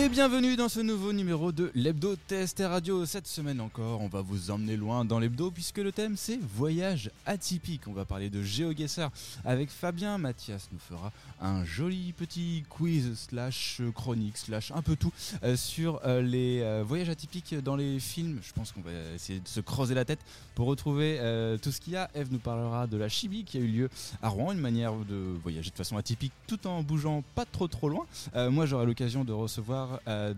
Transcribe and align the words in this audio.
Et 0.00 0.08
bienvenue 0.08 0.54
dans 0.54 0.68
ce 0.68 0.78
nouveau 0.78 1.12
numéro 1.12 1.50
de 1.50 1.72
l'Hebdo 1.74 2.14
TST 2.14 2.60
Radio. 2.60 3.04
Cette 3.04 3.26
semaine 3.26 3.60
encore, 3.60 4.00
on 4.00 4.06
va 4.06 4.20
vous 4.22 4.52
emmener 4.52 4.76
loin 4.76 5.04
dans 5.04 5.18
l'Hebdo 5.18 5.50
puisque 5.50 5.78
le 5.78 5.90
thème 5.90 6.16
c'est 6.16 6.38
voyage 6.54 7.10
atypique. 7.26 7.88
On 7.88 7.92
va 7.92 8.04
parler 8.04 8.30
de 8.30 8.40
GeoGuessr 8.40 9.08
avec 9.44 9.70
Fabien. 9.70 10.16
Mathias 10.16 10.68
nous 10.72 10.78
fera 10.78 11.10
un 11.40 11.64
joli 11.64 12.12
petit 12.12 12.64
quiz 12.68 13.26
slash 13.28 13.80
chronique 13.92 14.38
slash 14.38 14.70
un 14.70 14.82
peu 14.82 14.94
tout 14.94 15.12
euh, 15.42 15.56
sur 15.56 16.00
euh, 16.04 16.22
les 16.22 16.60
euh, 16.62 16.84
voyages 16.86 17.08
atypiques 17.08 17.56
dans 17.56 17.74
les 17.74 17.98
films. 17.98 18.38
Je 18.42 18.52
pense 18.52 18.70
qu'on 18.70 18.82
va 18.82 18.92
essayer 19.16 19.40
de 19.40 19.48
se 19.48 19.58
creuser 19.58 19.96
la 19.96 20.04
tête 20.04 20.20
pour 20.54 20.68
retrouver 20.68 21.18
tout 21.60 21.72
ce 21.72 21.80
qu'il 21.80 21.94
y 21.94 21.96
a. 21.96 22.08
Eve 22.14 22.28
nous 22.30 22.38
parlera 22.38 22.86
de 22.86 22.96
la 22.96 23.08
Chibi 23.08 23.42
qui 23.42 23.58
a 23.58 23.60
eu 23.60 23.66
lieu 23.66 23.90
à 24.22 24.28
Rouen, 24.28 24.52
une 24.52 24.60
manière 24.60 24.92
de 24.92 25.36
voyager 25.42 25.70
de 25.70 25.76
façon 25.76 25.96
atypique 25.96 26.32
tout 26.46 26.66
en 26.68 26.82
bougeant 26.82 27.24
pas 27.34 27.44
trop 27.44 27.66
trop 27.68 27.88
loin. 27.88 28.06
moi 28.50 28.66
j'aurai 28.66 28.86
l'occasion 28.86 29.24
de 29.24 29.32
recevoir 29.32 29.87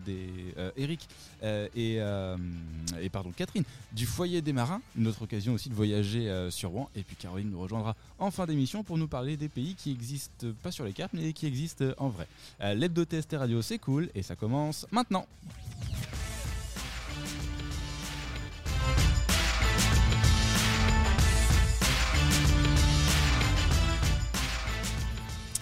des 0.05 0.55
Eric 0.77 1.09
et, 1.43 1.97
et 1.97 3.09
pardon 3.11 3.31
Catherine 3.37 3.65
du 3.93 4.07
foyer 4.07 4.43
des 4.43 4.53
marins, 4.53 4.81
une 4.97 5.07
autre 5.07 5.23
occasion 5.23 5.55
aussi 5.55 5.69
de 5.69 5.75
voyager 5.75 6.49
sur 6.51 6.71
Rouen. 6.71 6.89
Et 6.95 7.03
puis 7.03 7.17
Caroline 7.17 7.51
nous 7.51 7.61
rejoindra 7.61 7.97
en 8.19 8.31
fin 8.31 8.47
d'émission 8.47 8.83
pour 8.83 8.99
nous 8.99 9.09
parler 9.09 9.37
des 9.37 9.49
pays 9.49 9.75
qui 9.75 9.91
existent 9.91 10.47
pas 10.63 10.71
sur 10.71 10.85
les 10.85 10.93
cartes 10.93 11.13
mais 11.13 11.33
qui 11.33 11.47
existent 11.47 11.87
en 11.99 12.09
vrai. 12.09 12.27
L'hebdo 12.61 13.05
TST 13.05 13.35
Radio 13.35 13.63
c'est 13.63 13.79
cool 13.79 14.09
et 14.15 14.23
ça 14.23 14.37
commence 14.37 14.87
maintenant. 14.91 15.27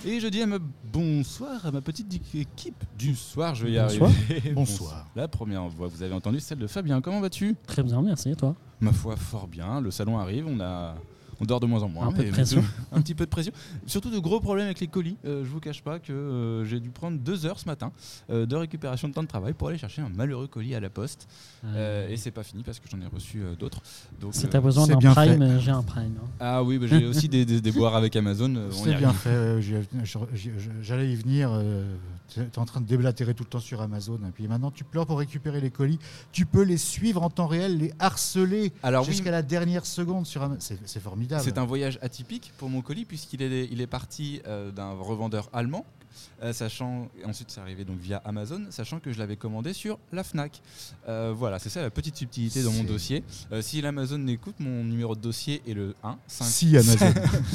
Et 0.07 0.21
je 0.21 0.29
dis 0.29 0.41
à 0.43 0.47
ma 0.47 0.59
bonsoir 0.93 1.67
à 1.67 1.71
ma 1.73 1.81
petite 1.81 2.13
équipe 2.35 2.85
du 2.97 3.15
soir. 3.17 3.55
Je 3.55 3.67
vais 3.67 3.73
y 3.73 3.79
Bonsoir. 3.79 4.11
arriver. 4.11 4.53
Bonsoir. 4.53 5.07
La 5.17 5.27
première 5.29 5.67
voix 5.69 5.89
que 5.89 5.95
vous 5.95 6.03
avez 6.03 6.15
entendue, 6.15 6.41
celle 6.41 6.59
de 6.59 6.67
Fabien. 6.67 7.01
Comment 7.01 7.21
vas-tu? 7.21 7.57
Très 7.67 7.83
bien, 7.83 8.01
merci. 8.01 8.31
Et 8.31 8.37
toi? 8.37 8.55
Ma 8.81 8.93
foi, 8.93 9.17
fort 9.17 9.49
bien. 9.49 9.81
Le 9.81 9.91
salon 9.91 10.19
arrive. 10.19 10.47
On 10.47 10.61
a 10.61 10.95
on 11.41 11.45
dort 11.45 11.61
de 11.61 11.67
moins 11.67 11.83
en 11.83 11.89
moins. 11.89 12.09
Un 12.09 12.13
peu 12.13 12.23
de 12.23 12.27
mais- 12.27 12.33
pression. 12.33 12.65
un 12.93 13.01
petit 13.01 13.15
peu 13.15 13.25
de 13.25 13.31
pression. 13.31 13.53
Surtout 13.87 14.11
de 14.11 14.19
gros 14.19 14.41
problèmes 14.41 14.67
avec 14.67 14.81
les 14.81 14.87
colis. 14.89 15.17
Euh, 15.25 15.45
je 15.45 15.49
vous 15.51 15.61
cache 15.61 15.83
pas 15.83 15.99
que 15.99 16.13
euh, 16.13 16.65
j'ai 16.65 16.81
dû 16.81 16.91
prendre 16.91 17.19
deux 17.19 17.47
heures 17.47 17.59
ce 17.59 17.67
matin 17.67 17.93
euh, 18.31 18.47
de 18.47 18.57
récupération 18.57 19.09
de 19.09 19.15
temps 19.15 19.23
de 19.23 19.29
travail 19.29 19.53
pour 19.55 19.69
aller 19.69 19.79
chercher 19.79 20.03
un 20.03 20.09
malheureux 20.09 20.47
colis 20.49 20.75
à 20.75 20.81
la 20.81 20.91
poste. 20.91 21.29
Euh, 21.65 22.09
et 22.09 22.17
c'est 22.17 22.31
pas 22.31 22.43
fini 22.43 22.63
parce 22.63 22.79
que 22.81 22.89
j'en 22.91 23.01
ai 23.01 23.07
reçu 23.07 23.41
euh, 23.43 23.55
d'autres. 23.57 23.81
Donc, 24.21 24.35
si 24.35 24.47
euh, 24.47 24.49
tu 24.51 24.57
as 24.57 24.61
besoin 24.61 24.87
d'un 24.87 24.99
Prime, 24.99 25.59
j'ai 25.61 25.71
un 25.71 25.83
Prime. 25.83 26.15
hein. 26.23 26.29
Ah 26.41 26.63
oui, 26.63 26.79
bah, 26.79 26.87
j'ai 26.89 27.05
aussi 27.07 27.29
des, 27.29 27.45
des 27.45 27.61
déboires 27.61 27.95
avec 27.97 28.15
Amazon. 28.17 28.55
C'est 28.71 28.89
arrive. 28.93 28.99
bien 28.99 29.13
fait. 29.13 29.61
J'allais 30.83 31.11
y 31.13 31.17
venir. 31.17 31.51
Tu 32.29 32.41
es 32.41 32.59
en 32.59 32.65
train 32.65 32.81
de 32.81 32.87
déblatérer 32.87 33.35
tout 33.35 33.45
le 33.45 33.49
temps 33.49 33.61
sur 33.61 33.81
Amazon. 33.81 34.19
Et 34.27 34.31
puis 34.31 34.47
maintenant, 34.49 34.71
tu 34.71 34.85
pleures 34.85 35.07
pour 35.07 35.19
récupérer 35.19 35.61
les 35.61 35.71
colis. 35.71 35.99
Tu 36.33 36.47
peux 36.47 36.63
les 36.63 36.77
suivre 36.77 37.23
en 37.23 37.31
temps 37.31 37.47
réel, 37.47 37.79
les 37.79 37.93
harceler 37.99 38.73
oui, 38.85 39.05
jusqu'à 39.05 39.31
la 39.31 39.43
dernière 39.43 39.87
seconde 39.87 40.27
sur 40.27 40.43
Amazon. 40.43 40.61
C'est 40.61 40.79
c'est 40.87 41.01
formidable. 41.01 41.43
C'est 41.45 41.59
un 41.59 41.65
voyage 41.65 41.99
atypique 42.03 42.53
pour 42.59 42.69
mon 42.69 42.83
colis 42.83 43.05
puisqu'il 43.05 43.43
est, 43.43 43.69
il 43.71 43.81
est 43.81 43.87
parti 43.87 44.41
euh, 44.47 44.71
d'un 44.71 44.93
revendeur 44.93 45.49
allemand. 45.53 45.85
Euh, 46.43 46.53
sachant 46.53 47.09
ensuite 47.25 47.51
c'est 47.51 47.61
arrivé 47.61 47.85
donc 47.85 47.99
via 47.99 48.19
Amazon 48.25 48.63
sachant 48.71 49.01
que 49.01 49.13
je 49.13 49.19
l'avais 49.19 49.37
commandé 49.37 49.73
sur 49.73 49.99
la 50.13 50.23
Fnac 50.25 50.61
Euh, 51.09 51.33
voilà 51.37 51.59
c'est 51.59 51.69
ça 51.71 51.83
la 51.83 51.91
petite 51.91 52.17
subtilité 52.17 52.63
dans 52.63 52.73
mon 52.73 52.85
dossier 52.85 53.25
Euh, 53.53 53.63
si 53.63 53.81
l'Amazon 53.81 54.19
n'écoute 54.19 54.57
mon 54.61 54.85
numéro 54.85 55.15
de 55.15 55.21
dossier 55.21 55.63
est 55.67 55.75
le 55.75 55.95
1 56.03 56.17
5 56.27 56.45
Si 56.45 56.77
Amazon. 56.77 57.07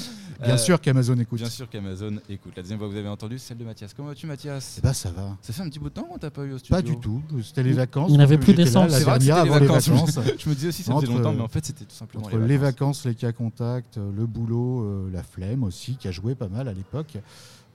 bien 0.43 0.57
sûr 0.57 0.81
qu'Amazon 0.81 1.17
écoute. 1.19 1.39
bien 1.39 1.49
sûr 1.49 1.69
qu'Amazon 1.69 2.17
écoute 2.29 2.53
la 2.55 2.61
deuxième 2.63 2.79
fois 2.79 2.87
que 2.87 2.93
vous 2.93 2.99
avez 2.99 3.07
entendu 3.09 3.39
c'est 3.39 3.49
celle 3.49 3.57
de 3.57 3.65
Mathias 3.65 3.93
comment 3.93 4.09
vas-tu 4.09 4.27
Mathias? 4.27 4.75
Eh 4.79 4.81
ben, 4.81 4.93
ça 4.93 5.11
va. 5.11 5.37
ça 5.41 5.53
fait 5.53 5.61
un 5.61 5.69
petit 5.69 5.79
bout 5.79 5.89
de 5.89 5.93
temps 5.93 6.03
qu'on 6.03 6.17
t'a 6.17 6.31
pas 6.31 6.43
eu 6.43 6.53
au 6.53 6.57
studio 6.57 6.75
Pas 6.75 6.81
du 6.81 6.97
tout. 6.99 7.21
C'était 7.43 7.63
les 7.63 7.73
vacances. 7.73 8.09
Il 8.11 8.17
n'avait 8.17 8.37
plus 8.37 8.53
d'essence. 8.53 8.91
C'est 8.91 8.99
La 8.99 9.05
vrai 9.05 9.19
c'était 9.19 9.43
les 9.43 9.49
vacances. 9.49 9.89
vacances. 9.89 10.19
je 10.39 10.49
me 10.49 10.55
disais 10.55 10.67
aussi 10.69 10.83
ça 10.83 10.93
faisait 10.95 11.07
longtemps 11.07 11.33
mais 11.33 11.41
en 11.41 11.47
fait 11.47 11.65
c'était 11.65 11.85
tout 11.85 11.95
simplement 11.95 12.25
Entre 12.25 12.37
les 12.37 12.57
vacances, 12.57 13.05
les 13.05 13.15
cas 13.15 13.31
contacts, 13.31 13.97
le 13.97 14.25
boulot, 14.25 14.81
euh, 14.83 15.09
la 15.11 15.23
flemme 15.23 15.63
aussi, 15.63 15.95
qui 15.95 16.07
a 16.07 16.11
joué 16.11 16.35
pas 16.35 16.47
mal 16.49 16.67
à 16.67 16.73
l'époque. 16.73 17.17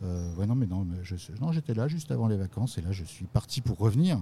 Euh, 0.03 0.35
ouais, 0.37 0.47
non, 0.47 0.55
mais 0.55 0.67
non, 0.67 0.87
je, 1.03 1.17
non, 1.41 1.53
j'étais 1.53 1.75
là 1.75 1.89
juste 1.89 2.11
avant 2.11 2.29
les 2.29 2.37
vacances 2.37 2.79
et 2.79 2.83
là, 2.83 2.93
je 2.93 3.05
suis 3.05 3.27
parti 3.27 3.61
pour 3.61 3.79
revenir. 3.79 4.19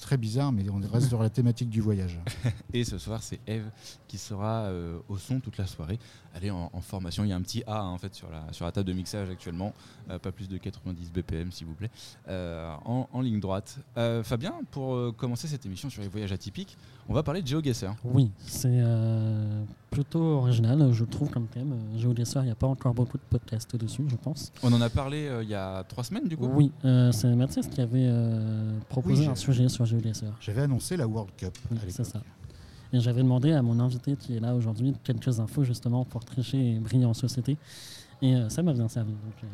Très 0.00 0.16
bizarre, 0.18 0.52
mais 0.52 0.68
on 0.68 0.80
reste 0.92 1.08
sur 1.08 1.22
la 1.22 1.30
thématique 1.30 1.70
du 1.70 1.80
voyage. 1.80 2.20
Et 2.74 2.84
ce 2.84 2.98
soir, 2.98 3.22
c'est 3.22 3.40
Eve 3.46 3.70
qui 4.06 4.18
sera 4.18 4.64
euh, 4.64 4.98
au 5.08 5.16
son 5.16 5.40
toute 5.40 5.56
la 5.56 5.66
soirée. 5.66 5.98
Elle 6.34 6.44
est 6.44 6.50
en, 6.50 6.68
formation. 6.82 7.24
Il 7.24 7.30
y 7.30 7.32
a 7.32 7.36
un 7.36 7.40
petit 7.40 7.64
A 7.66 7.80
hein, 7.80 7.88
en 7.88 7.96
fait 7.96 8.14
sur 8.14 8.28
la, 8.30 8.72
table 8.72 8.86
de 8.86 8.92
mixage 8.92 9.30
actuellement. 9.30 9.72
Euh, 10.10 10.18
pas 10.18 10.30
plus 10.30 10.48
de 10.48 10.58
90 10.58 11.10
BPM, 11.10 11.50
s'il 11.50 11.66
vous 11.66 11.74
plaît. 11.74 11.90
En, 12.28 13.20
ligne 13.22 13.40
droite. 13.40 13.78
Fabien, 14.22 14.60
pour 14.70 15.16
commencer 15.16 15.48
cette 15.48 15.64
émission 15.64 15.88
sur 15.88 16.02
les 16.02 16.08
voyages 16.08 16.32
atypiques, 16.32 16.76
on 17.08 17.14
va 17.14 17.22
parler 17.22 17.42
de 17.42 17.46
GeoGuessr. 17.46 17.94
Oui, 18.04 18.30
c'est 18.46 18.68
euh, 18.70 19.62
plutôt 19.90 20.22
original, 20.38 20.92
je 20.92 21.04
trouve, 21.04 21.30
comme 21.30 21.46
thème. 21.46 21.72
Euh, 21.72 21.98
GeoGuessr, 21.98 22.38
il 22.40 22.46
n'y 22.46 22.50
a 22.50 22.54
pas 22.54 22.66
encore 22.66 22.94
beaucoup 22.94 23.18
de 23.18 23.22
podcasts 23.28 23.76
dessus, 23.76 24.04
je 24.08 24.16
pense. 24.16 24.52
On 24.62 24.72
en 24.72 24.80
a 24.80 24.88
parlé 24.90 25.26
euh, 25.26 25.42
il 25.42 25.48
y 25.48 25.54
a 25.54 25.84
trois 25.84 26.04
semaines, 26.04 26.28
du 26.28 26.36
coup. 26.36 26.46
Oui, 26.46 26.72
euh, 26.84 27.12
c'est 27.12 27.28
Mathias 27.34 27.66
qui 27.68 27.80
avait 27.80 28.06
euh, 28.08 28.78
proposé 28.88 29.22
Oui, 29.24 29.28
un 29.28 29.34
sujet 29.34 29.68
sur 29.68 29.84
GeoGuessr. 29.84 30.32
J'avais 30.40 30.62
annoncé 30.62 30.96
la 30.96 31.06
World 31.06 31.30
Cup 31.36 31.56
Oui, 31.70 31.78
à 31.78 31.90
c'est 31.90 32.04
ça. 32.04 32.20
Et 32.92 33.00
j'avais 33.00 33.22
demandé 33.22 33.50
à 33.52 33.60
mon 33.60 33.80
invité 33.80 34.14
qui 34.14 34.36
est 34.36 34.40
là 34.40 34.54
aujourd'hui 34.54 34.94
quelques 35.02 35.40
infos 35.40 35.64
justement 35.64 36.04
pour 36.04 36.24
tricher 36.24 36.74
et 36.74 36.78
briller 36.78 37.06
en 37.06 37.14
société. 37.14 37.56
Et 38.22 38.36
euh, 38.36 38.48
ça 38.48 38.62
m'a 38.62 38.72
bien 38.72 38.88
servi. 38.88 39.10
Donc, 39.12 39.34
euh, 39.42 39.46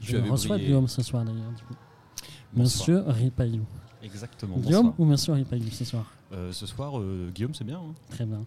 je 0.00 0.16
reçois 0.16 0.56
brillé. 0.56 0.68
Guillaume 0.68 0.88
ce 0.88 1.02
soir 1.02 1.22
d'ailleurs. 1.24 1.52
Du 1.56 1.62
coup. 1.64 1.74
Monsieur 2.54 3.02
Ripaillou. 3.06 3.64
Exactement. 4.02 4.56
Guillaume 4.58 4.86
bonsoir. 4.86 5.00
ou 5.00 5.04
Monsieur 5.04 5.32
Ripaillou 5.34 5.70
ce 5.70 5.84
soir? 5.84 6.04
Euh, 6.32 6.52
ce 6.52 6.66
soir, 6.66 6.98
euh, 6.98 7.30
Guillaume, 7.34 7.54
c'est 7.54 7.64
bien. 7.64 7.78
hein 7.78 7.94
Très 8.10 8.24
bien. 8.26 8.44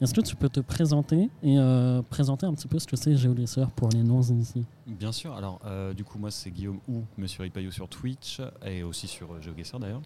Est-ce 0.00 0.12
que 0.12 0.20
tu 0.20 0.36
peux 0.36 0.48
te 0.48 0.60
présenter 0.60 1.30
et 1.42 1.58
euh, 1.58 2.02
présenter 2.02 2.44
un 2.46 2.52
petit 2.54 2.68
peu 2.68 2.78
ce 2.78 2.86
que 2.86 2.96
c'est 2.96 3.16
GeoGuessr 3.16 3.68
pour 3.76 3.88
les 3.90 4.02
non-initiés 4.02 4.64
Bien 4.86 5.12
sûr. 5.12 5.34
Alors, 5.34 5.60
du 5.94 6.04
coup, 6.04 6.18
moi, 6.18 6.30
c'est 6.30 6.50
Guillaume 6.50 6.80
ou 6.88 7.02
Monsieur 7.18 7.42
Ripaillou 7.42 7.70
sur 7.70 7.88
Twitch 7.88 8.40
et 8.64 8.82
aussi 8.82 9.06
sur 9.06 9.40
GeoGuessr 9.40 9.78
d'ailleurs. 9.78 10.02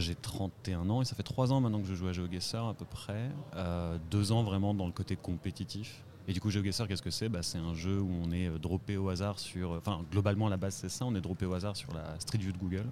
J'ai 0.00 0.14
31 0.14 0.90
ans 0.90 1.02
et 1.02 1.04
ça 1.04 1.14
fait 1.14 1.22
3 1.22 1.52
ans 1.52 1.60
maintenant 1.60 1.80
que 1.80 1.86
je 1.86 1.94
joue 1.94 2.08
à 2.08 2.12
GeoGuessr 2.12 2.56
à 2.70 2.74
peu 2.74 2.84
près. 2.84 3.30
Euh, 3.56 3.96
deux 4.10 4.32
ans 4.32 4.42
vraiment 4.42 4.74
dans 4.74 4.86
le 4.86 4.92
côté 4.92 5.16
compétitif. 5.16 6.02
Et 6.26 6.32
du 6.34 6.40
coup, 6.40 6.50
GeoGuessr, 6.50 6.86
qu'est-ce 6.88 7.00
que 7.02 7.10
c'est? 7.10 7.28
Bah, 7.30 7.42
C'est 7.42 7.58
un 7.58 7.72
jeu 7.74 7.98
où 8.00 8.10
on 8.22 8.30
est 8.32 8.50
droppé 8.58 8.96
au 8.98 9.08
hasard 9.08 9.38
sur. 9.38 9.70
Enfin, 9.72 10.00
globalement, 10.10 10.48
à 10.48 10.50
la 10.50 10.56
base, 10.58 10.74
c'est 10.74 10.90
ça. 10.90 11.06
On 11.06 11.14
est 11.14 11.20
droppé 11.22 11.46
au 11.46 11.54
hasard 11.54 11.76
sur 11.76 11.94
la 11.94 12.18
Street 12.20 12.38
View 12.38 12.52
de 12.52 12.58
Google. 12.58 12.84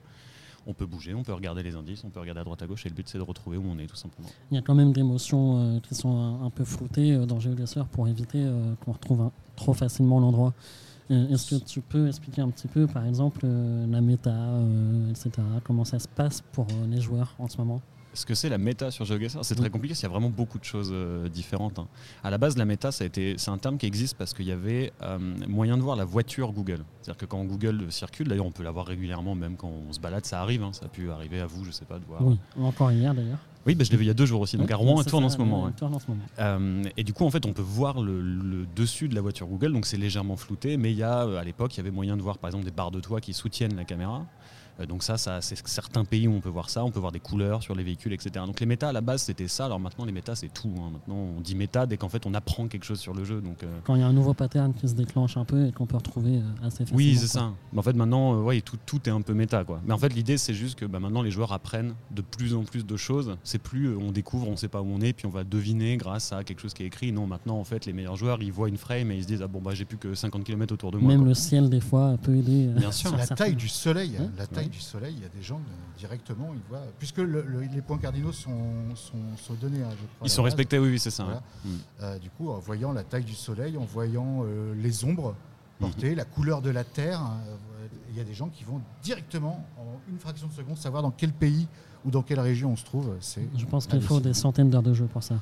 On 0.66 0.74
peut 0.74 0.86
bouger, 0.86 1.14
on 1.14 1.22
peut 1.22 1.32
regarder 1.32 1.62
les 1.62 1.76
indices, 1.76 2.02
on 2.04 2.10
peut 2.10 2.20
regarder 2.20 2.40
à 2.40 2.44
droite 2.44 2.60
à 2.62 2.66
gauche 2.66 2.86
et 2.86 2.88
le 2.88 2.94
but, 2.94 3.08
c'est 3.08 3.18
de 3.18 3.22
retrouver 3.22 3.56
où 3.56 3.64
on 3.68 3.78
est 3.78 3.86
tout 3.86 3.96
simplement. 3.96 4.28
Il 4.50 4.56
y 4.56 4.58
a 4.58 4.62
quand 4.62 4.74
même 4.74 4.92
des 4.92 5.04
motions 5.04 5.76
euh, 5.76 5.80
qui 5.80 5.94
sont 5.94 6.42
un, 6.42 6.50
peu 6.50 6.64
floutées 6.64 7.12
euh, 7.12 7.26
dans 7.26 7.38
GeoGuessr 7.38 7.84
pour 7.86 8.08
éviter 8.08 8.42
euh, 8.42 8.74
qu'on 8.84 8.92
retrouve 8.92 9.30
trop 9.54 9.74
facilement 9.74 10.18
l'endroit. 10.18 10.54
Euh, 11.10 11.28
Est-ce 11.28 11.54
que 11.54 11.64
tu 11.64 11.80
peux 11.80 12.08
expliquer 12.08 12.42
un 12.42 12.50
petit 12.50 12.66
peu, 12.66 12.86
par 12.88 13.06
exemple, 13.06 13.46
la 13.46 14.00
méta, 14.00 14.55
etc. 15.16 15.30
Comment 15.64 15.84
ça 15.84 15.98
se 15.98 16.08
passe 16.08 16.42
pour 16.52 16.66
euh, 16.70 16.86
les 16.88 17.00
joueurs 17.00 17.34
en 17.38 17.48
ce 17.48 17.56
moment? 17.58 17.80
Ce 18.14 18.24
que 18.24 18.34
c'est 18.34 18.48
la 18.48 18.56
méta 18.56 18.90
sur 18.90 19.04
GeoGuessr, 19.04 19.40
c'est 19.44 19.56
très 19.56 19.68
compliqué, 19.68 19.92
parce 19.92 20.00
qu'il 20.00 20.08
y 20.08 20.10
a 20.10 20.12
vraiment 20.12 20.30
beaucoup 20.30 20.58
de 20.58 20.64
choses 20.64 20.88
euh, 20.90 21.28
différentes. 21.28 21.78
hein. 21.78 21.86
À 22.24 22.30
la 22.30 22.38
base, 22.38 22.56
la 22.56 22.64
méta, 22.64 22.90
ça 22.90 23.04
a 23.04 23.06
été, 23.06 23.34
c'est 23.36 23.50
un 23.50 23.58
terme 23.58 23.76
qui 23.76 23.84
existe 23.84 24.16
parce 24.16 24.32
qu'il 24.32 24.46
y 24.46 24.52
avait 24.52 24.90
euh, 25.02 25.18
moyen 25.46 25.76
de 25.76 25.82
voir 25.82 25.96
la 25.96 26.06
voiture 26.06 26.52
Google. 26.52 26.82
C'est-à-dire 27.02 27.18
que 27.18 27.26
quand 27.26 27.44
Google 27.44 27.92
circule, 27.92 28.28
d'ailleurs, 28.28 28.46
on 28.46 28.52
peut 28.52 28.62
la 28.62 28.70
voir 28.70 28.86
régulièrement, 28.86 29.34
même 29.34 29.56
quand 29.56 29.68
on 29.68 29.92
se 29.92 30.00
balade, 30.00 30.24
ça 30.24 30.40
arrive. 30.40 30.62
hein. 30.62 30.70
Ça 30.72 30.86
a 30.86 30.88
pu 30.88 31.10
arriver 31.10 31.40
à 31.40 31.46
vous, 31.46 31.62
je 31.66 31.70
sais 31.70 31.84
pas, 31.84 31.98
de 31.98 32.06
voir. 32.06 32.22
Oui, 32.24 32.38
encore 32.58 32.90
hier 32.90 33.12
d'ailleurs. 33.14 33.38
Oui, 33.66 33.74
bah, 33.74 33.84
je 33.84 33.90
l'ai 33.90 33.96
vu 33.98 34.04
il 34.04 34.06
y 34.06 34.10
a 34.10 34.14
deux 34.14 34.24
jours 34.26 34.40
aussi. 34.40 34.56
Donc 34.56 34.70
à 34.70 34.76
Rouen, 34.76 34.98
elle 35.02 35.06
tourne 35.10 35.24
en 35.24 35.28
ce 35.28 35.36
moment. 35.36 35.64
ouais. 35.64 35.72
tourne 35.72 35.94
en 35.94 35.98
ce 35.98 36.06
moment. 36.08 36.22
Euh, 36.38 36.84
et 36.96 37.04
du 37.04 37.12
coup, 37.12 37.26
en 37.26 37.30
fait, 37.30 37.44
on 37.44 37.52
peut 37.52 37.60
voir 37.60 38.00
le, 38.00 38.22
le 38.22 38.64
dessus 38.76 39.08
de 39.08 39.14
la 39.14 39.20
voiture 39.20 39.46
Google, 39.46 39.72
donc 39.74 39.84
c'est 39.84 39.96
légèrement 39.98 40.36
flouté, 40.36 40.78
mais 40.78 40.90
il 40.90 40.96
y 40.96 41.02
a, 41.02 41.22
à 41.38 41.44
l'époque, 41.44 41.74
il 41.74 41.78
y 41.78 41.80
avait 41.80 41.90
moyen 41.90 42.16
de 42.16 42.22
voir, 42.22 42.38
par 42.38 42.48
exemple, 42.48 42.64
des 42.64 42.70
barres 42.70 42.92
de 42.92 43.00
toit 43.00 43.20
qui 43.20 43.34
soutiennent 43.34 43.76
la 43.76 43.84
caméra. 43.84 44.24
Euh, 44.80 44.86
donc 44.86 45.02
ça, 45.02 45.16
ça 45.16 45.40
c'est 45.40 45.56
certains 45.66 46.04
pays 46.04 46.28
où 46.28 46.32
on 46.32 46.40
peut 46.40 46.48
voir 46.48 46.68
ça, 46.70 46.84
on 46.84 46.90
peut 46.90 47.00
voir 47.00 47.12
des 47.12 47.20
couleurs 47.20 47.62
sur 47.62 47.74
les 47.74 47.82
véhicules, 47.84 48.12
etc. 48.12 48.44
Donc 48.46 48.60
les 48.60 48.66
méta 48.66 48.88
à 48.88 48.92
la 48.92 49.00
base, 49.00 49.22
c'était 49.22 49.48
ça. 49.48 49.66
Alors 49.66 49.80
maintenant, 49.80 50.04
les 50.04 50.12
méta, 50.12 50.34
c'est 50.34 50.52
tout. 50.52 50.72
hein. 50.78 50.90
Maintenant, 50.92 51.16
on 51.36 51.40
dit 51.40 51.54
méta 51.54 51.86
dès 51.86 51.96
qu'en 51.96 52.08
fait, 52.08 52.26
on 52.26 52.34
apprend 52.34 52.68
quelque 52.68 52.84
chose 52.84 53.00
sur 53.00 53.14
le 53.14 53.24
jeu. 53.24 53.40
Donc 53.40 53.62
euh, 53.62 53.66
Quand 53.84 53.94
il 53.94 54.00
y 54.00 54.04
a 54.04 54.06
un 54.06 54.12
nouveau 54.12 54.34
pattern 54.34 54.72
qui 54.74 54.88
se 54.88 54.94
déclenche 54.94 55.36
un 55.36 55.44
peu 55.44 55.66
et 55.66 55.72
qu'on 55.72 55.86
peut 55.86 55.96
retrouver 55.96 56.36
euh, 56.38 56.66
assez 56.66 56.78
facilement. 56.84 56.96
oui, 56.98 57.16
c'est 57.18 57.26
ça. 57.26 57.52
Mais 57.72 57.78
en 57.78 57.82
fait, 57.82 57.94
maintenant, 57.94 58.34
euh, 58.34 58.42
ouais, 58.42 58.60
tout, 58.60 58.76
tout 58.86 59.00
est 59.08 59.12
un 59.12 59.20
peu 59.22 59.34
méta, 59.34 59.64
quoi. 59.64 59.80
Mais 59.86 59.92
en 59.94 59.98
fait, 59.98 60.12
l'idée, 60.14 60.36
c'est 60.38 60.54
juste 60.54 60.78
que 60.78 60.84
bah, 60.84 61.00
maintenant, 61.00 61.22
les 61.22 61.30
joueurs 61.30 61.52
apprennent 61.52 61.94
de 62.10 62.22
plus 62.22 62.54
en 62.54 62.62
plus 62.64 62.84
de 62.84 62.96
choses. 62.96 63.36
C'est 63.44 63.58
plus, 63.58 63.86
euh, 63.88 63.98
on 63.98 64.12
découvre, 64.12 64.48
on 64.48 64.56
sait 64.56 64.68
pas 64.68 64.82
où 64.82 64.86
on 64.88 65.00
est, 65.00 65.12
puis 65.12 65.26
on 65.26 65.30
va 65.30 65.44
deviner 65.44 65.96
grâce 65.96 66.32
à 66.32 66.44
quelque 66.44 66.60
chose 66.60 66.74
qui 66.74 66.82
est 66.82 66.86
écrit. 66.86 67.12
Non, 67.12 67.26
maintenant, 67.26 67.58
en 67.58 67.64
fait, 67.64 67.86
les 67.86 67.92
meilleurs 67.92 68.16
joueurs, 68.16 68.42
ils 68.42 68.52
voient 68.52 68.68
une 68.68 68.76
frame 68.76 69.10
et 69.10 69.16
ils 69.16 69.22
se 69.22 69.28
disent, 69.28 69.42
ah 69.42 69.48
bon, 69.48 69.60
bah, 69.60 69.72
j'ai 69.74 69.84
plus 69.84 69.96
que 69.98 70.14
50 70.14 70.44
km 70.44 70.74
autour 70.74 70.90
de 70.90 70.98
moi. 70.98 71.08
Même 71.08 71.20
quoi. 71.20 71.28
le 71.28 71.34
ciel, 71.34 71.70
des 71.70 71.80
fois, 71.80 72.16
peut 72.22 72.34
aider. 72.36 72.66
euh, 72.68 72.78
Bien 72.78 72.92
sûr. 72.92 73.10
La 73.12 73.18
certains- 73.24 73.44
taille 73.46 73.56
du 73.56 73.68
soleil, 73.68 74.16
Hein 74.20 74.30
la 74.36 74.46
taille 74.46 74.65
Du 74.68 74.80
soleil, 74.80 75.14
il 75.16 75.22
y 75.22 75.26
a 75.26 75.28
des 75.28 75.42
gens 75.42 75.56
euh, 75.58 75.98
directement, 75.98 76.50
ils 76.54 76.60
voient. 76.68 76.82
Puisque 76.98 77.18
le- 77.18 77.42
le- 77.42 77.60
les 77.60 77.82
points 77.82 77.98
cardinaux 77.98 78.32
sont, 78.32 78.94
sont, 78.94 79.36
sont 79.36 79.54
donnés, 79.54 79.82
hein, 79.82 79.88
je 79.90 79.96
crois. 79.96 80.22
à 80.22 80.26
Ils 80.26 80.30
sont 80.30 80.42
base. 80.42 80.52
respectés, 80.52 80.78
oui, 80.78 80.90
oui, 80.90 80.98
c'est 80.98 81.10
ça. 81.10 81.24
Voilà. 81.24 81.42
Mm. 81.64 81.68
Euh, 82.02 82.18
du 82.18 82.30
coup, 82.30 82.50
en 82.50 82.58
voyant 82.58 82.92
la 82.92 83.04
taille 83.04 83.24
du 83.24 83.34
soleil, 83.34 83.76
en 83.76 83.84
voyant 83.84 84.42
euh, 84.44 84.74
les 84.76 85.04
ombres 85.04 85.34
portées, 85.78 86.14
la 86.14 86.24
couleur 86.24 86.62
de 86.62 86.70
la 86.70 86.84
terre, 86.84 87.20
euh, 87.22 87.56
Il 88.10 88.16
y 88.16 88.20
a 88.20 88.24
des 88.24 88.34
gens 88.34 88.48
qui 88.48 88.64
vont 88.64 88.80
directement, 89.02 89.62
en 89.78 90.00
une 90.10 90.18
fraction 90.18 90.46
de 90.46 90.52
seconde, 90.52 90.78
savoir 90.78 91.02
dans 91.02 91.10
quel 91.10 91.32
pays 91.32 91.68
ou 92.04 92.10
dans 92.10 92.22
quelle 92.22 92.40
région 92.40 92.72
on 92.72 92.76
se 92.76 92.84
trouve. 92.84 93.14
C'est 93.20 93.46
Je 93.56 93.66
pense 93.66 93.86
qu'il 93.86 94.00
faut 94.00 94.20
des 94.20 94.32
centaines 94.32 94.70
d'heures 94.70 94.82
de 94.82 94.94
jeu 94.94 95.04
pour 95.06 95.22
ça. 95.22 95.34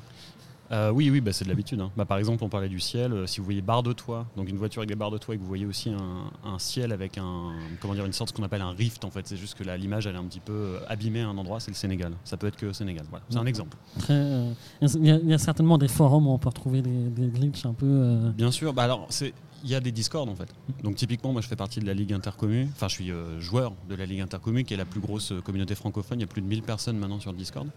Euh, 0.71 0.89
oui, 0.91 1.09
oui, 1.11 1.21
bah, 1.21 1.31
c'est 1.31 1.43
de 1.45 1.49
l'habitude. 1.49 1.79
hein. 1.79 1.91
Bah, 1.95 2.05
par 2.05 2.17
exemple, 2.17 2.43
on 2.43 2.49
parlait 2.49 2.69
du 2.69 2.79
ciel. 2.79 3.13
euh, 3.13 3.27
si 3.27 3.39
vous 3.39 3.45
voyez 3.45 3.61
barre 3.61 3.83
de 3.83 3.93
toit, 3.93 4.25
donc 4.35 4.49
une 4.49 4.57
voiture 4.57 4.79
avec 4.79 4.89
des 4.89 4.95
barres 4.95 5.11
de 5.11 5.17
toit, 5.19 5.35
et 5.35 5.37
que 5.37 5.41
vous 5.43 5.47
voyez 5.47 5.65
aussi 5.67 5.89
un, 5.91 6.31
un 6.43 6.57
ciel 6.59 6.91
avec 6.91 7.17
un, 7.19 7.51
comment 7.79 7.93
dire, 7.93 8.05
une 8.05 8.13
sorte 8.13 8.31
qu'on 8.35 8.43
appelle 8.43 8.61
un 8.61 8.71
rift 8.71 9.05
en 9.05 9.11
fait. 9.11 9.27
C'est 9.27 9.37
juste 9.37 9.55
que 9.57 9.63
là, 9.63 9.77
l'image 9.77 10.07
elle 10.07 10.15
est 10.15 10.19
un 10.19 10.23
petit 10.25 10.39
peu 10.39 10.53
euh, 10.53 10.79
abîmée 10.87 11.21
à 11.21 11.27
un 11.27 11.37
endroit. 11.37 11.59
C'est 11.59 11.71
le 11.71 11.75
Sénégal. 11.75 12.13
Ça 12.23 12.35
peut 12.37 12.47
être 12.47 12.55
que 12.57 12.65
au 12.65 12.73
Sénégal. 12.73 13.05
Voilà. 13.09 13.23
C'est 13.29 13.37
un 13.37 13.41
Mhm. 13.41 13.47
exemple. 13.47 13.77
Euh, 14.09 14.53
Il 14.81 15.05
y, 15.05 15.11
a- 15.11 15.17
il 15.19 15.29
y 15.29 15.33
a 15.33 15.37
certainement 15.37 15.77
des 15.77 15.87
forums 15.87 16.27
où 16.27 16.31
on 16.31 16.37
peut 16.39 16.49
retrouver 16.49 16.81
des, 16.81 17.09
des 17.09 17.27
glitches 17.27 17.65
un 17.65 17.73
peu. 17.73 18.31
Bien 18.35 18.49
sûr. 18.51 18.73
Bah 18.73 18.83
alors, 18.83 19.05
c'est 19.09 19.33
il 19.63 19.69
y 19.71 19.75
a 19.75 19.79
des 19.79 19.91
discords 19.91 20.27
en 20.29 20.35
fait. 20.35 20.47
Donc 20.83 20.95
typiquement, 20.95 21.31
moi 21.31 21.41
je 21.41 21.47
fais 21.47 21.55
partie 21.55 21.79
de 21.79 21.85
la 21.85 21.93
Ligue 21.93 22.13
Intercommu. 22.13 22.67
Enfin, 22.71 22.87
je 22.87 22.93
suis 22.93 23.11
joueur 23.39 23.73
de 23.89 23.95
la 23.95 24.05
Ligue 24.05 24.21
Intercommu, 24.21 24.63
qui 24.63 24.73
est 24.73 24.77
la 24.77 24.85
plus 24.85 24.99
grosse 24.99 25.33
communauté 25.43 25.73
francophone. 25.75 26.19
Il 26.19 26.21
y 26.21 26.25
a 26.25 26.27
plus 26.27 26.41
de 26.41 26.47
1000 26.47 26.61
personnes 26.63 26.97
maintenant 26.97 27.19
sur 27.19 27.31
le 27.31 27.37
Discord. 27.37 27.67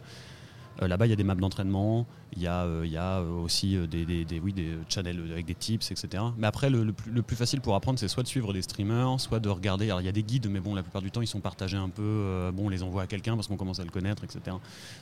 Euh, 0.82 0.88
Là-bas, 0.88 1.06
il 1.06 1.10
y 1.10 1.12
a 1.12 1.16
des 1.16 1.24
maps 1.24 1.34
d'entraînement, 1.34 2.06
il 2.36 2.42
y 2.42 2.46
a, 2.46 2.62
euh, 2.64 2.82
il 2.86 2.92
y 2.92 2.96
a 2.96 3.18
euh, 3.20 3.42
aussi 3.42 3.76
des, 3.88 4.04
des- 4.04 4.24
des- 4.24 4.38
oui, 4.40 4.52
des 4.52 4.78
channels 4.88 5.18
avec 5.32 5.46
des 5.46 5.54
tips, 5.54 5.90
etc. 5.90 6.22
Mais 6.36 6.46
après, 6.46 6.70
le, 6.70 6.84
le 6.84 6.92
plus, 6.92 7.10
le 7.10 7.22
plus 7.22 7.36
facile 7.36 7.60
pour 7.60 7.74
apprendre, 7.74 7.98
c'est 7.98 8.08
soit 8.08 8.22
de 8.22 8.28
suivre 8.28 8.52
des 8.52 8.62
streamers, 8.62 9.18
soit 9.20 9.40
de 9.40 9.48
regarder. 9.48 9.86
Alors, 9.86 10.00
il 10.00 10.04
y 10.04 10.08
a 10.08 10.12
des 10.12 10.22
guides, 10.22 10.48
mais 10.50 10.60
bon, 10.60 10.74
la 10.74 10.82
plupart 10.82 11.02
du 11.02 11.10
temps, 11.10 11.20
ils 11.20 11.26
sont 11.26 11.40
partagés 11.40 11.76
un 11.76 11.88
peu. 11.88 12.50
bon, 12.54 12.66
on 12.66 12.68
les 12.68 12.82
envoie 12.82 13.02
à 13.02 13.06
quelqu'un 13.06 13.34
parce 13.34 13.46
qu'on 13.48 13.56
commence 13.56 13.80
à 13.80 13.84
le 13.84 13.90
connaître, 13.90 14.24
etc. 14.24 14.40
ouais, 14.46 14.52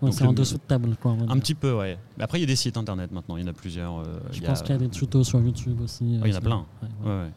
Donc 0.03 0.15
c'est 0.15 0.25
en 0.25 0.33
dessous 0.33 0.55
de 0.55 0.61
table. 0.61 0.97
Quoi, 1.01 1.17
Un 1.29 1.39
petit 1.39 1.55
peu, 1.55 1.75
ouais. 1.75 1.99
Mais 2.17 2.25
après, 2.25 2.39
il 2.39 2.43
y 2.43 2.45
a 2.45 2.49
des 2.49 2.57
sites 2.57 2.77
internet 2.77 3.13
maintenant, 3.13 3.37
il 3.37 3.43
y 3.43 3.45
en 3.45 3.51
a 3.51 3.53
plusieurs. 3.53 4.03
Je 4.33 4.41
pense 4.43 4.63
qu'il 4.63 4.71
y 4.71 4.75
a 4.75 4.79
des 4.79 4.89
tutos 4.89 5.25
sur 5.25 5.41
YouTube 5.41 5.81
aussi. 5.83 6.05
euh, 6.05 6.21
il 6.25 6.31
y 6.31 6.35
en 6.35 6.39
a 6.39 6.41
plein. 6.41 6.65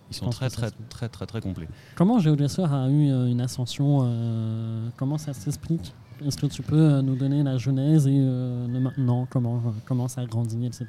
Ils 0.09 0.15
sont 0.15 0.29
très, 0.29 0.49
très, 0.49 0.71
très, 0.89 1.09
très, 1.09 1.25
très 1.25 1.41
complets. 1.41 1.67
Comment 1.95 2.19
GeoGuessr 2.19 2.73
a 2.73 2.89
eu 2.89 3.09
une 3.29 3.41
ascension 3.41 3.99
Comment 4.97 5.17
ça 5.17 5.33
s'explique? 5.33 5.93
Est-ce 6.25 6.37
que 6.37 6.47
tu 6.47 6.61
peux 6.61 6.75
euh, 6.75 7.01
nous 7.01 7.15
donner 7.15 7.43
la 7.43 7.57
genèse 7.57 8.07
et 8.07 8.17
euh, 8.17 8.67
le 8.67 8.79
maintenant 8.79 9.27
comment, 9.29 9.57
euh, 9.57 9.71
comment 9.85 10.07
ça 10.07 10.21
a 10.21 10.25
grandi, 10.25 10.65
etc. 10.65 10.87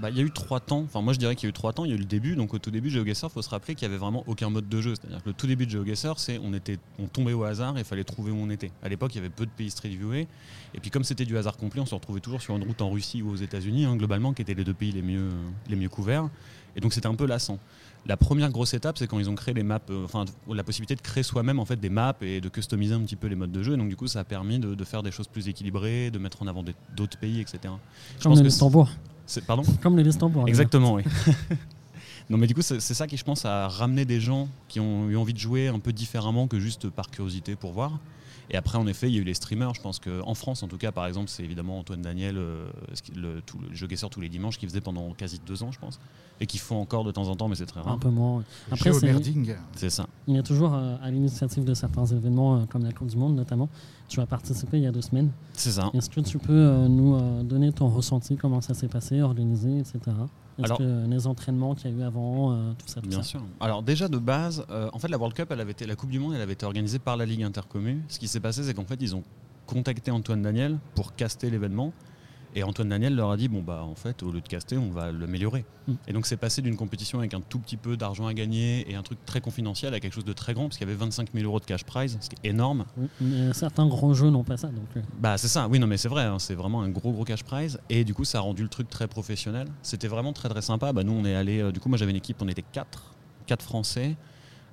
Bah, 0.00 0.10
il 0.10 0.16
y 0.16 0.20
a 0.20 0.22
eu 0.22 0.30
trois 0.30 0.60
temps. 0.60 0.80
Enfin, 0.80 1.00
moi, 1.00 1.12
je 1.12 1.18
dirais 1.18 1.36
qu'il 1.36 1.46
y 1.46 1.48
a 1.48 1.50
eu 1.50 1.52
trois 1.52 1.72
temps. 1.72 1.84
Il 1.84 1.90
y 1.90 1.92
a 1.92 1.96
eu 1.96 2.00
le 2.00 2.04
début. 2.04 2.34
Donc, 2.34 2.54
au 2.54 2.58
tout 2.58 2.70
début, 2.70 2.90
GeoGuessr, 2.90 3.26
il 3.26 3.30
faut 3.30 3.42
se 3.42 3.50
rappeler 3.50 3.74
qu'il 3.74 3.86
n'y 3.86 3.94
avait 3.94 4.00
vraiment 4.00 4.24
aucun 4.26 4.50
mode 4.50 4.68
de 4.68 4.80
jeu. 4.80 4.94
C'est-à-dire 4.94 5.22
que 5.22 5.28
le 5.28 5.34
tout 5.34 5.46
début 5.46 5.66
de 5.66 5.70
GeoGuessr, 5.70 6.18
c'est 6.18 6.38
on 6.38 6.52
on 6.98 7.06
tombait 7.06 7.32
au 7.32 7.44
hasard 7.44 7.76
et 7.76 7.80
il 7.80 7.84
fallait 7.84 8.04
trouver 8.04 8.32
où 8.32 8.36
on 8.36 8.50
était. 8.50 8.70
À 8.82 8.88
l'époque, 8.88 9.14
il 9.14 9.18
y 9.18 9.20
avait 9.20 9.30
peu 9.30 9.46
de 9.46 9.50
pays 9.50 9.70
street 9.70 9.90
viewés. 9.90 10.26
Et 10.74 10.80
puis, 10.80 10.90
comme 10.90 11.04
c'était 11.04 11.24
du 11.24 11.36
hasard 11.38 11.56
complet, 11.56 11.80
on 11.80 11.86
se 11.86 11.94
retrouvait 11.94 12.20
toujours 12.20 12.42
sur 12.42 12.56
une 12.56 12.64
route 12.64 12.80
en 12.82 12.90
Russie 12.90 13.22
ou 13.22 13.30
aux 13.30 13.36
États-Unis, 13.36 13.84
hein, 13.84 13.96
globalement, 13.96 14.32
qui 14.32 14.42
étaient 14.42 14.54
les 14.54 14.64
deux 14.64 14.74
pays 14.74 14.92
les 14.92 15.02
mieux, 15.02 15.30
les 15.68 15.76
mieux 15.76 15.88
couverts. 15.88 16.28
Et 16.76 16.80
donc, 16.80 16.92
c'était 16.92 17.06
un 17.06 17.14
peu 17.14 17.26
lassant. 17.26 17.58
La 18.06 18.16
première 18.18 18.50
grosse 18.50 18.74
étape, 18.74 18.98
c'est 18.98 19.06
quand 19.06 19.18
ils 19.18 19.30
ont 19.30 19.34
créé 19.34 19.54
les 19.54 19.62
maps, 19.62 19.80
euh, 19.88 20.04
enfin 20.04 20.26
la 20.52 20.62
possibilité 20.62 20.94
de 20.94 21.00
créer 21.00 21.22
soi-même 21.22 21.58
en 21.58 21.64
fait 21.64 21.80
des 21.80 21.88
maps 21.88 22.14
et 22.20 22.40
de 22.40 22.48
customiser 22.50 22.94
un 22.94 23.00
petit 23.00 23.16
peu 23.16 23.28
les 23.28 23.36
modes 23.36 23.52
de 23.52 23.62
jeu. 23.62 23.74
Et 23.74 23.76
donc 23.76 23.88
du 23.88 23.96
coup, 23.96 24.06
ça 24.06 24.20
a 24.20 24.24
permis 24.24 24.58
de, 24.58 24.74
de 24.74 24.84
faire 24.84 25.02
des 25.02 25.10
choses 25.10 25.26
plus 25.26 25.48
équilibrées, 25.48 26.10
de 26.10 26.18
mettre 26.18 26.42
en 26.42 26.46
avant 26.46 26.62
d'autres 26.62 27.18
pays, 27.18 27.40
etc. 27.40 27.58
Je 27.62 27.68
Comme 28.22 28.32
pense 28.32 28.38
le 28.38 28.42
que 28.42 28.48
Luxembourg. 28.48 28.90
Pardon 29.46 29.62
Comme 29.82 29.96
le 29.96 30.02
Luxembourg. 30.02 30.46
Exactement, 30.46 30.94
oui. 30.94 31.02
non, 32.30 32.36
mais 32.36 32.46
du 32.46 32.54
coup, 32.54 32.62
c'est 32.62 32.80
c'est 32.80 32.94
ça 32.94 33.06
qui, 33.06 33.16
je 33.16 33.24
pense, 33.24 33.46
a 33.46 33.68
ramené 33.68 34.04
des 34.04 34.20
gens 34.20 34.48
qui 34.68 34.80
ont 34.80 35.08
eu 35.08 35.16
envie 35.16 35.32
de 35.32 35.38
jouer 35.38 35.68
un 35.68 35.78
peu 35.78 35.92
différemment 35.92 36.46
que 36.46 36.60
juste 36.60 36.90
par 36.90 37.10
curiosité 37.10 37.56
pour 37.56 37.72
voir. 37.72 37.98
Et 38.50 38.56
après, 38.56 38.76
en 38.78 38.86
effet, 38.86 39.08
il 39.08 39.14
y 39.14 39.18
a 39.18 39.20
eu 39.20 39.24
les 39.24 39.34
streamers. 39.34 39.74
Je 39.74 39.80
pense 39.80 39.98
qu'en 39.98 40.34
France, 40.34 40.62
en 40.62 40.68
tout 40.68 40.76
cas, 40.76 40.92
par 40.92 41.06
exemple, 41.06 41.28
c'est 41.30 41.42
évidemment 41.42 41.78
Antoine 41.78 42.02
Daniel, 42.02 42.36
euh, 42.36 42.66
le, 43.16 43.40
tout 43.40 43.58
le 43.58 43.74
jeu 43.74 43.86
Guesseur 43.86 44.10
tous 44.10 44.20
les 44.20 44.28
dimanches, 44.28 44.58
qui 44.58 44.66
faisait 44.66 44.80
pendant 44.82 45.12
quasi 45.12 45.40
deux 45.46 45.62
ans, 45.62 45.72
je 45.72 45.78
pense, 45.78 45.98
et 46.40 46.46
qui 46.46 46.58
font 46.58 46.76
encore 46.80 47.04
de 47.04 47.10
temps 47.10 47.28
en 47.28 47.36
temps, 47.36 47.48
mais 47.48 47.54
c'est 47.54 47.64
très 47.66 47.80
Un 47.80 47.84
rare. 47.84 47.98
peu 47.98 48.10
moins. 48.10 48.38
ouais. 48.38 48.44
Après, 48.70 48.90
c'est- 48.92 49.90
ça. 49.90 50.06
il 50.28 50.36
est 50.36 50.42
toujours 50.42 50.74
euh, 50.74 50.96
à 51.02 51.10
l'initiative 51.10 51.64
de 51.64 51.74
certains 51.74 52.04
événements, 52.06 52.56
euh, 52.56 52.64
comme 52.66 52.84
la 52.84 52.92
Coupe 52.92 53.08
du 53.08 53.16
Monde 53.16 53.34
notamment. 53.34 53.68
Tu 54.08 54.20
as 54.20 54.26
participé 54.26 54.76
il 54.76 54.82
y 54.84 54.86
a 54.86 54.92
deux 54.92 55.00
semaines. 55.02 55.30
C'est 55.54 55.70
ça. 55.72 55.90
Est-ce 55.94 56.10
que 56.10 56.20
tu 56.20 56.38
peux 56.38 56.52
euh, 56.52 56.88
nous 56.88 57.14
euh, 57.14 57.42
donner 57.42 57.72
ton 57.72 57.88
ressenti, 57.88 58.36
comment 58.36 58.60
ça 58.60 58.74
s'est 58.74 58.88
passé, 58.88 59.22
organisé, 59.22 59.78
etc. 59.78 59.98
Est-ce 60.58 60.64
Alors- 60.66 60.78
que 60.78 60.82
euh, 60.84 61.06
les 61.06 61.26
entraînements 61.26 61.74
qu'il 61.74 61.90
y 61.90 61.94
a 61.94 61.96
eu 61.96 62.02
avant, 62.02 62.52
euh, 62.52 62.72
tout 62.78 62.86
ça, 62.86 63.00
tout 63.00 63.08
Bien 63.08 63.18
ça? 63.22 63.28
sûr. 63.28 63.40
Alors 63.60 63.82
déjà 63.82 64.08
de 64.08 64.18
base, 64.18 64.64
en 64.92 64.98
fait 64.98 65.08
la 65.08 65.16
World 65.16 65.34
Cup, 65.34 65.48
elle 65.50 65.60
avait 65.60 65.72
été, 65.72 65.86
la 65.86 65.96
Coupe 65.96 66.10
du 66.10 66.18
Monde, 66.20 66.34
elle 66.34 66.42
avait 66.42 66.52
été 66.52 66.66
organisée 66.66 66.98
par 66.98 67.16
la 67.16 67.24
Ligue 67.26 67.42
Intercommu. 67.42 68.02
Ce 68.08 68.18
qui 68.18 68.28
s'est 68.28 68.40
passé, 68.40 68.62
c'est 68.62 68.74
qu'en 68.74 68.84
fait 68.84 68.98
ils 69.00 69.16
ont 69.16 69.22
contacté 69.66 70.10
Antoine 70.10 70.42
Daniel 70.42 70.78
pour 70.94 71.14
caster 71.14 71.48
l'événement. 71.50 71.92
Et 72.56 72.62
Antoine 72.62 72.88
Daniel 72.88 73.14
leur 73.14 73.30
a 73.30 73.36
dit 73.36 73.48
bon 73.48 73.62
bah 73.62 73.82
en 73.82 73.94
fait 73.94 74.22
au 74.22 74.30
lieu 74.30 74.40
de 74.40 74.46
caster, 74.48 74.76
on 74.78 74.90
va 74.90 75.10
l'améliorer. 75.10 75.64
Mm. 75.88 75.92
Et 76.08 76.12
donc 76.12 76.26
c'est 76.26 76.36
passé 76.36 76.62
d'une 76.62 76.76
compétition 76.76 77.18
avec 77.18 77.34
un 77.34 77.40
tout 77.40 77.58
petit 77.58 77.76
peu 77.76 77.96
d'argent 77.96 78.26
à 78.26 78.34
gagner 78.34 78.90
et 78.90 78.94
un 78.94 79.02
truc 79.02 79.18
très 79.26 79.40
confidentiel 79.40 79.92
à 79.94 80.00
quelque 80.00 80.12
chose 80.12 80.24
de 80.24 80.32
très 80.32 80.54
grand 80.54 80.64
parce 80.64 80.78
qu'il 80.78 80.86
y 80.86 80.90
avait 80.90 80.98
25 80.98 81.30
000 81.34 81.44
euros 81.44 81.60
de 81.60 81.64
cash 81.64 81.84
prize, 81.84 82.16
ce 82.20 82.28
qui 82.28 82.36
est 82.42 82.50
énorme. 82.50 82.84
Mais 83.20 83.52
certains 83.52 83.86
gros 83.86 84.14
jeux 84.14 84.30
n'ont 84.30 84.44
pas 84.44 84.56
ça. 84.56 84.68
Donc, 84.68 84.86
euh, 84.96 85.00
Bah 85.18 85.36
c'est 85.36 85.48
ça, 85.48 85.68
oui 85.68 85.78
non 85.78 85.86
mais 85.86 85.96
c'est 85.96 86.08
vrai, 86.08 86.24
hein, 86.24 86.38
c'est 86.38 86.54
vraiment 86.54 86.82
un 86.82 86.90
gros 86.90 87.12
gros 87.12 87.24
cash 87.24 87.42
prize 87.42 87.78
et 87.90 88.04
du 88.04 88.14
coup 88.14 88.24
ça 88.24 88.38
a 88.38 88.40
rendu 88.42 88.62
le 88.62 88.68
truc 88.68 88.88
très 88.88 89.08
professionnel. 89.08 89.66
C'était 89.82 90.08
vraiment 90.08 90.32
très 90.32 90.48
très 90.48 90.62
sympa. 90.62 90.92
Bah, 90.92 91.02
nous 91.02 91.12
on 91.12 91.24
est 91.24 91.34
allé, 91.34 91.72
du 91.72 91.80
coup 91.80 91.88
moi 91.88 91.98
j'avais 91.98 92.12
une 92.12 92.16
équipe, 92.16 92.40
on 92.40 92.48
était 92.48 92.64
quatre, 92.72 93.14
quatre 93.46 93.62
Français. 93.62 94.16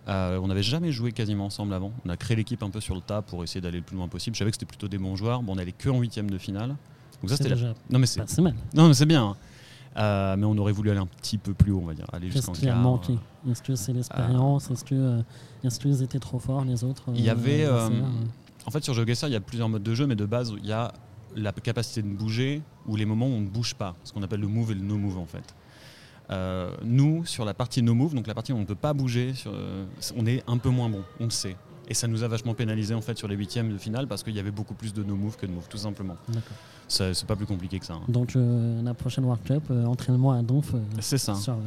Euh, 0.08 0.40
on 0.42 0.48
n'avait 0.48 0.64
jamais 0.64 0.92
joué 0.92 1.12
quasiment 1.12 1.46
ensemble 1.46 1.74
avant. 1.74 1.92
On 2.06 2.10
a 2.10 2.18
créé 2.18 2.36
l'équipe 2.36 2.64
un 2.64 2.70
peu 2.70 2.82
sur 2.82 2.96
le 2.96 3.02
tas 3.02 3.22
pour 3.22 3.44
essayer 3.44 3.62
d'aller 3.62 3.78
le 3.78 3.84
plus 3.84 3.96
loin 3.96 4.08
possible. 4.08 4.36
Je 4.36 4.40
savais 4.40 4.52
que 4.52 4.56
c'était 4.56 4.66
plutôt 4.66 4.88
des 4.88 4.98
bons 4.98 5.16
joueurs. 5.16 5.44
Bon, 5.44 5.54
on 5.56 5.58
allait 5.58 5.72
que 5.72 5.90
en 5.90 6.00
huitième 6.00 6.30
de 6.30 6.38
finale. 6.38 6.76
Donc 7.22 7.30
ça 7.30 7.38
c'était 7.38 7.50
la... 7.50 7.56
déjà 7.56 7.74
non 7.90 8.00
mais 8.00 8.06
c'est 8.08 8.20
pas 8.24 8.42
mal. 8.42 8.56
non 8.74 8.88
mais 8.88 8.94
c'est 8.94 9.06
bien. 9.06 9.24
hein. 9.26 9.36
Euh, 9.98 10.38
mais 10.38 10.46
on 10.46 10.58
aurait 10.58 10.72
voulu 10.72 10.90
aller 10.90 11.00
un 11.02 11.06
petit 11.06 11.38
peu 11.38 11.54
plus 11.54 11.72
haut, 11.74 11.82
on 11.84 11.88
va 11.88 11.94
dire, 11.94 12.06
aller 12.14 12.30
Qu'est-ce 12.30 12.50
qui 12.52 12.70
a 12.70 12.76
manqué 12.76 13.18
Est-ce 13.50 13.62
que 13.62 13.76
c'est 13.76 13.92
l'expérience 13.92 14.72
Est-ce 14.72 14.86
que 14.86 14.96
euh, 14.96 15.22
est-ce 15.66 15.80
qu'ils 15.82 16.02
étaient 16.02 16.18
trop 16.20 16.40
forts 16.40 16.64
les 16.64 16.84
autres 16.86 17.04
Il 17.14 17.20
y 17.22 17.28
euh, 17.28 17.34
avait, 17.34 17.66
euh, 17.66 17.90
En 18.66 18.72
fait, 18.72 18.82
sur 18.86 18.94
GeoGuessr, 18.94 19.28
il 19.28 19.34
y 19.34 19.36
a 19.36 19.42
plusieurs 19.42 19.68
modes 19.68 19.84
de 19.84 19.94
jeu, 19.94 20.08
mais 20.08 20.16
de 20.16 20.26
base, 20.26 20.54
il 20.58 20.66
y 20.66 20.72
a 20.72 20.94
la 21.36 21.52
capacité 21.52 22.02
de 22.02 22.08
bouger 22.08 22.62
ou 22.88 22.96
les 22.96 23.04
moments 23.06 23.26
où 23.28 23.32
on 23.32 23.42
ne 23.42 23.50
bouge 23.50 23.76
pas, 23.76 23.96
ce 24.06 24.14
qu'on 24.14 24.24
appelle 24.24 24.40
le 24.40 24.48
move 24.48 24.72
et 24.72 24.76
le 24.76 24.82
no 24.82 24.96
move 24.98 25.18
en 25.18 25.26
fait. 25.26 25.54
Euh, 26.30 26.72
nous, 26.86 27.26
sur 27.26 27.44
la 27.44 27.54
partie 27.54 27.82
no 27.82 27.94
move, 27.94 28.16
donc 28.16 28.28
la 28.28 28.34
partie 28.34 28.54
où 28.54 28.56
on 28.56 28.62
ne 28.62 28.66
peut 28.66 28.76
pas 28.76 28.94
bouger, 28.94 29.34
sur- 29.34 29.52
euh, 29.54 29.86
on 30.16 30.26
est 30.26 30.42
un 30.48 30.58
peu 30.58 30.70
moins 30.70 30.88
bon, 30.90 31.02
on 31.20 31.26
le 31.26 31.30
sait. 31.32 31.58
Et 31.92 31.94
ça 31.94 32.08
nous 32.08 32.24
a 32.24 32.30
vachement 32.30 32.54
pénalisé 32.54 32.94
en 32.94 33.02
fait 33.02 33.18
sur 33.18 33.28
les 33.28 33.36
huitièmes 33.36 33.70
de 33.74 33.78
finale 33.78 34.08
parce 34.08 34.24
qu'il 34.24 34.34
y 34.34 34.40
avait 34.40 34.50
beaucoup 34.50 34.74
plus 34.74 34.94
de 34.94 35.04
no 35.04 35.18
move 35.18 35.36
que 35.36 35.46
de 35.46 35.52
move, 35.52 35.68
tout 35.70 35.76
simplement. 35.78 36.16
C'est 36.88 37.26
pas 37.26 37.36
plus 37.36 37.46
compliqué 37.46 37.80
que 37.80 37.86
ça. 37.86 37.96
hein. 37.96 38.02
Donc 38.08 38.38
euh, 38.38 38.82
la 38.82 38.94
prochaine 38.94 39.26
World 39.26 39.44
Cup, 39.44 39.64
euh, 39.72 39.84
entraînement 39.86 40.32
à 40.32 40.42
Donf. 40.42 40.74
euh, 40.74 40.78
C'est 41.02 41.18
ça. 41.18 41.36
sur, 41.36 41.52
euh, 41.54 41.58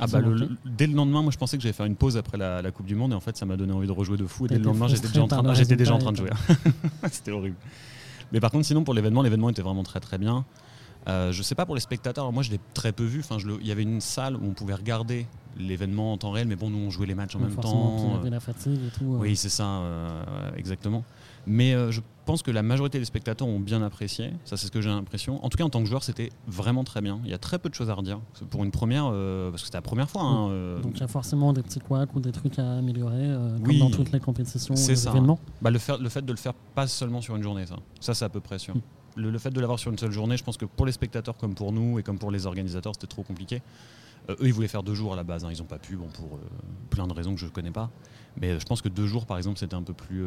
Ah 0.00 0.08
bah 0.08 0.18
le- 0.20 0.30
manqué. 0.32 0.46
le- 0.64 0.70
dès 0.76 0.88
le 0.88 0.94
lendemain, 0.94 1.22
moi 1.22 1.30
je 1.30 1.38
pensais 1.38 1.56
que 1.56 1.62
j'allais 1.62 1.72
faire 1.72 1.86
une 1.86 1.94
pause 1.94 2.16
après 2.16 2.36
la, 2.38 2.60
la 2.60 2.70
Coupe 2.72 2.86
du 2.86 2.96
Monde 2.96 3.12
et 3.12 3.14
en 3.14 3.20
fait 3.20 3.36
ça 3.36 3.46
m'a 3.46 3.56
donné 3.56 3.72
envie 3.72 3.86
de 3.86 3.92
rejouer 3.92 4.16
de 4.16 4.26
fou. 4.26 4.46
Et 4.46 4.48
dès 4.48 4.58
le 4.58 4.64
lendemain, 4.64 4.88
j'étais 4.88 5.06
déjà, 5.06 5.22
en 5.22 5.28
train, 5.28 5.36
par 5.44 5.52
le 5.52 5.58
j'étais 5.58 5.76
déjà 5.76 5.94
en 5.94 5.98
train 5.98 6.10
de 6.12 6.16
jouer. 6.16 6.30
C'était 7.12 7.30
horrible. 7.30 7.54
Mais 8.32 8.40
par 8.40 8.50
contre, 8.50 8.66
sinon 8.66 8.82
pour 8.82 8.94
l'événement, 8.94 9.22
l'événement 9.22 9.48
était 9.48 9.62
vraiment 9.62 9.84
très 9.84 10.00
très 10.00 10.18
bien. 10.18 10.44
Euh, 11.08 11.32
je 11.32 11.42
sais 11.42 11.54
pas 11.54 11.64
pour 11.64 11.74
les 11.74 11.80
spectateurs, 11.80 12.24
alors 12.24 12.32
moi 12.32 12.42
je 12.42 12.50
l'ai 12.50 12.60
très 12.74 12.92
peu 12.92 13.04
vu. 13.04 13.20
Enfin, 13.20 13.36
il 13.60 13.66
y 13.66 13.72
avait 13.72 13.82
une 13.82 14.00
salle 14.00 14.36
où 14.36 14.40
on 14.44 14.52
pouvait 14.52 14.74
regarder 14.74 15.26
l'événement 15.58 16.12
en 16.12 16.18
temps 16.18 16.30
réel, 16.30 16.46
mais 16.46 16.54
bon, 16.56 16.70
nous 16.70 16.78
on 16.78 16.90
jouait 16.90 17.06
les 17.06 17.14
matchs 17.14 17.34
en 17.36 17.40
même 17.40 17.54
temps. 17.56 18.16
avait 18.20 18.30
la 18.30 18.40
fatigue 18.40 18.78
et 18.86 18.90
tout. 18.98 19.14
euh. 19.14 19.18
Oui, 19.18 19.34
c'est 19.36 19.48
ça, 19.48 19.64
euh, 19.66 20.50
exactement. 20.56 21.04
Mais 21.46 21.72
euh, 21.72 21.90
je 21.90 22.02
pense 22.26 22.42
que 22.42 22.50
la 22.50 22.62
majorité 22.62 22.98
des 22.98 23.06
spectateurs 23.06 23.48
ont 23.48 23.58
bien 23.58 23.80
apprécié. 23.82 24.32
Ça, 24.44 24.58
c'est 24.58 24.66
ce 24.66 24.70
que 24.70 24.82
j'ai 24.82 24.90
l'impression. 24.90 25.42
En 25.42 25.48
tout 25.48 25.56
cas, 25.56 25.64
en 25.64 25.70
tant 25.70 25.80
que 25.80 25.86
joueur, 25.88 26.02
c'était 26.04 26.28
vraiment 26.46 26.84
très 26.84 27.00
bien. 27.00 27.20
Il 27.24 27.30
y 27.30 27.34
a 27.34 27.38
très 27.38 27.58
peu 27.58 27.70
de 27.70 27.74
choses 27.74 27.88
à 27.88 27.94
redire. 27.94 28.20
Pour 28.50 28.64
une 28.64 28.70
première, 28.70 29.08
euh, 29.10 29.50
parce 29.50 29.62
que 29.62 29.66
c'était 29.68 29.78
la 29.78 29.82
première 29.82 30.10
fois. 30.10 30.22
hein, 30.22 30.50
euh, 30.50 30.78
Donc 30.80 30.92
il 30.96 31.00
y 31.00 31.04
a 31.04 31.08
forcément 31.08 31.54
des 31.54 31.62
petits 31.62 31.80
couacs 31.80 32.14
ou 32.14 32.20
des 32.20 32.32
trucs 32.32 32.58
à 32.58 32.74
améliorer, 32.76 33.14
euh, 33.16 33.56
Oui, 33.64 33.78
comme 33.78 33.88
dans 33.88 33.96
toutes 33.96 34.12
les 34.12 34.20
compétitions, 34.20 34.74
les 34.74 34.94
ça. 34.96 35.10
événements. 35.10 35.38
bah, 35.62 35.70
le, 35.70 35.78
fait 35.78 35.96
de 36.22 36.32
le 36.32 36.36
faire 36.38 36.52
pas 36.74 36.86
seulement 36.86 37.22
sur 37.22 37.34
une 37.34 37.42
journée, 37.42 37.64
ça, 37.64 37.76
ça 37.98 38.12
c'est 38.12 38.26
à 38.26 38.28
peu 38.28 38.40
près 38.40 38.58
sûr. 38.58 38.76
Mm. 38.76 38.80
Le, 39.18 39.30
le 39.30 39.38
fait 39.38 39.50
de 39.50 39.60
l'avoir 39.60 39.78
sur 39.78 39.90
une 39.90 39.98
seule 39.98 40.12
journée, 40.12 40.36
je 40.36 40.44
pense 40.44 40.56
que 40.56 40.64
pour 40.64 40.86
les 40.86 40.92
spectateurs 40.92 41.36
comme 41.36 41.54
pour 41.54 41.72
nous 41.72 41.98
et 41.98 42.02
comme 42.02 42.18
pour 42.18 42.30
les 42.30 42.46
organisateurs, 42.46 42.94
c'était 42.94 43.06
trop 43.06 43.22
compliqué. 43.22 43.62
Euh, 44.30 44.34
eux, 44.40 44.46
ils 44.46 44.52
voulaient 44.52 44.68
faire 44.68 44.82
deux 44.82 44.94
jours 44.94 45.12
à 45.12 45.16
la 45.16 45.24
base. 45.24 45.44
hein. 45.44 45.50
Ils 45.52 45.58
n'ont 45.58 45.64
pas 45.66 45.78
pu, 45.78 45.96
bon, 45.96 46.06
pour 46.08 46.36
euh, 46.36 46.38
plein 46.90 47.06
de 47.06 47.12
raisons 47.12 47.34
que 47.34 47.40
je 47.40 47.46
ne 47.46 47.50
connais 47.50 47.70
pas. 47.70 47.90
Mais 48.40 48.50
euh, 48.50 48.60
je 48.60 48.64
pense 48.66 48.80
que 48.82 48.88
deux 48.88 49.06
jours, 49.06 49.26
par 49.26 49.36
exemple, 49.38 49.58
c'était 49.58 49.74
un 49.74 49.82
peu 49.82 49.94
plus. 49.94 50.24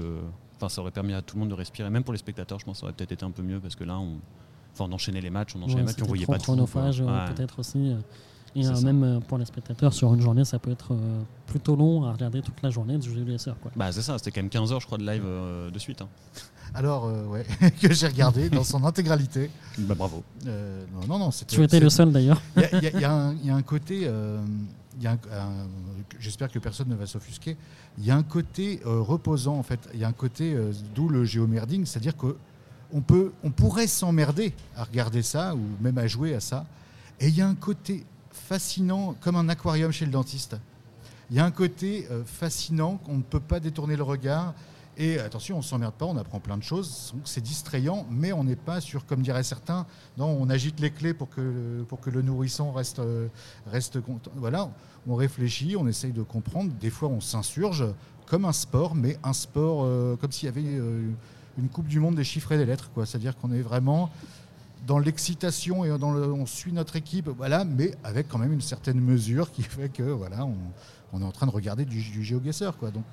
Enfin, 0.57 0.69
ça 0.69 0.81
aurait 0.81 0.91
permis 0.91 1.13
à 1.13 1.21
tout 1.21 1.35
le 1.35 1.41
monde 1.41 1.49
de 1.49 1.55
respirer. 1.55 1.89
Même 1.89 2.03
pour 2.03 2.13
les 2.13 2.19
spectateurs, 2.19 2.59
je 2.59 2.65
pense 2.65 2.77
que 2.77 2.79
ça 2.81 2.85
aurait 2.85 2.93
peut-être 2.93 3.11
été 3.11 3.23
un 3.25 3.31
peu 3.31 3.41
mieux 3.43 3.59
parce 3.59 3.75
que 3.75 3.83
là, 3.83 3.97
on, 3.99 4.19
enchaînait 4.79 5.21
les 5.21 5.29
matchs, 5.29 5.55
on 5.55 5.59
enchaînait 5.61 5.75
Ouais, 5.75 5.79
les 5.81 5.85
matchs, 5.85 6.01
on 6.01 6.05
voyait 6.07 6.23
trop 6.23 6.33
pas 6.33 6.37
tout. 6.39 6.43
chronophage, 6.45 7.01
Ouais. 7.01 7.33
peut-être 7.35 7.59
aussi. 7.59 7.95
Et 8.53 8.67
euh, 8.67 8.81
même 8.81 9.03
euh, 9.03 9.19
pour 9.21 9.37
les 9.37 9.45
spectateurs, 9.45 9.93
sur 9.93 10.13
une 10.13 10.19
journée, 10.19 10.43
ça 10.43 10.59
peut 10.59 10.71
être 10.71 10.93
euh, 10.93 11.21
plutôt 11.47 11.75
long 11.77 12.03
à 12.03 12.11
regarder 12.11 12.41
toute 12.41 12.61
la 12.61 12.69
journée 12.69 12.97
du 12.97 13.09
jeu 13.13 13.25
quoi. 13.61 13.71
Bah, 13.77 13.91
c'est 13.93 14.01
ça, 14.01 14.17
c'était 14.17 14.31
quand 14.31 14.41
même 14.41 14.49
15 14.49 14.73
heures, 14.73 14.81
je 14.81 14.85
crois, 14.87 14.97
de 14.97 15.05
live 15.05 15.23
de 15.71 15.79
suite. 15.79 16.01
hein. 16.01 16.09
Alors, 16.73 17.05
euh, 17.05 17.25
ouais, 17.25 17.45
que 17.81 17.93
j'ai 17.93 18.07
regardé 18.07 18.49
dans 18.49 18.63
son 18.63 18.83
intégralité. 18.85 19.49
Bah, 19.77 19.95
bravo. 19.95 20.23
Euh, 20.47 20.83
non, 20.93 21.07
non, 21.07 21.19
non. 21.25 21.31
c'était- 21.31 21.55
Tu 21.55 21.63
étais 21.63 21.79
le 21.79 21.89
seul 21.89 22.11
d'ailleurs. 22.11 22.41
Il 22.55 22.83
y 22.83 22.87
a- 22.87 22.97
y, 22.97 23.01
y 23.01 23.05
un- 23.05 23.33
il 23.41 23.45
y 23.45 23.49
a 23.49 23.55
un 23.55 23.61
côté, 23.61 24.01
euh, 24.05 24.39
un- 25.05 25.17
j'espère 26.19 26.49
que 26.51 26.59
personne 26.59 26.87
ne 26.89 26.95
va 26.95 27.05
s'offusquer, 27.07 27.57
il 27.97 28.05
y 28.05 28.11
a 28.11 28.15
un 28.15 28.23
côté 28.23 28.81
euh, 28.85 29.01
reposant 29.01 29.55
en 29.57 29.63
fait, 29.63 29.79
il 29.93 29.99
y 29.99 30.03
a 30.03 30.07
un 30.07 30.13
côté, 30.13 30.53
euh, 30.53 30.71
d'où 30.95 31.09
le 31.09 31.25
géomerding, 31.25 31.85
c'est-à-dire 31.85 32.15
qu'on 32.15 33.01
peut, 33.01 33.31
on 33.43 33.51
pourrait 33.51 33.87
s'emmerder 33.87 34.53
à 34.77 34.83
regarder 34.85 35.23
ça 35.23 35.55
ou 35.55 35.61
même 35.81 35.97
à 35.97 36.07
jouer 36.07 36.35
à 36.35 36.39
ça, 36.39 36.65
et 37.19 37.27
il 37.27 37.35
y 37.35 37.41
a 37.41 37.47
un 37.47 37.55
côté 37.55 38.05
fascinant 38.31 39.15
comme 39.21 39.35
un 39.35 39.49
aquarium 39.49 39.91
chez 39.91 40.05
le 40.05 40.11
dentiste. 40.11 40.55
il 41.29 41.37
y 41.37 41.39
a 41.39 41.45
un 41.45 41.51
côté 41.51 42.07
euh, 42.11 42.23
fascinant 42.25 42.97
qu'on 42.97 43.17
ne 43.17 43.21
peut 43.23 43.39
pas 43.39 43.59
détourner 43.61 43.95
le 43.95 44.03
regard. 44.03 44.53
Et 45.03 45.17
attention, 45.17 45.57
on 45.57 45.63
s'emmerde 45.63 45.95
pas, 45.95 46.05
on 46.05 46.15
apprend 46.15 46.39
plein 46.39 46.57
de 46.57 46.63
choses. 46.63 47.09
Donc, 47.15 47.23
C'est 47.25 47.41
distrayant, 47.41 48.05
mais 48.11 48.33
on 48.33 48.43
n'est 48.43 48.55
pas 48.55 48.79
sur, 48.79 49.03
comme 49.07 49.23
diraient 49.23 49.41
certains, 49.41 49.87
non, 50.15 50.27
on 50.27 50.47
agite 50.47 50.79
les 50.79 50.91
clés 50.91 51.15
pour 51.15 51.27
que, 51.27 51.81
pour 51.89 51.99
que 51.99 52.11
le 52.11 52.21
nourrisson 52.21 52.71
reste, 52.71 53.01
reste 53.65 53.99
content. 53.99 54.29
Voilà, 54.35 54.69
on 55.07 55.15
réfléchit, 55.15 55.75
on 55.75 55.87
essaye 55.87 56.11
de 56.11 56.21
comprendre. 56.21 56.71
Des 56.79 56.91
fois, 56.91 57.09
on 57.09 57.19
s'insurge 57.19 57.83
comme 58.27 58.45
un 58.45 58.53
sport, 58.53 58.93
mais 58.93 59.17
un 59.23 59.33
sport 59.33 59.81
euh, 59.83 60.15
comme 60.17 60.31
s'il 60.31 60.45
y 60.45 60.49
avait 60.49 60.61
euh, 60.63 61.09
une 61.57 61.67
Coupe 61.67 61.87
du 61.87 61.99
Monde 61.99 62.13
des 62.13 62.23
chiffres 62.23 62.51
et 62.51 62.59
des 62.59 62.67
lettres. 62.67 62.91
C'est-à-dire 63.03 63.35
qu'on 63.35 63.51
est 63.51 63.61
vraiment 63.61 64.11
dans 64.85 64.99
l'excitation 64.99 65.83
et 65.83 65.91
on 65.91 66.45
suit 66.45 66.73
notre 66.73 66.95
équipe, 66.95 67.27
voilà, 67.27 67.65
mais 67.65 67.95
avec 68.03 68.27
quand 68.27 68.37
même 68.37 68.53
une 68.53 68.61
certaine 68.61 68.99
mesure 68.99 69.51
qui 69.51 69.63
fait 69.63 69.89
que 69.89 70.03
voilà, 70.03 70.47
on, 71.11 71.21
est 71.21 71.23
en 71.23 71.31
train 71.31 71.47
de 71.47 71.51
regarder 71.51 71.85
du, 71.85 72.01
du 72.01 72.23
GeoGuessr, 72.23 72.77
quoi. 72.79 72.91
Donc 72.91 73.03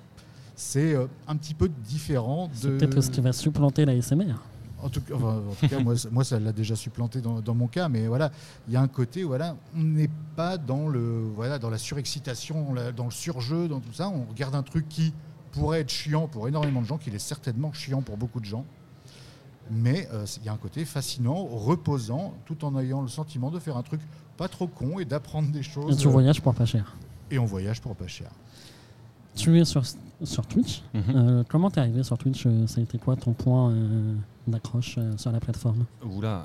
c'est 0.58 0.92
euh, 0.94 1.06
un 1.28 1.36
petit 1.36 1.54
peu 1.54 1.68
différent 1.68 2.50
C'est 2.52 2.66
de. 2.68 2.76
peut-être 2.78 3.00
ce 3.00 3.10
qui 3.10 3.20
va 3.20 3.32
supplanter 3.32 3.84
la 3.84 4.00
SMR. 4.02 4.34
En 4.82 4.88
tout 4.88 5.00
cas, 5.00 5.14
enfin, 5.14 5.40
en 5.50 5.54
tout 5.54 5.68
cas, 5.68 5.78
moi, 5.80 5.96
ça- 5.96 6.08
moi, 6.12 6.24
ça 6.24 6.38
l'a 6.40 6.52
déjà 6.52 6.74
supplanté 6.74 7.20
dans, 7.20 7.40
dans 7.40 7.54
mon 7.54 7.68
cas, 7.68 7.88
mais 7.88 8.06
voilà, 8.08 8.30
il 8.66 8.74
y 8.74 8.76
a 8.76 8.80
un 8.80 8.88
côté, 8.88 9.22
voilà, 9.22 9.56
on 9.76 9.82
n'est 9.82 10.10
pas 10.36 10.58
dans 10.58 10.88
le, 10.88 11.28
voilà, 11.34 11.58
dans 11.60 11.70
la 11.70 11.78
surexcitation, 11.78 12.74
dans 12.96 13.04
le 13.04 13.10
surjeu, 13.12 13.68
dans 13.68 13.78
tout 13.80 13.92
ça. 13.92 14.08
On 14.08 14.24
regarde 14.30 14.54
un 14.56 14.62
truc 14.64 14.88
qui 14.88 15.12
pourrait 15.52 15.80
être 15.80 15.90
chiant 15.90 16.26
pour 16.26 16.48
énormément 16.48 16.80
de 16.82 16.86
gens, 16.86 16.98
qui 16.98 17.10
est 17.10 17.18
certainement 17.20 17.72
chiant 17.72 18.02
pour 18.02 18.16
beaucoup 18.16 18.40
de 18.40 18.44
gens, 18.44 18.64
mais 19.70 20.08
euh, 20.12 20.24
il 20.40 20.44
y 20.46 20.48
a 20.48 20.52
un 20.52 20.56
côté 20.56 20.84
fascinant, 20.84 21.44
reposant, 21.44 22.34
tout 22.46 22.64
en 22.64 22.76
ayant 22.78 23.02
le 23.02 23.08
sentiment 23.08 23.50
de 23.50 23.58
faire 23.58 23.76
un 23.76 23.82
truc 23.82 24.00
pas 24.36 24.48
trop 24.48 24.66
con 24.66 24.98
et 24.98 25.04
d'apprendre 25.04 25.50
des 25.50 25.60
Et 25.60 25.62
choses. 25.62 25.98
tu 25.98 26.08
voyages 26.08 26.40
pour 26.40 26.54
pas 26.54 26.66
cher. 26.66 26.96
Et 27.30 27.38
on 27.38 27.44
voyage 27.44 27.80
pour 27.80 27.94
pas 27.96 28.06
cher. 28.06 28.30
Tu 29.38 29.56
es 29.56 29.64
sur, 29.64 29.82
sur 30.24 30.46
Twitch. 30.46 30.82
Mhm. 30.94 31.02
Euh, 31.14 31.44
comment 31.48 31.70
t'es 31.70 31.78
arrivé 31.78 32.02
sur 32.02 32.18
Twitch 32.18 32.44
euh, 32.46 32.66
Ça 32.66 32.80
a 32.80 32.82
été 32.82 32.98
quoi 32.98 33.14
ton 33.14 33.34
point 33.34 33.70
euh, 33.70 34.14
d'accroche 34.48 34.96
euh, 34.98 35.16
sur 35.16 35.30
la 35.30 35.38
plateforme? 35.38 35.86
Oula, 36.04 36.44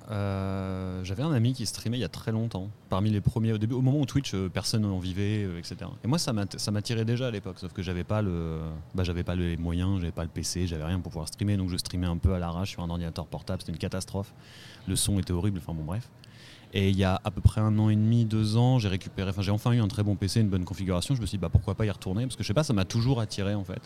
j'avais 1.03 1.23
un 1.23 1.33
ami 1.33 1.53
qui 1.53 1.65
streamait 1.65 1.97
il 1.97 2.01
y 2.01 2.05
a 2.05 2.09
très 2.09 2.31
longtemps, 2.31 2.69
parmi 2.89 3.09
les 3.09 3.19
premiers 3.19 3.51
au 3.51 3.57
début, 3.57 3.73
au 3.73 3.81
moment 3.81 3.99
où 3.99 4.05
Twitch, 4.05 4.35
personne 4.53 4.83
n'en 4.83 4.99
vivait, 4.99 5.47
etc. 5.57 5.77
Et 6.03 6.07
moi, 6.07 6.19
ça 6.19 6.33
m'attirait 6.33 7.03
déjà 7.03 7.27
à 7.27 7.31
l'époque, 7.31 7.57
sauf 7.57 7.73
que 7.73 7.81
j'avais 7.81 8.03
pas 8.03 8.21
le, 8.21 8.59
bah, 8.93 9.03
j'avais 9.03 9.23
pas 9.23 9.33
les 9.33 9.57
moyens, 9.57 9.99
j'avais 9.99 10.11
pas 10.11 10.23
le 10.23 10.29
PC, 10.29 10.67
j'avais 10.67 10.85
rien 10.85 10.99
pour 10.99 11.11
pouvoir 11.11 11.27
streamer, 11.27 11.57
donc 11.57 11.69
je 11.69 11.77
streamais 11.77 12.07
un 12.07 12.17
peu 12.17 12.35
à 12.35 12.39
l'arrache 12.39 12.71
sur 12.71 12.83
un 12.83 12.89
ordinateur 12.91 13.25
portable, 13.25 13.61
c'était 13.61 13.71
une 13.71 13.79
catastrophe. 13.79 14.33
Le 14.87 14.95
son 14.95 15.17
était 15.17 15.33
horrible, 15.33 15.59
enfin 15.59 15.73
bon 15.73 15.83
bref. 15.83 16.07
Et 16.75 16.89
il 16.89 16.97
y 16.97 17.03
a 17.03 17.21
à 17.23 17.29
peu 17.31 17.39
près 17.41 17.61
un 17.61 17.77
an 17.77 17.89
et 17.89 17.95
demi, 17.95 18.25
deux 18.25 18.57
ans, 18.57 18.79
j'ai 18.79 18.87
récupéré, 18.87 19.29
enfin 19.29 19.43
j'ai 19.43 19.51
enfin 19.51 19.71
eu 19.73 19.79
un 19.79 19.87
très 19.87 20.01
bon 20.01 20.15
PC, 20.15 20.41
une 20.41 20.49
bonne 20.49 20.65
configuration. 20.65 21.13
Je 21.13 21.21
me 21.21 21.25
suis 21.27 21.37
dit 21.37 21.41
bah 21.41 21.49
pourquoi 21.51 21.75
pas 21.75 21.85
y 21.85 21.91
retourner? 21.91 22.23
Parce 22.23 22.35
que 22.35 22.41
je 22.43 22.47
sais 22.47 22.53
pas, 22.55 22.63
ça 22.63 22.73
m'a 22.73 22.85
toujours 22.85 23.19
attiré 23.21 23.53
en 23.53 23.63
fait. 23.63 23.81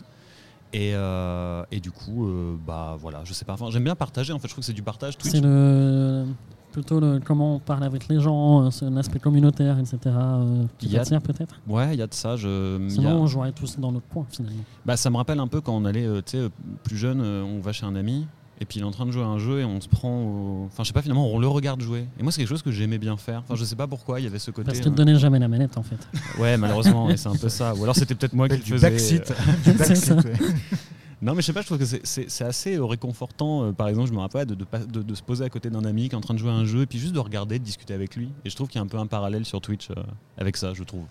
Et, 0.72 0.92
euh, 0.94 1.62
et 1.70 1.80
du 1.80 1.90
coup, 1.90 2.26
euh, 2.26 2.56
bah 2.66 2.96
voilà, 2.98 3.20
je 3.24 3.32
sais 3.34 3.44
pas. 3.44 3.54
Enfin, 3.54 3.70
j'aime 3.70 3.84
bien 3.84 3.94
partager. 3.94 4.32
En 4.32 4.38
fait, 4.38 4.48
je 4.48 4.52
trouve 4.54 4.62
que 4.62 4.66
c'est 4.66 4.72
du 4.74 4.82
partage. 4.82 5.16
Twitch, 5.18 5.32
C'est 5.34 5.40
le 5.42 6.26
plutôt 6.72 7.00
le 7.00 7.18
comment 7.24 7.56
on 7.56 7.58
parle 7.58 7.84
avec 7.84 8.08
les 8.08 8.20
gens, 8.20 8.66
euh, 8.66 8.70
c'est 8.70 8.88
l'aspect 8.90 9.18
communautaire, 9.18 9.78
etc. 9.78 9.98
euh, 10.06 10.64
qui 10.78 10.86
Il 10.86 10.92
y 10.92 10.96
a- 10.96 11.00
t'attire 11.00 11.22
peut-être? 11.22 11.60
Ouais, 11.66 11.94
il 11.94 11.98
y 11.98 12.02
a 12.02 12.06
de 12.06 12.12
ça. 12.14 12.36
Je, 12.36 12.86
Sinon, 12.88 13.10
a- 13.10 13.14
on 13.14 13.26
jouerait 13.26 13.52
tous 13.52 13.78
dans 13.78 13.90
notre 13.92 14.06
coin 14.08 14.26
finalement. 14.30 14.62
bah, 14.86 14.96
ça 14.96 15.08
me 15.10 15.16
rappelle 15.16 15.40
un 15.40 15.48
peu 15.48 15.60
quand 15.62 15.74
on 15.74 15.84
allait, 15.86 16.06
tu 16.22 16.38
sais, 16.38 16.48
plus 16.84 16.96
jeune, 16.96 17.20
on 17.22 17.60
va 17.60 17.72
chez 17.72 17.84
un 17.86 17.96
ami 17.96 18.26
et 18.60 18.64
puis 18.64 18.78
il 18.80 18.82
est 18.82 18.86
en 18.86 18.90
train 18.90 19.06
de 19.06 19.10
jouer 19.12 19.22
à 19.22 19.26
un 19.26 19.38
jeu 19.38 19.60
et 19.60 19.64
on 19.64 19.80
se 19.80 19.88
prend, 19.88 20.10
au- 20.22 20.64
enfin, 20.66 20.82
je 20.82 20.88
sais 20.88 20.92
pas, 20.92 21.02
finalement, 21.02 21.28
on 21.32 21.38
le 21.38 21.46
regarde 21.48 21.80
jouer. 21.80 22.06
Et 22.18 22.22
moi, 22.22 22.32
c'est 22.32 22.40
quelque 22.40 22.48
chose 22.48 22.62
que 22.62 22.70
j'aimais 22.72 22.98
bien 22.98 23.16
faire. 23.16 23.40
Enfin, 23.40 23.54
je 23.54 23.64
sais 23.64 23.76
pas 23.76 23.86
pourquoi, 23.86 24.20
il 24.20 24.24
y 24.24 24.26
avait 24.26 24.38
ce 24.38 24.50
côté. 24.50 24.66
Parce 24.66 24.78
qu'il 24.78 24.88
euh, 24.88 24.90
te 24.92 24.96
donnait 24.96 25.18
jamais 25.18 25.38
la 25.38 25.48
manette 25.48 25.76
en 25.78 25.82
fait. 25.82 25.98
Ouais, 26.40 26.56
malheureusement, 26.56 27.08
et 27.10 27.16
c'est 27.16 27.28
un 27.28 27.36
peu 27.36 27.48
ça. 27.48 27.74
Ou 27.74 27.82
alors 27.84 27.94
c'était 27.94 28.14
peut-être 28.14 28.32
moi 28.34 28.48
qui 28.48 28.56
le 28.56 28.62
faisais. 28.62 28.90
backseat. 28.90 29.32
Du 29.64 29.72
backseat, 29.72 30.24
ouais. 30.24 30.32
Non, 31.20 31.34
mais 31.34 31.40
je 31.42 31.46
sais 31.46 31.52
pas, 31.52 31.62
je 31.62 31.66
trouve 31.66 31.78
que 31.78 31.84
c'est- 31.84 32.42
assez 32.42 32.76
euh, 32.76 32.84
réconfortant. 32.84 33.64
euh, 33.64 33.72
par 33.72 33.88
exemple, 33.88 34.06
je 34.08 34.12
me 34.14 34.20
rappelle 34.20 34.46
de, 34.46 34.54
de, 34.54 34.62
pas- 34.64 34.78
de- 34.78 35.02
de 35.02 35.14
se 35.16 35.22
poser 35.22 35.44
à 35.44 35.48
côté 35.50 35.68
d'un 35.68 35.84
ami 35.84 36.08
qui 36.08 36.14
est 36.14 36.18
en 36.18 36.20
train 36.20 36.34
de 36.34 36.38
jouer 36.38 36.50
à 36.50 36.54
un 36.54 36.64
jeu 36.64 36.82
et 36.82 36.86
puis 36.86 37.00
juste 37.00 37.12
de 37.12 37.18
regarder, 37.18 37.58
de 37.58 37.64
discuter 37.64 37.92
avec 37.92 38.14
lui. 38.14 38.28
Et 38.44 38.50
je 38.50 38.54
trouve 38.54 38.68
qu'il 38.68 38.76
y 38.76 38.78
a 38.78 38.84
un 38.84 38.86
peu 38.86 38.98
un 38.98 39.06
parallèle 39.08 39.44
sur 39.44 39.60
Twitch 39.60 39.90
euh, 39.90 39.94
avec 40.36 40.56
ça, 40.56 40.74
je 40.74 40.84
trouve. 40.84 41.02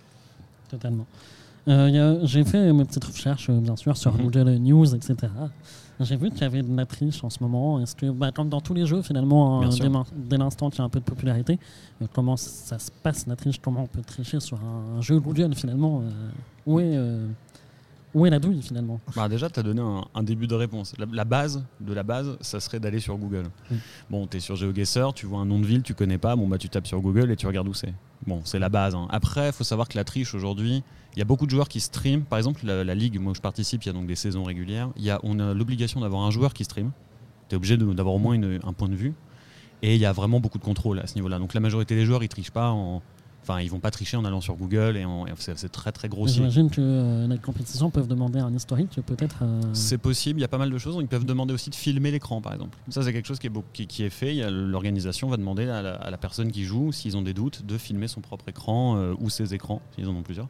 Totalement. 0.70 1.06
Euh, 1.68 2.20
J'ai 2.24 2.46
fait 2.46 2.72
mes 2.72 2.86
petites 2.86 3.04
recherches, 3.04 3.50
euh, 3.50 3.60
bien 3.60 3.76
sûr, 3.76 3.98
sur 3.98 4.14
Mhm. 4.14 4.22
Google 4.22 4.50
News, 4.60 4.96
etc. 4.96 5.16
J'ai 6.00 6.16
vu 6.16 6.30
qu'il 6.30 6.42
y 6.42 6.44
avait 6.44 6.62
de 6.62 6.76
la 6.78 6.86
triche 6.86 7.24
en 7.24 7.30
ce 7.30 7.42
moment. 7.42 7.80
Est-ce 7.80 7.96
que, 7.96 8.12
bah, 8.12 8.32
comme 8.32 8.50
dans 8.50 8.62
tous 8.62 8.74
les 8.76 8.86
jeux, 8.86 9.02
finalement, 9.02 9.64
euh, 9.64 9.72
sûr. 9.72 9.86
dès 9.86 9.90
l'in- 9.92 10.06
dès 10.16 10.38
l'instant 10.38 10.70
qu'il 10.70 10.80
y 10.80 10.82
a 10.82 10.86
un 10.86 10.90
peu 10.90 11.00
de 11.00 11.06
popularité, 11.06 11.60
euh, 12.02 12.06
comment 12.14 12.38
ça 12.38 12.78
se 12.78 12.92
passe 12.92 13.26
la 13.26 13.36
triche 13.36 13.60
Comment 13.62 13.84
on 13.84 13.88
peut 13.88 14.02
tricher 14.04 14.40
sur 14.40 14.60
un, 14.60 14.98
un 14.98 15.02
jeu 15.02 15.20
Google 15.20 15.56
finalement 15.56 16.02
euh, 16.04 16.30
où, 16.68 16.80
est, 16.80 16.96
euh, 16.96 17.26
où 18.14 18.28
est 18.28 18.30
la 18.30 18.38
douille 18.40 18.62
finalement? 18.62 19.00
Bah 19.16 19.28
déjà, 19.28 19.50
tu 19.50 19.60
as 19.60 19.64
donné 19.64 19.82
un, 19.82 20.04
un 20.14 20.22
début 20.24 20.46
de 20.46 20.54
réponse. 20.54 20.94
La, 21.00 21.08
la 21.12 21.26
base 21.26 21.64
de 21.82 21.94
la 21.94 22.04
base, 22.04 22.38
ça 22.42 22.60
serait 22.60 22.80
d'aller 22.80 23.00
sur 23.00 23.18
Google. 23.18 23.46
Bon, 24.12 24.28
tu 24.28 24.38
es 24.38 24.40
sur 24.40 24.56
GeoGuessr, 24.56 25.14
tu 25.16 25.26
vois 25.26 25.40
un 25.40 25.46
nom 25.46 25.60
de 25.60 25.66
ville, 25.66 25.82
tu 25.82 25.96
connais 25.96 26.20
pas, 26.20 26.36
bon 26.36 26.48
bah 26.48 26.60
tu 26.60 26.70
tapes 26.70 26.86
sur 26.88 27.02
Google 27.02 27.32
et 27.32 27.36
tu 27.36 27.48
regardes 27.48 27.68
où 27.68 27.74
c'est. 27.74 27.94
Bon, 28.28 28.42
c'est 28.46 28.60
la 28.60 28.70
base. 28.70 28.94
hein. 28.94 29.08
Après, 29.10 29.48
il 29.48 29.54
faut 29.54 29.64
savoir 29.64 29.88
que 29.88 29.98
la 29.98 30.04
triche 30.04 30.34
aujourd'hui, 30.36 30.84
il 31.18 31.20
y 31.20 31.24
a 31.24 31.26
beaucoup 31.26 31.48
de 31.48 31.52
joueurs 31.52 31.68
qui 31.68 31.80
streament. 31.80 32.22
Par 32.22 32.38
exemple, 32.38 32.64
la, 32.64 32.84
la 32.84 32.94
ligue, 32.94 33.20
moi 33.20 33.32
où 33.32 33.36
je 33.36 33.42
participe, 33.42 33.84
il 33.84 33.88
y 33.88 33.90
a 33.90 33.94
donc 33.94 34.06
des 34.06 34.16
saisons 34.16 34.44
régulières. 34.44 34.90
Il 34.98 35.04
y 35.04 35.10
a, 35.10 35.20
on 35.24 35.40
a 35.40 35.52
l'obligation 35.52 36.00
d'avoir 36.00 36.22
un 36.22 36.30
joueur 36.30 36.54
qui 36.54 36.64
stream. 36.64 36.92
Tu 37.50 37.56
es 37.56 37.58
obligé 37.58 37.76
d'avoir 37.76 38.14
au 38.14 38.20
moins 38.20 38.34
une- 38.36 38.60
un 38.64 38.74
point 38.74 38.88
de 38.88 38.94
vue. 38.96 39.16
Et 39.82 39.96
il 39.96 40.00
y 40.00 40.06
a 40.06 40.12
vraiment 40.14 40.40
beaucoup 40.40 40.60
de 40.60 40.64
contrôle 40.64 41.00
à 41.00 41.08
ce 41.08 41.16
niveau-là. 41.16 41.40
Donc 41.40 41.56
la 41.56 41.60
majorité 41.60 41.96
des 41.96 42.06
joueurs, 42.06 42.22
ils 42.24 42.30
trichent 42.30 42.52
pas 42.52 42.70
en. 42.70 43.02
Enfin, 43.42 43.62
ils 43.62 43.72
vont 43.72 43.80
pas 43.80 43.90
tricher 43.92 44.16
en 44.18 44.26
allant 44.26 44.42
sur 44.42 44.56
Google 44.58 44.96
et, 44.98 45.06
c'est 45.38 45.72
très 45.72 45.92
très 45.94 46.08
grossier. 46.10 46.36
J'imagine 46.36 46.70
que 46.70 46.82
euh, 46.82 47.28
les 47.28 47.38
compétitions 47.40 47.90
peuvent 47.90 48.08
demander 48.08 48.38
un 48.40 48.54
historique, 48.54 49.00
peut-être. 49.06 49.38
euh, 49.42 49.62
C'est 49.74 49.98
possible, 49.98 50.40
il 50.40 50.42
y 50.42 50.46
a 50.46 50.50
pas 50.50 50.58
mal 50.60 50.70
de 50.70 50.78
choses. 50.78 50.98
Ils 51.00 51.08
peuvent 51.08 51.26
demander 51.26 51.54
aussi 51.54 51.70
de 51.72 51.76
filmer 51.76 52.12
l'écran, 52.12 52.42
par 52.42 52.54
exemple. 52.54 52.78
Ça, 52.90 53.02
c'est 53.02 53.14
quelque 53.14 53.26
chose 53.28 53.40
qui 53.40 53.48
est, 53.48 53.50
beau- 53.50 53.64
qui, 53.74 53.88
qui 53.88 54.04
est 54.04 54.10
fait. 54.12 54.52
L'organisation 54.52 55.30
va 55.30 55.38
demander 55.38 55.64
à 55.70 55.82
la, 55.82 55.94
à 55.96 56.12
la 56.12 56.18
personne 56.18 56.52
qui 56.52 56.64
joue, 56.66 56.92
s'ils 56.92 57.16
ont 57.18 57.22
des 57.24 57.34
doutes, 57.34 57.66
de 57.66 57.78
filmer 57.78 58.08
son 58.10 58.20
propre 58.22 58.50
écran 58.50 58.98
euh, 58.98 59.14
ou 59.20 59.30
ses 59.32 59.54
écrans, 59.54 59.82
s'ils 59.96 60.08
en 60.10 60.14
ont 60.16 60.24
plusieurs. 60.24 60.50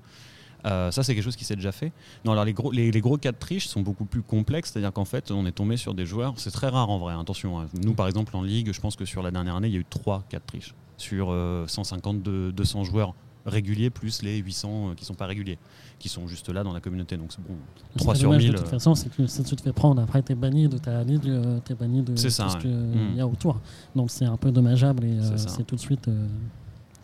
Euh, 0.65 0.91
ça, 0.91 1.03
c'est 1.03 1.13
quelque 1.15 1.23
chose 1.23 1.35
qui 1.35 1.45
s'est 1.45 1.55
déjà 1.55 1.71
fait. 1.71 1.91
Non, 2.25 2.31
alors 2.33 2.43
les 2.45 2.53
gros, 2.53 2.71
les, 2.71 2.91
les 2.91 3.01
gros 3.01 3.17
cas 3.17 3.31
de 3.31 3.37
triche 3.37 3.67
sont 3.67 3.81
beaucoup 3.81 4.05
plus 4.05 4.21
complexes, 4.23 4.71
c'est-à-dire 4.71 4.91
qu'en 4.91 5.05
fait, 5.05 5.31
on 5.31 5.45
est 5.45 5.51
tombé 5.51 5.77
sur 5.77 5.93
des 5.93 6.05
joueurs. 6.05 6.33
C'est 6.37 6.51
très 6.51 6.67
rare 6.67 6.89
en 6.89 6.97
vrai, 6.99 7.13
attention. 7.19 7.59
hein. 7.59 7.67
Nous, 7.83 7.93
par 7.93 8.07
exemple, 8.07 8.35
en 8.35 8.41
Ligue, 8.41 8.71
je 8.73 8.81
pense 8.81 8.95
que 8.95 9.05
sur 9.05 9.21
la 9.21 9.31
dernière 9.31 9.55
année, 9.55 9.67
il 9.67 9.73
y 9.73 9.77
a 9.77 9.79
eu 9.79 9.85
trois 9.89 10.23
cas 10.29 10.39
de 10.39 10.43
triche. 10.45 10.73
Sur 10.97 11.27
euh, 11.29 11.65
150, 11.67 12.23
de- 12.23 12.51
200 12.51 12.83
joueurs 12.83 13.13
réguliers, 13.45 13.89
plus 13.89 14.23
les 14.23 14.37
800 14.39 14.89
euh, 14.89 14.93
qui 14.95 15.05
sont 15.05 15.13
pas 15.13 15.25
réguliers, 15.27 15.57
qui 15.99 16.09
sont 16.09 16.27
juste 16.27 16.49
là 16.49 16.63
dans 16.63 16.73
la 16.73 16.81
communauté. 16.81 17.15
Donc, 17.15 17.31
c'est 17.31 17.41
bon, 17.41 17.55
Ce 17.93 17.99
3 17.99 18.13
qui 18.13 18.17
est 18.17 18.19
sur 18.21 18.29
dommage, 18.29 18.43
1000. 18.43 18.51
De 18.53 18.57
toute 18.57 18.67
façon, 18.67 18.93
c'est 18.95 19.09
que 19.15 19.25
si 19.25 19.43
tu 19.43 19.55
te 19.55 19.61
fais 19.61 19.71
prendre, 19.71 20.01
après, 20.01 20.21
t'es 20.21 20.35
banni 20.35 20.67
de 20.67 20.77
ta 20.79 21.01
ligue, 21.03 21.29
euh, 21.29 21.59
t'es 21.63 21.75
banni 21.75 22.01
de 22.01 22.11
tout 22.13 22.29
ça, 22.29 22.49
ce 22.49 22.55
ouais. 22.55 22.61
qu'il 22.61 22.71
Mm. 22.71 23.15
y 23.15 23.21
a 23.21 23.27
autour. 23.27 23.61
Donc 23.95 24.11
c'est 24.11 24.25
un 24.25 24.35
peu 24.35 24.51
dommageable 24.51 25.05
et 25.05 25.19
euh, 25.19 25.37
C'est 25.37 25.65
tout 25.65 25.75
de 25.75 25.79
suite 25.79 26.07
euh, 26.09 26.27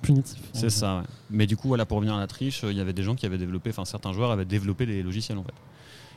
punitif. 0.04 0.40
C'est 0.54 0.70
ça, 0.70 0.98
ouais. 0.98 1.04
Mais 1.32 1.48
du 1.48 1.58
coup, 1.58 1.68
voilà, 1.68 1.86
pour 1.86 1.98
revenir 1.98 2.16
à 2.16 2.20
la 2.20 2.28
triche, 2.28 2.64
euh, 2.64 2.72
il 2.72 2.78
y 2.78 2.82
avait 2.82 2.94
des 2.94 3.02
gens 3.02 3.16
qui 3.16 3.26
avaient 3.26 3.38
développé, 3.38 3.72
enfin 3.72 3.86
certains 3.86 4.14
joueurs 4.14 4.32
avaient 4.32 4.46
développé 4.46 4.86
des 4.86 5.02
logiciels 5.02 5.38
en 5.38 5.44
fait. 5.44 5.54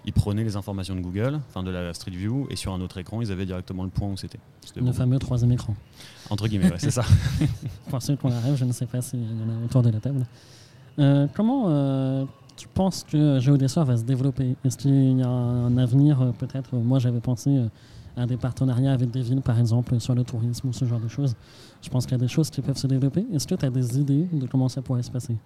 Ils 0.05 0.13
prenaient 0.13 0.45
les 0.45 0.57
informations 0.57 0.95
de 0.95 1.01
Google, 1.01 1.41
enfin 1.49 1.63
de 1.63 1.71
la 1.71 1.93
Street 1.95 2.13
View, 2.13 2.47
et 2.51 2.57
sur 2.57 2.73
un 2.73 2.81
autre 2.81 2.99
écran, 2.99 3.23
ils 3.23 3.33
avaient 3.33 3.47
directement 3.47 3.83
le 3.83 3.91
point 3.91 4.09
où 4.09 4.17
c'était. 4.17 4.39
Le 4.77 4.83
bon. 4.83 4.93
fameux 4.93 5.19
troisième 5.19 5.53
écran. 5.53 5.75
Entre 6.31 6.47
guillemets, 6.47 6.71
ouais, 6.71 6.79
c'est 6.79 6.91
ça. 6.91 7.05
Pour 7.91 8.03
ceux 8.03 8.17
qu'on 8.17 8.31
arrive, 8.31 8.55
je 8.57 8.65
ne 8.65 8.73
sais 8.73 8.87
pas 8.87 9.01
s'il 9.01 9.21
y 9.21 9.43
en 9.43 9.49
a 9.49 9.65
autour 9.65 9.83
de 9.83 9.91
la 9.91 9.99
table. 9.99 10.27
Euh, 10.99 11.27
comment 11.35 11.65
euh, 11.69 12.25
tu 12.57 12.69
penses 12.69 13.05
que 13.05 13.41
GeoDessert 13.41 13.85
va 13.85 13.97
se 13.97 14.05
développer? 14.05 14.55
Est-ce 14.65 14.77
qu'il 14.77 15.19
y 15.19 15.23
a 15.23 15.29
un 15.29 15.77
avenir 15.77 16.33
Peut-être, 16.39 16.77
moi 16.77 16.99
j'avais 16.99 17.21
pensé 17.21 17.59
à 18.17 18.27
des 18.27 18.37
partenariats 18.37 18.93
avec 18.93 19.11
des 19.11 19.23
villes, 19.23 19.43
par 19.43 19.59
exemple, 19.59 20.01
sur 20.01 20.15
le 20.15 20.25
tourisme 20.25 20.69
ou 20.69 20.73
ce 20.73 20.85
genre 20.85 21.01
de 21.01 21.09
choses. 21.09 21.35
Je 21.83 21.89
pense 21.91 22.07
qu'il 22.07 22.13
y 22.13 22.21
a 22.21 22.25
des 22.25 22.29
choses 22.29 22.51
qui 22.51 22.63
peuvent 22.63 22.79
se 22.79 22.87
développer. 22.87 23.27
Est-ce 23.33 23.47
que 23.47 23.55
tu 23.55 23.65
as 23.67 23.71
des 23.71 23.99
idées 23.99 24.27
de 24.33 24.47
comment 24.47 24.69
ça 24.69 24.83
pourrait 24.83 25.03
se 25.03 25.11
passer? 25.11 25.37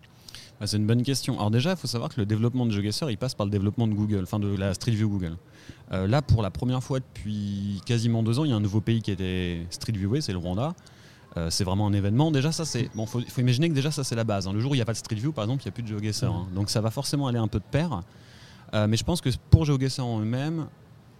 Ah, 0.60 0.66
c'est 0.66 0.76
une 0.76 0.86
bonne 0.86 1.02
question. 1.02 1.34
Alors 1.38 1.50
déjà, 1.50 1.70
il 1.70 1.76
faut 1.76 1.86
savoir 1.86 2.14
que 2.14 2.20
le 2.20 2.26
développement 2.26 2.66
de 2.66 2.70
GeoGuessr, 2.70 3.10
il 3.10 3.16
passe 3.16 3.34
par 3.34 3.46
le 3.46 3.50
développement 3.50 3.88
de 3.88 3.94
Google, 3.94 4.20
enfin 4.24 4.38
de 4.38 4.54
la 4.54 4.74
Street 4.74 4.92
View 4.92 5.08
Google. 5.08 5.36
Euh, 5.92 6.06
là, 6.06 6.20
pour 6.22 6.42
la 6.42 6.50
première 6.50 6.82
fois 6.82 7.00
depuis 7.00 7.80
quasiment 7.86 8.22
deux 8.22 8.38
ans, 8.38 8.44
il 8.44 8.50
y 8.50 8.52
a 8.52 8.56
un 8.56 8.60
nouveau 8.60 8.80
pays 8.82 9.00
qui 9.00 9.10
a 9.10 9.14
été 9.14 9.66
Street 9.70 9.92
Viewé, 9.92 10.20
c'est 10.20 10.32
le 10.32 10.38
Rwanda. 10.38 10.74
Euh, 11.36 11.48
c'est 11.48 11.64
vraiment 11.64 11.86
un 11.86 11.92
événement. 11.92 12.30
Déjà, 12.30 12.52
ça, 12.52 12.64
c'est 12.64 12.90
bon. 12.94 13.06
Faut, 13.06 13.20
faut 13.20 13.40
imaginer 13.40 13.68
que 13.68 13.74
déjà, 13.74 13.90
ça, 13.90 14.04
c'est 14.04 14.16
la 14.16 14.24
base. 14.24 14.48
hein. 14.48 14.52
Le 14.52 14.60
jour 14.60 14.72
où 14.72 14.74
il 14.74 14.78
n'y 14.78 14.82
a 14.82 14.84
pas 14.84 14.92
de 14.92 14.98
Street 14.98 15.14
View, 15.16 15.32
par 15.32 15.44
exemple, 15.44 15.62
il 15.62 15.66
n'y 15.66 15.70
a 15.70 15.72
plus 15.72 15.82
de 15.82 15.88
GeoGuessr. 15.88 16.24
hein. 16.24 16.46
Donc, 16.54 16.68
ça 16.70 16.80
va 16.80 16.90
forcément 16.90 17.26
aller 17.26 17.38
un 17.38 17.48
peu 17.48 17.58
de 17.58 17.64
pair. 17.64 18.02
Euh, 18.74 18.86
mais 18.86 18.96
je 18.96 19.04
pense 19.04 19.20
que 19.20 19.30
pour 19.48 19.64
GeoGuessr 19.64 20.00
en 20.04 20.20
eux-mêmes, 20.20 20.66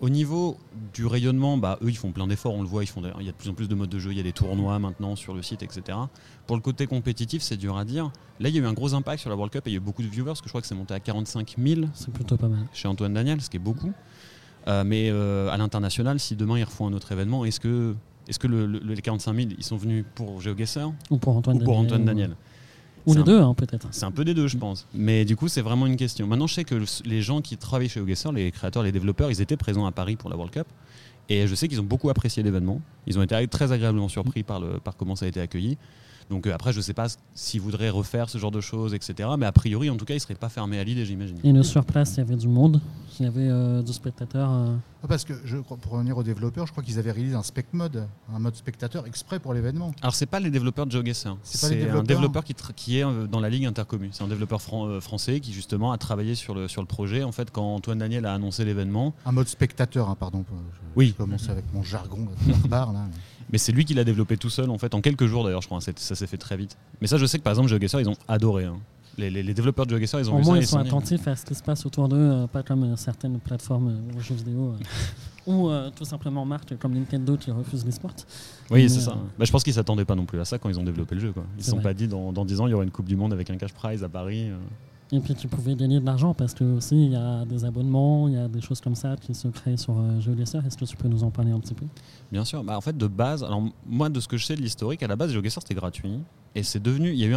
au 0.01 0.09
niveau 0.09 0.57
du 0.95 1.07
rayonnement, 1.07 1.57
bah, 1.59 1.79
eux, 1.83 1.91
ils 1.91 1.97
font 1.97 2.11
plein 2.13 2.27
d'efforts. 2.27 2.55
On 2.55 2.63
le 2.63 2.69
voit. 2.69 2.83
Ils 2.83 2.87
font. 2.87 3.01
des- 3.03 3.11
Il 3.21 3.27
y 3.27 3.29
a 3.29 3.33
de 3.33 3.37
plus 3.37 3.49
en 3.51 3.55
plus 3.55 3.69
de 3.69 3.75
modes 3.75 3.91
de 3.91 3.99
jeu. 3.99 4.11
Il 4.13 4.17
y 4.17 4.21
a 4.21 4.23
des 4.23 4.33
tournois 4.33 4.79
maintenant 4.79 5.15
sur 5.17 5.35
le 5.35 5.43
site, 5.43 5.63
etc. 5.63 5.99
Pour 6.47 6.57
le 6.57 6.63
côté 6.63 6.87
compétitif, 6.87 7.43
c'est 7.43 7.57
dur 7.57 7.77
à 7.77 7.85
dire. 7.85 8.11
Là, 8.41 8.49
il 8.49 8.55
y 8.55 8.59
a 8.59 8.63
eu 8.63 8.67
un 8.67 8.73
gros 8.73 8.95
impact 8.95 9.21
sur 9.21 9.31
la 9.31 9.37
World 9.37 9.53
Cup 9.53 9.67
et 9.67 9.71
il 9.71 9.73
y 9.75 9.77
a 9.77 9.79
eu 9.79 9.81
beaucoup 9.81 10.03
de 10.03 10.09
viewers. 10.09 10.27
Parce 10.27 10.41
que 10.41 10.47
je 10.47 10.53
crois 10.53 10.61
que 10.63 10.67
c'est 10.67 10.75
monté 10.75 10.95
à 10.95 11.01
45 11.01 11.55
000 11.59 11.83
C'est 11.95 12.13
plutôt 12.13 12.37
pas 12.37 12.49
mal. 12.49 12.61
chez 12.73 12.89
Antoine 12.89 13.13
Daniel, 13.15 13.41
ce 13.41 13.51
qui 13.51 13.57
est 13.59 13.61
beaucoup. 13.61 13.93
Euh, 14.69 14.85
mais 14.85 15.09
euh, 15.11 15.49
à 15.51 15.57
l'international, 15.57 16.21
si 16.21 16.37
demain 16.37 16.59
ils 16.59 16.65
refont 16.65 16.87
un 16.87 16.93
autre 16.93 17.13
événement, 17.13 17.45
est-ce 17.47 17.61
que, 17.61 17.95
est-ce 18.29 18.39
que 18.39 18.47
le- 18.47 18.67
le- 18.67 18.79
les 18.81 19.01
45 19.01 19.35
000 19.35 19.49
ils 19.57 19.65
sont 19.65 19.77
venus 19.79 20.05
pour 20.15 20.41
GeoGuessr 20.41 20.93
Ou 21.11 21.17
pour 21.17 21.35
Antoine 21.37 21.57
ou 21.57 21.65
pour 21.65 21.75
Daniel, 21.75 21.87
Antoine 21.87 22.05
Daniel 22.05 22.31
Ou 22.31 22.35
C'est 23.07 23.15
les 23.15 23.21
un- 23.21 23.25
deux, 23.25 23.41
hein, 23.41 23.55
peut-être. 23.55 23.89
C'est 23.91 24.05
un 24.05 24.11
peu 24.11 24.25
des 24.25 24.35
deux, 24.35 24.47
je 24.49 24.57
pense. 24.57 24.87
Mais 24.95 25.25
du 25.25 25.37
coup, 25.37 25.49
c'est 25.49 25.63
vraiment 25.63 25.87
une 25.87 25.97
question. 25.97 26.27
Maintenant, 26.27 26.47
je 26.47 26.55
sais 26.55 26.65
que 26.65 26.75
le- 26.75 26.85
les 27.05 27.23
gens 27.23 27.41
qui 27.41 27.57
travaillent 27.57 27.89
chez 27.89 28.01
OGuessr, 28.01 28.33
les 28.33 28.51
créateurs, 28.51 28.83
les 28.83 28.93
développeurs, 28.93 29.31
ils 29.31 29.41
étaient 29.41 29.57
présents 29.57 29.87
à 29.87 29.93
Paris 29.93 30.17
pour 30.17 30.29
la 30.31 30.37
World 30.37 30.53
Cup. 30.53 30.67
Et 31.29 31.47
je 31.47 31.55
sais 31.55 31.69
qu'ils 31.69 31.81
ont 31.81 31.85
beaucoup 31.85 32.11
apprécié 32.11 32.43
l'événement. 32.43 32.81
Ils 33.07 33.19
ont 33.19 33.23
été 33.23 33.47
très 33.49 33.71
agréablement 33.73 34.09
surpris 34.09 34.43
par, 34.43 34.59
le, 34.61 34.81
par 34.81 34.97
comment 34.97 35.15
ça 35.17 35.27
a 35.27 35.29
été 35.29 35.41
accueilli. 35.41 35.79
Donc 36.31 36.47
euh, 36.47 36.55
après, 36.55 36.73
je 36.73 36.81
sais 36.81 36.95
pas 36.95 37.09
s'ils 37.35 37.61
voudraient 37.61 37.91
refaire 37.91 38.31
ce 38.31 38.39
genre 38.39 38.53
de 38.53 38.61
choses, 38.61 38.95
etc. 38.95 39.29
Mais 39.39 39.47
a 39.47 39.53
priori, 39.53 39.91
en 39.91 39.97
tout 39.97 40.05
cas, 40.05 40.15
ils 40.15 40.19
ne 40.19 40.21
seraient 40.23 40.35
pas 40.37 40.49
fermés 40.49 40.79
à 40.79 40.85
l'idée, 40.85 41.05
j'imagine. 41.05 41.37
Et 41.45 41.53
le 41.53 41.63
sur 41.65 41.85
place, 41.85 42.15
il 42.15 42.19
y 42.19 42.21
avait 42.21 42.37
du 42.37 42.47
monde, 42.47 42.81
il 43.19 43.25
y 43.25 43.27
avait 43.27 43.49
euh, 43.49 43.83
du 43.83 43.93
spectateur. 43.93 44.49
euh, 44.51 44.77
Ah, 45.03 45.09
Parce 45.09 45.25
que 45.25 45.33
je 45.45 45.57
crois, 45.59 45.77
pour 45.77 45.93
revenir 45.93 46.17
aux 46.17 46.23
développeurs, 46.23 46.67
je 46.69 46.73
crois 46.73 46.85
qu'ils 46.85 47.01
avaient 47.01 47.11
réalisé 47.11 47.35
un 47.35 47.43
spec 47.43 47.67
mode, 47.73 48.07
un 48.33 48.39
mode 48.39 48.55
spectateur 48.55 49.07
exprès 49.09 49.41
pour 49.41 49.55
l'événement. 49.55 49.91
Alors, 50.03 50.15
c'est 50.15 50.27
pas 50.27 50.39
les 50.39 50.51
développeurs 50.51 50.87
de 50.87 50.93
GeoGuessr. 50.93 51.37
C'est 51.43 51.71
les 51.75 51.83
C'est 51.83 51.91
un 51.91 52.03
développeur 52.05 52.45
qui, 52.45 52.99
est 52.99 53.05
euh, 53.05 53.27
dans 53.27 53.41
la 53.41 53.51
ligue 53.51 53.67
intercommu. 53.67 54.11
C'est 54.13 54.23
un 54.23 54.29
développeur 54.29 54.63
fran- 54.63 54.87
euh, 54.87 55.01
français 55.01 55.41
qui, 55.41 55.53
justement, 55.53 55.91
a 55.91 55.99
travaillé 55.99 56.37
sur 56.37 56.55
le, 56.55 56.69
sur 56.69 56.81
le 56.81 56.87
projet. 56.87 57.25
En 57.25 57.33
fait, 57.33 57.51
quand 57.51 57.75
Antoine 57.75 57.99
Daniel 57.99 58.25
a 58.25 58.35
annoncé 58.35 58.65
l'événement, 58.65 59.15
Un 59.27 59.33
mode 59.33 59.49
spectateur, 59.49 60.09
hein, 60.09 60.17
pardon. 60.19 60.45
Je, 60.49 60.55
Oui. 60.95 61.09
Je 61.09 61.15
commence 61.25 61.49
avec 61.49 61.65
mon 61.75 61.83
jargon 61.83 62.29
barbare, 62.69 62.93
là. 62.93 63.09
Mais 63.53 63.59
c'est 63.59 63.73
lui 63.73 63.85
qui 63.85 63.95
l'a 63.95 64.05
développé 64.05 64.37
tout 64.37 64.51
seul, 64.51 64.71
en 64.71 64.79
fait, 64.79 64.95
en 64.95 65.01
quelques 65.01 65.27
jours 65.27 65.45
d'ailleurs, 65.45 65.63
je 65.63 65.67
crois. 65.67 65.79
hein, 65.79 65.93
Ça 65.97 66.15
s'est 66.15 66.27
fait 66.27 66.37
très 66.39 66.57
vite. 66.57 66.77
Mais 67.01 67.07
ça, 67.07 67.19
je 67.19 67.27
sais 67.27 67.39
que 67.39 67.43
par 67.43 67.53
exemple, 67.53 67.69
GeoGuessr, 67.69 68.01
ils 68.01 68.09
ont 68.09 68.17
adoré. 68.29 68.65
hein. 68.65 68.77
Les, 69.19 69.29
les- 69.29 69.43
les 69.43 69.55
développeurs 69.55 69.87
de 69.87 69.91
GeoGuessr, 69.91 70.21
ils 70.21 70.31
ont 70.31 70.35
Au 70.37 70.39
vu 70.39 70.45
moins, 70.45 70.55
ça. 70.57 70.61
ils 70.63 70.67
sont 70.67 70.79
attentifs 70.79 71.27
à 71.27 71.35
ce 71.37 71.45
qui 71.45 71.55
se 71.55 71.63
passe 71.63 71.85
autour 71.85 72.09
d'eux, 72.09 72.17
euh, 72.17 72.47
pas 72.47 72.63
comme 72.63 72.85
euh, 72.85 72.97
certaines 72.97 73.39
plateformes 73.41 73.89
euh, 73.89 74.17
aux 74.17 74.21
jeux 74.21 74.37
vidéo. 74.37 74.75
ou 75.47 75.69
euh, 75.69 75.91
tout 75.95 76.05
simplement 76.05 76.45
marques 76.47 76.79
comme 76.79 76.95
Nintendo 76.95 77.37
qui 77.37 77.51
refusent 77.51 77.85
les 77.85 77.91
sports. 77.91 78.15
Oui, 78.71 78.89
c'est 78.89 78.99
euh, 78.99 79.01
ça. 79.01 79.17
Bah, 79.39 79.45
je 79.45 79.51
pense 79.51 79.65
qu'ils 79.65 79.75
s'attendaient 79.75 80.05
pas 80.05 80.15
non 80.15 80.27
plus 80.27 80.39
à 80.41 80.45
ça 80.45 80.59
quand 80.59 80.69
ils 80.69 80.79
ont 80.79 80.85
développé 80.85 81.17
le 81.17 81.21
jeu. 81.21 81.33
Quoi. 81.33 81.43
Ils 81.57 81.63
C'est 81.63 81.65
se 81.67 81.71
sont 81.71 81.77
vrai. 81.79 81.83
pas 81.85 81.95
dit 81.95 82.07
dans, 82.07 82.33
dans 82.33 82.45
10 82.45 82.61
ans, 82.61 82.67
il 82.69 82.71
y 82.71 82.75
aura 82.75 82.85
une 82.85 82.91
Coupe 82.93 83.07
du 83.09 83.17
Monde 83.17 83.33
avec 83.33 83.51
un 83.51 83.57
cash 83.57 83.73
prize 83.75 84.05
à 84.05 84.09
Paris. 84.09 84.49
euh. 84.51 84.57
Et 85.13 85.19
puis 85.19 85.35
tu 85.35 85.49
pouvais 85.49 85.75
gagner 85.75 85.99
de 85.99 86.07
l'argent 86.07 86.35
parce 86.35 86.55
que 86.55 86.63
aussi 86.63 87.07
il 87.07 87.13
y 87.13 87.17
a 87.17 87.45
des 87.45 87.65
abonnements, 87.65 88.29
il 88.29 88.35
y 88.35 88.39
a 88.39 88.47
des 88.47 88.61
choses 88.61 88.81
comme 88.81 88.95
ça 88.95 89.17
qui 89.17 89.35
se 89.35 89.49
créent 89.49 89.77
sur 89.77 89.99
euh, 89.99 90.21
GeoGuessr. 90.21 90.65
Est-ce 90.65 90.77
que 90.77 90.85
tu 90.85 90.97
peux 90.97 91.09
nous 91.09 91.25
en 91.25 91.31
parler 91.31 91.51
un 91.51 91.59
petit 91.59 91.75
peu? 91.75 91.85
Bien 92.31 92.45
sûr. 92.45 92.63
Bah, 92.63 92.77
en 92.77 92.81
fait, 92.81 92.97
de 92.97 93.07
base, 93.09 93.43
alors 93.43 93.63
moi, 93.87 94.09
de 94.09 94.21
ce 94.21 94.29
que 94.29 94.37
je 94.37 94.47
sais 94.47 94.55
de 94.55 94.63
l'historique, 94.63 95.03
à 95.03 95.09
la 95.09 95.17
base, 95.17 95.33
GeoGuessr 95.33 95.61
c'était 95.63 95.75
gratuit. 95.75 96.21
Et 96.55 96.63
c'est 96.63 96.83
devenu, 96.83 97.11
il 97.11 97.19
y 97.19 97.25
a 97.25 97.27
eu 97.27 97.37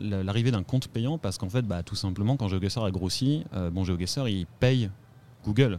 l'arrivée 0.00 0.50
d'un 0.50 0.62
compte 0.62 0.88
payant 0.88 1.18
parce 1.18 1.38
qu'en 1.38 1.48
fait, 1.48 1.62
bah, 1.62 1.82
tout 1.82 1.96
simplement, 1.96 2.36
quand 2.36 2.48
GeoGuessr 2.48 2.82
a 2.82 2.90
grossi, 2.90 3.44
euh, 3.54 3.70
bon, 3.70 3.84
GeoGuessr, 3.84 4.28
il 4.28 4.46
paye 4.58 4.90
Google 5.44 5.78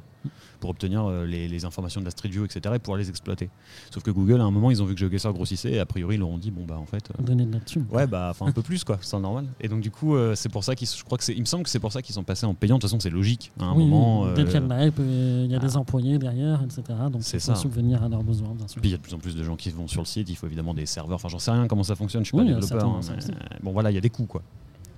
pour 0.59 0.69
obtenir 0.69 1.03
euh, 1.05 1.25
les, 1.25 1.49
les 1.49 1.65
informations 1.65 1.99
de 1.99 2.05
la 2.05 2.11
Street 2.11 2.29
View, 2.29 2.45
etc. 2.45 2.73
et 2.75 2.79
pouvoir 2.79 2.97
les 2.97 3.09
exploiter. 3.09 3.49
Sauf 3.91 4.01
que 4.03 4.11
Google, 4.11 4.39
à 4.39 4.45
un 4.45 4.51
moment, 4.51 4.71
ils 4.71 4.81
ont 4.81 4.85
vu 4.85 4.93
que 4.95 4.99
GeoGuessr 5.01 5.33
grossissait 5.33 5.71
et 5.73 5.79
a 5.79 5.85
priori, 5.85 6.15
ils 6.15 6.19
leur 6.19 6.29
ont 6.29 6.37
dit, 6.37 6.51
bon, 6.51 6.63
bah, 6.65 6.77
en 6.77 6.85
fait. 6.85 7.09
euh, 7.19 7.21
Donner 7.23 7.45
de 7.45 7.51
là-dessus. 7.51 7.83
Ouais, 7.91 8.07
bah, 8.07 8.29
enfin 8.31 8.45
un 8.45 8.53
peu 8.53 8.61
plus 8.61 8.85
quoi, 8.85 8.97
c'est 9.01 9.19
normal. 9.19 9.45
Et 9.59 9.67
donc 9.67 9.81
du 9.81 9.91
coup, 9.91 10.15
euh, 10.15 10.35
c'est 10.35 10.47
pour 10.47 10.63
ça 10.63 10.75
qu'ils, 10.75 10.87
je 10.87 11.03
crois 11.03 11.17
que 11.17 11.25
c'est, 11.25 11.33
il 11.33 11.41
me 11.41 11.45
semble 11.45 11.63
que 11.65 11.69
c'est 11.69 11.79
pour 11.81 11.91
ça 11.91 12.01
qu'ils 12.01 12.15
sont 12.15 12.23
passés 12.23 12.45
en 12.45 12.53
payant. 12.53 12.75
De 12.75 12.79
toute 12.81 12.89
façon, 12.89 12.99
c'est 13.01 13.09
logique. 13.09 13.51
À 13.59 13.65
un 13.65 13.75
oui, 13.75 13.85
moment, 13.85 14.31
dès 14.33 14.45
qu'il 14.45 14.53
y 14.53 14.57
a 14.57 14.61
de 14.61 14.69
la 14.69 14.85
hype, 14.85 14.99
il 14.99 15.51
y 15.51 15.55
a 15.55 15.59
des 15.59 15.75
ah. 15.75 15.79
employés 15.79 16.17
derrière, 16.17 16.61
etc. 16.63 16.83
Donc 17.11 17.23
C'est 17.23 17.39
ça. 17.39 17.55
subvenir 17.55 18.01
à 18.01 18.07
leurs 18.07 18.23
besoins, 18.23 18.53
bien 18.55 18.67
sûr. 18.69 18.79
puis 18.79 18.89
il 18.89 18.93
y 18.93 18.95
a 18.95 18.97
de 18.97 19.01
plus 19.03 19.13
en 19.13 19.19
plus 19.19 19.35
de 19.35 19.43
gens 19.43 19.57
qui 19.57 19.69
vont 19.71 19.89
sur 19.89 20.01
le 20.01 20.05
site. 20.07 20.29
Il 20.29 20.35
faut 20.35 20.47
évidemment 20.47 20.73
des 20.73 20.85
serveurs. 20.85 21.15
Enfin, 21.15 21.27
j'en 21.27 21.39
sais 21.39 21.51
rien 21.51 21.67
comment 21.67 21.83
ça 21.83 21.95
fonctionne. 21.95 22.23
Je 22.23 22.29
suis 22.29 22.37
Oui, 22.37 22.45
pas 22.45 22.59
développeur. 22.59 22.85
hein, 22.89 22.99
mais, 23.17 23.57
bon, 23.61 23.71
voilà, 23.73 23.91
il 23.91 23.95
y 23.95 23.97
a 23.97 24.01
des 24.01 24.09
coûts 24.09 24.25
quoi. 24.27 24.41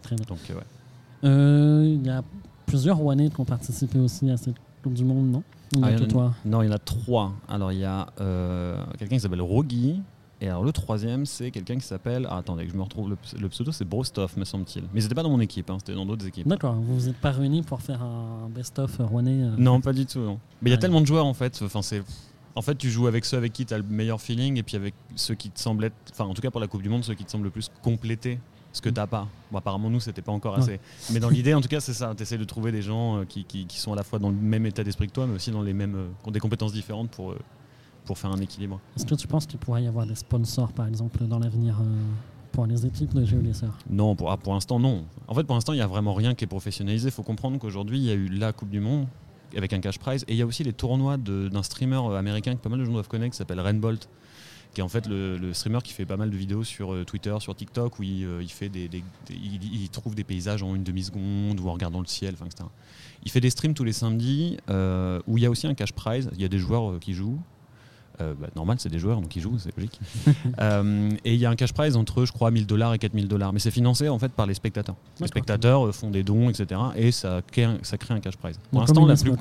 Très 0.03 0.15
bien. 0.15 0.25
Donc 0.29 0.37
ouais. 0.49 0.63
Il 1.23 2.05
y 2.05 2.09
a 2.11 2.23
plusieurs 2.65 2.97
Rouennais 2.97 3.29
qui 3.29 3.39
ont 3.39 3.45
participé 3.45 3.99
aussi 3.99 4.29
à 4.29 4.37
cette 4.37 4.55
Coupe 4.83 4.93
du 4.93 5.03
Monde, 5.05 5.31
non? 5.31 5.43
Il 5.75 5.83
Ah, 5.83 5.91
il 5.91 6.03
a- 6.03 6.05
toi? 6.07 6.33
Non, 6.45 6.61
il 6.61 6.67
y 6.67 6.69
en 6.69 6.73
a 6.73 6.77
trois. 6.79 7.33
Alors 7.47 7.71
il 7.71 7.79
y 7.79 7.83
a 7.85 8.07
euh, 8.21 8.77
quelqu'un 8.99 9.15
qui 9.15 9.21
s'appelle 9.21 9.41
Rogi. 9.41 10.01
Et 10.41 10.49
alors 10.49 10.63
le 10.63 10.71
troisième, 10.73 11.25
c'est 11.25 11.49
quelqu'un 11.49 11.75
qui 11.77 11.85
s'appelle. 11.87 12.27
Ah, 12.29 12.37
attendez, 12.37 12.65
que 12.65 12.71
je 12.71 12.77
me 12.77 12.83
retrouve. 12.83 13.09
Le, 13.09 13.17
le 13.39 13.49
pseudo, 13.49 13.71
c'est 13.71 13.85
Brostov, 13.85 14.37
me 14.37 14.43
semble-t-il. 14.45 14.83
Mais 14.93 15.01
c'était 15.01 15.15
pas 15.15 15.23
dans 15.23 15.29
mon 15.29 15.39
équipe. 15.39 15.69
hein, 15.69 15.77
c'était 15.79 15.95
dans 15.95 16.05
d'autres 16.05 16.27
équipes. 16.27 16.47
D'accord, 16.47 16.75
vous 16.75 16.93
vous 16.93 17.09
êtes 17.09 17.15
pas 17.17 17.31
réunis 17.31 17.61
pour 17.63 17.81
faire 17.81 18.03
un 18.03 18.49
best-of 18.53 18.97
Rouennais 18.99 19.43
euh, 19.43 19.55
Non, 19.57 19.79
pas 19.81 19.93
du 19.93 20.05
tout. 20.05 20.19
non. 20.19 20.39
Mais 20.61 20.69
il 20.69 20.71
y 20.71 20.73
a 20.73 20.75
Ouais. 20.75 20.81
tellement 20.81 21.01
de 21.01 21.05
joueurs 21.07 21.25
en 21.25 21.33
fait. 21.33 21.59
Enfin, 21.63 21.81
c'est. 21.81 22.03
En 22.57 22.61
fait, 22.61 22.75
tu 22.75 22.89
joues 22.89 23.07
avec 23.07 23.25
ceux 23.25 23.37
avec 23.37 23.51
qui 23.53 23.65
tu 23.65 23.73
as 23.73 23.77
le 23.77 23.83
meilleur 23.83 24.21
feeling 24.21 24.57
et 24.57 24.63
puis 24.63 24.75
avec 24.77 24.93
ceux 25.15 25.35
qui 25.35 25.49
te 25.49 25.59
semblent 25.59 25.85
être. 25.85 25.95
Enfin, 26.11 26.25
en 26.25 26.33
tout 26.33 26.41
cas 26.41 26.51
pour 26.51 26.61
la 26.61 26.67
Coupe 26.67 26.81
du 26.83 26.89
Monde, 26.89 27.03
ceux 27.03 27.13
qui 27.15 27.25
te 27.25 27.31
semblent 27.31 27.45
le 27.45 27.49
plus 27.49 27.69
compléter 27.81 28.39
ce 28.75 28.81
que 28.81 28.89
t'as 28.89 29.07
pas. 29.07 29.27
Bon, 29.51 29.57
apparemment, 29.59 29.89
nous, 29.89 29.99
c'était 30.01 30.21
pas 30.21 30.31
encore 30.33 30.55
Ouais. 30.55 30.59
assez. 30.59 30.79
Mais 31.13 31.19
dans 31.19 31.29
l'idée, 31.29 31.53
en 31.53 31.61
tout 31.61 31.67
cas, 31.69 31.79
c'est 31.79 31.93
ça. 31.93 32.13
Tu 32.15 32.23
essaies 32.23 32.37
de 32.37 32.43
trouver 32.43 32.71
des 32.71 32.81
gens 32.81 33.19
euh, 33.19 33.25
qui, 33.25 33.43
qui- 33.45 33.65
qui 33.65 33.79
sont 33.79 33.93
à 33.93 33.95
la 33.95 34.03
fois 34.03 34.19
dans 34.19 34.29
le 34.29 34.35
même 34.35 34.65
état 34.65 34.83
d'esprit 34.83 35.07
que 35.07 35.13
toi, 35.13 35.25
mais 35.27 35.35
aussi 35.35 35.49
dans 35.51 35.61
les 35.61 35.73
mêmes. 35.73 35.95
euh, 35.95 36.07
qui 36.21 36.29
ont 36.29 36.31
des 36.31 36.39
compétences 36.39 36.73
différentes 36.73 37.09
pour, 37.11 37.31
euh, 37.31 37.39
pour 38.03 38.17
faire 38.17 38.31
un 38.31 38.39
équilibre. 38.41 38.79
Est-ce 38.97 39.05
que 39.05 39.15
tu 39.15 39.27
penses 39.27 39.45
qu'il 39.45 39.59
pourrait 39.59 39.83
y 39.83 39.87
avoir 39.87 40.05
des 40.05 40.15
sponsors, 40.15 40.71
par 40.73 40.87
exemple, 40.87 41.23
dans 41.25 41.39
l'avenir 41.39 41.77
euh, 41.81 41.85
pour 42.51 42.65
les 42.65 42.85
équipes 42.85 43.13
de 43.13 43.23
GeoGuessr 43.25 43.67
Non, 43.89 44.15
pour, 44.15 44.29
ah, 44.31 44.37
pour 44.37 44.53
l'instant, 44.53 44.79
non. 44.79 45.05
En 45.27 45.33
fait, 45.33 45.43
pour 45.45 45.55
l'instant, 45.55 45.71
il 45.73 45.77
n'y 45.77 45.81
a 45.81 45.87
vraiment 45.87 46.13
rien 46.13 46.35
qui 46.35 46.43
est 46.43 46.47
professionnalisé. 46.47 47.07
Il 47.07 47.11
faut 47.13 47.23
comprendre 47.23 47.57
qu'aujourd'hui, 47.59 47.97
il 47.97 48.03
y 48.05 48.11
a 48.11 48.13
eu 48.13 48.27
la 48.27 48.51
Coupe 48.53 48.69
du 48.69 48.79
Monde 48.81 49.07
avec 49.55 49.71
un 49.71 49.79
cash 49.79 49.99
prize 49.99 50.25
et 50.27 50.33
il 50.33 50.37
y 50.37 50.41
a 50.41 50.45
aussi 50.45 50.63
les 50.65 50.73
tournois 50.73 51.15
d'un 51.17 51.63
streamer 51.63 52.01
américain 52.17 52.55
que 52.55 52.59
pas 52.59 52.67
mal 52.69 52.77
de 52.79 52.83
gens 52.83 52.91
doivent 52.91 53.07
connaître 53.07 53.31
qui 53.31 53.37
s'appelle 53.37 53.61
Rainbolt 53.61 54.09
qui 54.75 54.81
est 54.81 54.83
en 54.83 54.89
fait 54.89 55.07
le, 55.07 55.37
le 55.37 55.53
streamer 55.53 55.79
qui 55.83 55.93
fait 55.93 56.05
pas 56.05 56.17
mal 56.17 56.29
de 56.29 56.35
vidéos 56.37 56.63
sur 56.63 56.93
euh, 56.93 57.03
Twitter, 57.05 57.35
sur 57.39 57.55
TikTok, 57.55 57.97
où 57.97 58.03
il, 58.03 58.23
euh, 58.25 58.43
il 58.43 58.51
fait 58.51 58.69
des, 58.69 58.87
des- 58.87 59.03
des- 59.25 59.33
il, 59.33 59.81
il 59.81 59.89
trouve 59.89 60.13
des 60.13 60.23
paysages 60.23 60.61
en 60.61 60.75
une 60.75 60.83
demi-seconde 60.83 61.59
ou 61.59 61.67
en 61.69 61.73
regardant 61.73 61.99
le 62.01 62.05
ciel, 62.05 62.35
etc. 62.45 62.65
Il 63.23 63.31
fait 63.31 63.39
des 63.41 63.49
streams 63.49 63.73
tous 63.73 63.83
les 63.85 63.93
samedis 63.93 64.57
euh, 64.69 65.19
où 65.25 65.37
il 65.39 65.43
y 65.43 65.47
a 65.47 65.49
aussi 65.49 65.65
un 65.65 65.73
cash 65.73 65.93
prize. 65.93 66.29
Il 66.35 66.41
y 66.41 66.45
a 66.45 66.49
des 66.49 66.59
joueurs 66.59 66.99
qui 66.99 67.13
jouent. 67.13 67.39
Euh, 68.21 68.33
bah, 68.39 68.47
normal, 68.55 68.77
c'est 68.79 68.87
des 68.87 68.99
joueurs, 68.99 69.19
donc 69.19 69.35
ils 69.35 69.41
jouent, 69.41 69.57
c'est 69.57 69.75
logique. 69.75 69.99
Euh, 70.59 71.09
et 71.25 71.33
il 71.33 71.39
y 71.39 71.45
a 71.45 71.49
un 71.49 71.55
cash 71.55 71.73
prize 71.73 71.95
entre, 71.97 72.23
je 72.25 72.31
crois, 72.31 72.49
1000 72.51 72.65
dollars 72.65 72.93
et 72.93 72.97
4000 72.99 73.27
dollars. 73.27 73.51
Mais 73.51 73.59
c'est 73.59 73.71
financé 73.71 74.07
en 74.09 74.19
fait 74.19 74.31
par 74.31 74.45
les 74.45 74.53
spectateurs. 74.53 74.95
Les 75.19 75.27
spectateurs 75.27 75.93
font 75.95 76.11
des 76.11 76.23
dons, 76.23 76.49
etc. 76.49 76.79
Et 76.95 77.11
ça 77.11 77.41
crée 77.45 77.63
un, 77.65 77.77
ça 77.81 77.97
crée 77.97 78.13
un 78.13 78.19
cash 78.21 78.37
prize. 78.37 78.57
Pour 78.71 78.79
l'instant, 78.81 79.01
la 79.07 79.13
plus. 79.23 79.31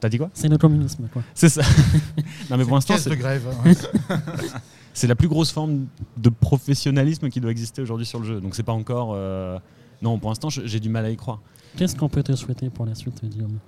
T'as 0.00 0.08
dit 0.08 0.18
quoi 0.18 0.30
C'est 0.34 0.48
le 0.48 0.58
communisme, 0.58 1.08
quoi. 1.12 1.22
C'est 1.34 1.48
ça. 1.48 1.62
non, 2.50 2.56
mais 2.58 2.64
pour 2.64 2.74
l'instant, 2.74 2.96
c'est 2.98 3.10
de 3.10 3.14
grève. 3.14 3.46
hein. 3.64 3.72
c'est 4.92 5.06
la 5.06 5.14
plus 5.14 5.28
grosse 5.28 5.50
forme 5.50 5.86
de 6.16 6.28
professionnalisme 6.28 7.28
qui 7.30 7.40
doit 7.40 7.50
exister 7.50 7.80
aujourd'hui 7.82 8.06
sur 8.06 8.18
le 8.20 8.24
jeu. 8.26 8.40
Donc 8.40 8.54
c'est 8.54 8.62
pas 8.62 8.72
encore. 8.72 9.12
euh, 9.14 9.58
Non, 10.02 10.18
pour 10.18 10.30
l'instant, 10.30 10.48
j'ai 10.50 10.80
du 10.80 10.88
mal 10.88 11.04
à 11.06 11.10
y 11.10 11.16
croire. 11.16 11.40
Qu'est-ce 11.76 11.96
qu'on 11.96 12.08
peut 12.08 12.22
te 12.22 12.34
souhaiter 12.36 12.70
pour 12.70 12.86
la 12.86 12.94
suite, 12.94 13.24
Guillaume? 13.24 13.58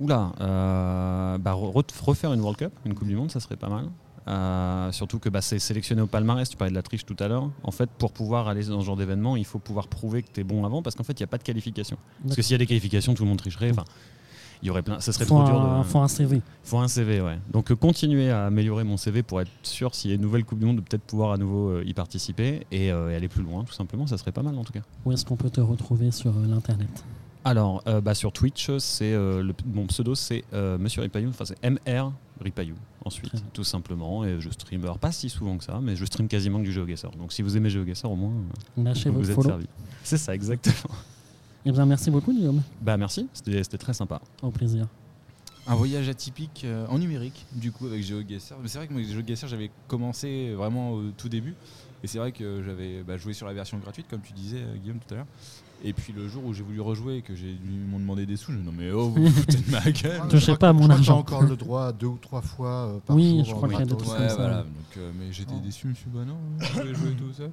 Oula, 0.00 0.32
euh, 0.40 1.38
bah, 1.38 1.52
re- 1.52 1.84
refaire 2.04 2.32
une 2.32 2.40
World 2.40 2.58
Cup, 2.58 2.72
une 2.86 2.94
Coupe 2.94 3.08
du 3.08 3.16
Monde, 3.16 3.30
ça 3.30 3.40
serait 3.40 3.56
pas 3.56 3.68
mal. 3.68 3.86
Euh, 4.28 4.92
surtout 4.92 5.18
que 5.18 5.28
bah, 5.28 5.42
c'est 5.42 5.58
sélectionné 5.58 6.00
au 6.00 6.06
palmarès, 6.06 6.48
tu 6.48 6.56
parlais 6.56 6.70
de 6.70 6.76
la 6.76 6.82
triche 6.82 7.04
tout 7.04 7.16
à 7.18 7.28
l'heure. 7.28 7.50
En 7.64 7.72
fait, 7.72 7.90
pour 7.90 8.12
pouvoir 8.12 8.46
aller 8.48 8.64
dans 8.64 8.80
ce 8.80 8.86
genre 8.86 8.96
d'événement, 8.96 9.36
il 9.36 9.44
faut 9.44 9.58
pouvoir 9.58 9.88
prouver 9.88 10.22
que 10.22 10.28
tu 10.32 10.40
es 10.40 10.44
bon 10.44 10.64
avant 10.64 10.80
parce 10.82 10.94
qu'en 10.96 11.02
fait, 11.04 11.12
il 11.18 11.22
n'y 11.22 11.24
a 11.24 11.28
pas 11.28 11.38
de 11.38 11.42
qualification. 11.42 11.96
Parce 12.24 12.36
que 12.36 12.42
s'il 12.42 12.52
y 12.52 12.54
a 12.54 12.58
des 12.58 12.66
qualifications, 12.66 13.14
tout 13.14 13.24
le 13.24 13.28
monde 13.28 13.38
tricherait. 13.38 13.70
Enfin, 13.70 13.84
il 14.62 14.68
y 14.68 14.70
aurait 14.70 14.82
plein. 14.82 15.00
Ça 15.00 15.12
serait 15.12 15.24
faut 15.24 15.34
trop 15.36 15.44
dur 15.44 15.60
un, 15.60 15.80
de. 15.80 15.84
faut 15.84 15.98
un 15.98 16.08
CV. 16.08 16.40
faut 16.62 16.78
un 16.78 16.88
CV, 16.88 17.20
ouais. 17.20 17.38
Donc 17.50 17.70
euh, 17.70 17.76
continuer 17.76 18.30
à 18.30 18.46
améliorer 18.46 18.84
mon 18.84 18.96
CV 18.96 19.22
pour 19.22 19.40
être 19.40 19.50
sûr 19.62 19.94
s'il 19.94 20.10
y 20.10 20.12
a 20.12 20.16
une 20.16 20.22
nouvelle 20.22 20.44
Coupe 20.44 20.58
du 20.60 20.66
Monde 20.66 20.76
de 20.76 20.80
peut-être 20.82 21.02
pouvoir 21.02 21.32
à 21.32 21.36
nouveau 21.36 21.70
euh, 21.70 21.84
y 21.84 21.92
participer 21.94 22.66
et, 22.70 22.92
euh, 22.92 23.10
et 23.10 23.16
aller 23.16 23.28
plus 23.28 23.42
loin, 23.42 23.64
tout 23.64 23.72
simplement. 23.72 24.06
Ça 24.06 24.16
serait 24.18 24.32
pas 24.32 24.42
mal 24.42 24.56
en 24.56 24.64
tout 24.64 24.72
cas. 24.72 24.82
Où 25.04 25.12
est-ce 25.12 25.24
qu'on 25.24 25.36
peut 25.36 25.50
te 25.50 25.60
retrouver 25.60 26.10
sur 26.10 26.32
l'internet? 26.48 27.04
Alors, 27.44 27.82
euh, 27.88 28.00
bah, 28.00 28.14
sur 28.14 28.30
Twitch, 28.32 28.70
c'est 28.78 29.12
euh, 29.12 29.42
le- 29.42 29.54
mon 29.74 29.86
pseudo, 29.88 30.14
c'est 30.14 30.44
euh, 30.52 30.78
Monsieur 30.78 31.02
Ripayou. 31.02 31.28
Enfin, 31.30 31.44
c'est 31.44 31.58
MR 31.68 32.12
Ripayou. 32.40 32.74
Ensuite, 33.04 33.32
tout 33.52 33.64
simplement, 33.64 34.24
et 34.24 34.40
je 34.40 34.48
stream, 34.50 34.80
alors 34.84 35.00
pas 35.00 35.10
si 35.10 35.28
souvent 35.28 35.58
que 35.58 35.64
ça, 35.64 35.80
mais 35.82 35.96
je 35.96 36.04
stream 36.04 36.28
quasiment 36.28 36.60
que 36.60 36.64
du 36.64 36.72
GeoGuessr. 36.72 37.10
Donc, 37.18 37.32
si 37.32 37.42
vous 37.42 37.56
aimez 37.56 37.68
GeoGuessr, 37.68 38.04
au 38.08 38.14
moins, 38.14 38.30
Lâchez 38.76 39.10
vous 39.10 39.28
êtes 39.28 39.34
follow. 39.34 39.48
servi. 39.48 39.66
C'est 40.04 40.18
ça, 40.18 40.32
exactement. 40.36 40.94
Eh 41.64 41.70
bien, 41.70 41.86
merci 41.86 42.10
beaucoup, 42.10 42.32
Guillaume. 42.32 42.62
bah, 42.80 42.96
merci, 42.96 43.28
c'était 43.32 43.78
très 43.78 43.94
sympa. 43.94 44.20
Au 44.42 44.50
plaisir. 44.50 44.88
Un 45.66 45.76
voyage 45.76 46.08
atypique 46.08 46.62
euh, 46.64 46.86
en 46.88 46.98
numérique, 46.98 47.46
du 47.52 47.70
coup, 47.70 47.86
avec 47.86 48.02
GeoGuessr. 48.02 48.54
Mais 48.60 48.66
c'est 48.66 48.78
vrai 48.78 48.88
que 48.88 48.92
moi, 48.92 49.00
avec 49.00 49.14
GeoGuessr, 49.14 49.46
j'avais 49.46 49.70
commencé 49.86 50.52
vraiment 50.54 50.92
au 50.92 51.10
tout 51.16 51.28
début. 51.28 51.54
Et 52.02 52.08
c'est 52.08 52.18
vrai 52.18 52.32
que 52.32 52.64
j'avais 52.64 53.04
bah, 53.04 53.16
joué 53.16 53.32
sur 53.32 53.46
la 53.46 53.52
version 53.52 53.78
gratuite, 53.78 54.06
comme 54.10 54.22
tu 54.22 54.32
disais, 54.32 54.58
euh, 54.58 54.76
Guillaume, 54.76 54.98
tout 55.06 55.14
à 55.14 55.18
l'heure. 55.18 55.26
Et 55.84 55.92
puis 55.92 56.12
le 56.12 56.28
jour 56.28 56.44
où 56.44 56.52
j'ai 56.54 56.62
voulu 56.62 56.80
rejouer 56.80 57.16
et 57.16 57.22
que 57.22 57.34
j'ai 57.34 57.50
ils 57.64 57.70
m'ont 57.88 57.98
demandé 57.98 58.24
des 58.24 58.36
sous, 58.36 58.52
je 58.52 58.56
me 58.58 58.62
dis 58.62 58.66
non 58.68 58.74
mais 58.76 58.90
oh, 58.92 59.08
vous 59.08 59.24
vous 59.26 59.30
foutez 59.30 59.58
de 59.58 59.70
ma 59.70 59.80
gueule. 59.90 60.20
Je 60.32 60.38
crois 60.44 60.56
pas 60.56 60.72
mon 60.72 60.86
je 60.86 60.92
argent. 60.92 61.14
t'as 61.14 61.18
encore 61.34 61.42
le 61.42 61.56
droit 61.56 61.86
à 61.86 61.92
deux 61.92 62.06
ou 62.06 62.18
trois 62.22 62.40
fois 62.40 62.70
euh, 62.86 62.98
par 63.04 63.16
Oui, 63.16 63.38
jour. 63.38 63.44
je 63.46 63.54
crois 63.54 63.68
qu'il 63.68 63.78
y 63.78 63.82
a 63.82 63.84
des 63.84 63.90
gratos. 63.90 64.06
trucs 64.08 64.20
Ouais, 64.20 64.26
comme 64.28 64.36
ça. 64.36 64.42
voilà. 64.42 64.62
Donc, 64.62 64.96
euh, 64.98 65.10
mais 65.18 65.32
j'étais 65.32 65.54
Oh. 65.56 65.60
déçu, 65.64 65.88
monsieur. 65.88 66.06
Bah 66.14 66.20
non, 66.24 66.36
je 66.60 66.80
vais 66.82 66.94
jouer 66.94 67.16
tout 67.18 67.32
ça. 67.32 67.44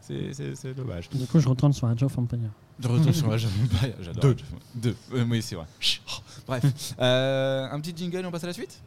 C'est- 0.00 0.74
dommage. 0.74 1.08
Du 1.10 1.24
coup, 1.26 1.38
je 1.38 1.48
retourne 1.48 1.72
sur 1.72 1.86
Age 1.86 2.02
of 2.02 2.18
Empire. 2.18 2.38
De 2.80 2.88
retour 2.88 3.14
sur 3.14 3.32
Age 3.32 3.44
of 3.44 3.52
Empires, 3.64 3.94
j'adore. 4.00 4.22
Deux. 4.22 4.36
Deux. 4.74 4.96
Euh, 5.14 5.24
oui, 5.30 5.40
c'est 5.40 5.54
vrai. 5.54 5.66
Bref. 6.48 6.94
Euh, 7.00 7.68
un 7.70 7.80
petit 7.80 7.94
jingle 7.96 8.18
et 8.18 8.26
on 8.26 8.30
passe 8.32 8.44
à 8.44 8.48
la 8.48 8.52
suite? 8.52 8.82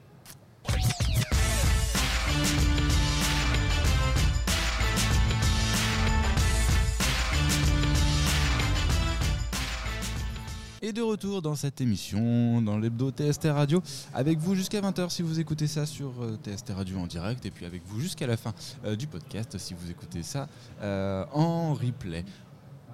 Et 10.81 10.93
de 10.93 11.01
retour 11.01 11.41
dans 11.41 11.55
cette 11.55 11.81
émission, 11.81 12.61
dans 12.61 12.77
l'hebdo 12.77 13.11
TST 13.11 13.47
Radio, 13.51 13.83
avec 14.13 14.39
vous 14.39 14.55
jusqu'à 14.55 14.79
20h 14.79 15.09
si 15.09 15.21
vous 15.21 15.41
écoutez 15.41 15.67
ça 15.67 15.85
sur 15.85 16.13
euh, 16.21 16.37
TST 16.41 16.69
Radio 16.69 16.99
en 16.99 17.05
direct, 17.05 17.45
et 17.45 17.51
puis 17.51 17.65
avec 17.65 17.81
vous 17.85 17.99
jusqu'à 17.99 18.27
la 18.27 18.37
fin 18.37 18.53
euh, 18.85 18.95
du 18.95 19.05
podcast 19.05 19.57
si 19.57 19.73
vous 19.73 19.91
écoutez 19.91 20.23
ça 20.23 20.47
euh, 20.81 21.25
en 21.33 21.73
replay. 21.73 22.23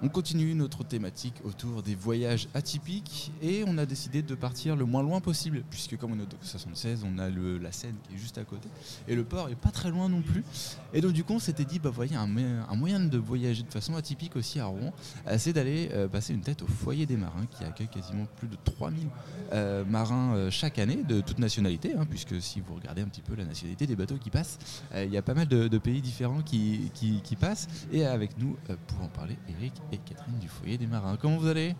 On 0.02 0.08
continue 0.08 0.54
notre 0.54 0.84
thématique 0.84 1.34
autour 1.42 1.82
des 1.82 1.94
voyages 1.94 2.48
atypiques 2.52 3.32
et 3.40 3.64
on 3.66 3.78
a 3.78 3.86
décidé 3.86 4.20
de 4.20 4.34
partir 4.34 4.76
le 4.76 4.84
moins 4.84 5.02
loin 5.02 5.22
possible 5.22 5.62
puisque 5.70 5.96
comme 5.96 6.12
on 6.12 6.18
est 6.18 6.34
au 6.34 6.36
76, 6.42 7.06
on 7.06 7.18
a 7.18 7.30
le, 7.30 7.56
la 7.56 7.72
Seine 7.72 7.94
qui 8.06 8.14
est 8.14 8.18
juste 8.18 8.36
à 8.36 8.44
côté 8.44 8.68
et 9.08 9.14
le 9.14 9.24
port 9.24 9.48
est 9.48 9.54
pas 9.54 9.70
très 9.70 9.90
loin 9.90 10.10
non 10.10 10.20
plus. 10.20 10.44
Et 10.92 11.00
donc 11.00 11.12
du 11.12 11.24
coup 11.24 11.32
on 11.32 11.38
s'était 11.38 11.64
dit 11.64 11.78
bah 11.78 11.88
voyez 11.88 12.14
un, 12.14 12.26
moyen 12.26 13.00
de 13.00 13.16
voyager 13.16 13.62
de 13.62 13.72
façon 13.72 13.96
atypique 13.96 14.36
aussi 14.36 14.60
à 14.60 14.66
Rouen, 14.66 14.92
euh, 15.28 15.36
c'est 15.38 15.54
d'aller 15.54 15.88
euh, 15.94 16.08
passer 16.08 16.34
une 16.34 16.42
tête 16.42 16.60
au 16.60 16.66
foyer 16.66 17.06
des 17.06 17.16
marins 17.16 17.46
qui 17.56 17.64
accueille 17.64 17.88
quasiment 17.88 18.26
plus 18.36 18.48
de 18.48 18.56
3000 18.64 19.06
euh, 19.54 19.82
marins 19.86 20.50
chaque 20.50 20.78
année 20.78 21.04
de 21.08 21.22
toute 21.22 21.38
nationalité 21.38 21.94
hein, 21.94 22.04
puisque 22.04 22.42
si 22.42 22.60
vous 22.60 22.74
regardez 22.74 23.00
un 23.00 23.08
petit 23.08 23.22
peu 23.22 23.34
la 23.34 23.46
nationalité 23.46 23.86
des 23.86 23.96
bateaux 23.96 24.18
qui 24.18 24.28
passent, 24.28 24.58
il 24.94 25.10
y 25.10 25.16
a 25.16 25.22
pas 25.22 25.34
mal 25.34 25.48
de, 25.48 25.78
pays 25.78 26.02
différents 26.02 26.42
qui, 26.42 26.90
qui, 26.94 27.20
qui, 27.22 27.36
passent 27.36 27.68
et 27.92 28.04
avec 28.04 28.38
nous 28.38 28.56
pour 28.86 29.02
en 29.02 29.08
parler 29.08 29.36
Eric 29.48 29.72
et 29.92 29.98
Catherine 29.98 30.38
du 30.38 30.48
foyer 30.48 30.78
des 30.78 30.86
marins. 30.86 31.16
Comment 31.20 31.36
vous 31.36 31.46
allez? 31.46 31.74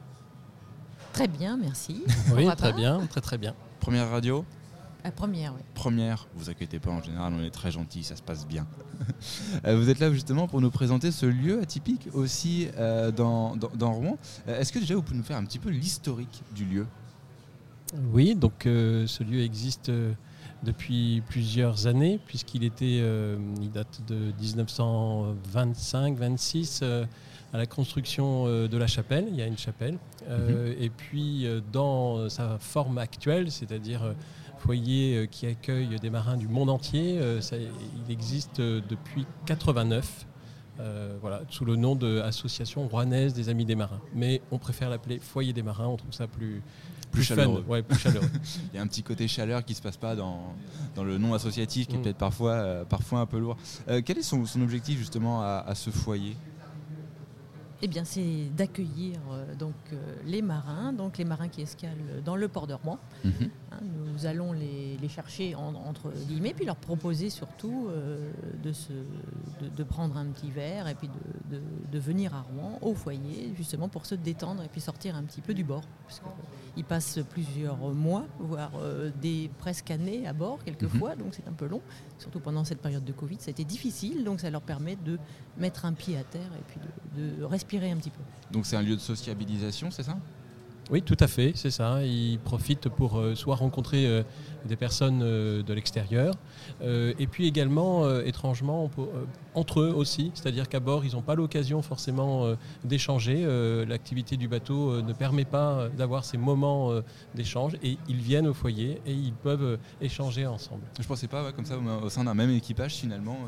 Très 1.13 1.29
bien, 1.29 1.57
merci. 1.57 2.05
Oui, 2.35 2.47
très 2.57 2.73
bien, 2.73 3.07
très 3.07 3.21
très 3.21 3.39
bien. 3.39 3.55
Première 3.81 4.11
radio? 4.11 4.45
La 5.05 5.13
première, 5.13 5.55
oui. 5.55 5.61
Première, 5.75 6.27
vous 6.35 6.51
inquiétez 6.51 6.81
pas, 6.81 6.91
en 6.91 7.01
général 7.01 7.33
on 7.33 7.43
est 7.43 7.51
très 7.51 7.71
gentil, 7.71 8.03
ça 8.03 8.17
se 8.17 8.23
passe 8.23 8.47
bien. 8.47 8.67
vous 9.65 9.89
êtes 9.89 10.01
là 10.01 10.13
justement 10.13 10.49
pour 10.49 10.61
nous 10.61 10.71
présenter 10.71 11.13
ce 11.13 11.27
lieu 11.27 11.61
atypique 11.61 12.09
aussi 12.13 12.69
euh, 12.77 13.13
dans, 13.13 13.55
dans, 13.55 13.71
dans, 13.75 13.93
Rouen. 13.93 14.19
Est-ce 14.49 14.73
que 14.73 14.81
déjà 14.81 14.97
vous 14.97 15.03
pouvez 15.03 15.19
nous 15.19 15.23
faire 15.23 15.37
un 15.37 15.45
petit 15.45 15.61
peu 15.61 15.71
l'historique 15.71 16.43
du 16.55 16.65
lieu? 16.65 16.87
Oui, 18.13 18.35
donc 18.35 18.67
euh, 18.67 19.07
ce 19.07 19.23
lieu 19.23 19.43
existe 19.43 19.91
euh, 19.91 20.13
depuis 20.63 21.23
plusieurs 21.29 21.87
années 21.87 22.19
puisqu'il 22.27 22.65
était, 22.65 22.99
euh, 23.01 23.37
il 23.61 23.71
date 23.71 24.01
de 24.09 24.33
1925-26 24.43 27.07
à 27.53 27.59
la 27.59 27.67
construction 27.67 28.45
euh, 28.47 28.69
de 28.69 28.77
la 28.77 28.87
chapelle. 28.87 29.27
Il 29.31 29.37
y 29.37 29.43
a 29.43 29.47
une 29.47 29.59
chapelle. 29.59 29.99
Euh, 30.29 30.75
mmh. 30.75 30.83
Et 30.83 30.91
puis, 30.91 31.47
euh, 31.47 31.61
dans 31.73 32.29
sa 32.29 32.59
forme 32.59 32.99
actuelle, 32.99 33.51
c'est-à-dire 33.51 34.15
foyer 34.59 35.29
qui 35.31 35.47
accueille 35.47 35.99
des 36.01 36.11
marins 36.11 36.37
du 36.37 36.49
monde 36.49 36.71
entier, 36.71 37.21
ça, 37.41 37.57
il 37.57 38.13
existe 38.13 38.61
depuis 38.61 39.27
89. 39.45 40.27
Euh, 40.79 41.17
voilà, 41.23 41.41
sous 41.49 41.65
le 41.65 41.75
nom 41.75 41.97
d'Association 41.97 42.87
rouennaise 42.87 43.33
des 43.33 43.49
Amis 43.49 43.65
des 43.65 43.75
Marins. 43.75 44.01
Mais 44.15 44.43
on 44.51 44.59
préfère 44.59 44.91
l'appeler 44.91 45.19
Foyer 45.19 45.55
des 45.55 45.63
Marins, 45.63 45.87
on 45.87 45.97
trouve 45.97 46.13
ça 46.13 46.27
plus, 46.27 46.63
plus, 47.11 47.21
plus 47.21 47.23
chaleureux. 47.23 47.65
Ouais, 47.67 47.83
plus 47.83 47.99
chaleureux. 47.99 48.29
Il 48.73 48.77
y 48.77 48.79
a 48.79 48.83
un 48.83 48.87
petit 48.87 49.03
côté 49.03 49.27
chaleur 49.27 49.65
qui 49.65 49.73
ne 49.73 49.77
se 49.77 49.83
passe 49.83 49.97
pas 49.97 50.15
dans, 50.15 50.55
dans 50.95 51.05
le 51.05 51.17
nom 51.17 51.33
associatif, 51.33 51.87
qui 51.87 51.95
est 51.95 51.99
mmh. 51.99 52.03
peut-être 52.03 52.19
parfois, 52.19 52.53
euh, 52.53 52.85
parfois 52.85 53.21
un 53.21 53.27
peu 53.27 53.39
lourd. 53.39 53.57
Euh, 53.89 54.03
quel 54.05 54.19
est 54.19 54.23
son, 54.23 54.45
son, 54.45 54.61
objectif 54.61 54.99
justement 54.99 55.41
à, 55.41 55.65
à 55.67 55.75
ce 55.75 55.89
foyer? 55.89 56.37
Eh 57.83 57.89
bien, 57.89 58.05
c'est 58.05 58.49
d'accueillir 58.57 59.19
euh, 59.31 59.55
donc 59.55 59.75
euh, 59.93 59.97
les 60.25 60.41
marins, 60.41 60.93
donc 60.93 61.19
les 61.19 61.25
marins 61.25 61.49
qui 61.49 61.61
escalent 61.61 62.23
dans 62.25 62.37
le 62.37 62.49
port 62.49 62.67
de 62.67 62.75
Rouen. 62.75 62.99
Mmh. 63.25 63.29
Hein, 63.73 63.79
nous 63.83 64.25
allons 64.25 64.53
les, 64.53 64.97
les 64.97 65.09
chercher 65.09 65.55
en, 65.55 65.75
entre 65.75 66.11
guillemets, 66.27 66.55
puis 66.55 66.65
leur 66.65 66.77
proposer 66.77 67.29
surtout 67.29 67.89
euh, 67.91 68.31
de, 68.63 68.73
se, 68.73 68.93
de, 68.93 69.69
de, 69.77 69.83
prendre 69.83 70.17
un 70.17 70.27
petit 70.27 70.51
verre 70.51 70.89
et 70.89 70.95
puis 70.95 71.09
de, 71.51 71.61
de, 71.93 71.99
venir 71.99 72.35
à 72.35 72.43
Rouen 72.43 72.79
au 72.81 72.95
foyer, 72.95 73.53
justement 73.57 73.89
pour 73.89 74.07
se 74.07 74.15
détendre 74.15 74.63
et 74.63 74.69
puis 74.69 74.81
sortir 74.81 75.17
un 75.17 75.23
petit 75.25 75.43
peu 75.43 75.53
du 75.53 75.65
bord, 75.65 75.83
ils 76.77 76.85
passent 76.85 77.19
plusieurs 77.31 77.79
mois, 77.79 78.27
voire 78.39 78.73
des 79.21 79.51
presque 79.59 79.91
années 79.91 80.27
à 80.27 80.33
bord 80.33 80.63
quelquefois, 80.65 81.15
mmh. 81.15 81.19
donc 81.19 81.35
c'est 81.35 81.49
un 81.49 81.53
peu 81.53 81.67
long. 81.67 81.81
Surtout 82.19 82.41
pendant 82.41 82.65
cette 82.65 82.81
période 82.81 83.05
de 83.05 83.13
Covid, 83.13 83.37
ça 83.41 83.49
a 83.49 83.51
été 83.51 83.65
difficile, 83.65 84.25
donc 84.25 84.41
ça 84.41 84.51
leur 84.51 84.63
permet 84.63 84.97
de 84.97 85.19
mettre 85.59 85.85
un 85.85 85.93
pied 85.93 86.17
à 86.17 86.25
terre 86.25 86.51
et 86.59 86.63
puis 86.67 86.81
de, 87.17 87.37
de 87.37 87.45
respirer 87.67 87.91
un 87.91 87.97
petit 87.97 88.11
peu. 88.11 88.23
Donc 88.53 88.67
c'est 88.67 88.77
un 88.77 88.83
lieu 88.83 88.95
de 88.95 89.01
sociabilisation, 89.01 89.91
c'est 89.91 90.05
ça? 90.05 90.17
Oui, 90.89 91.03
tout 91.03 91.17
à 91.19 91.27
fait, 91.27 91.51
c'est 91.57 91.73
ça. 91.73 92.05
Ils 92.05 92.39
profitent 92.39 92.89
pour 92.89 93.19
euh, 93.19 93.35
soit 93.35 93.57
rencontrer 93.57 94.07
euh, 94.07 94.23
des 94.67 94.77
personnes 94.77 95.21
euh, 95.21 95.65
de 95.65 95.75
l'extérieur, 95.75 96.33
euh, 96.81 97.13
et 97.19 97.27
puis 97.27 97.49
également, 97.49 98.05
euh, 98.05 98.23
étrangement, 98.25 98.87
peut, 98.87 99.03
entre 99.57 99.81
eux 99.81 99.93
aussi. 99.93 100.31
C'est-à-dire 100.35 100.69
qu'à 100.69 100.79
bord, 100.79 101.05
ils 101.05 101.15
n'ont 101.15 101.23
pas 101.23 101.35
l'occasion 101.35 101.83
forcément 101.83 102.55
d'échanger. 102.85 103.45
L'activité 103.85 104.37
du 104.37 104.47
bateau 104.47 105.03
ne 105.03 105.13
permet 105.13 105.45
pas 105.45 105.89
d'avoir 105.89 106.25
ces 106.25 106.39
moments 106.39 106.93
d'échange, 107.35 107.73
et 107.83 107.99
ils 108.09 108.21
viennent 108.21 108.47
au 108.47 108.55
foyer 108.55 109.01
et 109.07 109.13
ils 109.13 109.33
peuvent 109.33 109.79
échanger 110.01 110.47
ensemble. 110.47 110.83
Je 110.97 111.03
ne 111.03 111.09
pensais 111.09 111.27
pas 111.27 111.43
ouais, 111.43 111.53
comme 111.53 111.65
ça 111.65 111.77
au 111.79 112.11
sein 112.11 112.23
d'un 112.23 112.35
même 112.35 112.51
équipage 112.51 112.95
finalement 112.95 113.39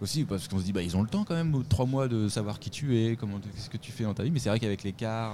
aussi 0.00 0.24
parce 0.24 0.48
qu'on 0.48 0.58
se 0.58 0.64
dit 0.64 0.72
bah 0.72 0.82
ils 0.82 0.96
ont 0.96 1.02
le 1.02 1.08
temps 1.08 1.24
quand 1.24 1.34
même 1.34 1.64
trois 1.68 1.86
mois 1.86 2.08
de 2.08 2.28
savoir 2.28 2.58
qui 2.58 2.70
tu 2.70 2.98
es 2.98 3.16
comment 3.16 3.38
qu'est-ce 3.38 3.70
que 3.70 3.76
tu 3.76 3.92
fais 3.92 4.04
dans 4.04 4.14
ta 4.14 4.22
vie. 4.22 4.30
Mais 4.30 4.38
c'est 4.38 4.48
vrai 4.48 4.60
qu'avec 4.60 4.82
l'écart 4.82 5.32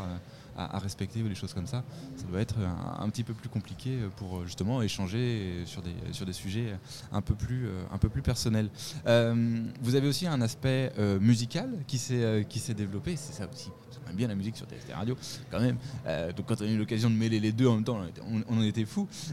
à, 0.57 0.79
respecter 0.79 1.23
ou 1.23 1.29
des 1.29 1.35
choses 1.35 1.55
comme 1.55 1.67
ça. 1.67 1.85
Ça 2.17 2.27
doit 2.27 2.41
être 2.41 2.57
un, 2.99 3.09
petit 3.09 3.25
peu 3.25 3.35
plus 3.35 3.49
compliqué 3.49 3.99
pour 4.17 4.45
justement 4.45 4.83
échanger 4.83 5.63
sur 5.67 5.83
des, 5.83 5.95
sur 6.13 6.27
des 6.27 6.33
sujets 6.33 6.77
un 7.13 7.21
peu 7.21 7.35
plus, 7.35 7.69
un 7.93 7.99
peu 7.99 8.09
plus 8.09 8.23
personnels. 8.23 8.69
Euh, 9.07 9.63
vous 9.83 9.95
avez 9.95 10.09
aussi 10.09 10.27
un 10.27 10.41
aspect 10.41 10.93
euh, 10.99 11.19
musical 11.21 11.71
qui 11.87 11.99
s'est 11.99 12.25
euh, 12.25 12.75
développé, 12.77 13.17
c'est 13.17 13.33
ça 13.33 13.49
aussi. 13.53 13.71
On 14.07 14.11
aime 14.11 14.17
bien 14.17 14.29
la 14.29 14.35
musique 14.35 14.57
sur 14.57 14.67
TST 14.67 14.93
Radio, 14.93 15.17
quand 15.51 15.61
même. 15.61 15.77
Euh, 16.07 16.33
donc 16.33 16.47
quand 16.47 16.61
on 16.61 16.65
a 16.65 16.69
eu 16.69 16.77
l'occasion 16.77 17.11
de 17.11 17.15
mêler 17.15 17.41
les 17.41 17.53
deux 17.53 17.67
en 17.67 17.77
même 17.77 17.85
temps, 17.85 17.99
on, 18.49 18.59
en 18.59 18.63
était. 18.63 18.85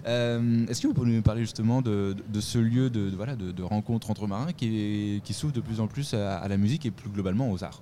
Euh, 0.07 0.67
Est-ce 0.67 0.81
que 0.81 0.87
vous 0.87 0.93
pouvez 0.93 1.11
nous 1.11 1.21
parler 1.21 1.41
justement 1.41 1.81
de, 1.81 2.15
de, 2.29 2.41
ce 2.41 2.57
lieu 2.57 2.89
de, 2.89 3.11
voilà, 3.15 3.35
de, 3.35 3.63
rencontre 3.63 4.09
entre 4.09 4.27
marins 4.27 4.53
qui, 4.53 5.21
qui 5.23 5.33
s'ouvre 5.33 5.53
de 5.53 5.61
plus 5.61 5.79
en 5.79 5.87
plus 5.87 6.13
à 6.13 6.47
la 6.47 6.57
musique 6.57 6.85
et 6.85 6.91
plus 6.91 7.09
globalement 7.09 7.51
aux 7.51 7.63
arts? 7.63 7.81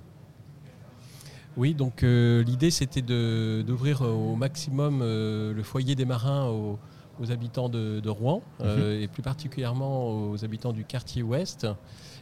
Oui, 1.56 1.74
donc 1.74 2.02
euh, 2.02 2.42
l'idée 2.44 2.70
c'était 2.70 3.02
d'ouvrir 3.02 4.02
au 4.02 4.36
maximum 4.36 5.00
euh, 5.02 5.52
le 5.52 5.62
foyer 5.62 5.94
des 5.94 6.04
marins 6.04 6.46
aux, 6.46 6.78
aux 7.20 7.32
habitants 7.32 7.68
de, 7.68 8.00
de 8.00 8.08
Rouen 8.08 8.42
euh, 8.60 8.98
mmh. 8.98 9.02
et 9.02 9.08
plus 9.08 9.22
particulièrement 9.22 10.30
aux 10.30 10.44
habitants 10.44 10.72
du 10.72 10.84
quartier 10.84 11.22
ouest. 11.22 11.66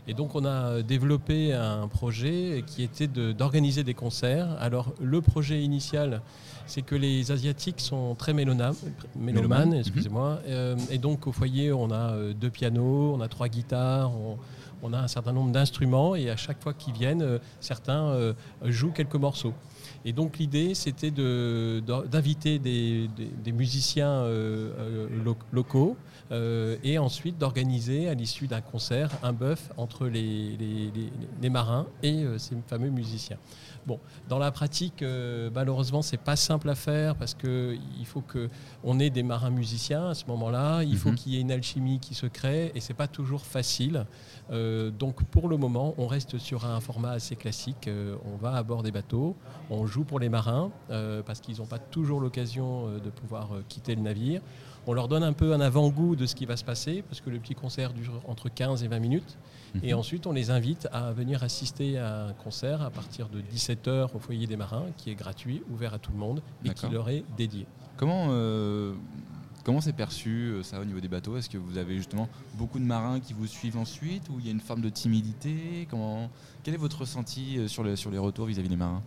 Et 0.06 0.14
donc 0.14 0.34
on 0.34 0.46
a 0.46 0.82
développé 0.82 1.52
un 1.52 1.86
projet 1.86 2.64
qui 2.66 2.82
était 2.82 3.06
d'organiser 3.06 3.82
de, 3.82 3.86
des 3.86 3.94
concerts. 3.94 4.56
Alors 4.58 4.94
le 5.00 5.20
projet 5.20 5.62
initial, 5.62 6.22
c'est 6.68 6.82
que 6.82 6.94
les 6.94 7.32
Asiatiques 7.32 7.80
sont 7.80 8.14
très 8.14 8.32
mélomanes, 8.32 8.76
mélomanes 9.16 9.74
excusez-moi. 9.74 10.38
Mmh. 10.46 10.76
et 10.90 10.98
donc 10.98 11.26
au 11.26 11.32
foyer, 11.32 11.72
on 11.72 11.90
a 11.90 12.14
deux 12.32 12.50
pianos, 12.50 13.14
on 13.16 13.20
a 13.20 13.28
trois 13.28 13.48
guitares. 13.48 14.12
On, 14.14 14.38
on 14.82 14.92
a 14.92 14.98
un 14.98 15.08
certain 15.08 15.32
nombre 15.32 15.50
d'instruments 15.52 16.14
et 16.14 16.30
à 16.30 16.36
chaque 16.36 16.62
fois 16.62 16.74
qu'ils 16.74 16.94
viennent, 16.94 17.22
euh, 17.22 17.38
certains 17.60 18.08
euh, 18.08 18.32
jouent 18.64 18.92
quelques 18.92 19.16
morceaux. 19.16 19.54
Et 20.04 20.12
donc 20.12 20.38
l'idée, 20.38 20.74
c'était 20.74 21.10
d'inviter 21.10 22.58
de, 22.58 22.64
des, 22.64 23.08
des, 23.16 23.30
des, 23.44 23.52
musiciens 23.52 24.10
euh, 24.10 25.08
lo 25.24 25.36
locaux 25.52 25.96
euh, 26.30 26.76
et 26.84 26.98
ensuite 26.98 27.38
d'organiser 27.38 28.08
à 28.08 28.14
l'issue 28.14 28.46
d'un 28.46 28.60
concert 28.60 29.10
un 29.22 29.32
bœuf 29.32 29.70
entre 29.76 30.06
les, 30.06 30.56
les, 30.56 30.90
les, 30.94 31.12
les 31.40 31.50
marins 31.50 31.86
et 32.02 32.24
euh, 32.24 32.38
ces 32.38 32.56
fameux 32.66 32.90
musiciens. 32.90 33.38
Bon, 33.86 33.98
dans 34.28 34.38
la 34.38 34.50
pratique, 34.50 35.02
euh, 35.02 35.48
malheureusement, 35.54 36.02
c'est 36.02 36.20
pas 36.20 36.36
simple 36.36 36.68
à 36.68 36.74
faire 36.74 37.16
parce 37.16 37.32
que 37.32 37.78
il 37.98 38.04
faut 38.04 38.20
que 38.20 38.50
on 38.84 38.98
ait 39.00 39.08
des 39.08 39.22
marins 39.22 39.48
musiciens 39.48 40.10
à 40.10 40.14
ce 40.14 40.26
moment-là. 40.26 40.82
Il 40.82 40.98
faut 40.98 41.08
mm 41.08 41.12
-hmm. 41.12 41.16
qu'il 41.16 41.32
y 41.32 41.36
ait 41.38 41.40
une 41.40 41.52
alchimie 41.52 41.98
qui 41.98 42.14
se 42.14 42.26
crée 42.26 42.72
et 42.74 42.80
c'est 42.80 42.92
pas 42.92 43.08
toujours 43.08 43.46
facile. 43.46 44.04
Euh, 44.50 44.90
donc, 44.90 45.24
pour 45.24 45.48
le 45.48 45.56
moment, 45.56 45.94
on 45.96 46.06
reste 46.06 46.36
sur 46.38 46.66
un 46.66 46.80
format 46.80 47.12
assez 47.12 47.36
classique. 47.36 47.88
On 48.32 48.36
va 48.36 48.52
à 48.56 48.62
bord 48.62 48.82
des 48.82 48.92
bateaux, 48.92 49.36
on 49.70 49.86
joue 49.86 50.04
pour 50.04 50.20
les 50.20 50.28
marins 50.28 50.70
parce 51.26 51.40
qu'ils 51.40 51.58
n'ont 51.58 51.70
pas 51.76 51.82
toujours 51.96 52.20
l'occasion 52.20 52.68
de 53.06 53.10
pouvoir 53.10 53.46
quitter 53.68 53.94
le 53.94 54.02
navire. 54.02 54.40
On 54.90 54.94
leur 54.94 55.06
donne 55.06 55.22
un 55.22 55.34
peu 55.34 55.52
un 55.52 55.60
avant-goût 55.60 56.16
de 56.16 56.24
ce 56.24 56.34
qui 56.34 56.46
va 56.46 56.56
se 56.56 56.64
passer 56.64 57.04
parce 57.06 57.20
que 57.20 57.28
le 57.28 57.38
petit 57.38 57.54
concert 57.54 57.92
dure 57.92 58.22
entre 58.26 58.48
15 58.48 58.84
et 58.84 58.88
20 58.88 59.00
minutes. 59.00 59.36
Mmh. 59.74 59.78
Et 59.82 59.92
ensuite, 59.92 60.26
on 60.26 60.32
les 60.32 60.50
invite 60.50 60.88
à 60.90 61.12
venir 61.12 61.42
assister 61.42 61.98
à 61.98 62.28
un 62.28 62.32
concert 62.32 62.80
à 62.80 62.88
partir 62.88 63.28
de 63.28 63.42
17h 63.42 64.08
au 64.14 64.18
foyer 64.18 64.46
des 64.46 64.56
marins, 64.56 64.86
qui 64.96 65.10
est 65.10 65.14
gratuit, 65.14 65.62
ouvert 65.70 65.92
à 65.92 65.98
tout 65.98 66.10
le 66.10 66.16
monde 66.16 66.40
et 66.64 66.70
qui 66.70 66.88
leur 66.88 67.10
est 67.10 67.22
dédié. 67.36 67.66
Comment 67.98 68.28
euh, 68.30 68.94
comment 69.62 69.82
c'est 69.82 69.92
perçu 69.92 70.54
ça 70.62 70.80
au 70.80 70.86
niveau 70.86 71.00
des 71.00 71.08
bateaux? 71.08 71.36
Est-ce 71.36 71.50
que 71.50 71.58
vous 71.58 71.76
avez 71.76 71.98
justement 71.98 72.26
beaucoup 72.54 72.78
de 72.78 72.84
marins 72.84 73.20
qui 73.20 73.34
vous 73.34 73.46
suivent 73.46 73.76
ensuite 73.76 74.30
ou 74.30 74.38
il 74.38 74.46
y 74.46 74.48
a 74.48 74.52
une 74.52 74.60
forme 74.60 74.80
de 74.80 74.88
timidité? 74.88 75.86
Comment 75.90 76.30
quel 76.62 76.72
est 76.72 76.78
votre 76.78 77.00
ressenti 77.00 77.68
sur, 77.68 77.82
le, 77.82 77.94
sur 77.94 78.10
les 78.10 78.16
retours 78.16 78.46
vis-à-vis 78.46 78.68
-vis 78.68 78.70
des 78.70 78.76
marins? 78.76 79.02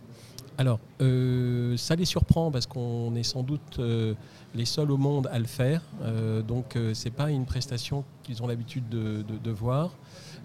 Alors, 0.58 0.80
euh, 1.00 1.76
ça 1.76 1.96
les 1.96 2.04
surprend 2.04 2.50
parce 2.50 2.66
qu'on 2.66 3.14
est 3.14 3.22
sans 3.22 3.42
doute 3.42 3.78
euh, 3.78 4.14
les 4.54 4.66
seuls 4.66 4.90
au 4.90 4.96
monde 4.96 5.28
à 5.32 5.38
le 5.38 5.46
faire. 5.46 5.82
Euh, 6.02 6.42
donc, 6.42 6.76
c'est 6.94 7.10
pas 7.10 7.30
une 7.30 7.46
prestation 7.46 8.04
qu'ils 8.22 8.42
ont 8.42 8.46
l'habitude 8.46 8.88
de, 8.88 9.50
voir. 9.50 9.90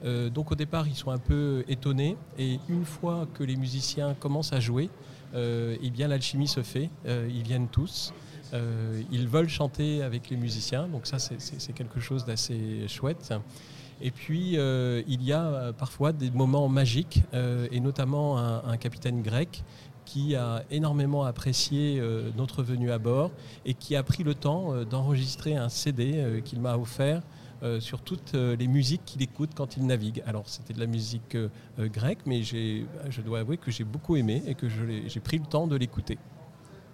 donc, 0.03 0.51
au 0.51 0.55
départ, 0.55 0.87
ils 0.87 0.95
sont 0.95 1.11
un 1.11 1.17
peu 1.17 1.63
étonnés. 1.67 2.15
Et 2.37 2.59
une 2.69 2.85
fois 2.85 3.27
que 3.33 3.43
les 3.43 3.55
musiciens 3.55 4.15
commencent 4.19 4.53
à 4.53 4.59
jouer, 4.59 4.89
eh 5.35 5.89
bien, 5.91 6.07
l'alchimie 6.07 6.47
se 6.47 6.63
fait. 6.63 6.89
ils 7.05 7.43
viennent 7.43 7.67
tous. 7.67 8.13
ils 9.11 9.27
veulent 9.27 9.49
chanter 9.49 10.01
avec 10.01 10.29
les 10.29 10.37
musiciens. 10.37 10.87
Donc, 10.87 11.05
ça, 11.05 11.19
c'est 11.19 11.73
quelque 11.73 11.99
chose 11.99 12.25
d'assez 12.25 12.87
chouette. 12.87 13.33
Et 14.01 14.11
puis, 14.11 14.57
il 14.57 15.23
y 15.23 15.33
a 15.33 15.73
parfois 15.77 16.11
des 16.11 16.31
moments 16.31 16.69
magiques, 16.69 17.23
et 17.33 17.79
notamment 17.79 18.37
un 18.37 18.77
capitaine 18.77 19.21
grec 19.21 19.63
qui 20.07 20.35
a 20.37 20.63
énormément 20.71 21.25
apprécié 21.25 21.99
euh, 21.99 22.31
notre 22.37 22.63
venue 22.63 22.91
à 22.91 22.97
bord 22.97 23.29
et 23.65 23.73
qui 23.73 23.93
a 23.97 24.03
pris 24.03 24.23
le 24.23 24.33
temps 24.33 24.73
euh, 24.73 24.85
d'enregistrer 24.85 25.57
un 25.57 25.67
CD 25.67 26.13
euh, 26.15 26.39
qu'il 26.39 26.61
m'a 26.61 26.77
offert 26.77 27.21
sur 27.79 28.01
toutes 28.01 28.33
les 28.33 28.67
musiques 28.67 29.01
qu'il 29.03 29.23
écoute 29.23 29.49
quand 29.55 29.77
il 29.77 29.87
navigue. 29.87 30.21
Alors 30.27 30.47
c'était 30.47 30.75
de 30.75 30.79
la 30.79 30.85
musique 30.85 31.35
grecque, 31.79 32.19
mais 32.27 32.43
je 32.43 33.21
dois 33.25 33.39
avouer 33.39 33.57
que 33.57 33.71
j'ai 33.71 33.83
beaucoup 33.83 34.15
aimé 34.15 34.43
et 34.45 34.53
que 34.53 34.67
j'ai 34.69 35.19
pris 35.19 35.39
le 35.39 35.45
temps 35.47 35.65
de 35.65 35.75
l'écouter. 35.75 36.19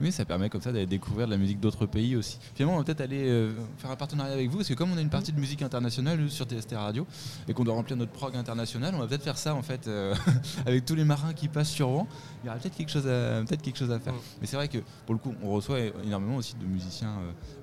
Oui, 0.04 0.12
ça 0.12 0.26
permet 0.26 0.50
comme 0.50 0.60
ça 0.60 0.74
d'aller 0.74 0.86
découvrir 0.86 1.28
de 1.28 1.32
la 1.32 1.38
musique 1.38 1.62
d'autres 1.62 1.86
pays 1.86 2.18
aussi. 2.18 2.38
Finalement, 2.56 2.76
on 2.76 2.80
va 2.80 2.84
peut-être 2.84 3.00
aller 3.00 3.24
euh, 3.26 3.54
faire 3.78 3.90
un 3.90 3.96
partenariat 3.96 4.34
avec 4.34 4.50
vous, 4.50 4.58
parce 4.58 4.68
que 4.68 4.74
comme 4.74 4.92
on 4.92 4.98
a 4.98 5.02
une 5.02 5.10
partie 5.10 5.32
de 5.32 5.40
musique 5.40 5.62
internationale 5.62 6.20
nous, 6.20 6.28
sur 6.28 6.46
TST 6.46 6.74
Radio, 6.74 7.08
et 7.48 7.54
qu'on 7.54 7.64
doit 7.64 7.74
remplir 7.74 7.96
notre 7.96 8.12
prog 8.12 8.36
international, 8.36 8.94
on 8.96 9.00
va 9.00 9.08
peut-être 9.08 9.24
faire 9.24 9.38
ça 9.38 9.56
en 9.56 9.62
fait 9.62 9.88
euh, 9.88 10.14
avec 10.66 10.84
tous 10.84 10.96
les 10.96 11.06
marins 11.06 11.32
qui 11.32 11.48
passent 11.48 11.70
sur 11.70 11.88
Rouen. 11.88 12.06
Il 12.44 12.48
y 12.48 12.50
aura 12.50 12.60
peut-être 12.60 12.76
quelque 12.76 12.92
chose 12.92 13.08
à, 13.08 13.44
peut-être 13.48 13.62
quelque 13.62 13.78
chose 13.78 13.92
à 13.92 14.00
faire. 14.02 14.12
Mm. 14.12 14.20
Mais 14.42 14.48
c'est 14.48 14.58
vrai 14.58 14.68
que 14.68 14.80
pour 15.06 15.16
le 15.16 15.20
coup, 15.20 15.34
on 15.42 15.52
reçoit 15.52 15.80
énormément 16.04 16.36
aussi 16.36 16.56
de 16.56 16.66
musiciens 16.66 17.16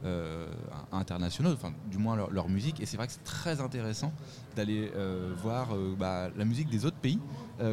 euh, 0.07 0.47
internationaux, 0.93 1.53
enfin 1.53 1.75
du 1.91 1.99
moins 1.99 2.17
leur, 2.17 2.31
leur 2.31 2.49
musique, 2.49 2.81
et 2.81 2.87
c'est 2.87 2.97
vrai 2.97 3.07
que 3.07 3.13
c'est 3.13 3.25
très 3.25 3.61
intéressant 3.61 4.15
d'aller 4.57 4.91
voir 5.43 5.69
bah, 5.99 6.29
la 6.37 6.45
musique 6.45 6.69
des 6.71 6.85
autres 6.85 6.97
pays, 6.97 7.19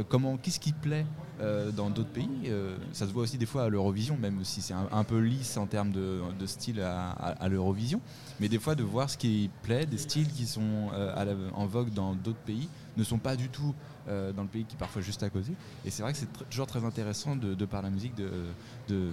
comment, 0.10 0.38
qu'est-ce 0.38 0.60
qui 0.60 0.74
plaît 0.74 1.06
euh, 1.40 1.72
dans 1.72 1.90
d'autres 1.90 2.10
pays. 2.10 2.30
Euh, 2.48 2.78
ça 2.94 3.08
se 3.08 3.14
voit 3.14 3.24
aussi 3.24 3.38
des 3.38 3.46
fois 3.46 3.66
à 3.66 3.70
l'Eurovision, 3.70 4.18
même 4.18 4.44
si 4.44 4.62
c'est 4.62 4.74
un, 4.74 5.04
peu 5.04 5.20
lisse 5.20 5.56
en 5.58 5.68
termes 5.68 5.92
de, 5.92 6.46
style 6.46 6.82
à, 6.82 7.48
l'Eurovision. 7.50 8.02
Mais 8.40 8.50
des 8.50 8.60
fois, 8.60 8.76
de 8.76 8.84
voir 8.84 9.10
ce 9.10 9.18
qui 9.18 9.50
plaît, 9.64 9.86
des 9.86 9.98
styles 9.98 10.32
qui 10.32 10.46
sont 10.46 10.90
euh, 10.94 11.50
en 11.54 11.66
vogue 11.66 11.94
dans 11.94 12.16
d'autres 12.16 12.40
pays, 12.40 12.70
ne 12.98 13.04
sont 13.04 13.20
pas 13.20 13.36
du 13.36 13.50
tout 13.50 13.74
euh, 14.10 14.32
dans 14.32 14.42
le 14.42 14.48
pays 14.48 14.66
qui 14.66 14.76
est 14.76 14.80
parfois 14.80 15.02
juste 15.02 15.24
à 15.24 15.30
côté. 15.30 15.52
Et 15.86 15.90
c'est 15.90 16.02
vrai 16.02 16.14
que 16.14 16.18
c'est 16.18 16.50
toujours 16.50 16.68
très 16.68 16.84
intéressant 16.84 17.36
de, 17.36 17.66
par 17.66 17.82
la 17.82 17.90
musique 17.90 18.16
de, 18.16 19.12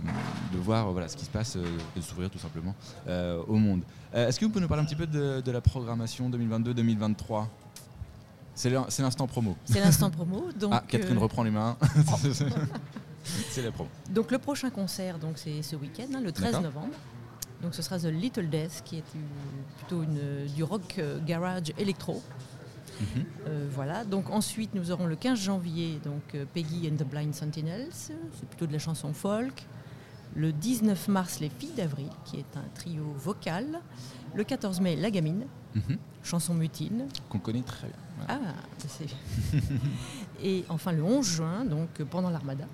voir 0.55 0.89
euh, 0.89 0.93
voilà, 0.93 1.09
ce 1.09 1.17
qui 1.17 1.25
se 1.25 1.31
passe, 1.31 1.57
euh, 1.57 1.65
de 1.97 2.01
s'ouvrir 2.01 2.31
tout 2.31 2.39
simplement 2.39 2.75
euh, 3.07 3.43
au 3.47 3.57
monde. 3.57 3.83
Euh, 4.15 4.29
Est-ce 4.29 4.39
que 4.41 4.45
vous 4.45 4.51
pouvez 4.51 4.63
nous 4.63 4.69
parler 4.69 4.83
un 4.83 4.87
petit 4.87 4.97
peu 4.97 5.07
de 5.07 5.51
la 5.51 5.61
programmation 5.61 6.31
2022-2023 6.31 7.47
c'est 8.55 8.71
l'in- 8.71 8.87
c'est 8.89 9.03
l'instant 9.03 9.27
promo. 9.27 9.57
C'est 9.65 9.81
l'instant 9.81 10.11
promo. 10.11 10.51
Donc, 10.59 10.73
ah, 10.75 10.83
Catherine 10.87 11.17
euh, 11.17 11.21
reprend 11.21 11.43
les 11.43 11.51
mains. 11.51 11.77
c'est 13.51 13.63
la 13.63 13.73
promo. 13.73 13.89
Donc 14.11 14.31
le 14.31 14.39
prochain 14.39 14.71
concert, 14.71 15.19
donc 15.19 15.39
c'est 15.39 15.63
ce 15.63 15.77
week-end, 15.77 16.07
hein, 16.15 16.21
le 16.21 16.33
13 16.33 16.47
D'accord. 16.53 16.63
novembre. 16.63 16.95
Donc 17.63 17.75
ce 17.75 17.83
sera 17.83 17.99
The 17.99 18.05
Little 18.05 18.51
Death, 18.51 18.83
qui 18.85 18.99
est 18.99 19.05
plutôt 19.79 20.03
une, 20.03 20.47
du 20.55 20.63
rock 20.63 20.97
euh, 20.99 21.19
garage 21.25 21.73
électro. 21.79 22.23
Mhm. 23.01 23.25
Euh, 23.49 23.69
voilà. 23.75 24.05
Donc 24.05 24.31
ensuite 24.31 24.75
nous 24.75 24.91
aurons 24.91 25.07
le 25.07 25.17
15 25.17 25.39
janvier 25.41 25.99
donc 26.05 26.23
euh, 26.35 26.45
Peggy 26.53 26.89
and 26.93 26.97
the 26.97 27.09
Blind 27.09 27.35
Sentinels, 27.35 27.89
c'est 27.93 28.49
plutôt 28.49 28.67
de 28.67 28.73
la 28.73 28.79
chanson 28.79 29.13
folk. 29.15 29.67
Le 30.37 30.53
19 30.53 31.09
mars 31.09 31.39
les 31.41 31.49
Filles 31.49 31.73
d'Avril, 31.77 32.09
qui 32.25 32.37
est 32.39 32.57
un 32.57 32.65
trio 32.75 33.05
vocal. 33.17 33.81
Le 34.35 34.43
14 34.45 34.81
mai 34.81 34.97
La 34.97 35.11
Gamine, 35.11 35.47
Mhm. 35.75 35.97
chanson 36.23 36.55
mutine. 36.55 37.07
Qu'on 37.29 37.39
connaît 37.39 37.63
très 37.63 37.87
bien. 37.87 37.97
Ah, 38.29 38.39
c'est. 38.87 39.07
Et 40.43 40.65
enfin 40.69 40.93
le 40.93 41.03
11 41.03 41.27
juin, 41.27 41.65
donc 41.65 41.89
pendant 42.11 42.31
l'Armada, 42.31 42.65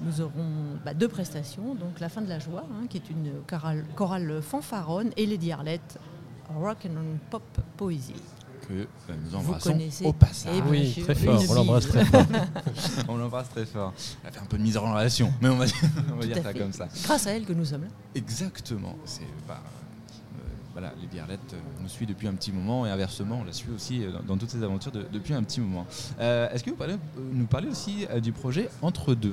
nous 0.00 0.20
aurons 0.20 0.78
bah, 0.84 0.94
deux 0.94 1.08
prestations. 1.08 1.74
Donc 1.74 2.00
la 2.00 2.08
fin 2.08 2.20
de 2.20 2.28
la 2.28 2.38
joie, 2.38 2.64
hein, 2.72 2.86
qui 2.88 2.98
est 2.98 3.10
une 3.10 3.32
chorale, 3.46 3.84
chorale 3.94 4.42
fanfaronne, 4.42 5.10
et 5.16 5.26
Lady 5.26 5.52
Arlette, 5.52 5.98
rock 6.54 6.86
and 6.86 7.18
pop 7.30 7.42
poésie. 7.76 8.14
Que 8.68 8.72
euh, 8.72 8.86
nous 9.08 9.30
Vous 9.30 9.36
embrassons 9.36 9.70
connaissez 9.72 10.04
au 10.04 10.12
passage. 10.12 10.52
Eh 10.56 10.60
bien 10.60 10.70
Oui, 10.70 11.02
très 11.02 11.14
fort, 11.14 11.42
on 11.48 11.54
l'embrasse 11.54 11.88
très 11.88 12.04
fort. 12.04 12.24
on 13.08 13.16
l'embrasse 13.16 13.48
très 13.50 13.66
fort. 13.66 13.94
Elle 14.22 14.28
a 14.28 14.32
fait 14.32 14.40
un 14.40 14.46
peu 14.46 14.58
de 14.58 14.62
mise 14.62 14.76
en 14.76 14.92
relation, 14.92 15.32
mais 15.40 15.48
on 15.48 15.56
va, 15.56 15.66
on 16.12 16.16
va 16.16 16.22
Tout 16.22 16.26
dire 16.26 16.42
ça 16.42 16.52
fait. 16.52 16.58
comme 16.58 16.72
ça. 16.72 16.88
Grâce 17.04 17.26
à 17.26 17.30
elle 17.30 17.44
que 17.44 17.52
nous 17.52 17.64
sommes 17.64 17.82
là. 17.82 17.88
Exactement. 18.14 18.96
C'est 19.04 19.26
bah, 19.46 19.62
voilà, 20.76 20.92
Lady 21.00 21.18
Arlette 21.18 21.54
euh, 21.54 21.58
nous 21.80 21.88
suit 21.88 22.04
depuis 22.04 22.28
un 22.28 22.34
petit 22.34 22.52
moment 22.52 22.84
et 22.86 22.90
inversement, 22.90 23.38
on 23.40 23.44
la 23.44 23.52
suit 23.54 23.70
aussi 23.74 24.04
euh, 24.04 24.10
dans, 24.28 24.36
toutes 24.36 24.50
ses 24.50 24.62
aventures 24.62 24.92
de- 24.92 25.06
depuis 25.10 25.32
un 25.32 25.42
petit 25.42 25.58
moment. 25.62 25.86
Euh, 26.20 26.50
Est-ce 26.50 26.62
que 26.62 26.68
vous 26.70 26.76
euh, 26.82 26.98
nous 27.32 27.46
parlez 27.46 27.68
aussi 27.68 28.06
du 28.22 28.32
projet 28.32 28.68
Entre 28.82 29.14
deux? 29.14 29.32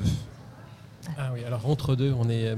Ah 1.18 1.32
oui, 1.34 1.44
alors 1.46 1.68
entre 1.70 1.96
deux, 1.96 2.14
on 2.14 2.26
n'est 2.26 2.48
euh, 2.48 2.56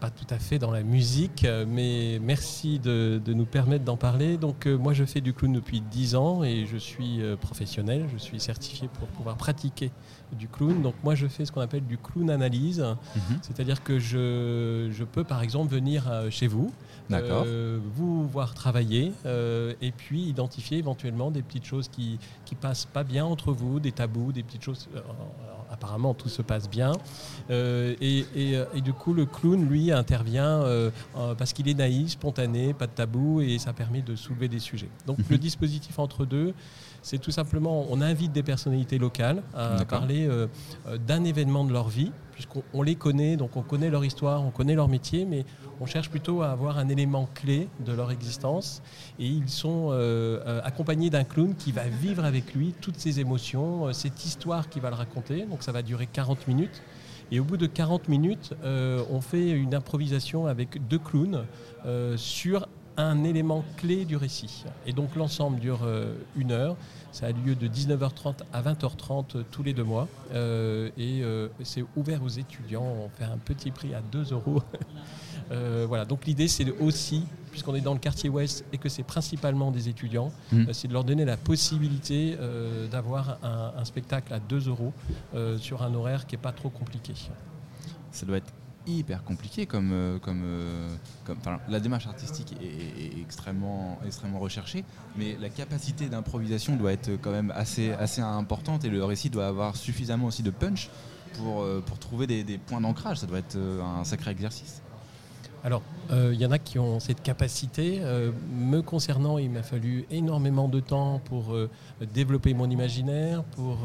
pas 0.00 0.10
tout 0.10 0.26
à 0.30 0.38
fait 0.38 0.58
dans 0.58 0.70
la 0.70 0.82
musique, 0.82 1.44
euh, 1.44 1.64
mais 1.68 2.18
merci 2.22 2.78
de, 2.78 3.20
de 3.24 3.32
nous 3.32 3.44
permettre 3.46 3.84
d'en 3.84 3.96
parler. 3.96 4.36
Donc 4.36 4.66
euh, 4.66 4.76
moi 4.76 4.92
je 4.94 5.04
fais 5.04 5.20
du 5.20 5.32
clown 5.32 5.52
depuis 5.52 5.80
10 5.80 6.16
ans 6.16 6.42
et 6.42 6.66
je 6.66 6.76
suis 6.76 7.22
euh, 7.22 7.36
professionnel, 7.36 8.06
je 8.12 8.18
suis 8.18 8.40
certifié 8.40 8.88
pour 8.98 9.08
pouvoir 9.08 9.36
pratiquer 9.36 9.90
du 10.32 10.48
clown. 10.48 10.82
Donc 10.82 10.94
moi 11.04 11.14
je 11.14 11.26
fais 11.26 11.44
ce 11.44 11.52
qu'on 11.52 11.60
appelle 11.60 11.86
du 11.86 11.98
clown 11.98 12.30
analyse, 12.30 12.84
c'est-à-dire 13.42 13.82
que 13.82 13.98
je, 13.98 14.88
je 14.90 15.04
peux 15.04 15.24
par 15.24 15.42
exemple 15.42 15.72
venir 15.72 16.10
chez 16.30 16.46
vous, 16.46 16.70
vous 17.94 18.28
voir 18.28 18.54
travailler 18.54 19.12
et 19.24 19.92
puis 19.96 20.22
identifier 20.24 20.78
éventuellement 20.78 21.30
des 21.30 21.42
petites 21.42 21.64
choses 21.64 21.88
qui 21.88 22.18
qui 22.44 22.54
passent 22.54 22.84
pas 22.84 23.04
bien 23.04 23.24
entre 23.24 23.52
vous, 23.52 23.80
des 23.80 23.92
tabous, 23.92 24.32
des 24.32 24.42
petites 24.42 24.62
choses. 24.62 24.88
alors, 24.94 25.66
apparemment 25.70 26.14
tout 26.14 26.28
se 26.28 26.42
passe 26.42 26.68
bien 26.68 26.92
Euh, 27.50 27.67
et, 28.00 28.24
et, 28.34 28.56
euh, 28.56 28.64
et 28.74 28.80
du 28.80 28.92
coup 28.92 29.14
le 29.14 29.26
clown 29.26 29.68
lui 29.68 29.92
intervient 29.92 30.62
euh, 30.62 30.90
euh, 31.16 31.34
parce 31.34 31.52
qu'il 31.52 31.68
est 31.68 31.74
naïf, 31.74 32.10
spontané, 32.10 32.74
pas 32.74 32.86
de 32.86 32.92
tabou 32.92 33.40
et 33.40 33.58
ça 33.58 33.72
permet 33.72 34.02
de 34.02 34.16
soulever 34.16 34.48
des 34.48 34.58
sujets. 34.58 34.88
Donc 35.06 35.18
le 35.28 35.38
dispositif 35.38 35.98
entre 35.98 36.24
deux. 36.24 36.54
C'est 37.02 37.18
tout 37.18 37.30
simplement, 37.30 37.86
on 37.90 38.00
invite 38.00 38.32
des 38.32 38.42
personnalités 38.42 38.98
locales 38.98 39.42
à 39.54 39.84
parler 39.84 40.26
euh, 40.26 40.46
euh, 40.86 40.98
d'un 40.98 41.24
événement 41.24 41.64
de 41.64 41.72
leur 41.72 41.88
vie, 41.88 42.10
puisqu'on 42.32 42.62
on 42.74 42.82
les 42.82 42.96
connaît, 42.96 43.36
donc 43.36 43.56
on 43.56 43.62
connaît 43.62 43.88
leur 43.88 44.04
histoire, 44.04 44.44
on 44.44 44.50
connaît 44.50 44.74
leur 44.74 44.88
métier, 44.88 45.24
mais 45.24 45.44
on 45.80 45.86
cherche 45.86 46.10
plutôt 46.10 46.42
à 46.42 46.50
avoir 46.50 46.78
un 46.78 46.88
élément 46.88 47.28
clé 47.34 47.68
de 47.84 47.92
leur 47.92 48.10
existence. 48.10 48.82
Et 49.18 49.26
ils 49.26 49.48
sont 49.48 49.88
euh, 49.90 50.40
euh, 50.46 50.60
accompagnés 50.64 51.10
d'un 51.10 51.24
clown 51.24 51.54
qui 51.54 51.72
va 51.72 51.84
vivre 51.84 52.24
avec 52.24 52.54
lui 52.54 52.74
toutes 52.80 52.98
ses 52.98 53.20
émotions, 53.20 53.86
euh, 53.86 53.92
cette 53.92 54.24
histoire 54.24 54.68
qui 54.68 54.80
va 54.80 54.90
le 54.90 54.96
raconter. 54.96 55.46
Donc 55.46 55.62
ça 55.62 55.72
va 55.72 55.82
durer 55.82 56.06
40 56.06 56.48
minutes. 56.48 56.82
Et 57.30 57.40
au 57.40 57.44
bout 57.44 57.56
de 57.58 57.66
40 57.66 58.08
minutes, 58.08 58.54
euh, 58.64 59.02
on 59.10 59.20
fait 59.20 59.50
une 59.50 59.74
improvisation 59.74 60.46
avec 60.46 60.86
deux 60.88 60.98
clowns 60.98 61.44
euh, 61.84 62.16
sur 62.16 62.66
un 62.96 63.22
élément 63.22 63.64
clé 63.76 64.04
du 64.04 64.16
récit. 64.16 64.64
Et 64.86 64.92
donc 64.92 65.14
l'ensemble 65.14 65.60
dure 65.60 65.80
euh, 65.84 66.14
une 66.36 66.52
heure. 66.52 66.76
Ça 67.12 67.26
a 67.26 67.32
lieu 67.32 67.54
de 67.54 67.66
19h30 67.68 68.34
à 68.52 68.62
20h30 68.62 69.36
euh, 69.38 69.42
tous 69.50 69.62
les 69.62 69.72
deux 69.72 69.82
mois. 69.84 70.08
Euh, 70.32 70.90
et 70.98 71.22
euh, 71.22 71.48
c'est 71.64 71.84
ouvert 71.96 72.22
aux 72.22 72.28
étudiants. 72.28 72.84
On 72.84 73.08
fait 73.08 73.24
un 73.24 73.38
petit 73.38 73.70
prix 73.70 73.94
à 73.94 74.00
2 74.12 74.32
euros. 74.32 74.62
Euh, 75.50 75.86
voilà, 75.88 76.04
donc 76.04 76.26
l'idée 76.26 76.46
c'est 76.46 76.64
de 76.66 76.74
aussi, 76.78 77.24
puisqu'on 77.50 77.74
est 77.74 77.80
dans 77.80 77.94
le 77.94 77.98
quartier 77.98 78.28
ouest 78.28 78.66
et 78.70 78.76
que 78.76 78.90
c'est 78.90 79.02
principalement 79.02 79.70
des 79.70 79.88
étudiants, 79.88 80.30
Mm. 80.52 80.56
euh, 80.68 80.72
c'est 80.74 80.88
de 80.88 80.92
leur 80.92 81.04
donner 81.04 81.24
la 81.24 81.38
possibilité 81.38 82.36
euh, 82.38 82.86
d'avoir 82.88 83.38
un, 83.42 83.72
un 83.78 83.84
spectacle 83.86 84.34
à 84.34 84.40
2 84.40 84.68
euros 84.68 84.92
sur 85.58 85.82
un 85.82 85.94
horaire 85.94 86.26
qui 86.26 86.34
n'est 86.36 86.42
pas 86.42 86.52
trop 86.52 86.68
compliqué. 86.68 87.14
Ça 88.10 88.26
doit 88.26 88.36
être 88.36 88.52
hyper 88.88 89.22
compliqué 89.24 89.66
comme, 89.66 89.92
euh, 89.92 90.18
euh, 90.26 90.88
la 91.68 91.80
démarche 91.80 92.06
artistique 92.06 92.54
est, 92.60 93.20
extrêmement, 93.20 93.98
extrêmement 94.06 94.38
recherchée, 94.38 94.84
mais 95.16 95.36
la 95.40 95.48
capacité 95.48 96.08
d'improvisation 96.08 96.76
doit 96.76 96.92
être 96.92 97.10
quand 97.20 97.30
même 97.30 97.52
assez, 97.54 97.92
assez 97.92 98.20
importante 98.20 98.84
et 98.84 98.90
le 98.90 99.04
récit 99.04 99.30
doit 99.30 99.46
avoir 99.46 99.76
suffisamment 99.76 100.26
aussi 100.26 100.42
de 100.42 100.50
punch 100.50 100.90
pour, 101.34 101.62
euh, 101.62 101.84
trouver 102.00 102.26
des, 102.26 102.58
points 102.58 102.80
d'ancrage. 102.80 103.18
Ça 103.18 103.26
doit 103.26 103.38
être 103.38 103.56
un 103.56 104.04
sacré 104.04 104.30
exercice. 104.30 104.82
Alors, 105.64 105.82
euh, 106.10 106.30
il 106.32 106.40
y 106.40 106.46
en 106.46 106.52
a 106.52 106.58
qui 106.58 106.78
ont 106.78 107.00
cette 107.00 107.22
capacité. 107.22 107.98
Euh, 108.00 108.30
me 108.54 108.80
concernant, 108.80 109.38
il 109.38 109.50
m'a 109.50 109.62
fallu 109.62 110.06
énormément 110.10 110.68
de 110.68 110.80
temps 110.80 111.20
pour 111.24 111.52
euh, 111.52 111.68
développer 112.14 112.54
mon 112.54 112.70
imaginaire, 112.70 113.42
pour 113.42 113.78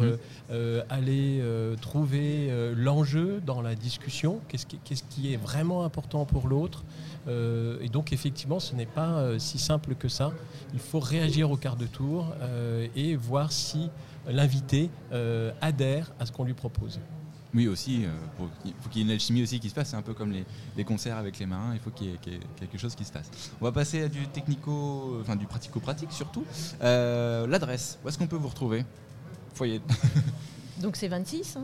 euh, 0.51 0.83
aller 0.89 1.41
trouver 1.81 2.51
l'enjeu 2.75 3.41
dans 3.45 3.61
la 3.61 3.75
discussion, 3.75 4.39
qu'est-ce 4.47 5.03
qui, 5.03 5.33
est 5.33 5.37
vraiment 5.37 5.83
important 5.83 6.25
pour 6.25 6.47
l'autre? 6.47 6.83
Et 7.27 7.89
donc, 7.89 8.13
effectivement, 8.13 8.59
ce 8.59 8.75
n'est 8.75 8.85
pas 8.85 9.39
si 9.39 9.57
simple 9.57 9.95
que 9.95 10.07
ça. 10.07 10.31
Il 10.73 10.79
faut 10.79 10.99
réagir 10.99 11.51
au 11.51 11.57
quart 11.57 11.75
de 11.75 11.85
tour 11.85 12.33
et 12.95 13.15
voir 13.15 13.51
si 13.51 13.89
l'invité 14.27 14.89
adhère 15.61 16.11
à 16.19 16.25
ce 16.25 16.31
qu'on 16.31 16.43
lui 16.43 16.53
propose. 16.53 16.99
Oui, 17.55 17.67
aussi, 17.67 18.03
euh, 18.05 18.09
pour- 18.37 18.49
il 18.65 18.73
faut 18.81 18.89
qu'il 18.89 19.01
y 19.01 19.03
ait 19.03 19.07
une 19.07 19.11
alchimie 19.13 19.43
aussi 19.43 19.59
qui 19.59 19.69
se 19.69 19.75
passe. 19.75 19.89
C'est 19.89 19.95
un 19.95 20.01
peu 20.01 20.13
comme 20.13 20.31
les, 20.31 20.43
les 20.75 20.83
concerts 20.83 21.17
avec 21.17 21.37
les 21.37 21.45
marins, 21.45 21.73
il 21.73 21.79
faut 21.79 21.91
qu'il 21.91 22.07
y, 22.07 22.13
ait, 22.13 22.17
qu'il 22.17 22.33
y 22.33 22.35
ait 22.35 22.39
quelque 22.59 22.77
chose 22.79 22.95
qui 22.95 23.05
se 23.05 23.11
passe. 23.11 23.29
On 23.61 23.65
va 23.65 23.71
passer 23.71 24.03
à 24.03 24.07
du 24.09 24.27
technico, 24.27 25.17
enfin 25.21 25.35
du 25.35 25.45
pratico-pratique 25.45 26.11
surtout. 26.11 26.43
Euh, 26.81 27.45
L'adresse, 27.45 27.99
où 28.03 28.09
est-ce 28.09 28.17
qu'on 28.17 28.27
peut 28.27 28.37
vous 28.37 28.47
retrouver? 28.49 28.85
Foyer. 29.53 29.81
Donc 30.81 30.95
c'est 30.95 31.07
26. 31.07 31.57
hein? 31.57 31.61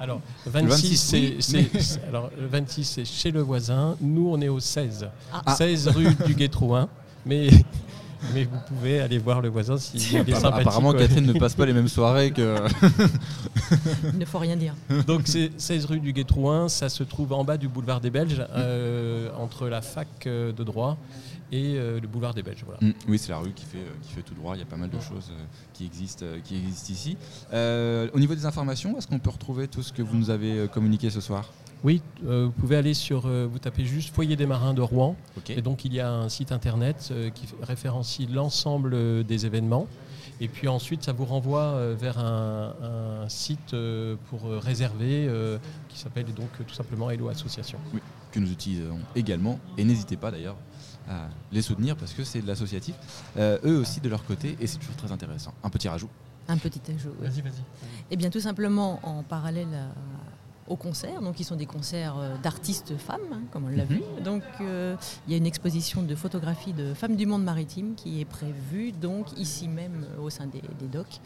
Alors, 0.00 0.20
26, 0.46 0.68
26, 0.68 0.96
c'est, 0.96 1.18
oui, 1.20 1.36
c'est- 1.40 1.74
mais- 1.74 1.80
c'est- 1.80 2.04
alors, 2.04 2.30
le 2.38 2.46
26, 2.46 2.84
c'est 2.84 3.04
chez 3.04 3.30
le 3.32 3.40
voisin. 3.40 3.96
Nous, 4.00 4.28
on 4.28 4.40
est 4.40 4.48
au 4.48 4.60
16. 4.60 5.08
Ah. 5.32 5.54
16 5.56 5.88
rue 5.88 6.14
du 6.26 6.34
Guétrouin. 6.34 6.88
Mais 7.26 7.48
mais 8.34 8.44
vous 8.44 8.58
pouvez 8.68 9.00
aller 9.00 9.18
voir 9.18 9.40
le 9.40 9.48
voisin 9.48 9.76
s'il 9.78 10.00
est 10.16 10.34
sympathique. 10.34 10.66
Apparemment. 10.66 10.92
Catherine 10.92 11.26
ne 11.26 11.32
passe 11.38 11.54
pas 11.54 11.66
les 11.66 11.72
mêmes 11.72 11.88
soirées 11.88 12.30
que. 12.30 12.56
Il 14.12 14.18
ne 14.18 14.24
faut 14.24 14.38
rien 14.38 14.56
dire. 14.56 14.74
Donc 15.06 15.22
c'est 15.26 15.50
16 15.56 15.84
rue 15.86 16.00
du 16.00 16.12
Guétrouin, 16.12 16.68
ça 16.68 16.88
se 16.88 17.02
trouve 17.02 17.32
en 17.32 17.44
bas 17.44 17.56
du 17.56 17.68
boulevard 17.68 18.00
des 18.00 18.10
Belges, 18.10 18.42
euh, 18.54 19.28
entre 19.38 19.68
la 19.68 19.80
fac 19.82 20.08
euh, 20.26 20.52
de 20.52 20.64
droit 20.64 20.98
et 21.50 21.74
euh, 21.76 22.00
le 22.00 22.08
boulevard 22.08 22.32
des 22.34 22.42
Belges. 22.42 22.64
Voilà. 22.64 22.80
Mm, 22.80 22.92
Oui, 23.08 23.18
c'est 23.18 23.30
la 23.30 23.38
rue 23.38 23.52
qui 23.52 23.64
fait, 23.66 23.78
euh, 23.78 23.90
qui 24.02 24.12
fait 24.12 24.22
tout 24.22 24.34
droit. 24.34 24.54
Il 24.56 24.60
y 24.60 24.62
a 24.62 24.66
pas 24.66 24.76
mal 24.76 24.88
de 24.90 24.98
choses 25.00 25.30
euh, 25.30 25.44
qui, 25.74 25.84
existent, 25.84 26.24
qui 26.44 26.56
existent 26.56 26.92
ici. 26.92 27.16
Euh, 27.52 28.08
au 28.14 28.18
niveau 28.18 28.34
des 28.34 28.46
informations, 28.46 28.96
est-ce 28.96 29.06
qu'on 29.06 29.18
peut 29.18 29.30
retrouver 29.30 29.68
tout 29.68 29.82
ce 29.82 29.92
que 29.92 30.00
vous 30.02 30.16
nous 30.16 30.30
avez 30.30 30.66
communiqué 30.72 31.10
ce 31.10 31.20
soir? 31.20 31.50
Oui, 31.84 32.00
euh, 32.26 32.44
vous 32.46 32.52
pouvez 32.52 32.76
aller 32.76 32.94
sur, 32.94 33.26
euh, 33.26 33.48
vous 33.50 33.58
tapez 33.58 33.84
juste 33.84 34.14
Foyer 34.14 34.36
des 34.36 34.46
Marins 34.46 34.72
de 34.74 34.80
Rouen, 34.82 35.16
et 35.48 35.62
donc 35.62 35.84
il 35.84 35.92
y 35.92 35.98
a 36.00 36.10
un 36.12 36.28
site 36.28 36.52
internet 36.52 37.08
euh, 37.10 37.30
qui 37.30 37.46
référencie 37.60 38.26
l'ensemble 38.26 38.92
euh, 38.94 39.22
des 39.24 39.46
événements. 39.46 39.88
Et 40.40 40.48
puis 40.48 40.68
ensuite, 40.68 41.02
ça 41.04 41.12
vous 41.12 41.24
renvoie 41.24 41.60
euh, 41.62 41.96
vers 41.98 42.18
un, 42.18 42.74
un 43.24 43.28
site 43.28 43.74
euh, 43.74 44.16
pour 44.30 44.46
euh, 44.46 44.58
réserver 44.58 45.26
euh, 45.28 45.58
qui 45.88 45.98
s'appelle 45.98 46.26
donc 46.34 46.48
euh, 46.60 46.64
tout 46.66 46.74
simplement 46.74 47.10
Hello 47.10 47.28
Association. 47.28 47.78
que 48.30 48.38
nous 48.40 48.50
utilisons 48.50 48.98
également. 49.14 49.58
Et 49.76 49.84
n'hésitez 49.84 50.16
pas 50.16 50.30
d'ailleurs 50.30 50.56
à 51.08 51.28
les 51.52 51.62
soutenir 51.62 51.96
parce 51.96 52.12
que 52.12 52.22
c'est 52.24 52.40
de 52.42 52.46
l'associatif. 52.46 52.94
Euh, 53.36 53.58
eux 53.64 53.78
aussi 53.78 54.00
de 54.00 54.08
leur 54.08 54.24
côté 54.24 54.56
et 54.60 54.66
c'est 54.68 54.78
toujours 54.78 54.96
très 54.96 55.12
intéressant. 55.12 55.52
Un 55.64 55.68
petit 55.70 55.88
rajout. 55.88 56.08
Un 56.48 56.56
petit 56.56 56.80
ajout. 56.88 57.10
oui. 57.20 57.28
Vas-y, 57.28 57.40
vas-y. 57.42 57.62
Eh 58.10 58.16
bien, 58.16 58.30
tout 58.30 58.40
simplement 58.40 59.00
en 59.02 59.22
parallèle 59.22 59.68
à- 59.74 59.92
aux 60.72 60.76
concerts, 60.76 61.20
donc 61.20 61.34
qui 61.34 61.44
sont 61.44 61.56
des 61.56 61.66
concerts 61.66 62.16
euh, 62.18 62.34
d'artistes 62.42 62.96
femmes, 62.96 63.20
hein, 63.32 63.42
comme 63.52 63.66
on 63.66 63.68
l'a 63.68 63.84
vu. 63.84 64.02
Donc, 64.24 64.42
euh, 64.60 64.96
il 65.26 65.32
y 65.32 65.34
a 65.34 65.36
une 65.36 65.46
exposition 65.46 66.02
de 66.02 66.14
photographie 66.14 66.72
de 66.72 66.94
femmes 66.94 67.16
du 67.16 67.26
monde 67.26 67.44
maritime 67.44 67.94
qui 67.94 68.20
est 68.20 68.24
prévue, 68.24 68.92
donc 68.92 69.38
ici 69.38 69.68
même 69.68 70.06
euh, 70.16 70.22
au 70.22 70.30
sein 70.30 70.46
des, 70.46 70.62
des 70.80 70.86
docks, 70.86 71.20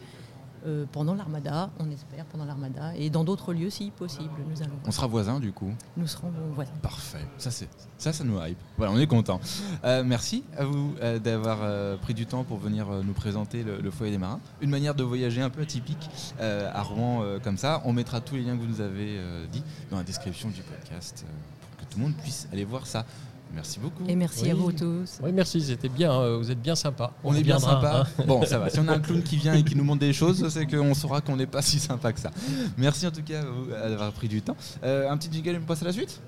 euh, 0.67 0.85
pendant 0.91 1.15
l'Armada, 1.15 1.69
on 1.79 1.89
espère 1.89 2.25
pendant 2.25 2.45
l'Armada, 2.45 2.93
et 2.95 3.09
dans 3.09 3.23
d'autres 3.23 3.53
lieux 3.53 3.69
si 3.69 3.89
possible. 3.91 4.29
Nous 4.49 4.61
allons, 4.61 4.73
On 4.85 4.91
sera 4.91 5.07
voisins 5.07 5.39
du 5.39 5.51
coup. 5.53 5.73
nous 5.95 6.07
serons 6.07 6.31
voisins. 6.53 6.71
Parfait. 6.81 7.25
Ça, 7.37 7.49
c'est, 7.51 7.69
ça, 7.97 8.11
ça 8.13 8.23
nous 8.23 8.37
hype. 8.39 8.57
Voilà, 8.77 8.91
on 8.91 8.99
est 8.99 9.07
content. 9.07 9.39
Euh, 9.85 10.03
merci 10.05 10.43
à 10.57 10.65
vous 10.65 10.93
euh, 11.01 11.19
d'avoir 11.19 11.97
pris 11.99 12.13
du 12.13 12.25
temps 12.25 12.43
pour 12.43 12.57
venir 12.57 12.87
nous 13.03 13.13
présenter 13.13 13.63
le, 13.63 13.79
le 13.79 13.91
foyer 13.91 14.11
des 14.11 14.17
marins. 14.17 14.39
Une 14.61 14.69
manière 14.69 14.93
de 14.93 15.03
voyager 15.03 15.41
un 15.41 15.49
peu 15.49 15.61
atypique 15.61 16.09
à 16.39 16.81
Rouen 16.83 17.23
comme 17.43 17.57
ça. 17.57 17.81
On 17.85 17.93
mettra 17.93 18.21
tous 18.21 18.35
les 18.35 18.43
liens 18.43 18.55
que 18.55 18.61
vous 18.61 18.67
nous 18.67 18.81
avez 18.81 19.19
dit 19.51 19.63
dans 19.89 19.97
la 19.97 20.03
description 20.03 20.49
du 20.49 20.61
podcast 20.61 21.25
pour 21.77 21.77
que 21.87 21.91
tout 21.91 21.97
le 21.99 22.03
monde 22.05 22.15
puisse 22.15 22.47
aller 22.51 22.65
voir 22.65 22.85
ça. 22.87 23.05
Merci 23.53 23.79
beaucoup. 23.79 24.03
Et 24.07 24.15
merci 24.15 24.43
Oui. 24.43 24.51
à 24.51 24.55
vous 24.55 24.71
tous. 24.71 25.19
Oui, 25.23 25.31
merci, 25.33 25.61
c'était 25.61 25.89
bien, 25.89 26.11
euh, 26.11 26.37
vous 26.37 26.51
êtes 26.51 26.61
bien 26.61 26.75
sympa. 26.75 27.11
On 27.23 27.33
est 27.33 27.43
bien 27.43 27.59
sympa. 27.59 28.05
hein. 28.19 28.23
Bon, 28.27 28.45
ça 28.45 28.59
va. 28.59 28.69
Si 28.69 28.79
on 28.79 28.87
a 28.87 28.93
un 28.93 28.99
clown 29.01 29.23
qui 29.23 29.37
vient 29.37 29.53
et 29.55 29.63
qui 29.63 29.75
nous 29.75 29.83
montre 29.83 29.99
des 30.01 30.13
choses, 30.13 30.47
c'est 30.49 30.65
qu'on 30.67 30.93
saura 30.93 31.21
qu'on 31.21 31.35
n'est 31.37 31.47
pas 31.47 31.61
si 31.61 31.79
sympa 31.79 32.13
que 32.13 32.19
ça. 32.19 32.31
Merci 32.77 33.07
en 33.07 33.11
tout 33.11 33.23
cas 33.23 33.41
d'avoir 33.89 34.11
pris 34.11 34.27
du 34.27 34.41
temps. 34.41 34.55
Euh, 34.83 35.09
un 35.09 35.17
petit 35.17 35.31
jingle 35.31 35.49
et 35.55 35.57
on 35.57 35.65
passe 35.65 35.81
à 35.81 35.85
la 35.85 35.93
suite? 35.93 36.21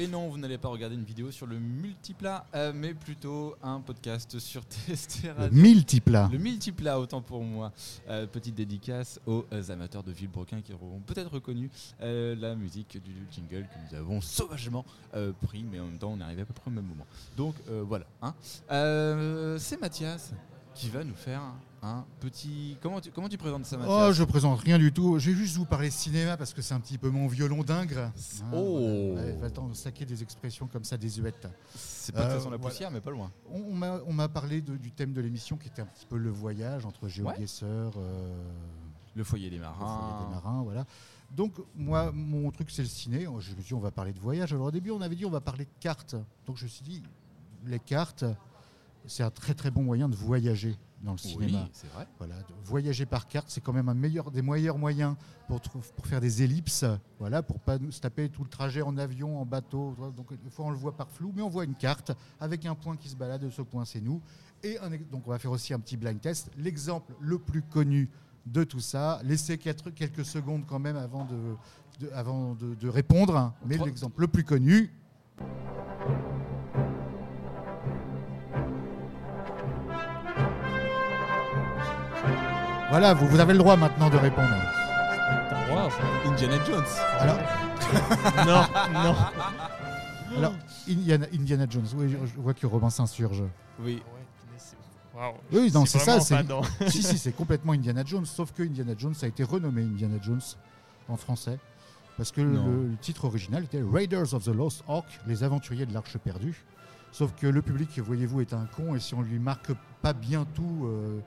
Et 0.00 0.08
non, 0.08 0.30
vous 0.30 0.38
n'allez 0.38 0.56
pas 0.56 0.68
regarder 0.68 0.94
une 0.94 1.04
vidéo 1.04 1.30
sur 1.30 1.46
le 1.46 1.58
multiplat, 1.58 2.46
euh, 2.54 2.72
mais 2.74 2.94
plutôt 2.94 3.54
un 3.62 3.80
podcast 3.80 4.38
sur 4.38 4.62
TST 4.62 5.24
Le 5.24 5.32
Radio. 5.32 5.60
multiplat. 5.60 6.30
Le 6.32 6.38
multiplat, 6.38 6.98
autant 6.98 7.20
pour 7.20 7.42
moi. 7.44 7.70
Euh, 8.08 8.26
petite 8.26 8.54
dédicace 8.54 9.20
aux 9.26 9.44
euh, 9.52 9.62
amateurs 9.68 10.02
de 10.02 10.10
Villebrequin 10.10 10.62
qui 10.62 10.72
auront 10.72 11.00
peut-être 11.00 11.30
reconnu 11.32 11.68
euh, 12.00 12.34
la 12.34 12.54
musique 12.54 12.96
du 13.04 13.12
jingle 13.30 13.64
que 13.68 13.92
nous 13.94 13.98
avons 13.98 14.22
sauvagement 14.22 14.86
pris, 15.42 15.64
mais 15.70 15.78
en 15.80 15.84
même 15.84 15.98
temps 15.98 16.12
on 16.16 16.20
est 16.20 16.24
arrivé 16.24 16.42
à 16.42 16.44
peu 16.46 16.54
près 16.54 16.70
au 16.70 16.74
même 16.74 16.86
moment. 16.86 17.06
Donc 17.36 17.54
voilà. 17.86 18.06
hein. 18.22 18.34
C'est 19.58 19.78
Mathias 19.78 20.32
qui 20.74 20.88
va 20.88 21.04
nous 21.04 21.14
faire 21.14 21.42
un 21.82 22.04
petit. 22.20 22.76
Comment 22.82 23.00
tu, 23.00 23.10
comment 23.10 23.28
tu 23.28 23.38
présentes 23.38 23.64
ça, 23.64 23.76
Mathias 23.78 23.94
Oh, 24.08 24.12
je 24.12 24.22
présente 24.24 24.60
rien 24.60 24.78
du 24.78 24.92
tout. 24.92 25.18
Je 25.18 25.30
vais 25.30 25.36
juste 25.36 25.56
vous 25.56 25.64
parler 25.64 25.90
cinéma 25.90 26.36
parce 26.36 26.52
que 26.52 26.60
c'est 26.60 26.74
un 26.74 26.80
petit 26.80 26.98
peu 26.98 27.08
mon 27.10 27.26
violon 27.26 27.62
d'ingre. 27.62 27.98
Hein, 27.98 28.12
Oh. 28.52 29.12
voilà. 29.14 29.26
Ouais, 29.28 29.32
va-t'en 29.36 29.72
saquer 29.72 30.04
des 30.04 30.22
expressions 30.22 30.66
comme 30.66 30.84
ça 30.84 30.96
désuètes. 30.98 31.48
C'est 31.74 32.12
pas 32.14 32.24
de 32.24 32.30
Euh, 32.30 32.36
façon 32.36 32.50
la 32.50 32.56
voilà. 32.58 32.70
poussière, 32.72 32.90
mais 32.90 33.00
pas 33.00 33.10
loin. 33.10 33.30
On, 33.50 33.62
on 34.06 34.12
m'a- 34.12 34.28
parlé 34.28 34.60
de- 34.60 34.76
du 34.76 34.90
thème 34.92 35.12
de 35.14 35.20
l'émission 35.22 35.56
qui 35.56 35.68
était 35.68 35.80
un 35.82 35.86
petit 35.86 36.04
peu 36.06 36.18
le 36.18 36.30
voyage 36.30 36.84
entre 36.84 37.04
Ouais. 37.04 37.10
géoguesseurs, 37.10 37.94
euh, 37.96 38.42
Le 39.16 39.24
foyer 39.24 39.48
des 39.50 39.56
le 39.56 39.62
marins. 39.62 39.98
foyer 40.10 40.26
des 40.26 40.34
marins, 40.34 40.62
voilà. 40.62 40.84
Donc 41.34 41.54
moi, 41.74 42.12
mon 42.12 42.50
truc 42.50 42.70
c'est 42.70 42.82
le 42.82 42.88
ciné. 42.88 43.20
Je 43.24 43.30
me 43.30 43.40
suis 43.40 43.54
dit 43.54 43.74
on 43.74 43.80
va 43.80 43.90
parler 43.90 44.12
de 44.12 44.18
voyage. 44.20 44.52
Alors 44.52 44.66
au 44.66 44.70
début 44.70 44.90
on 44.90 45.00
avait 45.00 45.14
dit 45.16 45.24
on 45.24 45.30
va 45.30 45.40
parler 45.40 45.64
de 45.64 45.70
cartes. 45.80 46.14
Donc 46.46 46.56
je 46.58 46.64
me 46.64 46.68
suis 46.68 46.82
dit 46.84 47.02
les 47.66 47.78
cartes, 47.78 48.24
c'est 49.06 49.22
un 49.22 49.30
très 49.30 49.54
très 49.54 49.70
bon 49.70 49.82
moyen 49.82 50.08
de 50.08 50.14
voyager 50.16 50.76
dans 51.00 51.12
le 51.12 51.18
Oui, 51.24 51.30
cinéma. 51.46 51.68
c'est 51.72 51.90
vrai. 51.92 52.06
Voilà, 52.18 52.34
voyager 52.64 53.06
par 53.06 53.26
carte, 53.26 53.46
c'est 53.48 53.60
quand 53.62 53.72
même 53.72 53.88
un 53.88 53.94
meilleur, 53.94 54.30
des 54.30 54.42
meilleurs 54.42 54.76
moyens 54.78 55.16
pour, 55.48 55.60
pour 55.60 56.06
faire 56.06 56.20
des 56.20 56.42
ellipses, 56.42 56.84
voilà, 57.18 57.42
pour 57.42 57.58
pas 57.60 57.78
se 57.90 58.00
taper 58.00 58.28
tout 58.28 58.44
le 58.44 58.50
trajet 58.50 58.82
en 58.82 58.96
avion, 58.98 59.40
en 59.40 59.46
bateau. 59.46 59.94
Donc 60.16 60.32
des 60.42 60.50
fois 60.50 60.66
on 60.66 60.70
le 60.70 60.76
voit 60.76 60.96
par 60.96 61.08
flou, 61.10 61.32
mais 61.34 61.42
on 61.42 61.48
voit 61.48 61.64
une 61.64 61.74
carte 61.74 62.12
avec 62.38 62.66
un 62.66 62.74
point 62.74 62.96
qui 62.96 63.08
se 63.08 63.16
balade. 63.16 63.48
Ce 63.50 63.62
point 63.62 63.84
c'est 63.84 64.00
nous. 64.00 64.20
Et 64.62 64.78
un 64.78 64.90
donc 65.10 65.26
on 65.26 65.30
va 65.30 65.38
faire 65.38 65.50
aussi 65.52 65.72
un 65.72 65.80
petit 65.80 65.96
blind 65.96 66.20
test. 66.20 66.50
L'exemple 66.58 67.14
le 67.18 67.38
plus 67.38 67.62
connu 67.62 68.10
de 68.46 68.64
tout 68.64 68.80
ça, 68.80 69.20
laissez 69.24 69.56
quatre- 69.58 69.90
quelques 69.90 70.24
secondes 70.24 70.64
quand 70.66 70.78
même 70.78 70.96
avant 70.96 71.24
de, 71.24 71.56
de- 72.06 72.10
avant 72.12 72.54
de, 72.54 72.74
de 72.74 72.88
répondre. 72.88 73.54
Mais 73.64 73.76
Trois- 73.76 73.86
l'exemple 73.86 74.20
le 74.20 74.28
plus 74.28 74.44
connu. 74.44 74.92
Voilà, 82.90 83.14
vous, 83.14 83.26
vous 83.28 83.40
avez 83.40 83.52
le 83.52 83.58
droit 83.58 83.76
maintenant 83.76 84.10
de 84.10 84.16
répondre. 84.16 84.48
Indiana 86.26 86.64
Jones. 86.64 86.84
Alors, 87.18 87.38
non, 88.46 89.02
non. 89.02 89.16
alors 90.36 90.54
Indiana, 90.88 91.26
Indiana 91.32 91.66
Jones, 91.68 91.86
oui, 91.94 92.10
je, 92.10 92.40
vois 92.40 92.54
que 92.54 92.66
Robin 92.66 92.90
s'insurge. 92.90 93.42
Oui. 93.80 94.02
Oui, 95.52 95.70
non, 95.72 95.84
c'est 95.86 95.98
ça. 95.98 96.20
C'est, 96.20 96.36
si, 96.88 97.02
si, 97.02 97.18
c'est 97.18 97.32
complètement 97.32 97.72
Indiana 97.72 98.02
Jones, 98.04 98.26
sauf 98.26 98.52
que 98.52 98.62
Indiana 98.62 98.94
Jones 98.96 99.14
a 99.22 99.26
été 99.26 99.44
renommé 99.44 99.82
Indiana 99.82 100.16
Jones 100.20 100.40
en 101.08 101.16
français. 101.16 101.58
Parce 102.16 102.32
que 102.32 102.40
le, 102.40 102.54
le 102.54 102.96
titre 103.00 103.24
original 103.24 103.64
était 103.64 103.82
Raiders 103.82 104.34
of 104.34 104.44
the 104.44 104.54
Lost 104.54 104.82
Ark, 104.88 105.06
les 105.26 105.42
aventuriers 105.42 105.86
de 105.86 105.94
l'Arche 105.94 106.18
perdue. 106.18 106.64
Sauf 107.12 107.32
que 107.34 107.46
le 107.46 107.62
public, 107.62 107.98
voyez-vous, 107.98 108.40
est 108.40 108.52
un 108.52 108.66
con 108.66 108.94
et 108.94 109.00
si 109.00 109.14
on 109.14 109.22
lui 109.22 109.38
marque 109.38 109.72
pas 110.02 110.12
bien 110.12 110.46
tout, 110.54 110.86
euh, 110.86 111.20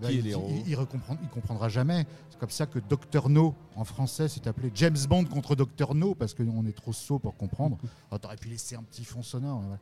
ben, 0.00 0.08
Qui 0.08 0.14
est 0.14 0.18
il, 0.18 0.24
l'héros 0.24 0.48
il, 0.50 0.68
il 0.68 0.74
recomprend- 0.76 1.16
il 1.22 1.28
comprendra 1.28 1.68
jamais. 1.68 2.06
C'est 2.30 2.38
comme 2.38 2.50
ça 2.50 2.66
que 2.66 2.78
Dr 2.78 3.28
No 3.28 3.54
en 3.76 3.84
français 3.84 4.28
s'est 4.28 4.46
appelé 4.48 4.70
James 4.74 4.96
Bond 5.08 5.24
contre 5.24 5.54
Dr 5.56 5.94
No 5.94 6.14
parce 6.14 6.34
qu'on 6.34 6.64
est 6.66 6.72
trop 6.76 6.92
sot 6.92 7.18
pour 7.18 7.36
comprendre. 7.36 7.78
Alors, 8.10 8.20
T'aurais 8.22 8.36
pu 8.36 8.48
laisser 8.48 8.74
un 8.76 8.82
petit 8.82 9.04
fond 9.04 9.22
sonore. 9.22 9.60
voilà. 9.60 9.78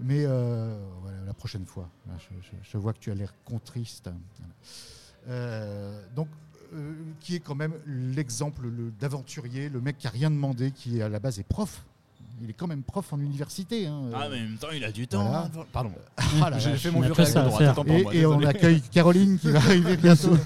Mais 0.00 0.24
euh, 0.26 0.78
voilà, 1.02 1.18
la 1.26 1.34
prochaine 1.34 1.66
fois. 1.66 1.88
Je, 2.18 2.34
je- 2.42 2.70
je 2.70 2.78
vois 2.78 2.92
que 2.92 2.98
tu 3.00 3.10
as 3.10 3.14
l'air 3.14 3.34
contriste. 3.44 4.08
Voilà. 4.38 4.54
Euh, 5.28 6.02
donc, 6.14 6.28
euh, 6.74 6.94
qui 7.20 7.34
est 7.34 7.40
quand 7.40 7.54
même 7.54 7.74
l'exemple 7.86 8.68
le- 8.68 8.90
d'aventurier, 8.92 9.68
le 9.68 9.80
mec 9.80 9.98
qui 9.98 10.06
a 10.06 10.10
rien 10.10 10.30
demandé, 10.30 10.70
qui 10.70 11.02
à 11.02 11.08
la 11.08 11.18
base 11.18 11.38
est 11.40 11.44
prof. 11.48 11.84
Il 12.42 12.50
est 12.50 12.54
quand 12.54 12.66
même 12.66 12.82
prof 12.82 13.12
en 13.12 13.18
université. 13.20 13.86
hein. 13.86 14.02
Ah, 14.14 14.28
mais 14.30 14.36
en 14.38 14.42
même 14.42 14.56
temps, 14.58 14.68
il 14.74 14.84
a 14.84 14.92
du 14.92 15.06
temps. 15.08 15.22
Voilà. 15.24 15.44
hein. 15.56 15.64
Pardon. 15.72 15.92
Ah 16.42 16.50
J'ai 16.58 16.76
fait 16.76 16.88
on 16.90 16.92
mon 16.92 17.00
de 17.00 17.06
à 17.06 17.42
droite. 17.44 17.78
Et, 17.86 18.02
moi, 18.02 18.14
et 18.14 18.26
on 18.26 18.40
accueille 18.42 18.80
Caroline 18.92 19.38
qui 19.38 19.50
va 19.50 19.58
arriver 19.58 19.96
bientôt. 19.96 20.36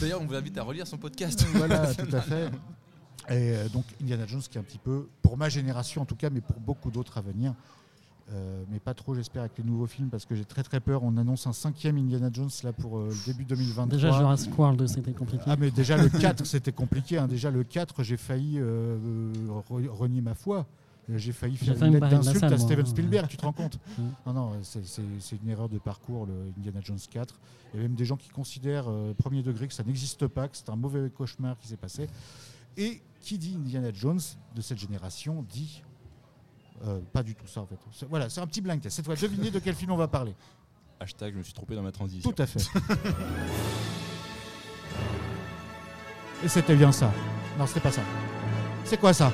D'ailleurs, 0.00 0.20
on 0.20 0.26
vous 0.26 0.34
invite 0.34 0.56
à 0.58 0.62
relire 0.62 0.86
son 0.86 0.96
podcast. 0.98 1.44
voilà, 1.54 1.94
tout 1.94 2.14
à 2.16 2.20
fait. 2.20 2.46
Et 3.30 3.56
euh, 3.56 3.68
donc 3.70 3.84
Indiana 4.02 4.26
Jones 4.26 4.42
qui 4.42 4.58
est 4.58 4.60
un 4.60 4.64
petit 4.64 4.78
peu, 4.78 5.08
pour 5.22 5.36
ma 5.38 5.48
génération 5.48 6.02
en 6.02 6.04
tout 6.04 6.16
cas, 6.16 6.28
mais 6.30 6.42
pour 6.42 6.60
beaucoup 6.60 6.90
d'autres 6.90 7.16
à 7.16 7.22
venir, 7.22 7.54
euh, 8.32 8.62
mais 8.70 8.78
pas 8.78 8.92
trop 8.92 9.14
j'espère 9.14 9.40
avec 9.42 9.56
les 9.56 9.64
nouveaux 9.64 9.86
films 9.86 10.08
parce 10.10 10.26
que 10.26 10.34
j'ai 10.34 10.44
très 10.44 10.62
très 10.62 10.78
peur. 10.80 11.02
On 11.04 11.16
annonce 11.16 11.46
un 11.46 11.54
cinquième 11.54 11.96
Indiana 11.96 12.28
Jones 12.30 12.50
là 12.64 12.72
pour 12.74 12.98
euh, 12.98 13.08
le 13.08 13.32
début 13.32 13.44
2023. 13.44 13.86
Déjà, 13.86 14.10
Jurassic 14.10 14.58
World, 14.58 14.86
c'était 14.88 15.12
compliqué. 15.12 15.42
Ah 15.46 15.56
mais 15.58 15.70
déjà 15.70 15.96
le 15.96 16.10
4 16.10 16.44
c'était 16.44 16.72
compliqué. 16.72 17.16
hein. 17.16 17.26
Déjà 17.26 17.50
le 17.50 17.64
4 17.64 18.02
j'ai 18.02 18.18
failli 18.18 18.58
euh, 18.58 18.96
euh, 19.02 19.32
re- 19.70 19.88
renier 19.88 20.20
ma 20.20 20.34
foi. 20.34 20.66
Euh, 21.10 21.18
J'ai 21.18 21.32
failli 21.32 21.56
faire 21.56 21.82
une 21.82 21.92
lettre 21.94 22.08
d'insulte 22.08 22.42
à. 22.44 22.56
Steven 22.58 22.86
Spielberg, 22.86 23.28
tu 23.28 23.36
te 23.36 23.44
rends 23.44 23.52
compte. 23.52 23.78
Non, 24.26 24.32
non, 24.32 24.52
c'est- 24.62 25.36
une 25.42 25.48
erreur 25.50 25.68
de 25.68 25.78
parcours, 25.78 26.26
le 26.26 26.32
Indiana 26.58 26.80
Jones 26.82 26.98
4. 27.10 27.34
Il 27.72 27.76
y 27.76 27.80
a 27.80 27.82
même 27.82 27.94
des 27.96 28.04
gens 28.04 28.16
qui 28.16 28.28
considèrent, 28.30 28.86
euh, 28.88 29.12
premier 29.14 29.42
degré, 29.42 29.68
que 29.68 29.74
ça 29.74 29.82
n'existe 29.82 30.26
pas, 30.28 30.48
que 30.48 30.56
c'est 30.56 30.70
un 30.70 30.76
mauvais 30.76 31.10
cauchemar 31.10 31.58
qui 31.58 31.68
s'est 31.68 31.76
passé. 31.76 32.08
Et 32.76 33.02
qui 33.20 33.36
dit 33.38 33.54
Indiana 33.56 33.90
Jones 33.92 34.20
de 34.54 34.60
cette 34.60 34.78
génération 34.78 35.44
dit 35.48 35.82
euh, 36.86 37.00
pas 37.12 37.22
du 37.22 37.34
tout 37.34 37.46
ça 37.46 37.60
en 37.60 37.66
fait. 37.66 37.76
Voilà, 38.10 38.28
c'est 38.28 38.40
un 38.40 38.46
petit 38.46 38.60
blind 38.60 38.80
test. 38.80 38.96
Cette 38.96 39.04
fois, 39.04 39.14
devinez 39.14 39.50
de 39.50 39.58
quel 39.58 39.74
film 39.74 39.92
on 39.92 39.96
va 39.96 40.08
parler. 40.08 40.34
Hashtag, 41.00 41.32
je 41.34 41.38
me 41.38 41.42
suis 41.42 41.52
trompé 41.52 41.74
dans 41.74 41.82
ma 41.82 41.92
transition. 41.92 42.30
Tout 42.32 42.42
à 42.42 42.46
fait. 42.46 42.66
Et 46.44 46.48
c'était 46.48 46.76
bien 46.76 46.92
ça. 46.92 47.12
Non, 47.58 47.66
c'était 47.66 47.80
pas 47.80 47.92
ça. 47.92 48.02
C'est 48.84 48.98
quoi 48.98 49.12
ça? 49.12 49.32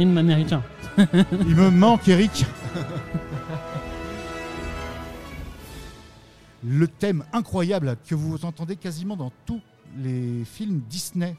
Américain. 0.00 0.62
Il 0.98 1.54
me 1.56 1.70
manque, 1.70 2.06
Eric. 2.08 2.44
Le 6.64 6.88
thème 6.88 7.24
incroyable 7.32 7.96
que 8.06 8.14
vous 8.14 8.44
entendez 8.44 8.76
quasiment 8.76 9.16
dans 9.16 9.30
tous 9.44 9.60
les 9.98 10.44
films 10.44 10.80
Disney, 10.88 11.36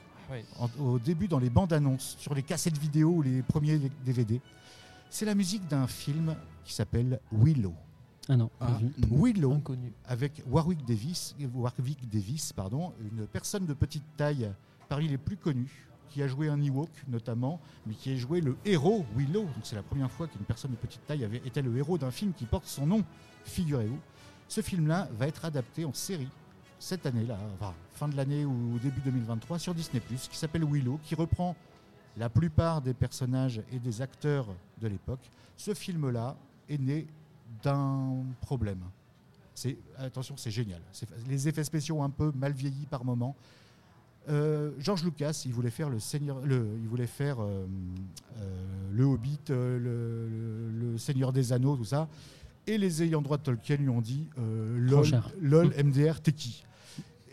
en- 0.60 0.70
au 0.80 1.00
début 1.00 1.28
dans 1.28 1.40
les 1.40 1.50
bandes 1.50 1.74
annonces, 1.74 2.16
sur 2.20 2.34
les 2.34 2.44
cassettes 2.44 2.78
vidéo 2.78 3.10
ou 3.10 3.22
les 3.22 3.42
premiers 3.42 3.80
DVD, 4.06 4.40
c'est 5.10 5.26
la 5.26 5.36
musique 5.36 5.68
d'un 5.68 5.88
film 5.88 6.36
qui 6.64 6.74
s'appelle 6.74 7.20
Willow. 7.32 7.74
Ah 8.30 8.36
non, 8.38 8.50
Ah. 8.60 8.78
Willow, 9.10 9.54
Inconnu. 9.54 9.94
avec 10.06 10.44
Warwick 10.50 10.84
Davis, 10.86 11.36
Warwick 11.54 12.10
Davis 12.10 12.52
pardon, 12.54 12.94
une 13.02 13.26
personne 13.28 13.66
de 13.66 13.74
petite 13.74 14.04
taille 14.18 14.52
parmi 14.90 15.08
les 15.08 15.18
plus 15.18 15.38
connus, 15.38 15.87
qui 16.10 16.24
a 16.24 16.28
joué 16.28 16.50
un 16.50 16.62
Ewok 16.62 16.90
notamment, 17.08 17.60
mais 17.86 17.94
qui 17.94 18.14
a 18.14 18.16
joué 18.16 18.42
le 18.42 18.58
héros 18.66 19.06
Willow. 19.16 19.44
Donc 19.44 19.64
c'est 19.64 19.76
la 19.76 19.84
première 19.84 20.12
fois 20.12 20.28
qu'une 20.28 20.46
personne 20.46 20.72
de 20.72 20.76
petite 20.76 21.06
taille 21.06 21.24
avait 21.24 21.38
été 21.38 21.62
le 21.62 21.76
héros 21.78 21.98
d'un 21.98 22.12
film 22.12 22.34
qui 22.34 22.46
porte 22.46 22.66
son 22.66 22.88
nom, 22.88 23.04
figurez-vous. 23.46 24.00
Ce 24.48 24.62
film-là 24.62 25.10
va 25.18 25.28
être 25.28 25.46
adapté 25.46 25.86
en 25.86 25.94
série 25.94 26.30
cette 26.80 27.06
année-là, 27.06 27.38
fin 27.94 28.08
de 28.08 28.16
l'année 28.16 28.46
ou 28.46 28.78
début 28.80 29.02
2023 29.02 29.60
sur 29.60 29.74
Disney+, 29.74 30.00
qui 30.00 30.38
s'appelle 30.38 30.64
Willow, 30.64 31.00
qui 31.04 31.16
reprend 31.16 31.56
la 32.16 32.30
plupart 32.30 32.82
des 32.82 32.94
personnages 32.94 33.62
et 33.72 33.80
des 33.80 34.02
acteurs 34.02 34.48
de 34.80 34.88
l'époque. 34.88 35.32
Ce 35.56 35.74
film-là 35.74 36.36
est 36.70 36.78
né 36.78 37.08
d'un 37.64 38.24
problème. 38.42 38.84
Attention, 39.98 40.38
c'est 40.38 40.52
génial. 40.52 40.82
Les 41.28 41.48
effets 41.48 41.64
spéciaux 41.64 42.04
un 42.04 42.12
peu 42.12 42.32
mal 42.36 42.54
vieillis 42.54 42.86
par 42.86 43.04
moment. 43.04 43.36
Euh, 44.30 44.72
George 44.80 45.04
Lucas, 45.04 45.44
il 45.46 45.54
voulait 45.54 45.70
faire 45.70 45.90
le 45.90 46.00
Seigneur, 46.00 46.40
le, 46.46 46.68
il 46.82 46.88
voulait 46.88 47.08
faire 47.08 47.40
euh, 47.42 47.66
euh, 48.38 48.42
le 48.92 49.04
Hobbit, 49.06 49.40
le, 49.50 49.78
le- 49.80 50.70
le 50.92 50.98
Seigneur 50.98 51.32
des 51.32 51.54
Anneaux, 51.54 51.76
tout 51.78 51.86
ça. 51.86 52.08
Et 52.66 52.78
les 52.78 53.02
ayants 53.04 53.22
droit 53.22 53.38
de 53.38 53.44
Tolkien 53.44 53.78
lui 53.78 53.88
ont 53.90 54.02
dit 54.02 54.28
euh, 54.38 54.78
lol, 55.40 55.72
MDR, 55.84 56.20
t'es 56.22 56.34
qui? 56.34 56.66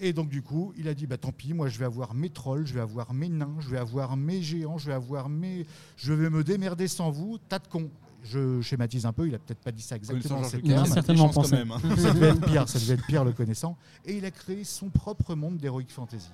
Et 0.00 0.12
donc 0.12 0.28
du 0.28 0.42
coup, 0.42 0.72
il 0.76 0.86
a 0.88 0.94
dit 0.94 1.06
bah 1.06 1.16
tant 1.18 1.32
pis, 1.32 1.54
moi 1.54 1.68
je 1.68 1.78
vais 1.78 1.84
avoir 1.84 2.14
mes 2.14 2.28
trolls, 2.30 2.66
je 2.66 2.74
vais 2.74 2.80
avoir 2.80 3.12
mes 3.14 3.28
nains, 3.28 3.54
je 3.60 3.68
vais 3.68 3.78
avoir 3.78 4.16
mes 4.16 4.42
géants, 4.42 4.76
je 4.78 4.86
vais 4.86 4.92
avoir 4.92 5.28
mes, 5.28 5.66
je 5.96 6.12
vais 6.12 6.30
me 6.30 6.44
démerder 6.44 6.86
sans 6.88 7.10
vous, 7.10 7.38
tas 7.48 7.58
de 7.58 7.66
cons. 7.68 7.90
Je 8.22 8.60
schématise 8.62 9.04
un 9.04 9.12
peu, 9.12 9.28
il 9.28 9.34
a 9.34 9.38
peut-être 9.38 9.58
pas 9.58 9.70
dit 9.70 9.82
ça 9.82 9.96
exactement. 9.96 10.40
Il 10.64 10.72
a 10.72 10.84
certainement 10.86 11.28
pensé. 11.28 11.50
quand 11.50 11.58
même, 11.58 11.70
hein. 11.72 11.96
ça 11.98 12.12
devait 12.14 12.28
être 12.30 12.40
pire, 12.46 12.68
ça 12.68 12.78
devait 12.78 12.94
être 12.94 13.06
pire 13.06 13.22
le 13.24 13.32
connaissant. 13.32 13.76
Et 14.06 14.16
il 14.16 14.24
a 14.24 14.30
créé 14.30 14.64
son 14.64 14.88
propre 14.88 15.34
monde 15.34 15.58
d'heroic 15.58 15.84
fantasy. 15.88 16.30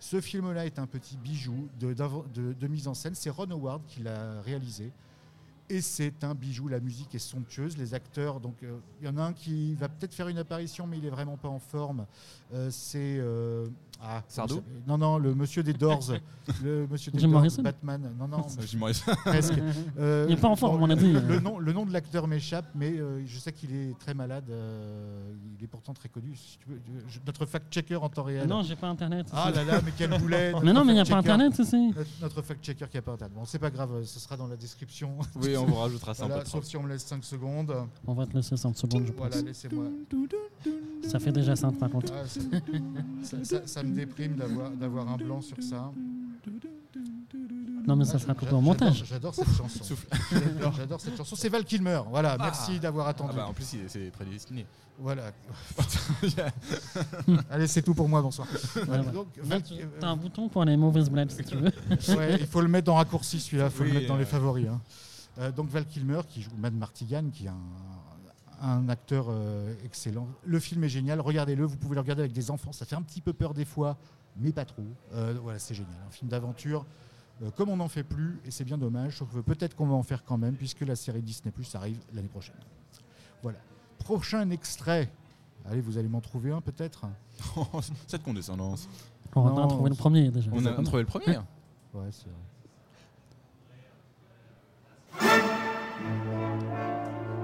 Ce 0.00 0.18
film-là 0.22 0.64
est 0.64 0.78
un 0.78 0.86
petit 0.86 1.18
bijou 1.18 1.68
de, 1.78 2.66
mise 2.66 2.88
en 2.88 2.94
scène. 2.94 3.14
C'est 3.14 3.28
Ron 3.28 3.50
Howard 3.50 3.82
qui 3.86 4.02
l'a 4.02 4.40
réalisé. 4.40 4.90
Et 5.68 5.82
c'est 5.82 6.24
un 6.24 6.34
bijou. 6.34 6.68
La 6.68 6.80
musique 6.80 7.14
est 7.14 7.20
somptueuse. 7.20 7.76
Les 7.76 7.92
acteurs, 7.92 8.40
donc 8.40 8.62
euh, 8.62 8.78
il 9.00 9.06
y 9.06 9.10
en 9.10 9.18
a 9.18 9.22
un 9.22 9.32
qui 9.34 9.74
va 9.74 9.88
peut-être 9.90 10.14
faire 10.14 10.28
une 10.28 10.38
apparition, 10.38 10.86
mais 10.86 10.96
il 10.96 11.04
est 11.04 11.10
vraiment 11.10 11.36
pas 11.36 11.48
en 11.48 11.58
forme. 11.58 12.06
Euh, 12.54 12.70
c'est 12.70 13.18
euh, 13.20 13.68
ah, 14.02 14.22
Sardou 14.28 14.62
Non, 14.86 14.96
non, 14.98 15.18
le 15.18 15.34
monsieur 15.34 15.62
des 15.62 15.72
Doors, 15.72 16.00
le 16.64 16.86
monsieur 16.90 17.12
des 17.12 17.18
Jim 17.18 17.28
Doors, 17.28 17.40
Morrison 17.40 17.62
Batman. 17.62 18.12
Non, 18.18 18.26
non, 18.28 18.46
Jim 18.66 18.78
Morrison. 18.78 19.12
presque. 19.24 19.54
Euh, 19.98 20.26
Il 20.28 20.34
est 20.34 20.40
pas 20.40 20.48
en 20.48 20.56
forme, 20.56 20.78
bon, 20.78 20.86
on 20.86 20.90
a 20.90 20.96
dit. 20.96 21.12
Le 21.12 21.40
nom, 21.40 21.58
le 21.58 21.72
nom 21.72 21.84
de 21.84 21.92
l'acteur 21.92 22.26
m'échappe, 22.26 22.66
mais 22.74 22.92
euh, 22.98 23.22
je 23.26 23.38
sais 23.38 23.52
qu'il 23.52 23.74
est 23.74 23.98
très 23.98 24.14
malade. 24.14 24.44
euh, 24.50 25.32
il 25.58 25.64
est 25.64 25.68
pourtant 25.68 25.92
très 25.92 26.08
connu. 26.08 26.34
Si 26.34 26.58
tu 26.58 26.68
veux, 26.70 26.80
je- 27.08 27.18
notre 27.26 27.44
fact-checker 27.46 27.96
en 27.96 28.08
temps 28.08 28.22
réel. 28.22 28.46
Non, 28.48 28.62
j'ai 28.62 28.76
pas 28.76 28.88
internet. 28.88 29.26
ah 29.32 29.50
là 29.54 29.64
là, 29.64 29.80
mais 29.84 29.92
quel 29.96 30.10
boulet 30.18 30.52
mais 30.62 30.72
non, 30.72 30.84
mais 30.84 30.92
il 30.92 30.96
n'y 30.96 31.00
a 31.00 31.04
pas 31.04 31.16
internet 31.18 31.58
ici. 31.58 31.92
Notre, 31.96 32.10
notre 32.22 32.42
fact-checker 32.42 32.86
qui 32.88 32.96
n'a 32.96 33.02
pas 33.02 33.12
internet. 33.12 33.36
Bon, 33.36 33.44
c'est 33.44 33.58
pas 33.58 33.70
grave, 33.70 34.02
ce 34.04 34.18
sera 34.18 34.36
dans 34.36 34.46
la 34.46 34.56
description. 34.56 35.18
Oui, 35.36 35.56
on 35.56 35.66
vous 35.66 35.74
rajoutera 35.74 36.14
ça 36.14 36.26
Voilà, 36.26 36.44
sauf 36.44 36.64
si 36.64 36.76
on 36.76 36.82
me 36.82 36.88
laisse 36.88 37.04
5 37.04 37.22
secondes. 37.24 37.74
On 38.06 38.14
va 38.14 38.26
te 38.26 38.34
laisser 38.34 38.56
5 38.56 38.76
secondes, 38.76 39.04
je 39.06 39.12
pense. 39.12 39.28
Voilà, 39.28 39.42
laissez-moi. 39.42 39.84
Ça 41.08 41.18
fait 41.18 41.32
déjà 41.32 41.56
5 41.56 41.78
par 41.78 41.90
contre. 41.90 42.12
Ah, 42.14 42.26
ça, 42.26 42.40
ça- 43.22 43.44
ça- 43.44 43.66
ça 43.66 43.82
me 43.82 43.94
déprime 43.94 44.36
d'avoir 44.78 45.08
un 45.08 45.16
blanc 45.16 45.40
sur 45.40 45.60
ça. 45.62 45.90
Non, 47.86 47.96
mais 47.96 48.04
ça 48.04 48.12
Ah, 48.16 48.18
sera 48.18 48.34
coupé 48.34 48.52
au 48.52 48.60
montage. 48.60 49.04
J'adore 49.06 49.34
cette 49.34 49.50
chanson. 49.56 49.82
Souffle. 49.82 50.06
J'adore- 50.76 51.00
cette 51.00 51.16
chanson. 51.16 51.34
C'est 51.34 51.48
Val 51.48 51.64
Kilmer. 51.64 52.02
Voilà, 52.10 52.36
merci 52.38 52.78
d'avoir 52.78 53.06
Ah 53.06 53.10
attendu. 53.10 53.34
bah, 53.36 53.46
en 53.48 53.52
plus, 53.52 53.72
il 53.72 53.80
est- 53.80 53.88
c'est 53.88 54.10
prédestiné. 54.10 54.66
Voilà. 54.98 55.32
Allez, 57.50 57.66
c'est 57.66 57.82
tout 57.82 57.94
pour 57.94 58.08
moi. 58.08 58.20
Bonsoir. 58.22 58.46
Voilà. 58.86 59.02
Donc, 59.04 59.28
Là, 59.38 59.42
Val- 59.44 59.62
tu 59.62 59.74
as 60.02 60.06
un 60.08 60.16
bouton 60.16 60.48
pour 60.48 60.64
les 60.64 60.76
mauvaises 60.76 61.08
blagues 61.10 61.30
si 61.30 61.42
tu 61.42 61.56
veux. 61.56 61.72
Ouais, 62.16 62.36
il 62.40 62.46
faut 62.46 62.60
le 62.60 62.68
mettre 62.68 62.92
en 62.92 62.96
raccourci 62.96 63.40
celui-là, 63.40 63.66
il 63.66 63.70
faut 63.70 63.82
Oui, 63.84 63.88
le 63.88 63.94
mettre 63.94 64.08
dans 64.08 64.16
les 64.16 64.24
euh. 64.24 64.26
favoris. 64.26 64.66
hein. 64.68 64.80
Euh, 65.38 65.50
donc 65.52 65.68
Val 65.70 65.86
Kilmer 65.86 66.20
qui 66.28 66.42
joue 66.42 66.50
Mad 66.58 66.74
Martigan, 66.74 67.24
qui 67.32 67.46
est 67.46 67.48
un, 67.48 67.54
un 68.60 68.88
acteur 68.88 69.26
euh, 69.28 69.72
excellent. 69.84 70.28
Le 70.44 70.58
film 70.60 70.84
est 70.84 70.88
génial, 70.88 71.20
regardez-le, 71.20 71.64
vous 71.64 71.76
pouvez 71.76 71.94
le 71.94 72.00
regarder 72.00 72.22
avec 72.22 72.32
des 72.32 72.50
enfants, 72.50 72.72
ça 72.72 72.84
fait 72.84 72.96
un 72.96 73.02
petit 73.02 73.20
peu 73.20 73.32
peur 73.32 73.54
des 73.54 73.64
fois, 73.64 73.96
mais 74.36 74.52
pas 74.52 74.64
trop. 74.64 74.84
Euh, 75.14 75.34
voilà, 75.42 75.58
c'est 75.58 75.74
génial, 75.74 75.94
un 76.06 76.10
film 76.10 76.30
d'aventure. 76.30 76.84
euh, 77.42 77.50
comme 77.52 77.70
on 77.70 77.76
n'en 77.76 77.88
fait 77.88 78.02
plus, 78.04 78.38
et 78.44 78.50
c'est 78.50 78.64
bien 78.64 78.76
dommage, 78.78 79.16
sauf 79.16 79.32
que 79.32 79.40
peut-être 79.40 79.74
qu'on 79.74 79.86
va 79.86 79.94
en 79.94 80.02
faire 80.02 80.24
quand 80.24 80.36
même, 80.36 80.54
puisque 80.56 80.82
la 80.82 80.94
série 80.96 81.22
Disney 81.22 81.50
Plus 81.50 81.74
arrive 81.74 81.98
l'année 82.12 82.28
prochaine. 82.28 82.56
Voilà. 83.42 83.58
Prochain 83.98 84.50
extrait. 84.50 85.10
Allez, 85.64 85.80
vous 85.80 85.96
allez 85.98 86.08
m'en 86.08 86.20
trouver 86.20 86.52
un 86.52 86.60
peut-être? 86.60 87.06
Cette 88.06 88.22
condescendance. 88.22 88.88
On 89.34 89.42
va 89.42 89.50
Non, 89.52 89.68
trouvé 89.68 89.90
le 89.90 89.96
premier 89.96 90.30
déjà. 90.30 90.50
On 90.52 90.64
a 90.66 90.72
trouvé 90.82 91.02
le 91.02 91.06
premier. 91.06 91.38
Ouais, 91.94 92.08
c'est 92.10 92.26
vrai. 92.26 92.34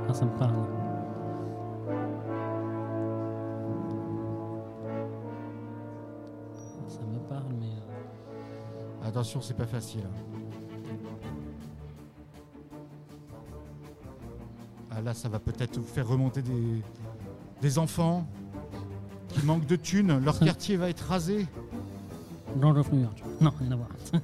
Ah, 0.08 0.14
ça 0.14 0.24
me 0.24 0.38
parle. 0.38 0.86
Attention, 9.07 9.40
c'est 9.40 9.57
pas 9.57 9.66
facile. 9.66 10.02
Ah 14.90 15.00
là, 15.00 15.14
ça 15.14 15.28
va 15.28 15.38
peut-être 15.38 15.78
vous 15.78 15.86
faire 15.86 16.09
remonter 16.09 16.42
des, 16.42 16.82
des 17.62 17.78
enfants 17.78 18.26
qui 19.28 19.44
manquent 19.44 19.66
de 19.66 19.76
thunes. 19.76 20.18
Leur 20.24 20.38
quartier 20.40 20.76
va 20.76 20.88
être 20.88 21.02
rasé. 21.07 21.46
Lord 22.61 22.78
of 22.78 22.90
New 22.92 23.02
York. 23.02 23.22
Non, 23.40 23.52
rien 23.61 23.70
à 23.72 23.76
voir. 23.76 23.88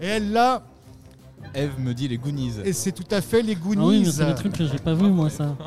Et 0.00 0.06
elle 0.06 0.32
là, 0.32 0.62
Eve 1.54 1.78
me 1.80 1.92
dit 1.92 2.06
les 2.08 2.16
Goonies. 2.18 2.54
et 2.64 2.72
c'est 2.72 2.92
tout 2.92 3.04
à 3.10 3.20
fait 3.20 3.42
les 3.42 3.54
Ah 3.54 3.58
oui, 3.64 3.76
mais 3.76 3.82
Goonies. 3.82 4.12
c'est 4.12 4.24
des 4.26 4.34
trucs 4.34 4.52
que 4.56 4.64
j'ai 4.64 4.78
pas 4.78 4.94
vu 4.94 5.08
moi, 5.10 5.28
ça. 5.28 5.56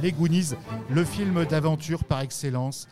Les 0.00 0.12
Goonies, 0.12 0.50
le 0.88 1.04
film 1.04 1.44
d'aventure 1.44 2.04
par 2.04 2.20
excellence. 2.20 2.88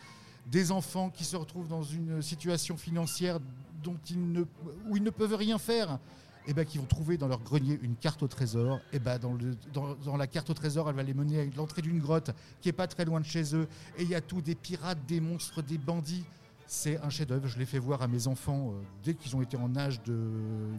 Des 0.51 0.71
enfants 0.71 1.09
qui 1.09 1.23
se 1.23 1.35
retrouvent 1.35 1.67
dans 1.67 1.83
une 1.83 2.21
situation 2.21 2.77
financière 2.77 3.39
dont 3.83 3.97
ils 4.09 4.31
ne, 4.31 4.41
où 4.87 4.97
ils 4.97 5.03
ne 5.03 5.09
peuvent 5.09 5.35
rien 5.35 5.57
faire. 5.57 5.99
Et 6.47 6.53
ben, 6.53 6.65
qui 6.65 6.77
vont 6.79 6.85
trouver 6.85 7.17
dans 7.17 7.27
leur 7.27 7.41
grenier 7.41 7.77
une 7.83 7.95
carte 7.95 8.23
au 8.23 8.27
trésor. 8.27 8.79
Et 8.91 8.97
ben, 8.99 9.19
dans, 9.19 9.33
le, 9.33 9.55
dans, 9.73 9.93
dans 9.95 10.17
la 10.17 10.25
carte 10.25 10.49
au 10.49 10.53
trésor, 10.53 10.89
elle 10.89 10.95
va 10.95 11.03
les 11.03 11.13
mener 11.13 11.41
à 11.41 11.45
l'entrée 11.55 11.81
d'une 11.83 11.99
grotte 11.99 12.31
qui 12.61 12.69
est 12.69 12.73
pas 12.73 12.87
très 12.87 13.05
loin 13.05 13.19
de 13.19 13.25
chez 13.25 13.55
eux. 13.55 13.67
Et 13.97 14.03
il 14.03 14.09
y 14.09 14.15
a 14.15 14.21
tout 14.21 14.41
des 14.41 14.55
pirates, 14.55 14.97
des 15.07 15.19
monstres, 15.19 15.61
des 15.61 15.77
bandits. 15.77 16.23
C'est 16.65 16.97
un 17.01 17.09
chef-d'œuvre. 17.09 17.47
Je 17.47 17.59
l'ai 17.59 17.65
fait 17.65 17.77
voir 17.77 18.01
à 18.01 18.07
mes 18.07 18.27
enfants 18.27 18.69
euh, 18.71 18.81
dès 19.03 19.13
qu'ils 19.13 19.35
ont 19.35 19.41
été 19.41 19.57
en 19.57 19.75
âge 19.75 20.01
de, 20.03 20.17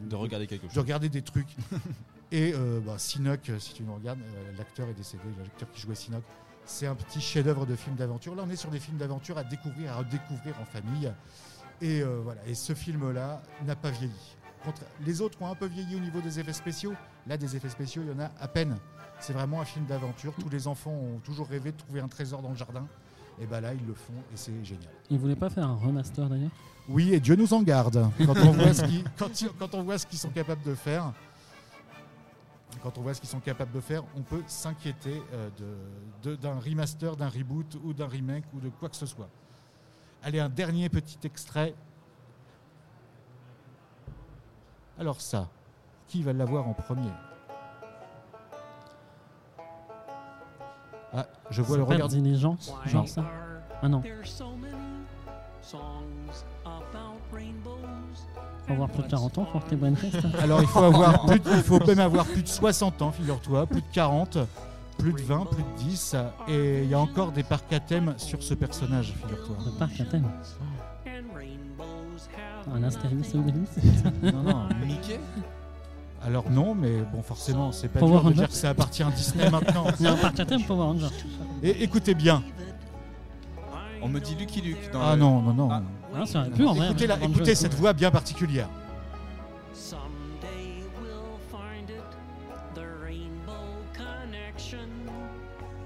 De 0.08 0.16
regarder 0.16 0.46
quelque 0.46 0.66
de 0.66 0.70
chose. 0.70 0.78
regarder 0.78 1.08
des 1.08 1.22
trucs. 1.22 1.54
Et 2.32 2.52
euh, 2.54 2.80
bah, 2.80 2.96
Sinoc, 2.98 3.48
euh, 3.48 3.58
si 3.58 3.74
tu 3.74 3.82
nous 3.82 3.94
regardes, 3.94 4.20
euh, 4.20 4.52
l'acteur 4.56 4.88
est 4.88 4.94
décédé, 4.94 5.22
l'acteur 5.38 5.70
qui 5.72 5.80
jouait 5.80 5.94
Sinoc. 5.96 6.22
C'est 6.72 6.86
un 6.86 6.94
petit 6.94 7.20
chef-d'œuvre 7.20 7.66
de 7.66 7.74
film 7.74 7.96
d'aventure. 7.96 8.34
Là, 8.36 8.44
on 8.46 8.50
est 8.50 8.56
sur 8.56 8.70
des 8.70 8.78
films 8.78 8.96
d'aventure 8.96 9.36
à 9.36 9.42
découvrir, 9.44 9.92
à 9.92 9.96
redécouvrir 9.96 10.54
en 10.62 10.64
famille. 10.64 11.12
Et 11.82 12.00
euh, 12.00 12.20
voilà. 12.22 12.40
Et 12.46 12.54
ce 12.54 12.74
film-là 12.74 13.42
n'a 13.66 13.74
pas 13.74 13.90
vieilli. 13.90 14.36
Contre- 14.64 14.82
Les 15.04 15.20
autres 15.20 15.42
ont 15.42 15.50
un 15.50 15.54
peu 15.56 15.66
vieilli 15.66 15.96
au 15.96 16.00
niveau 16.00 16.20
des 16.20 16.38
effets 16.38 16.52
spéciaux. 16.52 16.94
Là, 17.26 17.36
des 17.36 17.56
effets 17.56 17.68
spéciaux, 17.68 18.02
il 18.06 18.12
y 18.12 18.14
en 18.14 18.20
a 18.24 18.30
à 18.40 18.46
peine. 18.48 18.76
C'est 19.18 19.32
vraiment 19.32 19.60
un 19.60 19.64
film 19.64 19.84
d'aventure. 19.86 20.32
Tous 20.40 20.48
les 20.48 20.68
enfants 20.68 20.92
ont 20.92 21.18
toujours 21.18 21.48
rêvé 21.48 21.72
de 21.72 21.76
trouver 21.76 22.00
un 22.00 22.08
trésor 22.08 22.40
dans 22.40 22.50
le 22.50 22.56
jardin. 22.56 22.86
Et 23.40 23.46
ben 23.46 23.60
là, 23.60 23.74
ils 23.74 23.84
le 23.86 23.94
font 23.94 24.12
et 24.32 24.36
c'est 24.36 24.52
génial. 24.64 24.88
Ils 25.10 25.18
voulaient 25.18 25.34
pas 25.36 25.50
faire 25.50 25.66
un 25.66 25.74
remaster 25.74 26.28
d'ailleurs? 26.28 26.50
Oui, 26.88 27.12
et 27.14 27.20
Dieu 27.20 27.34
nous 27.36 27.52
en 27.52 27.62
garde. 27.62 28.08
Quand 28.18 28.36
on 28.36 28.52
voit 28.52 28.72
ce 28.74 28.84
qu'ils, 28.84 29.04
quand, 29.18 29.40
ils- 29.40 29.50
quand 29.58 29.74
on 29.74 29.82
voit 29.82 29.98
ce 29.98 30.06
qu'ils 30.06 30.18
sont 30.18 30.30
capables 30.30 30.62
de 30.62 30.74
faire, 30.74 31.12
quand 32.82 32.96
on 32.98 33.02
voit 33.02 33.14
ce 33.14 33.20
qu'ils 33.20 33.28
sont 33.30 33.40
capables 33.40 33.72
de 33.72 33.80
faire, 33.80 34.02
on 34.16 34.22
peut 34.22 34.42
s'inquiéter 34.46 35.22
euh, 35.32 35.48
de- 36.22 36.30
de- 36.30 36.36
d'un 36.36 36.58
remaster, 36.58 37.16
d'un 37.16 37.28
reboot 37.28 37.76
ou 37.84 37.92
d'un 37.92 38.06
remake 38.08 38.44
ou 38.54 38.60
de 38.60 38.68
quoi 38.68 38.88
que 38.88 38.96
ce 38.96 39.06
soit. 39.06 39.28
Allez, 40.22 40.40
un 40.40 40.48
dernier 40.48 40.88
petit 40.88 41.18
extrait. 41.24 41.74
Alors 44.98 45.20
ça, 45.20 45.48
qui 46.08 46.22
va 46.22 46.32
l'avoir 46.32 46.68
en 46.68 46.74
premier? 46.74 47.10
Ah, 51.12 51.26
je 51.50 51.62
vois 51.62 51.76
le 51.76 51.82
regard. 51.82 52.08
diligent, 52.08 52.56
genre 52.86 53.08
ça? 53.08 53.24
Ah 53.82 53.88
non, 53.88 54.00
faut 58.76 58.82
avoir 58.82 58.88
plus 58.90 59.02
de 59.02 59.08
40 59.08 59.38
ans 59.38 59.44
pour 59.50 59.64
test. 59.64 60.16
Alors 60.42 60.60
il 60.62 60.68
faut 60.68 60.78
avoir 60.84 61.26
plus 61.26 61.40
de- 61.40 61.50
il 61.56 61.62
faut 61.62 61.84
même 61.86 61.98
avoir 62.00 62.24
plus 62.26 62.42
de 62.42 62.48
60 62.48 63.02
ans, 63.02 63.10
figure-toi, 63.12 63.66
plus 63.66 63.80
de 63.80 63.86
40, 63.92 64.38
plus 64.98 65.12
de 65.12 65.22
20, 65.22 65.46
plus 65.46 65.62
de 65.62 65.78
10 65.90 66.16
et 66.48 66.82
il 66.84 66.88
y 66.90 66.94
a 66.94 66.98
encore 66.98 67.32
des 67.32 67.42
parcs 67.42 67.72
à 67.72 67.80
thème 67.80 68.14
sur 68.16 68.42
ce 68.42 68.54
personnage, 68.54 69.12
figure-toi. 69.20 69.56
Le 69.64 69.70
parc 69.78 70.00
à 70.00 70.04
thème. 70.04 70.28
Un 72.72 72.82
Astérix 72.84 73.34
et 73.34 73.38
Obélix. 73.38 73.70
Non, 74.22 74.42
non, 74.42 74.68
Mickey 74.86 75.18
Alors 76.24 76.48
non, 76.50 76.74
mais 76.74 77.00
bon 77.12 77.22
forcément, 77.22 77.72
c'est 77.72 77.88
pas 77.88 77.98
Power 77.98 78.20
dur 78.20 78.24
de 78.30 78.32
dire 78.34 78.48
que 78.48 78.54
ça 78.54 78.70
appartient 78.70 79.02
à 79.02 79.10
Disney 79.10 79.50
maintenant. 79.50 79.86
Il 79.98 80.04
y 80.04 80.08
a 80.08 80.12
un 80.12 80.16
parc 80.16 80.38
à 80.38 80.44
thème 80.44 80.62
Power 80.62 80.82
Rangers. 80.84 81.06
Et 81.62 81.82
écoutez 81.82 82.14
bien. 82.14 82.42
On 84.02 84.08
me 84.08 84.20
dit 84.20 84.34
Lucky 84.38 84.60
Luke. 84.60 84.90
Dans 84.92 85.00
Ah 85.02 85.14
le- 85.14 85.20
non, 85.20 85.40
non, 85.42 85.52
non. 85.54 85.68
Ah. 85.72 85.82
Ah, 86.14 86.26
ça 86.26 86.40
aurait 86.40 86.50
pu 86.50 86.64
en 86.66 86.74
vrai. 86.74 86.86
Écoutez, 86.86 87.06
la- 87.06 87.18
écoutez 87.22 87.54
cette 87.54 87.74
voix 87.74 87.92
bien 87.92 88.10
particulière. 88.10 88.68
Someday 89.72 90.84
we'll 91.00 91.10
find 91.50 91.88
it, 91.90 92.02
the 92.74 92.80
rainbow 93.02 93.84
connection, 93.94 94.78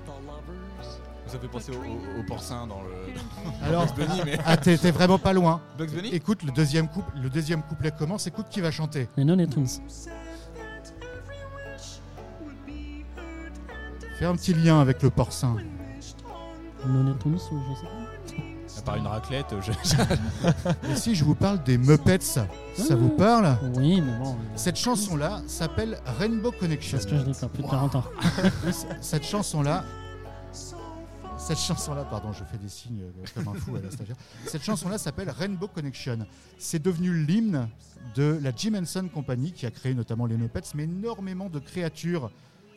the 0.07 0.27
lovers. 0.27 1.01
Ça 1.27 1.39
fait 1.39 1.49
penser 1.49 1.73
au, 1.73 1.81
au- 1.81 2.21
au 2.21 2.23
porcin 2.27 2.67
dans 2.67 2.83
le. 2.83 2.91
Alors, 3.67 3.87
Bugs 3.95 4.07
Bunny, 4.07 4.21
mais. 4.25 4.39
ah, 4.47 4.57
t'es 4.57 4.77
vraiment 4.91 5.19
pas 5.19 5.33
loin. 5.33 5.61
Bugs 5.79 5.89
Bunny 5.95 6.09
Écoute, 6.11 6.43
le 6.43 6.53
deuxième, 6.53 6.89
couple, 6.89 7.13
le 7.23 7.29
deuxième 7.31 7.63
couplet 7.63 7.91
commence, 7.91 8.27
écoute 8.27 8.47
qui 8.51 8.61
va 8.61 8.71
chanter. 8.71 9.09
Les 9.17 9.25
Non. 9.25 9.37
Fais 14.19 14.27
un 14.27 14.37
petit 14.37 14.55
lien 14.55 14.81
avec 14.81 15.03
le 15.03 15.11
porcin. 15.11 15.57
Non 16.87 17.03
ou 17.51 17.61
je 17.69 17.81
sais 17.81 17.87
pas. 18.37 18.54
À 18.79 18.83
part 18.83 18.97
une 18.97 19.07
raclette, 19.07 19.47
je- 19.61 19.73
Et 20.93 20.97
si 20.97 21.15
je 21.15 21.25
vous 21.25 21.35
parle 21.35 21.63
des 21.63 21.79
Muppets, 21.79 22.21
ça 22.21 22.47
vous 22.91 23.09
parle 23.11 23.57
Oui, 23.77 24.01
mais 24.01 24.19
bon, 24.19 24.33
euh, 24.33 24.37
Cette 24.57 24.77
chanson-là 24.77 25.43
s'appelle 25.47 25.99
Rainbow 26.19 26.53
Connection. 26.53 26.99
c'est 26.99 27.05
ce 27.05 27.09
que 27.09 27.19
je 27.19 27.23
dis, 27.25 27.39
quoi, 27.39 27.49
plus 27.49 27.63
de 27.63 27.69
40 27.69 27.95
ans. 27.97 28.05
Cette 29.01 29.25
chanson-là. 29.25 29.85
Cette 31.37 31.59
chanson-là, 31.59 32.05
pardon, 32.05 32.33
je 32.33 32.43
fais 32.45 32.57
des 32.57 32.69
signes 32.69 33.03
euh, 33.03 33.25
comme 33.35 33.49
un 33.55 33.59
fou 33.59 33.77
à 33.77 33.81
la 33.81 33.91
stagiaire. 33.91 34.17
Cette 34.47 34.63
chanson-là 34.63 34.97
s'appelle 34.99 35.29
Rainbow 35.31 35.69
Connection. 35.69 36.19
C'est 36.59 36.81
devenu 36.83 37.13
l'hymne 37.25 37.69
de 38.15 38.39
la 38.43 38.51
Jim 38.57 38.73
Henson 38.81 39.09
Company 39.13 39.53
qui 39.53 39.67
a 39.67 39.71
créé 39.71 39.95
notamment 39.95 40.27
les 40.27 40.37
Muppets, 40.37 40.61
mais 40.75 40.85
énormément 40.85 41.51
de 41.51 41.59
créatures 41.59 42.31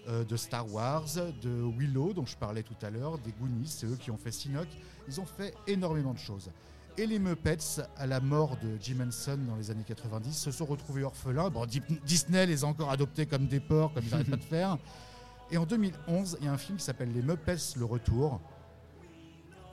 euh, 0.07 0.23
de 0.23 0.35
Star 0.37 0.71
Wars, 0.71 1.05
de 1.41 1.63
Willow, 1.77 2.13
dont 2.13 2.25
je 2.25 2.35
parlais 2.37 2.63
tout 2.63 2.75
à 2.81 2.89
l'heure, 2.89 3.17
des 3.19 3.31
Goonies, 3.31 3.67
c'est 3.67 3.85
eux 3.87 3.97
qui 3.99 4.11
ont 4.11 4.17
fait 4.17 4.31
Sinoc. 4.31 4.67
Ils 5.07 5.19
ont 5.19 5.25
fait 5.25 5.53
énormément 5.67 6.13
de 6.13 6.19
choses. 6.19 6.49
Et 6.97 7.05
les 7.05 7.19
Muppets, 7.19 7.57
à 7.97 8.07
la 8.07 8.19
mort 8.19 8.57
de 8.63 8.77
Jim 8.81 9.05
Henson 9.07 9.37
dans 9.47 9.55
les 9.55 9.69
années 9.69 9.83
90, 9.85 10.33
se 10.33 10.51
sont 10.51 10.65
retrouvés 10.65 11.03
orphelins. 11.03 11.49
Bon, 11.49 11.65
Di- 11.65 11.81
Disney 12.05 12.45
les 12.47 12.63
a 12.63 12.67
encore 12.67 12.89
adoptés 12.89 13.25
comme 13.27 13.47
des 13.47 13.59
porcs, 13.59 13.93
comme 13.93 14.03
ils 14.05 14.09
n'arrêtent 14.11 14.29
pas 14.31 14.35
de 14.37 14.41
faire. 14.43 14.77
Et 15.51 15.57
en 15.57 15.65
2011, 15.65 16.37
il 16.41 16.45
y 16.45 16.49
a 16.49 16.53
un 16.53 16.57
film 16.57 16.77
qui 16.77 16.83
s'appelle 16.83 17.13
Les 17.13 17.21
Muppets 17.21 17.55
Le 17.77 17.85
Retour, 17.85 18.41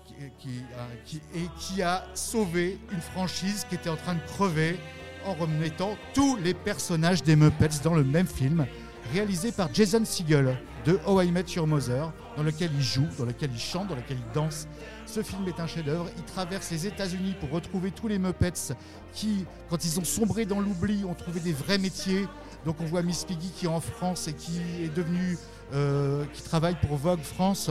qui, 0.07 0.15
qui, 0.39 0.59
euh, 0.75 0.95
qui- 1.05 1.23
et 1.35 1.49
qui 1.59 1.83
a 1.83 2.05
sauvé 2.15 2.79
une 2.93 3.01
franchise 3.01 3.65
qui 3.69 3.75
était 3.77 3.91
en 3.91 3.97
train 3.97 4.15
de 4.15 4.21
crever 4.27 4.79
en 5.27 5.33
remettant 5.35 5.97
tous 6.13 6.37
les 6.37 6.53
personnages 6.55 7.23
des 7.23 7.35
Muppets 7.37 7.81
dans 7.83 7.95
le 7.95 8.05
même 8.05 8.27
film, 8.27 8.67
réalisé 9.13 9.53
par 9.53 9.73
Jason 9.73 10.05
Segel 10.05 10.57
de 10.85 10.99
How 11.07 11.23
I 11.23 11.31
Met 11.31 11.45
Your 11.55 11.67
Mother, 11.67 12.13
dans 12.37 12.43
lequel 12.43 12.71
il 12.75 12.83
joue, 12.83 13.07
dans 13.19 13.25
lequel 13.25 13.51
il 13.53 13.59
chante, 13.59 13.89
dans 13.89 13.97
lequel 13.97 14.19
il 14.19 14.33
danse. 14.35 14.67
Ce 15.07 15.23
film 15.23 15.47
est 15.49 15.61
un 15.61 15.67
chef-d'œuvre. 15.67 16.09
Il 16.17 16.25
traverse 16.25 16.71
les 16.71 16.87
États-Unis 16.87 17.35
pour 17.41 17.51
retrouver 17.51 17.91
tous 17.91 18.09
les 18.09 18.19
Muppets 18.19 18.75
qui, 19.13 19.47
quand 19.71 19.85
ils 19.85 19.99
ont 19.99 20.05
sombré 20.05 20.45
dans 20.45 20.61
l'oubli, 20.61 21.05
ont 21.05 21.15
trouvé 21.15 21.41
des 21.41 21.53
vrais 21.53 21.79
métiers. 21.79 22.27
Donc 22.65 22.77
on 22.81 22.85
voit 22.85 23.03
Miss 23.03 23.25
Piggy 23.25 23.51
qui 23.51 23.67
est 23.67 23.69
en 23.69 23.81
France 23.81 24.29
et 24.29 24.33
qui 24.33 24.59
est 24.83 24.95
devenue, 24.95 25.39
euh, 25.73 26.25
qui 26.33 26.43
travaille 26.43 26.77
pour 26.87 26.97
Vogue 26.97 27.23
France. 27.23 27.71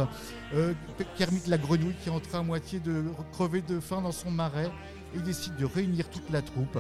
Euh, 0.54 0.74
Kermit 1.18 1.42
la 1.48 1.58
grenouille 1.58 1.96
qui 2.04 2.10
est 2.10 2.12
en 2.12 2.20
train 2.20 2.40
à 2.40 2.44
moitié 2.44 2.80
de 2.80 3.04
crever 3.32 3.62
de 3.62 3.80
faim 3.80 4.02
dans 4.02 4.12
son 4.12 4.32
marais. 4.32 4.72
Il 5.16 5.24
décide 5.24 5.56
de 5.58 5.66
réunir 5.66 6.10
toute 6.10 6.30
la 6.32 6.42
troupe. 6.42 6.80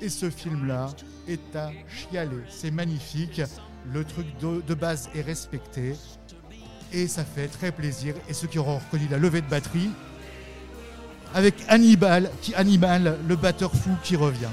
Et 0.00 0.08
ce 0.08 0.30
film-là 0.30 0.88
est 1.28 1.56
à 1.56 1.70
chialer. 1.88 2.42
C'est 2.48 2.70
magnifique. 2.70 3.40
Le 3.92 4.04
truc 4.04 4.26
de, 4.40 4.62
de 4.66 4.74
base 4.74 5.08
est 5.14 5.20
respecté. 5.22 5.94
Et 6.92 7.08
ça 7.08 7.24
fait 7.24 7.48
très 7.48 7.72
plaisir. 7.72 8.14
Et 8.28 8.32
ceux 8.34 8.46
qui 8.46 8.58
auront 8.58 8.78
reconnu 8.78 9.08
la 9.10 9.18
levée 9.18 9.40
de 9.40 9.48
batterie, 9.48 9.90
avec 11.34 11.54
Hannibal, 11.68 12.30
qui, 12.40 12.54
Hannibal, 12.54 13.18
le 13.26 13.36
batteur 13.36 13.72
fou 13.72 13.90
qui 14.04 14.14
revient. 14.16 14.48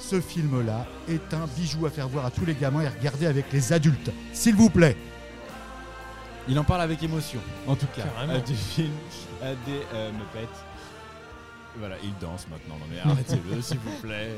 Ce 0.00 0.20
film-là 0.20 0.86
est 1.08 1.32
un 1.34 1.46
bijou 1.56 1.86
à 1.86 1.90
faire 1.90 2.08
voir 2.08 2.26
à 2.26 2.30
tous 2.30 2.44
les 2.44 2.54
gamins 2.54 2.82
et 2.82 2.88
regarder 2.88 3.26
avec 3.26 3.52
les 3.52 3.72
adultes. 3.72 4.10
S'il 4.32 4.54
vous 4.56 4.70
plaît. 4.70 4.96
Il 6.48 6.56
en 6.58 6.64
parle 6.64 6.82
avec 6.82 7.02
émotion, 7.02 7.40
en 7.66 7.74
tout 7.74 7.88
cas, 7.94 8.02
Carrément. 8.02 8.34
euh, 8.34 8.40
du 8.40 8.54
film 8.54 8.92
euh, 9.42 9.54
des 9.66 9.80
euh, 9.94 10.12
Muppets. 10.12 10.48
Voilà, 11.78 11.96
il 12.04 12.12
danse 12.20 12.46
maintenant. 12.48 12.76
Non 12.78 12.86
mais 12.88 13.00
arrêtez-le, 13.10 13.60
s'il 13.62 13.78
vous 13.78 13.98
plaît. 14.00 14.30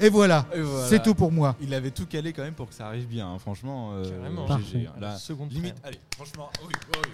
Et 0.00 0.08
voilà, 0.10 0.46
c'est 0.88 1.02
tout 1.02 1.14
pour 1.14 1.32
moi. 1.32 1.56
Il 1.60 1.74
avait 1.74 1.90
tout 1.90 2.06
calé 2.06 2.32
quand 2.32 2.42
même 2.42 2.54
pour 2.54 2.68
que 2.68 2.74
ça 2.74 2.86
arrive 2.86 3.06
bien. 3.06 3.28
hein. 3.28 3.38
Franchement, 3.38 3.90
euh, 3.94 4.04
Carrément. 4.04 4.42
GG, 4.42 4.48
Parfait. 4.48 4.86
hein. 4.88 5.00
Là, 5.00 5.16
Seconde 5.16 5.52
limite, 5.52 5.74
allez, 5.84 5.98
franchement, 6.14 6.50
oui, 6.66 6.72
oui. 6.94 7.10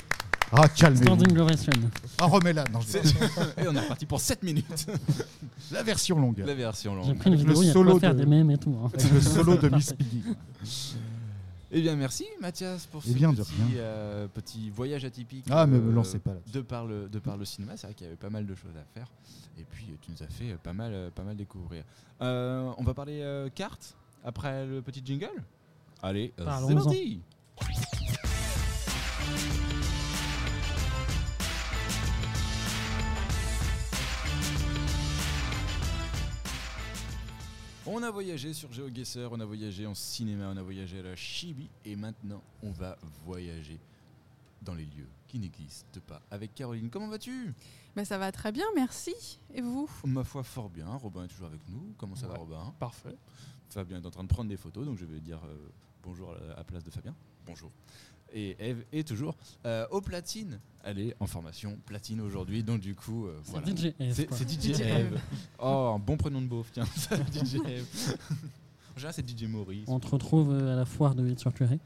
Ah, 0.53 0.69
calmez-vous. 0.69 1.03
Standing 1.05 1.39
ovation. 1.39 1.73
Ah, 2.21 2.27
remets-la. 2.27 2.65
Non, 2.73 2.81
je- 2.81 2.87
C'est- 2.87 3.01
Et 3.63 3.67
on 3.69 3.75
est 3.75 3.81
reparti 3.81 4.07
pour 4.07 4.21
7 4.21 4.43
minutes. 4.43 4.87
La 5.73 5.83
version 5.83 6.19
longue. 6.19 6.43
La 6.47 6.55
version 6.55 7.01
J'ai 7.03 7.09
longue. 7.09 7.19
pris 7.19 7.31
une 7.31 7.37
vidéo, 7.37 7.55
le 7.55 7.59
il 7.61 7.63
y 7.63 7.65
a 7.65 7.69
de 7.69 7.73
solo 7.73 7.99
faire 7.99 8.15
de- 8.15 8.21
des 8.21 8.27
mèmes 8.27 8.51
et 8.51 8.59
tout. 8.59 8.77
hein. 8.85 8.91
Avec 8.95 9.13
le 9.13 9.21
solo 9.21 9.57
de 9.57 9.69
Miss 9.71 9.93
Piggy. 9.95 10.23
Eh 11.77 11.81
bien, 11.81 11.97
merci 11.97 12.25
Mathias 12.41 12.87
pour 12.87 13.03
ce 13.03 13.11
Eh 13.11 13.15
bien, 13.15 13.33
de 13.33 13.43
petit, 13.43 13.53
euh, 13.79 14.29
petit 14.29 14.71
voyage 14.71 15.05
atypique. 15.05 15.45
Ah, 15.51 15.67
mais 15.67 15.79
euh, 15.79 15.81
me 15.81 15.93
lancez 15.93 16.21
pas 16.21 16.33
là. 16.33 16.39
De 16.53 16.61
par 16.61 16.87
le, 16.87 17.09
de 17.09 17.19
par 17.19 17.37
le 17.37 17.45
cinéma, 17.45 17.77
c'est 17.77 17.89
vrai 17.89 17.95
qu'il 17.95 18.05
y 18.05 18.07
avait 18.07 18.17
pas 18.17 18.31
mal 18.31 18.47
de 18.47 18.55
choses 18.55 18.77
à 18.77 18.85
faire. 18.97 19.09
Et 19.59 19.65
puis, 19.65 19.87
tu 20.01 20.13
nous 20.13 20.23
as 20.23 20.29
fait 20.29 20.53
euh, 20.53 20.57
pas 20.57 20.73
mal, 20.73 21.11
pas 21.17 21.25
mal 21.25 21.35
découvrir. 21.37 21.83
Euh, 22.23 22.71
on 22.79 22.85
va 22.85 22.95
parler 22.95 23.23
euh, 23.23 23.49
cartes 23.53 23.97
après 24.25 24.65
le 24.65 24.83
petit 24.83 25.03
jingle? 25.05 25.43
Allez, 26.01 26.33
euh, 26.39 26.47
c'est 26.69 26.75
parti 26.75 27.21
On 37.87 38.03
a 38.03 38.11
voyagé 38.11 38.55
sur 38.55 38.73
GeoGuessr, 38.73 39.29
on 39.31 39.41
a 39.41 39.45
voyagé 39.45 39.87
en 39.87 39.95
cinéma, 39.95 40.49
on 40.49 40.57
a 40.57 40.63
voyagé 40.63 41.01
à 41.01 41.03
la 41.03 41.17
Chibi 41.17 41.69
et 41.85 41.97
maintenant 41.97 42.43
on 42.63 42.71
va 42.71 42.97
voyager 43.27 43.79
dans 44.63 44.75
les 44.75 44.87
lieux 44.87 45.09
qui 45.29 45.39
n'existent 45.39 46.01
pas. 46.07 46.23
Avec 46.31 46.55
Caroline, 46.55 46.89
comment 46.89 47.09
vas-tu? 47.09 47.53
Ben, 47.95 48.07
ça 48.07 48.17
va 48.17 48.33
très 48.33 48.53
bien, 48.53 48.65
merci. 48.75 49.39
Et 49.53 49.61
vous? 49.61 49.89
Ma 50.07 50.25
foi, 50.25 50.43
fort 50.43 50.71
bien. 50.71 50.87
Robin 50.87 51.25
est 51.25 51.29
toujours 51.29 51.49
avec 51.49 51.61
nous. 51.69 51.95
Comment 51.99 52.17
ça 52.17 52.27
va. 52.27 52.39
Robin? 52.39 52.73
Parfait. 52.79 53.17
Fabien 53.69 54.01
est 54.01 54.07
en 54.07 54.11
train 54.11 54.25
de 54.25 54.29
prendre 54.29 54.49
des 54.49 54.57
photos, 54.57 54.87
donc 54.87 54.97
je 54.97 55.05
vais 55.05 55.21
dire 55.21 55.41
euh, 55.45 55.69
bonjour 56.03 56.33
à 56.33 56.57
la 56.57 56.65
place 56.65 56.85
de 56.85 56.91
Fabien. 56.91 57.15
Bonjour. 57.45 57.71
Et 58.35 58.57
Eve 58.59 58.85
est 58.93 59.07
toujours 59.07 59.37
euh, 59.65 59.87
au 59.93 60.01
platine. 60.01 60.59
Elle 60.83 60.99
est 60.99 61.15
en 61.21 61.27
formation 61.27 61.79
platine 61.87 62.21
aujourd'hui, 62.21 62.65
donc 62.65 62.81
du 62.81 62.95
coup, 62.97 63.27
euh, 63.27 63.41
C'est 63.45 63.53
voilà. 63.53 63.67
C'est 64.37 64.51
DJ 64.51 64.75
DJ 64.75 64.81
Eve. 64.81 65.21
Oh, 65.61 65.93
un 65.95 65.99
bon 66.01 66.17
prénom 66.17 66.43
de 66.43 66.47
beauf, 66.47 66.69
tiens, 66.73 66.85
ça, 66.97 67.17
DJ 67.17 67.55
Eve. 67.65 67.87
En 68.95 68.97
général, 68.97 69.15
c'est 69.15 69.29
DJ 69.29 69.45
Maurice. 69.45 69.89
On 69.89 70.01
te 70.01 70.09
retrouve 70.09 70.53
euh, 70.53 70.73
à 70.73 70.77
la 70.77 70.85
foire 70.85 71.15
de 71.15 71.39
sur 71.39 71.55
Curé. 71.55 71.79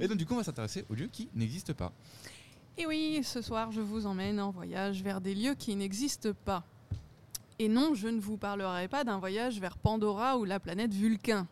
Et 0.00 0.08
donc, 0.08 0.16
du 0.16 0.24
coup, 0.24 0.32
on 0.34 0.38
va 0.38 0.44
s'intéresser 0.44 0.86
aux 0.88 0.94
lieux 0.94 1.10
qui 1.12 1.28
n'existent 1.34 1.74
pas. 1.74 1.92
Et 2.78 2.86
oui, 2.86 3.20
ce 3.22 3.42
soir, 3.42 3.70
je 3.70 3.82
vous 3.82 4.06
emmène 4.06 4.40
en 4.40 4.50
voyage 4.50 5.02
vers 5.02 5.20
des 5.20 5.34
lieux 5.34 5.54
qui 5.54 5.76
n'existent 5.76 6.32
pas. 6.46 6.64
Et 7.58 7.68
non, 7.68 7.94
je 7.94 8.08
ne 8.08 8.18
vous 8.18 8.38
parlerai 8.38 8.88
pas 8.88 9.04
d'un 9.04 9.18
voyage 9.18 9.60
vers 9.60 9.76
Pandora 9.76 10.38
ou 10.38 10.44
la 10.44 10.58
planète 10.58 10.94
Vulcain. 10.94 11.46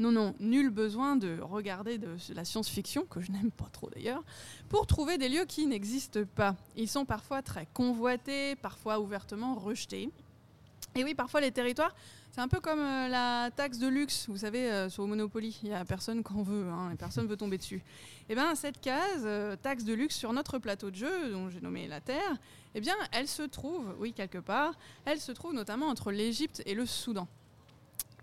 Non, 0.00 0.12
non, 0.12 0.34
nul 0.40 0.70
besoin 0.70 1.14
de 1.14 1.38
regarder 1.42 1.98
de 1.98 2.16
la 2.34 2.46
science-fiction, 2.46 3.04
que 3.04 3.20
je 3.20 3.30
n'aime 3.32 3.50
pas 3.50 3.68
trop 3.70 3.90
d'ailleurs, 3.90 4.24
pour 4.70 4.86
trouver 4.86 5.18
des 5.18 5.28
lieux 5.28 5.44
qui 5.44 5.66
n'existent 5.66 6.24
pas. 6.34 6.56
Ils 6.74 6.88
sont 6.88 7.04
parfois 7.04 7.42
très 7.42 7.68
convoités, 7.74 8.56
parfois 8.56 8.98
ouvertement 8.98 9.54
rejetés. 9.56 10.08
Et 10.94 11.04
oui, 11.04 11.14
parfois 11.14 11.42
les 11.42 11.52
territoires, 11.52 11.94
c'est 12.32 12.40
un 12.40 12.48
peu 12.48 12.60
comme 12.60 12.80
euh, 12.80 13.08
la 13.08 13.50
taxe 13.54 13.76
de 13.76 13.88
luxe, 13.88 14.26
vous 14.30 14.38
savez, 14.38 14.70
euh, 14.70 14.88
sur 14.88 15.06
Monopoly. 15.06 15.60
Il 15.64 15.68
n'y 15.68 15.74
a 15.74 15.84
personne 15.84 16.22
qu'en 16.22 16.42
veut, 16.42 16.66
hein, 16.70 16.92
et 16.92 16.96
personne 16.96 17.26
veut 17.26 17.36
tomber 17.36 17.58
dessus. 17.58 17.82
Eh 18.30 18.34
bien, 18.34 18.54
cette 18.54 18.80
case, 18.80 19.24
euh, 19.24 19.54
taxe 19.54 19.84
de 19.84 19.92
luxe 19.92 20.16
sur 20.16 20.32
notre 20.32 20.58
plateau 20.58 20.90
de 20.90 20.96
jeu, 20.96 21.30
dont 21.30 21.50
j'ai 21.50 21.60
nommé 21.60 21.86
la 21.88 22.00
Terre, 22.00 22.38
eh 22.74 22.80
bien, 22.80 22.96
elle 23.12 23.28
se 23.28 23.42
trouve, 23.42 23.94
oui, 23.98 24.14
quelque 24.14 24.38
part, 24.38 24.72
elle 25.04 25.20
se 25.20 25.30
trouve 25.30 25.52
notamment 25.52 25.88
entre 25.88 26.10
l'Égypte 26.10 26.62
et 26.64 26.74
le 26.74 26.86
Soudan. 26.86 27.28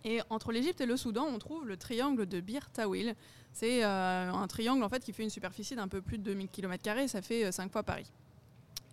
Et 0.04 0.22
entre 0.30 0.52
l'Égypte 0.52 0.82
et 0.82 0.86
le 0.86 0.98
Soudan, 0.98 1.26
on 1.26 1.40
trouve 1.40 1.68
le 1.68 1.78
triangle 1.78 2.26
de 2.26 2.40
Bir 2.40 2.70
Tawil. 2.70 3.16
C'est 3.52 3.84
euh, 3.84 4.32
un 4.32 4.48
triangle 4.48 4.84
en 4.84 4.90
fait 4.90 5.04
qui 5.04 5.14
fait 5.14 5.24
une 5.24 5.30
superficie 5.30 5.76
d'un 5.76 5.88
peu 5.88 6.02
plus 6.02 6.18
de 6.18 6.24
2000 6.24 6.50
km, 6.50 7.08
ça 7.08 7.22
fait 7.22 7.52
5 7.52 7.72
fois 7.72 7.84
Paris. 7.84 8.12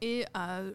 Et 0.01 0.25
euh, 0.37 0.73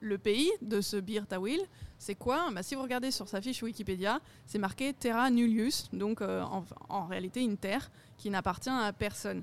le 0.00 0.18
pays 0.18 0.50
de 0.62 0.80
ce 0.80 0.96
Bir 0.96 1.26
Tawil, 1.26 1.60
c'est 1.98 2.14
quoi? 2.14 2.50
Bah, 2.52 2.62
Si 2.62 2.74
vous 2.74 2.82
regardez 2.82 3.10
sur 3.10 3.28
sa 3.28 3.40
fiche 3.40 3.62
Wikipédia, 3.62 4.20
c'est 4.46 4.58
marqué 4.58 4.92
Terra 4.92 5.30
Nullius, 5.30 5.88
donc 5.92 6.20
euh, 6.20 6.42
en 6.88 7.06
réalité 7.06 7.42
une 7.42 7.56
terre 7.56 7.90
qui 8.16 8.30
n'appartient 8.30 8.70
à 8.70 8.92
personne. 8.92 9.42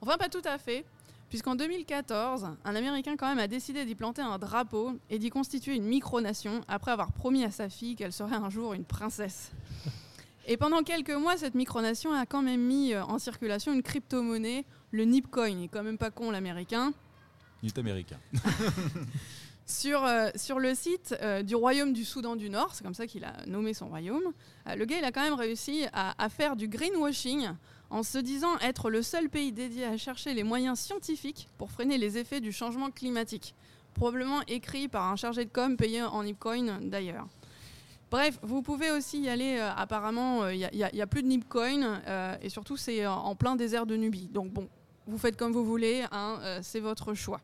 Enfin, 0.00 0.18
pas 0.18 0.28
tout 0.28 0.42
à 0.44 0.58
fait, 0.58 0.84
puisqu'en 1.36 1.54
2014, 1.54 2.46
un 2.64 2.74
Américain 2.74 3.14
quand 3.18 3.28
même 3.28 3.38
a 3.38 3.46
décidé 3.46 3.84
d'y 3.84 3.94
planter 3.94 4.22
un 4.22 4.38
drapeau 4.38 4.92
et 5.10 5.18
d'y 5.18 5.28
constituer 5.28 5.74
une 5.74 5.84
micronation 5.84 6.62
après 6.66 6.92
avoir 6.92 7.12
promis 7.12 7.44
à 7.44 7.50
sa 7.50 7.68
fille 7.68 7.94
qu'elle 7.94 8.14
serait 8.14 8.36
un 8.36 8.48
jour 8.48 8.72
une 8.72 8.86
princesse. 8.86 9.52
Et 10.46 10.56
pendant 10.56 10.82
quelques 10.82 11.10
mois, 11.10 11.36
cette 11.36 11.54
micronation 11.54 12.14
a 12.14 12.24
quand 12.24 12.40
même 12.40 12.62
mis 12.62 12.94
euh, 12.94 13.04
en 13.04 13.18
circulation 13.18 13.74
une 13.74 13.82
crypto-monnaie, 13.82 14.64
le 14.92 15.04
Nipcoin. 15.04 15.48
Il 15.48 15.64
est 15.64 15.68
quand 15.68 15.82
même 15.82 15.98
pas 15.98 16.10
con 16.10 16.30
l'américain. 16.30 16.94
Il 17.62 17.66
est 17.66 17.76
américain. 17.76 18.16
Sur, 19.68 20.04
euh, 20.04 20.30
sur 20.36 20.60
le 20.60 20.76
site 20.76 21.16
euh, 21.20 21.42
du 21.42 21.56
royaume 21.56 21.92
du 21.92 22.04
Soudan 22.04 22.36
du 22.36 22.48
Nord, 22.48 22.72
c'est 22.72 22.84
comme 22.84 22.94
ça 22.94 23.08
qu'il 23.08 23.24
a 23.24 23.32
nommé 23.48 23.74
son 23.74 23.88
royaume, 23.88 24.32
euh, 24.68 24.76
le 24.76 24.84
gars 24.84 24.98
il 24.98 25.04
a 25.04 25.10
quand 25.10 25.22
même 25.22 25.34
réussi 25.34 25.86
à, 25.92 26.14
à 26.22 26.28
faire 26.28 26.54
du 26.54 26.68
greenwashing 26.68 27.48
en 27.90 28.02
se 28.02 28.18
disant 28.18 28.58
être 28.58 28.90
le 28.90 29.02
seul 29.02 29.28
pays 29.28 29.52
dédié 29.52 29.84
à 29.84 29.96
chercher 29.96 30.34
les 30.34 30.42
moyens 30.42 30.78
scientifiques 30.78 31.48
pour 31.58 31.70
freiner 31.70 31.98
les 31.98 32.18
effets 32.18 32.40
du 32.40 32.52
changement 32.52 32.90
climatique. 32.90 33.54
Probablement 33.94 34.42
écrit 34.48 34.88
par 34.88 35.04
un 35.04 35.16
chargé 35.16 35.44
de 35.44 35.50
com 35.50 35.76
payé 35.76 36.02
en 36.02 36.22
Nipcoin 36.22 36.80
d'ailleurs. 36.82 37.26
Bref, 38.10 38.38
vous 38.42 38.62
pouvez 38.62 38.90
aussi 38.90 39.20
y 39.20 39.28
aller, 39.28 39.58
euh, 39.58 39.70
apparemment 39.74 40.48
il 40.48 40.68
n'y 40.72 41.02
a, 41.02 41.06
plus 41.06 41.22
de 41.22 41.28
Nipcoin 41.28 42.00
euh, 42.06 42.36
et 42.40 42.48
surtout 42.48 42.76
c'est 42.76 43.06
en, 43.06 43.34
plein 43.34 43.56
désert 43.56 43.86
de 43.86 43.96
Nubie. 43.96 44.28
Donc 44.28 44.52
bon, 44.52 44.68
vous 45.06 45.18
faites 45.18 45.36
comme 45.36 45.52
vous 45.52 45.64
voulez, 45.64 46.04
hein, 46.10 46.38
euh, 46.42 46.60
c'est 46.62 46.80
votre 46.80 47.14
choix. 47.14 47.40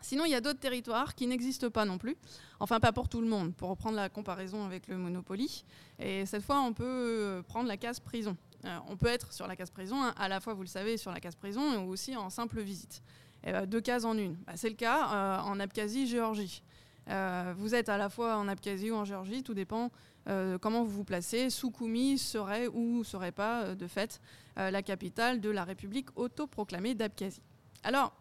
Sinon, 0.00 0.24
il 0.24 0.30
y 0.30 0.36
a 0.36 0.40
d'autres 0.40 0.60
territoires 0.60 1.16
qui 1.16 1.26
n'existent 1.26 1.68
pas 1.68 1.84
non 1.84 1.98
plus. 1.98 2.16
Enfin, 2.60 2.78
pas 2.78 2.92
pour 2.92 3.08
tout 3.08 3.20
le 3.20 3.26
monde, 3.26 3.52
pour 3.54 3.70
reprendre 3.70 3.96
la 3.96 4.08
comparaison 4.08 4.64
avec 4.64 4.86
le 4.86 4.96
Monopoly. 4.96 5.64
Et 5.98 6.24
cette 6.26 6.42
fois, 6.44 6.60
on 6.60 6.72
peut 6.72 6.84
euh, 6.84 7.42
prendre 7.42 7.66
la 7.66 7.76
case 7.76 7.98
prison. 7.98 8.36
Euh, 8.66 8.78
on 8.88 8.96
peut 8.96 9.06
être 9.06 9.32
sur 9.32 9.46
la 9.46 9.56
case 9.56 9.70
prison, 9.70 10.02
hein, 10.02 10.12
à 10.18 10.28
la 10.28 10.40
fois, 10.40 10.54
vous 10.54 10.62
le 10.62 10.68
savez, 10.68 10.96
sur 10.96 11.12
la 11.12 11.20
case 11.20 11.36
prison 11.36 11.72
et 11.72 11.76
aussi 11.76 12.16
en 12.16 12.30
simple 12.30 12.60
visite. 12.60 13.02
Bah, 13.44 13.64
deux 13.64 13.80
cases 13.80 14.04
en 14.04 14.18
une. 14.18 14.34
Bah, 14.46 14.54
C'est 14.56 14.68
le 14.68 14.74
cas 14.74 15.08
euh, 15.12 15.38
en 15.40 15.60
Abkhazie, 15.60 16.06
Géorgie. 16.06 16.62
Euh, 17.08 17.54
vous 17.56 17.74
êtes 17.74 17.88
à 17.88 17.96
la 17.96 18.08
fois 18.08 18.36
en 18.36 18.48
Abkhazie 18.48 18.90
ou 18.90 18.96
en 18.96 19.04
Géorgie, 19.04 19.44
tout 19.44 19.54
dépend 19.54 19.92
euh, 20.28 20.58
comment 20.58 20.82
vous 20.82 20.90
vous 20.90 21.04
placez. 21.04 21.50
Soukoumi 21.50 22.18
serait 22.18 22.66
ou 22.66 23.04
serait 23.04 23.30
pas, 23.30 23.62
euh, 23.62 23.74
de 23.76 23.86
fait, 23.86 24.20
euh, 24.58 24.72
la 24.72 24.82
capitale 24.82 25.40
de 25.40 25.50
la 25.50 25.62
République 25.62 26.08
autoproclamée 26.16 26.96
d'Abkhazie. 26.96 27.42
Alors, 27.84 28.12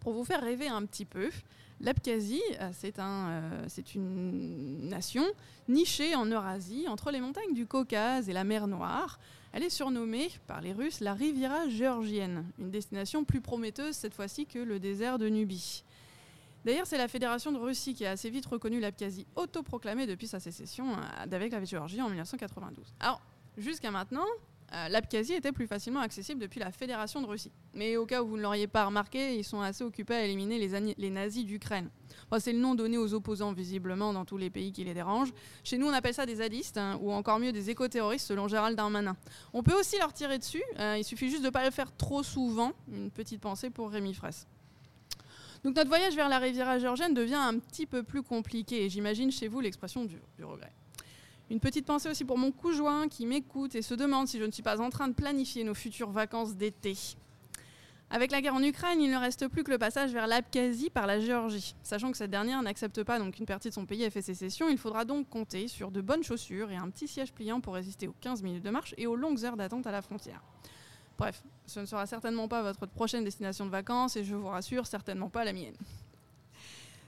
pour 0.00 0.12
vous 0.12 0.24
faire 0.24 0.40
rêver 0.40 0.68
un 0.68 0.84
petit 0.86 1.04
peu, 1.04 1.30
l'Abkhazie, 1.80 2.42
euh, 2.60 2.70
c'est 2.72 3.00
un, 3.00 3.28
euh, 3.28 3.64
c'est 3.66 3.96
une 3.96 4.88
nation 4.88 5.24
nichée 5.68 6.14
en 6.14 6.26
Eurasie, 6.26 6.86
entre 6.88 7.10
les 7.10 7.20
montagnes 7.20 7.54
du 7.54 7.66
Caucase 7.66 8.28
et 8.28 8.32
la 8.32 8.44
mer 8.44 8.68
Noire. 8.68 9.18
Elle 9.52 9.62
est 9.62 9.70
surnommée 9.70 10.30
par 10.46 10.60
les 10.62 10.72
Russes 10.72 11.00
la 11.00 11.12
Riviera 11.12 11.68
géorgienne, 11.68 12.46
une 12.58 12.70
destination 12.70 13.24
plus 13.24 13.42
prometteuse 13.42 13.94
cette 13.94 14.14
fois-ci 14.14 14.46
que 14.46 14.58
le 14.58 14.80
désert 14.80 15.18
de 15.18 15.28
Nubie. 15.28 15.84
D'ailleurs, 16.64 16.86
c'est 16.86 16.96
la 16.96 17.08
Fédération 17.08 17.52
de 17.52 17.58
Russie 17.58 17.92
qui 17.92 18.06
a 18.06 18.12
assez 18.12 18.30
vite 18.30 18.46
reconnu 18.46 18.80
l'Abkhazie 18.80 19.26
autoproclamée 19.36 20.06
depuis 20.06 20.26
sa 20.26 20.40
sécession 20.40 20.92
euh, 20.92 21.26
d'avec 21.26 21.52
la 21.52 21.62
Géorgie 21.64 22.00
en 22.00 22.08
1992. 22.08 22.94
Alors, 23.00 23.20
jusqu'à 23.58 23.90
maintenant, 23.90 24.26
euh, 24.74 24.88
l'Abkhazie 24.88 25.34
était 25.34 25.52
plus 25.52 25.66
facilement 25.66 26.00
accessible 26.00 26.40
depuis 26.40 26.58
la 26.58 26.72
Fédération 26.72 27.20
de 27.20 27.26
Russie. 27.26 27.52
Mais 27.74 27.96
au 27.96 28.06
cas 28.06 28.22
où 28.22 28.28
vous 28.28 28.36
ne 28.36 28.42
l'auriez 28.42 28.66
pas 28.66 28.86
remarqué, 28.86 29.36
ils 29.36 29.44
sont 29.44 29.60
assez 29.60 29.84
occupés 29.84 30.14
à 30.14 30.24
éliminer 30.24 30.58
les, 30.58 31.10
nazis 31.10 31.44
d'Ukraine. 31.44 31.90
C'est 32.38 32.52
le 32.52 32.58
nom 32.58 32.74
donné 32.74 32.96
aux 32.96 33.12
opposants 33.12 33.52
visiblement 33.52 34.14
dans 34.14 34.24
tous 34.24 34.38
les 34.38 34.48
pays 34.48 34.72
qui 34.72 34.84
les 34.84 34.94
dérangent. 34.94 35.32
Chez 35.62 35.76
nous, 35.76 35.86
on 35.86 35.92
appelle 35.92 36.14
ça 36.14 36.24
des 36.24 36.36
zadistes, 36.36 36.78
hein, 36.78 36.98
ou 37.02 37.12
encore 37.12 37.38
mieux 37.38 37.52
des 37.52 37.68
éco-terroristes 37.68 38.26
selon 38.26 38.48
Gérald 38.48 38.76
Darmanin. 38.76 39.16
On 39.52 39.62
peut 39.62 39.78
aussi 39.78 39.98
leur 39.98 40.12
tirer 40.14 40.38
dessus, 40.38 40.62
euh, 40.78 40.96
il 40.98 41.04
suffit 41.04 41.28
juste 41.28 41.42
de 41.42 41.48
ne 41.48 41.52
pas 41.52 41.64
le 41.64 41.70
faire 41.70 41.94
trop 41.94 42.22
souvent. 42.22 42.72
Une 42.90 43.10
petite 43.10 43.40
pensée 43.40 43.68
pour 43.68 43.90
Rémi 43.90 44.14
Fraisse. 44.14 44.46
Donc 45.64 45.76
notre 45.76 45.88
voyage 45.88 46.14
vers 46.14 46.30
la 46.30 46.38
Riviera 46.38 46.78
géorgienne 46.78 47.12
devient 47.12 47.34
un 47.34 47.58
petit 47.58 47.86
peu 47.86 48.02
plus 48.02 48.22
compliqué, 48.22 48.84
et 48.84 48.88
j'imagine 48.88 49.30
chez 49.30 49.48
vous 49.48 49.60
l'expression 49.60 50.04
du 50.04 50.18
regret. 50.42 50.72
Une 51.52 51.60
petite 51.60 51.84
pensée 51.84 52.08
aussi 52.08 52.24
pour 52.24 52.38
mon 52.38 52.50
conjoint 52.50 53.08
qui 53.08 53.26
m'écoute 53.26 53.74
et 53.74 53.82
se 53.82 53.92
demande 53.92 54.26
si 54.26 54.38
je 54.38 54.44
ne 54.44 54.50
suis 54.50 54.62
pas 54.62 54.80
en 54.80 54.88
train 54.88 55.06
de 55.08 55.12
planifier 55.12 55.64
nos 55.64 55.74
futures 55.74 56.10
vacances 56.10 56.56
d'été. 56.56 56.96
Avec 58.08 58.30
la 58.30 58.40
guerre 58.40 58.54
en 58.54 58.62
Ukraine, 58.62 59.02
il 59.02 59.10
ne 59.10 59.18
reste 59.18 59.48
plus 59.48 59.62
que 59.62 59.70
le 59.70 59.76
passage 59.76 60.14
vers 60.14 60.26
l'Abkhazie 60.26 60.88
par 60.88 61.06
la 61.06 61.20
Géorgie. 61.20 61.74
Sachant 61.82 62.10
que 62.10 62.16
cette 62.16 62.30
dernière 62.30 62.62
n'accepte 62.62 63.02
pas 63.02 63.18
donc 63.18 63.34
qu'une 63.34 63.44
partie 63.44 63.68
de 63.68 63.74
son 63.74 63.84
pays 63.84 64.02
ait 64.02 64.08
fait 64.08 64.22
sécession, 64.22 64.70
il 64.70 64.78
faudra 64.78 65.04
donc 65.04 65.28
compter 65.28 65.68
sur 65.68 65.90
de 65.90 66.00
bonnes 66.00 66.22
chaussures 66.22 66.70
et 66.70 66.76
un 66.76 66.88
petit 66.88 67.06
siège 67.06 67.34
pliant 67.34 67.60
pour 67.60 67.74
résister 67.74 68.08
aux 68.08 68.14
15 68.22 68.42
minutes 68.42 68.64
de 68.64 68.70
marche 68.70 68.94
et 68.96 69.06
aux 69.06 69.14
longues 69.14 69.44
heures 69.44 69.58
d'attente 69.58 69.86
à 69.86 69.92
la 69.92 70.00
frontière. 70.00 70.42
Bref, 71.18 71.42
ce 71.66 71.80
ne 71.80 71.84
sera 71.84 72.06
certainement 72.06 72.48
pas 72.48 72.62
votre 72.62 72.86
prochaine 72.86 73.24
destination 73.24 73.66
de 73.66 73.70
vacances 73.70 74.16
et 74.16 74.24
je 74.24 74.34
vous 74.34 74.48
rassure, 74.48 74.86
certainement 74.86 75.28
pas 75.28 75.44
la 75.44 75.52
mienne. 75.52 75.76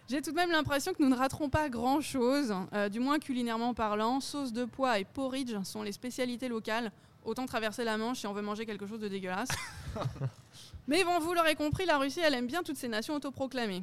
J'ai 0.07 0.21
tout 0.21 0.33
de 0.33 0.37
même 0.37 0.51
l'impression 0.51 0.93
que 0.93 1.03
nous 1.03 1.09
ne 1.09 1.17
raterons 1.17 1.49
pas 1.49 1.71
grand-chose, 1.71 2.55
euh, 2.75 2.91
du 2.91 3.01
moins 3.01 3.19
culinairement 3.19 3.73
parlant. 3.73 4.21
Sauce 4.21 4.53
de 4.53 4.67
pois 4.67 4.99
et 4.99 5.05
porridge 5.05 5.57
sont 5.65 5.83
les 5.83 5.93
spécialités 5.93 6.49
locales. 6.49 6.93
Autant 7.25 7.47
traverser 7.47 7.85
la 7.85 7.97
Manche 7.97 8.19
si 8.19 8.27
on 8.27 8.35
veut 8.35 8.43
manger 8.43 8.67
quelque 8.67 8.87
chose 8.87 9.01
de 9.01 9.09
dégueulasse. 9.09 9.49
Mais 10.89 11.05
bon, 11.05 11.19
vous 11.21 11.33
l'aurez 11.33 11.55
compris, 11.55 11.87
la 11.87 11.97
Russie, 11.97 12.21
elle 12.23 12.35
aime 12.35 12.47
bien 12.47 12.63
toutes 12.63 12.77
ces 12.77 12.89
nations 12.89 13.15
autoproclamées. 13.15 13.83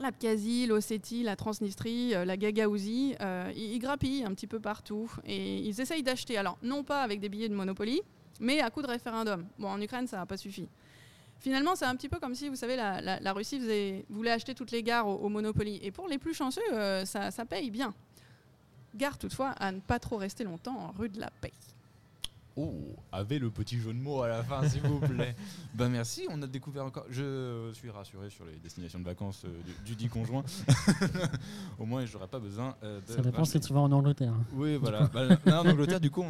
L'Abkhazie, 0.00 0.64
l'Ossétie, 0.66 1.22
la 1.22 1.36
Transnistrie, 1.36 2.14
euh, 2.14 2.24
la 2.24 2.38
Gagaouzie, 2.38 3.14
euh, 3.20 3.52
ils, 3.54 3.74
ils 3.74 3.78
grappillent 3.78 4.24
un 4.24 4.32
petit 4.32 4.46
peu 4.46 4.58
partout 4.58 5.10
et 5.26 5.58
ils 5.58 5.82
essayent 5.82 6.02
d'acheter. 6.02 6.38
Alors, 6.38 6.56
non 6.62 6.82
pas 6.82 7.02
avec 7.02 7.20
des 7.20 7.28
billets 7.28 7.50
de 7.50 7.54
Monopoly, 7.54 8.00
mais 8.40 8.62
à 8.62 8.70
coup 8.70 8.80
de 8.80 8.86
référendum. 8.86 9.44
Bon, 9.58 9.68
en 9.68 9.80
Ukraine, 9.82 10.06
ça 10.06 10.16
n'a 10.16 10.24
pas 10.24 10.38
suffi. 10.38 10.66
Finalement, 11.42 11.74
c'est 11.74 11.86
un 11.86 11.96
petit 11.96 12.08
peu 12.08 12.20
comme 12.20 12.36
si, 12.36 12.48
vous 12.48 12.54
savez, 12.54 12.76
la, 12.76 13.32
Russie 13.32 14.04
voulait 14.08 14.30
acheter 14.30 14.54
toutes 14.54 14.70
les 14.70 14.84
gares 14.84 15.08
au, 15.08 15.16
au 15.16 15.28
Monopoly. 15.28 15.80
Et 15.82 15.90
pour 15.90 16.06
les 16.06 16.16
plus 16.16 16.34
chanceux, 16.34 16.62
euh, 16.72 17.04
ça, 17.04 17.32
ça 17.32 17.44
paye 17.44 17.68
bien. 17.72 17.92
Gare 18.94 19.18
toutefois 19.18 19.48
à 19.50 19.72
ne 19.72 19.80
pas 19.80 19.98
trop 19.98 20.18
rester 20.18 20.44
longtemps 20.44 20.78
en 20.78 20.92
rue 20.92 21.08
de 21.08 21.18
la 21.18 21.30
Paix. 21.40 21.50
Oh, 22.56 22.96
avez 23.10 23.38
le 23.38 23.50
petit 23.50 23.78
jeu 23.78 23.92
de 23.92 23.98
mots 23.98 24.22
à 24.22 24.28
la 24.28 24.42
fin, 24.42 24.68
s'il 24.68 24.82
vous 24.82 24.98
plaît. 25.00 25.34
bah 25.74 25.88
merci, 25.88 26.26
on 26.30 26.42
a 26.42 26.46
découvert 26.46 26.84
encore. 26.84 27.06
Je 27.08 27.70
suis 27.72 27.90
rassuré 27.90 28.28
sur 28.28 28.44
les 28.44 28.56
destinations 28.56 28.98
de 28.98 29.04
vacances 29.04 29.44
euh, 29.44 29.62
du, 29.64 29.92
du 29.92 29.96
dit 29.96 30.08
conjoint. 30.08 30.44
Au 31.78 31.86
moins, 31.86 32.04
j'aurai 32.04 32.26
pas 32.26 32.38
besoin 32.38 32.76
euh, 32.82 33.00
de. 33.00 33.12
Ça 33.12 33.22
dépend 33.22 33.44
si 33.44 33.58
tu 33.58 33.72
vas 33.72 33.80
en 33.80 33.92
Angleterre. 33.92 34.34
Oui, 34.52 34.76
voilà. 34.76 35.06
Bah, 35.06 35.24
là, 35.46 35.62
en 35.62 35.68
Angleterre, 35.68 36.00
du 36.00 36.10
coup, 36.10 36.24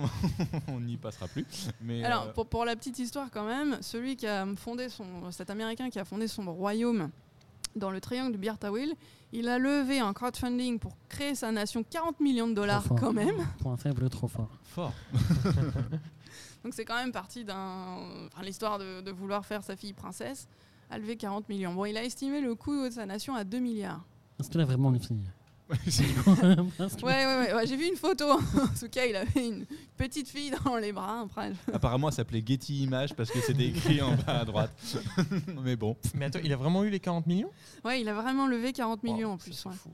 on 0.69 0.81
n'y 0.81 0.97
passera 0.97 1.27
plus. 1.27 1.45
Mais 1.81 2.05
Alors, 2.05 2.25
euh, 2.29 2.33
pour, 2.33 2.47
pour 2.47 2.65
la 2.65 2.77
petite 2.77 2.99
histoire 3.01 3.29
quand 3.31 3.47
même, 3.47 3.79
celui 3.81 4.17
qui 4.17 4.27
a 4.27 4.47
fondé 4.57 4.89
son, 4.89 5.31
cet 5.33 5.51
Américain 5.51 5.91
qui 5.91 5.99
a 5.99 6.05
fondé 6.05 6.29
son 6.29 6.53
royaume 6.53 7.11
dans 7.77 7.91
le 7.91 8.01
triangle 8.01 8.33
du 8.33 8.39
Birtawil, 8.39 8.95
il 9.33 9.49
a 9.49 9.59
levé 9.59 9.99
un 10.01 10.13
crowdfunding 10.13 10.79
pour 10.79 10.93
créer 11.09 11.35
sa 11.35 11.51
nation 11.53 11.83
40 11.89 12.21
millions 12.21 12.49
de 12.49 12.55
dollars 12.55 12.85
fort. 12.85 12.99
quand 13.01 13.13
même. 13.13 13.37
Point 13.61 13.77
faible, 13.77 14.09
trop 14.11 14.29
fort. 14.29 14.51
fort. 14.65 14.93
Donc 16.65 16.75
c'est 16.75 16.85
quand 16.85 16.97
même 16.97 17.13
parti 17.13 17.45
d'un, 17.45 17.99
enfin, 18.33 18.43
l'histoire 18.43 18.79
de, 18.79 19.01
de 19.01 19.11
vouloir 19.11 19.45
faire 19.45 19.63
sa 19.65 19.75
fille 19.77 19.93
princesse, 19.93 20.47
a 20.91 20.99
levé 20.99 21.17
40 21.17 21.49
millions. 21.49 21.75
Bon, 21.75 21.85
il 21.87 21.97
a 21.97 22.05
estimé 22.05 22.41
le 22.41 22.55
coût 22.55 22.85
de 22.85 22.91
sa 22.91 23.07
nation 23.07 23.35
à 23.35 23.45
2 23.45 23.59
milliards. 23.59 24.05
Est-ce 24.39 24.51
qu'il 24.51 24.61
a 24.61 24.65
vraiment 24.65 24.91
une 24.93 25.01
fille 25.01 25.25
Parce 25.25 25.29
que- 25.37 25.42
Ouais, 27.03 27.27
ouais, 27.27 27.27
ouais, 27.27 27.55
ouais, 27.55 27.67
j'ai 27.67 27.77
vu 27.77 27.87
une 27.87 27.97
photo. 27.97 28.31
en 28.33 28.39
tout 28.39 28.89
cas, 28.91 29.05
il 29.07 29.17
avait 29.17 29.49
une 29.49 29.67
petite 29.97 30.29
fille 30.29 30.53
dans 30.65 30.77
les 30.77 30.93
bras. 30.93 31.21
Après, 31.21 31.53
Apparemment, 31.73 32.11
ça 32.11 32.19
s'appelait 32.19 32.43
Getty 32.45 32.85
Images 32.85 33.15
parce 33.15 33.31
que 33.31 33.41
c'était 33.41 33.67
écrit 33.67 34.01
en 34.03 34.15
bas 34.15 34.41
à 34.41 34.45
droite. 34.45 34.73
Mais 35.63 35.77
bon. 35.77 35.97
Mais 36.15 36.27
attends, 36.27 36.41
il 36.43 36.53
a 36.53 36.57
vraiment 36.57 36.85
eu 36.85 36.91
les 36.91 37.01
40 37.01 37.27
millions? 37.27 37.51
Ouais, 37.85 38.01
il 38.01 38.09
a 38.09 38.15
vraiment 38.15 38.47
levé 38.47 38.73
40 38.73 39.03
millions 39.03 39.33
en 39.33 39.39
plus. 39.39 39.53
c'est 39.53 39.69
ouais. 39.69 39.75
fou. 39.75 39.91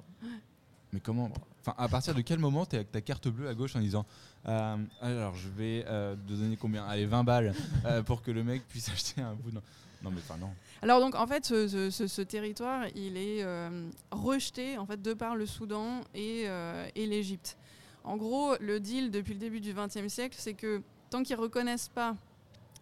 Mais 0.93 1.01
comment 1.01 1.31
Enfin, 1.61 1.74
à 1.76 1.89
partir 1.89 2.14
de 2.14 2.20
quel 2.22 2.39
moment 2.39 2.64
tu 2.64 2.76
es 2.76 2.79
avec 2.79 2.93
ta 2.93 3.01
carte 3.01 3.29
bleue 3.29 3.49
à 3.49 3.55
gauche 3.55 3.76
en 3.76 3.81
disant 3.81 4.07
euh, 4.47 4.76
alors 5.03 5.35
je 5.35 5.49
vais 5.49 5.85
euh, 5.87 6.14
te 6.14 6.33
donner 6.33 6.57
combien? 6.57 6.85
Allez 6.87 7.05
20 7.05 7.24
balles 7.24 7.55
euh, 7.85 8.03
pour 8.03 8.22
que 8.22 8.31
le 8.31 8.45
mec 8.45 8.66
puisse 8.68 8.89
acheter 8.89 9.20
un 9.20 9.35
bout. 9.35 9.51
Non, 9.53 9.61
non 10.03 10.11
mais 10.11 10.18
enfin 10.18 10.36
non. 10.38 10.51
Alors 10.82 11.01
donc 11.01 11.14
en 11.14 11.26
fait 11.26 11.44
ce, 11.46 12.22
territoire 12.22 12.86
il 12.94 13.16
est 13.16 13.42
euh, 13.42 13.88
rejeté 14.11 14.78
en 14.78 14.86
fait 14.86 15.03
de 15.03 15.12
par 15.14 15.36
le 15.36 15.46
Soudan 15.46 16.01
et, 16.14 16.44
euh, 16.46 16.88
et 16.94 17.07
l'Égypte. 17.07 17.59
En 18.05 18.16
gros 18.16 18.55
le 18.61 18.80
deal 18.80 19.11
depuis 19.11 19.34
le 19.34 19.40
début 19.40 19.61
du 19.61 19.74
XXe 19.74 20.09
siècle 20.09 20.36
c'est 20.38 20.55
que 20.55 20.82
tant 21.11 21.22
qu'ils 21.22 21.36
reconnaissent 21.36 21.88
pas 21.88 22.16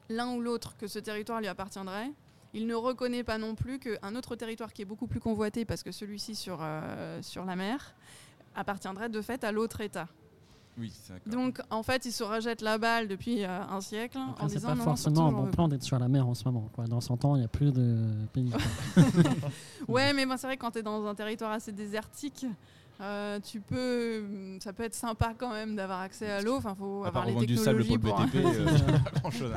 l'un 0.09 0.35
ou 0.35 0.41
l'autre 0.41 0.77
que 0.77 0.87
ce 0.87 0.99
territoire 0.99 1.41
lui 1.41 1.49
appartiendrait, 1.49 2.13
il 2.55 2.67
ne 2.67 2.75
reconnaît 2.75 3.25
pas 3.25 3.39
non 3.39 3.55
plus 3.55 3.79
qu'un 3.79 4.15
autre 4.15 4.37
territoire 4.37 4.73
qui 4.73 4.83
est 4.83 4.87
beaucoup 4.87 5.07
plus 5.07 5.21
convoité 5.21 5.65
parce 5.65 5.83
que 5.83 5.93
celui-ci 5.93 6.35
sur, 6.35 6.59
euh, 6.61 7.21
sur 7.23 7.45
la 7.45 7.57
mer 7.57 7.95
appartiendrait 8.55 9.09
de 9.09 9.21
fait 9.21 9.45
à 9.45 9.53
l'autre 9.53 9.81
État. 9.81 10.09
Oui. 10.79 10.93
Donc 11.27 11.61
en 11.71 11.83
fait, 11.83 12.05
ils 12.05 12.13
se 12.13 12.23
rejettent 12.23 12.61
la 12.61 12.77
balle 12.77 13.09
depuis 13.09 13.45
euh, 13.45 13.61
un 13.63 13.81
siècle 13.81 14.19
en 14.19 14.33
Après, 14.33 14.49
c'est 14.49 14.57
disant 14.57 14.69
pas 14.69 14.75
non, 14.75 14.85
forcément 14.85 15.27
un 15.27 15.29
on 15.29 15.45
bon 15.45 15.51
plan 15.51 15.69
d'être 15.69 15.83
sur 15.83 15.99
la 15.99 16.09
mer 16.09 16.27
en 16.29 16.35
ce 16.35 16.45
moment. 16.45 16.69
Quoi. 16.75 16.87
Dans 16.87 17.01
100 17.01 17.25
ans, 17.25 17.37
il 17.37 17.41
n'y 17.41 17.45
a 17.45 17.49
plus 17.49 17.73
de 17.73 18.09
pays. 18.33 18.53
Ouais, 19.89 20.13
mais 20.13 20.27
bon, 20.27 20.37
c'est 20.37 20.47
vrai 20.47 20.57
que 20.57 20.63
quand 20.63 20.73
tu 20.73 20.79
es 20.79 20.83
dans 20.83 21.07
un 21.07 21.15
territoire 21.15 21.53
assez 21.53 21.73
désertique, 21.73 22.45
euh, 23.01 23.41
tu 23.41 23.61
peux, 23.61 24.59
ça 24.61 24.73
peut 24.73 24.83
être 24.83 24.95
sympa 24.95 25.35
quand 25.39 25.51
même 25.51 25.77
d'avoir 25.77 26.01
accès 26.01 26.31
à 26.31 26.43
l'eau. 26.43 26.57
Enfin, 26.57 26.75
faut 26.75 27.05
À 27.05 27.09
avoir 27.09 27.25
les 27.25 27.33
revendre 27.33 27.47
du 27.47 27.57
sable 27.57 27.87
technologies 27.87 27.99
pour 27.99 28.21
le 28.21 28.43
pour. 28.43 28.51
BTP, 28.51 28.89
euh, 28.89 28.99
pas 28.99 29.21
grand 29.21 29.31
chose. 29.31 29.53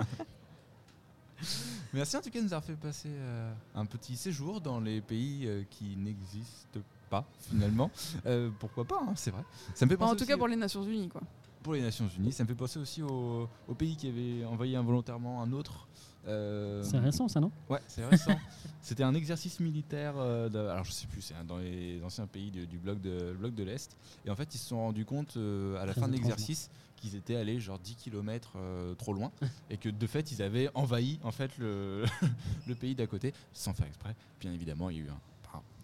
Merci 1.93 2.17
en 2.17 2.21
tout 2.21 2.29
cas 2.29 2.39
de 2.39 2.43
nous 2.43 2.53
avoir 2.53 2.63
fait 2.63 2.75
passer 2.75 3.09
euh, 3.09 3.51
un 3.73 3.85
petit 3.85 4.15
séjour 4.15 4.61
dans 4.61 4.79
les 4.79 5.01
pays 5.01 5.45
euh, 5.47 5.63
qui 5.69 5.95
n'existent 5.97 6.79
pas 6.79 6.98
finalement. 7.39 7.89
Euh, 8.25 8.49
pourquoi 8.59 8.85
pas, 8.85 8.99
hein, 9.01 9.13
c'est 9.15 9.31
vrai. 9.31 9.43
Ça 9.75 9.85
me 9.85 9.89
fait 9.91 9.97
penser 9.97 10.13
en 10.13 10.15
tout 10.15 10.25
cas 10.25 10.37
pour 10.37 10.47
les 10.47 10.55
Nations 10.55 10.83
Unies, 10.83 11.09
quoi. 11.09 11.21
pour 11.63 11.73
les 11.73 11.81
Nations 11.81 12.07
Unies. 12.17 12.31
Ça 12.31 12.43
me 12.43 12.47
fait 12.47 12.55
penser 12.55 12.79
aussi 12.79 13.01
au, 13.01 13.47
au 13.67 13.73
pays 13.75 13.95
qui 13.95 14.07
avait 14.07 14.45
envoyé 14.45 14.75
involontairement 14.75 15.41
un 15.41 15.51
autre. 15.51 15.87
euh, 16.27 16.83
C'est 16.83 16.99
récent, 16.99 17.27
ça, 17.27 17.39
non? 17.39 17.51
Ouais, 17.69 17.79
c'est 17.87 18.05
récent. 18.05 18.37
C'était 18.81 19.03
un 19.03 19.13
exercice 19.13 19.59
militaire, 19.59 20.13
euh, 20.17 20.47
de- 20.49 20.57
alors 20.57 20.83
je 20.85 20.91
sais 20.91 21.07
plus, 21.07 21.21
c'est 21.21 21.33
dans 21.47 21.57
les 21.57 22.01
anciens 22.03 22.27
pays 22.27 22.49
de- 22.51 22.65
du 22.65 22.77
bloc 22.77 23.01
de, 23.01 23.31
le 23.31 23.37
bloc 23.37 23.53
de 23.55 23.63
l'Est. 23.63 23.95
Et 24.25 24.29
en 24.29 24.35
fait, 24.35 24.53
ils 24.55 24.57
se 24.57 24.67
sont 24.67 24.77
rendus 24.77 25.05
compte 25.05 25.35
euh, 25.37 25.75
à 25.81 25.85
la 25.85 25.91
Très 25.93 26.01
fin 26.01 26.07
de 26.07 26.13
l'exercice 26.13 26.69
qu'ils 26.95 27.15
étaient 27.15 27.35
allés 27.35 27.59
genre 27.61 27.79
10 27.79 27.95
km 27.95 28.53
trop 28.97 29.13
loin 29.13 29.31
et 29.69 29.77
que 29.77 29.87
de 29.89 30.07
fait, 30.07 30.31
ils 30.31 30.41
avaient 30.41 30.69
envahi 30.75 31.19
en 31.23 31.31
fait 31.31 31.57
le, 31.57 32.03
le 32.67 32.75
pays 32.75 32.93
d'à 32.95 33.07
côté 33.07 33.33
sans 33.53 33.73
faire 33.73 33.87
exprès. 33.87 34.15
Bien 34.41 34.51
évidemment, 34.53 34.89
il 34.89 34.97
y 34.97 34.99
a 34.99 35.03
eu 35.03 35.09
un, 35.09 35.19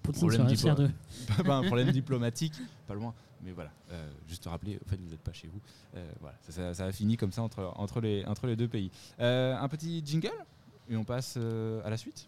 Poutine 0.05 0.29
un 1.53 1.63
problème 1.63 1.91
diplomatique, 1.91 2.53
pas 2.87 2.93
loin. 2.93 3.13
Mais 3.43 3.51
voilà, 3.51 3.71
euh, 3.91 4.09
juste 4.27 4.45
rappeler, 4.45 4.79
au 4.83 4.89
fait, 4.89 4.95
vous 4.97 5.09
n'êtes 5.09 5.19
pas 5.19 5.33
chez 5.33 5.47
vous. 5.47 5.59
Euh, 5.95 6.11
voilà, 6.19 6.35
ça, 6.41 6.51
ça- 6.51 6.73
ça 6.73 6.85
a 6.85 6.91
fini 6.91 7.15
comme 7.17 7.31
ça 7.31 7.41
entre, 7.43 7.71
entre, 7.75 8.01
les, 8.01 8.25
entre 8.25 8.47
les 8.47 8.55
deux 8.55 8.67
pays. 8.67 8.89
Euh, 9.19 9.55
un 9.55 9.67
petit 9.67 10.01
jingle 10.05 10.31
et 10.89 10.95
on 10.95 11.03
passe 11.03 11.37
à 11.37 11.89
la 11.89 11.97
suite. 11.97 12.27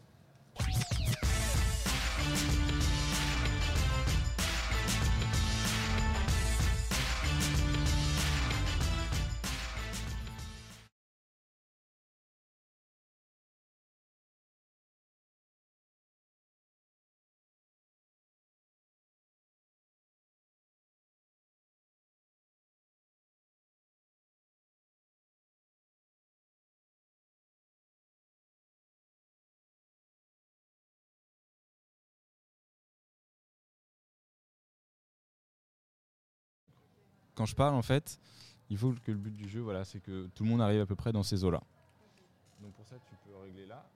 Quand 37.38 37.46
je 37.46 37.56
parle, 37.56 37.76
en 37.76 37.84
fait, 37.84 38.20
il 38.72 38.80
faut 38.80 38.94
que 38.94 39.12
le 39.12 39.18
but 39.20 39.36
du 39.36 39.48
jeu, 39.48 39.62
voilà, 39.62 39.86
c'est 39.86 40.00
que 40.00 40.26
tout 40.34 40.44
le 40.44 40.50
monde 40.50 40.60
arrive 40.60 40.82
à 40.82 40.88
peu 40.88 40.96
près 40.96 41.12
dans 41.12 41.22
ces 41.22 41.44
eaux-là. 41.44 41.62
Donc 42.60 42.74
pour 42.74 42.88
ça, 42.88 42.96
tu 43.08 43.16
peux 43.24 43.36
régler 43.36 43.68
là. 43.68 43.88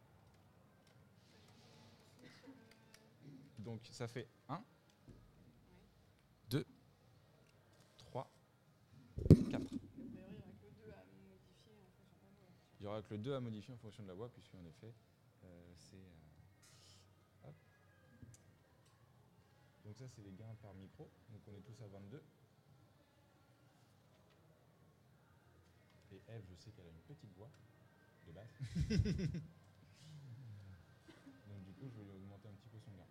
Donc 3.57 3.81
ça 3.89 4.07
fait 4.07 4.27
1, 4.47 4.61
2, 6.51 6.63
3, 7.97 8.29
4. 9.49 9.63
Il 12.79 12.83
y 12.83 12.87
aura 12.87 13.01
que 13.01 13.15
le 13.15 13.19
2 13.21 13.33
à 13.33 13.39
modifier 13.39 13.73
en 13.73 13.77
fonction 13.77 14.03
de 14.03 14.07
la 14.07 14.13
voie, 14.13 14.29
puisque 14.29 14.53
en 14.53 14.63
effet, 14.65 14.93
euh, 15.45 15.73
c'est. 15.77 15.95
euh. 17.45 17.51
Donc 19.85 19.97
ça, 19.97 20.07
c'est 20.07 20.21
les 20.21 20.31
gains 20.31 20.55
par 20.61 20.75
micro. 20.75 21.09
Donc 21.31 21.41
on 21.47 21.55
est 21.55 21.61
tous 21.61 21.81
à 21.83 21.87
22. 21.87 22.21
Eve, 26.31 26.45
je 26.49 26.55
sais 26.55 26.71
qu'elle 26.71 26.87
a 26.87 26.91
une 26.91 27.01
petite 27.01 27.33
voix 27.35 27.51
de 28.27 28.31
base. 28.31 28.49
Donc 31.47 31.63
du 31.63 31.73
coup, 31.73 31.89
je 31.89 31.97
vais 31.97 32.03
lui 32.05 32.11
augmenter 32.11 32.47
un 32.47 32.53
petit 32.53 32.69
peu 32.69 32.79
son 32.79 32.91
gain. 32.93 33.07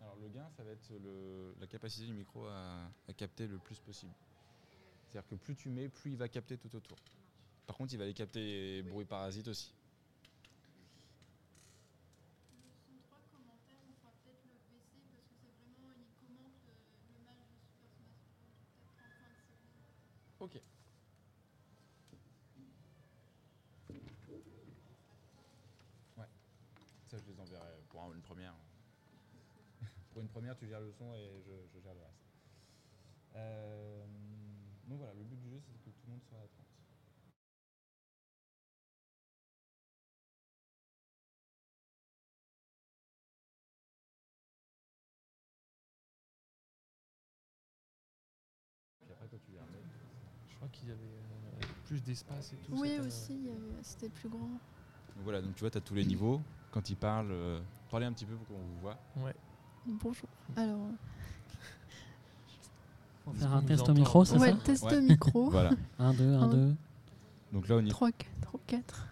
Alors 0.00 0.16
le 0.16 0.28
gain, 0.28 0.48
ça 0.56 0.62
va 0.64 0.70
être 0.72 0.90
le- 1.02 1.54
la 1.60 1.66
capacité 1.66 2.06
du 2.06 2.14
micro 2.14 2.46
à, 2.46 2.90
à 3.08 3.12
capter 3.14 3.46
le 3.46 3.58
plus 3.58 3.78
possible. 3.80 4.14
C'est-à-dire 5.08 5.28
que 5.28 5.36
plus 5.36 5.56
tu 5.56 5.70
mets, 5.70 5.88
plus 5.88 6.12
il 6.12 6.18
va 6.18 6.28
capter 6.28 6.58
tout 6.58 6.74
autour. 6.76 6.98
Par 7.66 7.76
contre, 7.76 7.94
il 7.94 7.98
va 7.98 8.04
aller 8.04 8.14
capter 8.14 8.40
les 8.40 8.82
bruits 8.84 9.06
parasites 9.06 9.48
aussi. 9.48 9.74
Ok. 20.40 20.54
Ouais. 26.16 26.26
Ça, 27.10 27.18
je 27.18 27.24
les 27.32 27.40
enverrai 27.40 27.82
pour 27.88 28.02
un- 28.02 28.12
une 28.14 28.22
première. 28.22 28.54
pour 30.12 30.22
une 30.22 30.28
première, 30.28 30.56
tu 30.56 30.66
gères 30.68 30.80
le 30.80 30.92
son 30.92 31.14
et 31.14 31.42
je, 31.46 31.52
je 31.74 31.80
gère 31.80 31.94
le 31.94 32.00
reste. 32.00 32.24
Euh, 33.36 34.06
donc 34.86 34.98
voilà, 34.98 35.14
le 35.14 35.24
but 35.24 35.36
du 35.40 35.50
jeu, 35.50 35.60
c'est 35.60 35.72
que 35.84 35.90
tout 35.90 36.06
le 36.06 36.12
monde 36.12 36.22
soit 36.28 36.38
à 36.38 36.46
30. 36.48 36.77
Plus 51.88 52.02
d'espace 52.02 52.52
et 52.52 52.56
tout. 52.56 52.72
Oui, 52.78 52.96
euh, 52.98 53.06
aussi, 53.06 53.48
c'était 53.82 54.10
plus 54.10 54.28
grand. 54.28 54.46
Donc 54.46 55.24
voilà, 55.24 55.40
donc 55.40 55.54
tu 55.54 55.60
vois, 55.60 55.70
tu 55.70 55.78
as 55.78 55.80
tous 55.80 55.94
les 55.94 56.04
niveaux. 56.04 56.40
Quand 56.70 56.90
il 56.90 56.96
parle, 56.96 57.28
euh, 57.30 57.60
parlez 57.90 58.04
un 58.04 58.12
petit 58.12 58.26
peu 58.26 58.34
pour 58.34 58.46
qu'on 58.46 58.62
vous 58.62 58.78
voit. 58.82 58.98
Ouais. 59.16 59.34
Bonjour. 59.86 60.28
Alors, 60.54 60.78
Faut 63.24 63.30
Est-ce 63.32 63.40
faire 63.40 63.50
qu'on 63.50 63.56
un 63.56 63.62
test 63.62 63.88
au 63.88 63.94
micro, 63.94 64.24
c'est 64.24 64.38
ouais, 64.38 64.50
ça 64.50 64.56
test 64.58 64.84
Ouais. 64.84 65.00
micro. 65.00 65.50
Voilà. 65.50 65.70
1, 65.98 66.12
2, 66.12 66.34
1, 66.34 66.42
Un. 66.42 66.48
2. 66.48 66.76
Donc 67.52 67.68
là, 67.68 67.76
on 67.76 67.84
y 67.84 67.88
3, 67.88 68.12
4, 68.12 68.58
4. 68.66 69.06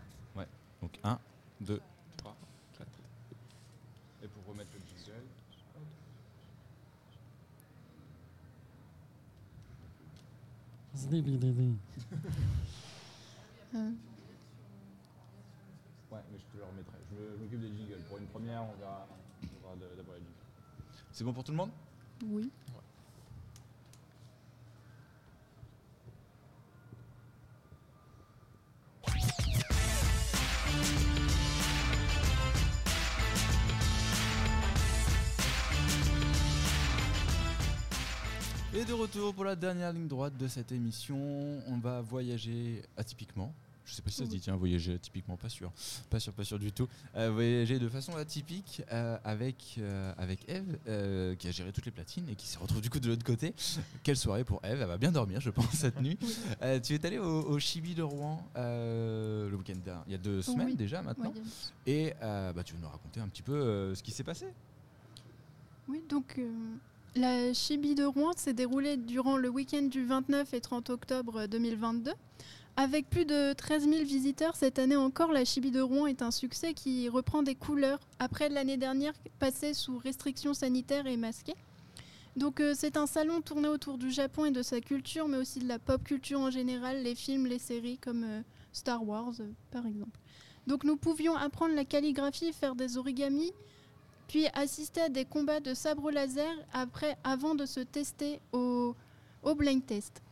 Donc 0.82 0.92
1, 1.02 1.18
2, 1.62 1.80
3, 2.18 2.36
4. 2.78 2.88
Et 4.22 4.28
pour 4.28 4.44
remettre 4.52 4.70
le 4.74 4.80
jingle. 4.86 5.24
Zdibididi. 9.86 10.20
Euh, 10.20 10.85
Ouais, 16.10 16.20
mais 16.32 16.38
je 16.38 16.44
te 16.52 16.56
le 16.56 16.64
remettrai. 16.64 16.96
Je 17.10 17.42
m'occupe 17.42 17.60
des 17.60 17.68
jingles. 17.68 18.00
Pour 18.08 18.18
une 18.18 18.26
première, 18.26 18.62
on 18.62 18.74
verra, 18.78 19.06
on 19.42 19.62
verra 19.62 19.76
de- 19.76 19.96
d'abord 19.96 20.14
les 20.14 20.20
jingles. 20.20 20.32
C'est 21.12 21.24
bon 21.24 21.32
pour 21.32 21.44
tout 21.44 21.52
le 21.52 21.58
monde? 21.58 21.70
Oui. 22.24 22.50
Et 38.76 38.84
de 38.84 38.92
retour 38.92 39.32
pour 39.32 39.44
la 39.46 39.56
dernière 39.56 39.90
ligne 39.90 40.06
droite 40.06 40.36
de 40.36 40.48
cette 40.48 40.70
émission, 40.70 41.16
on 41.66 41.78
va 41.78 42.02
voyager 42.02 42.82
atypiquement. 42.98 43.54
Je 43.86 43.94
sais 43.94 44.02
pas 44.02 44.10
si 44.10 44.16
ça 44.18 44.24
se 44.26 44.28
dit, 44.28 44.38
tiens, 44.38 44.54
voyager 44.56 44.92
atypiquement, 44.94 45.38
pas 45.38 45.48
sûr. 45.48 45.72
Pas 46.10 46.20
sûr, 46.20 46.34
pas 46.34 46.44
sûr 46.44 46.58
du 46.58 46.72
tout. 46.72 46.86
Euh, 47.14 47.30
voyager 47.30 47.78
de 47.78 47.88
façon 47.88 48.14
atypique 48.16 48.82
euh, 48.92 49.16
avec, 49.24 49.76
euh, 49.78 50.12
avec 50.18 50.46
Eve, 50.46 50.76
qui 51.38 51.48
a 51.48 51.50
géré 51.52 51.72
toutes 51.72 51.86
les 51.86 51.90
platines 51.90 52.28
et 52.28 52.34
qui 52.34 52.48
se 52.48 52.58
retrouve 52.58 52.82
du 52.82 52.90
coup 52.90 53.00
de 53.00 53.08
l'autre 53.08 53.24
côté. 53.24 53.54
Quelle 54.02 54.18
soirée 54.18 54.44
pour 54.44 54.60
Eve, 54.62 54.82
elle 54.82 54.88
va 54.88 54.98
bien 54.98 55.12
dormir, 55.12 55.40
je 55.40 55.48
pense, 55.50 55.70
cette 55.70 55.98
nuit. 56.02 56.18
Tu 56.82 56.94
es 56.96 57.06
allé 57.06 57.16
au, 57.18 57.44
au 57.44 57.58
Chibi 57.58 57.94
de 57.94 58.02
Rouen 58.02 58.44
le 58.56 59.54
week-end 59.56 59.78
dernier, 59.82 60.02
il 60.08 60.12
y 60.12 60.16
a 60.16 60.18
deux 60.18 60.42
semaines 60.42 60.66
Oui. 60.66 60.76
déjà 60.76 61.00
maintenant. 61.00 61.32
Et 61.86 62.12
bah, 62.20 62.62
tu 62.62 62.74
veux 62.74 62.80
nous 62.80 62.88
raconter 62.88 63.20
un 63.20 63.28
petit 63.28 63.42
peu 63.42 63.94
ce 63.94 64.02
qui 64.02 64.10
s'est 64.10 64.24
passé? 64.24 64.46
Oui, 65.88 66.02
donc 66.10 66.38
la 67.16 67.54
Chibi 67.54 67.94
de 67.94 68.04
Rouen 68.04 68.32
s'est 68.36 68.52
déroulée 68.52 68.96
durant 68.98 69.38
le 69.38 69.48
week-end 69.48 69.82
du 69.82 70.04
29 70.04 70.52
et 70.52 70.60
30 70.60 70.90
octobre 70.90 71.46
2022. 71.46 72.12
Avec 72.76 73.08
plus 73.08 73.24
de 73.24 73.54
13 73.54 73.88
000 73.88 74.04
visiteurs 74.04 74.54
cette 74.54 74.78
année 74.78 74.96
encore, 74.96 75.32
la 75.32 75.46
Chibi 75.46 75.70
de 75.70 75.80
Rouen 75.80 76.06
est 76.06 76.20
un 76.20 76.30
succès 76.30 76.74
qui 76.74 77.08
reprend 77.08 77.42
des 77.42 77.54
couleurs 77.54 78.00
après 78.18 78.50
l'année 78.50 78.76
dernière 78.76 79.14
passée 79.38 79.72
sous 79.72 79.96
restrictions 79.96 80.52
sanitaires 80.52 81.06
et 81.06 81.16
masquée. 81.16 81.54
Donc 82.36 82.60
euh, 82.60 82.74
c'est 82.76 82.98
un 82.98 83.06
salon 83.06 83.40
tourné 83.40 83.68
autour 83.68 83.96
du 83.96 84.10
Japon 84.10 84.44
et 84.44 84.50
de 84.50 84.60
sa 84.60 84.82
culture, 84.82 85.26
mais 85.26 85.38
aussi 85.38 85.58
de 85.58 85.68
la 85.68 85.78
pop 85.78 86.04
culture 86.04 86.40
en 86.40 86.50
général, 86.50 87.02
les 87.02 87.14
films, 87.14 87.46
les 87.46 87.58
séries 87.58 87.96
comme 87.96 88.24
euh, 88.24 88.42
Star 88.72 89.06
Wars 89.08 89.32
euh, 89.40 89.50
par 89.70 89.86
exemple. 89.86 90.20
Donc 90.66 90.84
nous 90.84 90.98
pouvions 90.98 91.34
apprendre 91.34 91.74
la 91.74 91.86
calligraphie, 91.86 92.52
faire 92.52 92.74
des 92.74 92.98
origamis, 92.98 93.52
puis 94.28 94.46
assister 94.54 95.02
à 95.02 95.08
des 95.08 95.24
combats 95.24 95.60
de 95.60 95.74
sabre 95.74 96.10
laser 96.10 96.54
après, 96.72 97.16
avant 97.24 97.54
de 97.54 97.66
se 97.66 97.80
tester 97.80 98.40
au, 98.52 98.94
au 99.42 99.54
blind 99.54 99.84
test. 99.84 100.22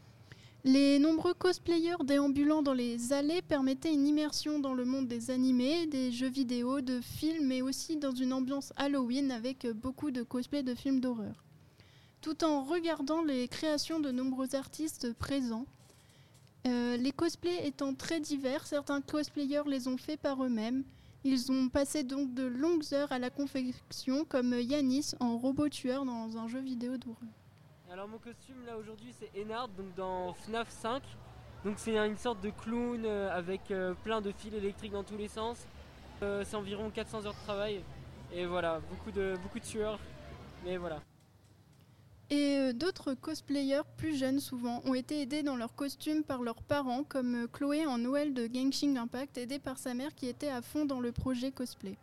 Les 0.67 0.99
nombreux 0.99 1.35
cosplayers 1.35 2.03
déambulant 2.05 2.63
dans 2.63 2.73
les 2.73 3.13
allées 3.13 3.43
permettaient 3.43 3.93
une 3.93 4.07
immersion 4.07 4.59
dans 4.59 4.73
le 4.73 4.87
monde 4.87 5.07
des 5.07 5.31
animés, 5.31 5.87
des 5.87 6.11
jeux 6.11 6.31
vidéo, 6.31 6.81
de 6.81 7.03
films, 7.03 7.49
mais 7.49 7.61
aussi 7.61 7.99
dans 7.99 8.13
une 8.13 8.33
ambiance 8.33 8.73
Halloween 8.77 9.31
avec 9.31 9.67
beaucoup 9.67 10.11
de 10.11 10.23
cosplays 10.23 10.63
de 10.63 10.75
films 10.75 11.01
d'horreur. 11.01 11.45
Tout 12.23 12.45
en 12.45 12.65
regardant 12.65 13.23
les 13.23 13.47
créations 13.47 14.01
de 14.01 14.11
nombreux 14.11 14.55
artistes 14.55 15.13
présents, 15.13 15.67
euh, 16.67 16.97
les 16.97 17.13
cosplays 17.13 17.67
étant 17.67 17.95
très 17.95 18.21
divers, 18.21 18.67
certains 18.67 19.03
cosplayers 19.03 19.65
les 19.67 19.87
ont 19.87 19.99
faits 19.99 20.19
par 20.19 20.43
eux-mêmes. 20.43 20.85
Ils 21.27 21.51
ont 21.51 21.71
passé 21.71 22.05
donc 22.05 22.35
de 22.35 22.45
longues 22.45 22.85
heures 22.93 23.11
à 23.11 23.19
la 23.19 23.31
confection, 23.31 24.27
comme 24.27 24.53
Yanis 24.53 25.13
en 25.21 25.39
robot 25.39 25.71
tueur 25.71 26.05
dans 26.05 26.37
un 26.37 26.49
jeu 26.49 26.61
vidéo 26.61 26.99
d'horreur. 26.99 27.31
Alors 27.91 28.09
mon 28.09 28.19
costume 28.19 28.57
là 28.67 28.77
aujourd'hui 28.77 29.15
c'est 29.19 29.31
Enard 29.41 29.69
donc 29.69 29.95
dans 29.95 30.35
FNAF 30.35 30.69
5. 30.69 31.03
Donc 31.65 31.77
c'est 31.79 31.97
une 31.97 32.19
sorte 32.19 32.43
de 32.43 32.51
clown 32.51 33.05
euh, 33.07 33.35
avec 33.35 33.71
euh, 33.71 33.95
plein 34.05 34.21
de 34.21 34.33
fils 34.33 34.53
électriques 34.53 34.93
dans 34.93 35.03
tous 35.03 35.17
les 35.17 35.29
sens. 35.29 35.67
Euh, 36.23 36.45
c'est 36.45 36.57
environ 36.57 36.91
400 36.91 37.25
heures 37.25 37.33
de 37.33 37.45
travail 37.45 37.83
et 38.31 38.45
voilà, 38.45 38.81
beaucoup 38.91 39.11
de 39.11 39.35
beaucoup 39.43 39.61
de 39.61 39.65
sueur. 39.65 39.99
Mais 40.63 40.77
voilà. 40.77 41.01
Et 42.31 42.57
euh, 42.59 42.73
d'autres 42.73 43.15
cosplayers 43.15 43.83
plus 43.97 44.17
jeunes 44.17 44.41
souvent 44.41 44.81
ont 44.87 44.95
été 44.95 45.21
aidés 45.21 45.43
dans 45.43 45.57
leur 45.57 45.75
costume 45.75 46.23
par 46.25 46.43
leurs 46.43 46.63
parents, 46.63 47.05
comme 47.05 47.45
euh, 47.45 47.47
Chloé 47.47 47.87
en 47.87 47.99
Noël 47.99 48.33
de 48.33 48.49
Genshin 48.53 48.97
Impact, 48.97 49.37
aidée 49.39 49.59
par 49.59 49.79
sa 49.79 49.93
mère 49.95 50.15
qui 50.15 50.27
était 50.27 50.49
à 50.49 50.63
fond 50.63 50.87
dans 50.87 51.01
le 51.01 51.13
projet 51.13 51.53
cosplay. 51.53 51.97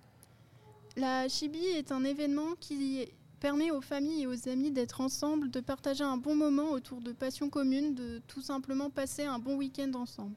La 0.95 1.27
Chibi 1.27 1.63
est 1.65 1.91
un 1.91 2.03
événement 2.03 2.49
qui 2.59 3.07
permet 3.39 3.71
aux 3.71 3.81
familles 3.81 4.23
et 4.23 4.27
aux 4.27 4.47
amis 4.47 4.69
d'être 4.69 5.01
ensemble, 5.01 5.49
de 5.49 5.59
partager 5.59 6.03
un 6.03 6.17
bon 6.17 6.35
moment 6.35 6.69
autour 6.71 7.01
de 7.01 7.11
passions 7.11 7.49
communes, 7.49 7.95
de 7.95 8.21
tout 8.27 8.41
simplement 8.41 8.91
passer 8.91 9.23
un 9.23 9.39
bon 9.39 9.55
week-end 9.55 9.91
ensemble. 9.95 10.35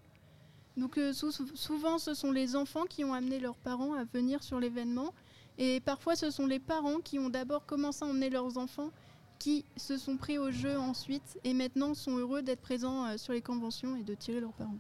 Donc 0.79 0.97
euh, 0.97 1.13
sou- 1.13 1.31
souvent 1.55 1.99
ce 1.99 2.15
sont 2.15 2.33
les 2.33 2.57
enfants 2.57 2.85
qui 2.89 3.05
ont 3.05 3.13
amené 3.13 3.39
leurs 3.39 3.59
parents 3.59 3.93
à 3.93 4.05
venir 4.05 4.43
sur 4.43 4.59
l'événement 4.59 5.13
et 5.59 5.81
parfois 5.81 6.17
ce 6.17 6.31
sont 6.31 6.47
les 6.47 6.59
parents 6.59 6.99
qui 6.99 7.19
ont 7.19 7.29
d'abord 7.29 7.67
commencé 7.67 8.05
à 8.05 8.09
emmener 8.09 8.31
leurs 8.31 8.57
enfants 8.59 8.91
qui 9.39 9.65
se 9.77 9.97
sont 9.99 10.17
pris 10.17 10.39
au 10.39 10.51
jeu 10.51 10.79
ensuite 10.79 11.39
et 11.45 11.53
maintenant 11.55 11.95
sont 11.95 12.17
heureux 12.17 12.43
d'être 12.43 12.61
présents 12.63 13.05
euh, 13.07 13.17
sur 13.17 13.33
les 13.33 13.43
conventions 13.43 13.97
et 13.97 14.03
de 14.03 14.15
tirer 14.15 14.41
leurs 14.41 14.53
parents. 14.53 14.79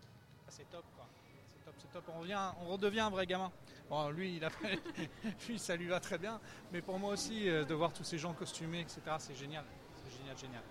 C'est 0.48 0.68
top, 0.70 0.84
quoi. 0.96 1.06
C'est 1.48 1.64
top, 1.64 1.74
c'est 1.78 1.92
top. 1.92 2.04
On, 2.16 2.20
revient, 2.20 2.38
on 2.62 2.66
redevient 2.72 3.00
un 3.00 3.10
vrai 3.10 3.26
gamin. 3.26 3.50
Bon, 3.90 4.08
lui, 4.10 4.36
il 4.36 4.44
a 4.44 4.50
fait- 4.50 4.78
lui, 5.48 5.58
ça 5.58 5.76
lui 5.76 5.86
va 5.86 6.00
très 6.00 6.18
bien. 6.18 6.40
Mais 6.72 6.80
pour 6.80 6.98
moi 6.98 7.12
aussi, 7.12 7.48
euh, 7.48 7.64
de 7.64 7.74
voir 7.74 7.92
tous 7.92 8.04
ces 8.04 8.16
gens 8.18 8.32
costumés, 8.32 8.80
etc., 8.80 9.00
c'est 9.18 9.34
génial. 9.36 9.64
C'est 10.04 10.18
génial, 10.18 10.38
génial. 10.38 10.62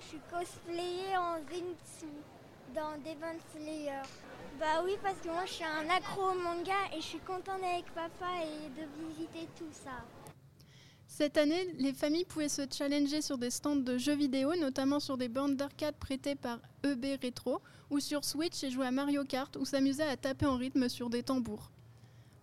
Je 0.00 0.06
suis 0.06 0.20
cosplayée 0.30 1.16
en 1.16 1.36
Zenitsu 1.50 2.06
dans 2.74 2.92
Demon 2.98 3.38
Slayer. 3.52 4.02
Bah 4.58 4.82
oui, 4.84 4.96
parce 5.02 5.16
que 5.18 5.28
moi 5.28 5.44
je 5.44 5.52
suis 5.52 5.64
un 5.64 5.88
accro 5.88 6.30
au 6.30 6.34
manga 6.34 6.74
et 6.92 7.00
je 7.00 7.06
suis 7.06 7.18
contente 7.20 7.62
avec 7.62 7.84
papa 7.94 8.26
et 8.42 8.68
de 8.70 8.86
visiter 9.08 9.48
tout 9.56 9.70
ça. 9.72 10.02
Cette 11.08 11.38
année, 11.38 11.74
les 11.78 11.94
familles 11.94 12.26
pouvaient 12.26 12.50
se 12.50 12.62
challenger 12.70 13.22
sur 13.22 13.38
des 13.38 13.50
stands 13.50 13.74
de 13.74 13.98
jeux 13.98 14.14
vidéo, 14.14 14.54
notamment 14.54 15.00
sur 15.00 15.16
des 15.16 15.28
bornes 15.28 15.56
d'arcade 15.56 15.96
prêtées 15.96 16.36
par 16.36 16.60
EB 16.84 17.18
Retro, 17.20 17.60
ou 17.90 17.98
sur 17.98 18.24
Switch 18.24 18.62
et 18.62 18.70
jouer 18.70 18.86
à 18.86 18.90
Mario 18.92 19.24
Kart, 19.24 19.56
ou 19.56 19.64
s'amuser 19.64 20.04
à 20.04 20.16
taper 20.16 20.46
en 20.46 20.56
rythme 20.56 20.88
sur 20.88 21.10
des 21.10 21.24
tambours. 21.24 21.72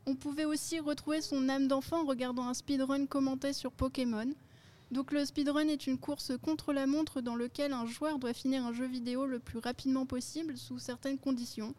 On 0.07 0.15
pouvait 0.15 0.45
aussi 0.45 0.79
retrouver 0.79 1.21
son 1.21 1.47
âme 1.47 1.67
d'enfant 1.67 2.01
en 2.01 2.05
regardant 2.05 2.47
un 2.47 2.53
speedrun 2.53 3.05
commenté 3.05 3.53
sur 3.53 3.71
Pokémon. 3.71 4.33
Donc 4.91 5.11
le 5.11 5.23
speedrun 5.25 5.67
est 5.67 5.87
une 5.87 5.99
course 5.99 6.33
contre 6.41 6.73
la 6.73 6.85
montre 6.87 7.21
dans 7.21 7.35
laquelle 7.35 7.71
un 7.71 7.85
joueur 7.85 8.19
doit 8.19 8.33
finir 8.33 8.65
un 8.65 8.73
jeu 8.73 8.87
vidéo 8.87 9.25
le 9.25 9.39
plus 9.39 9.59
rapidement 9.59 10.05
possible 10.05 10.57
sous 10.57 10.79
certaines 10.79 11.19
conditions. 11.19 11.75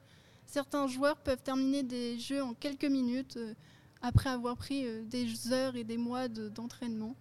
Certains 0.46 0.86
joueurs 0.86 1.18
peuvent 1.18 1.42
terminer 1.42 1.82
des 1.82 2.18
jeux 2.18 2.42
en 2.42 2.54
quelques 2.54 2.84
minutes 2.84 3.36
euh, 3.36 3.54
après 4.02 4.30
avoir 4.30 4.56
pris 4.56 4.86
euh, 4.86 5.02
des 5.04 5.52
heures 5.52 5.76
et 5.76 5.84
des 5.84 5.96
mois 5.96 6.28
de- 6.28 6.48
d'entraînement. 6.48 7.14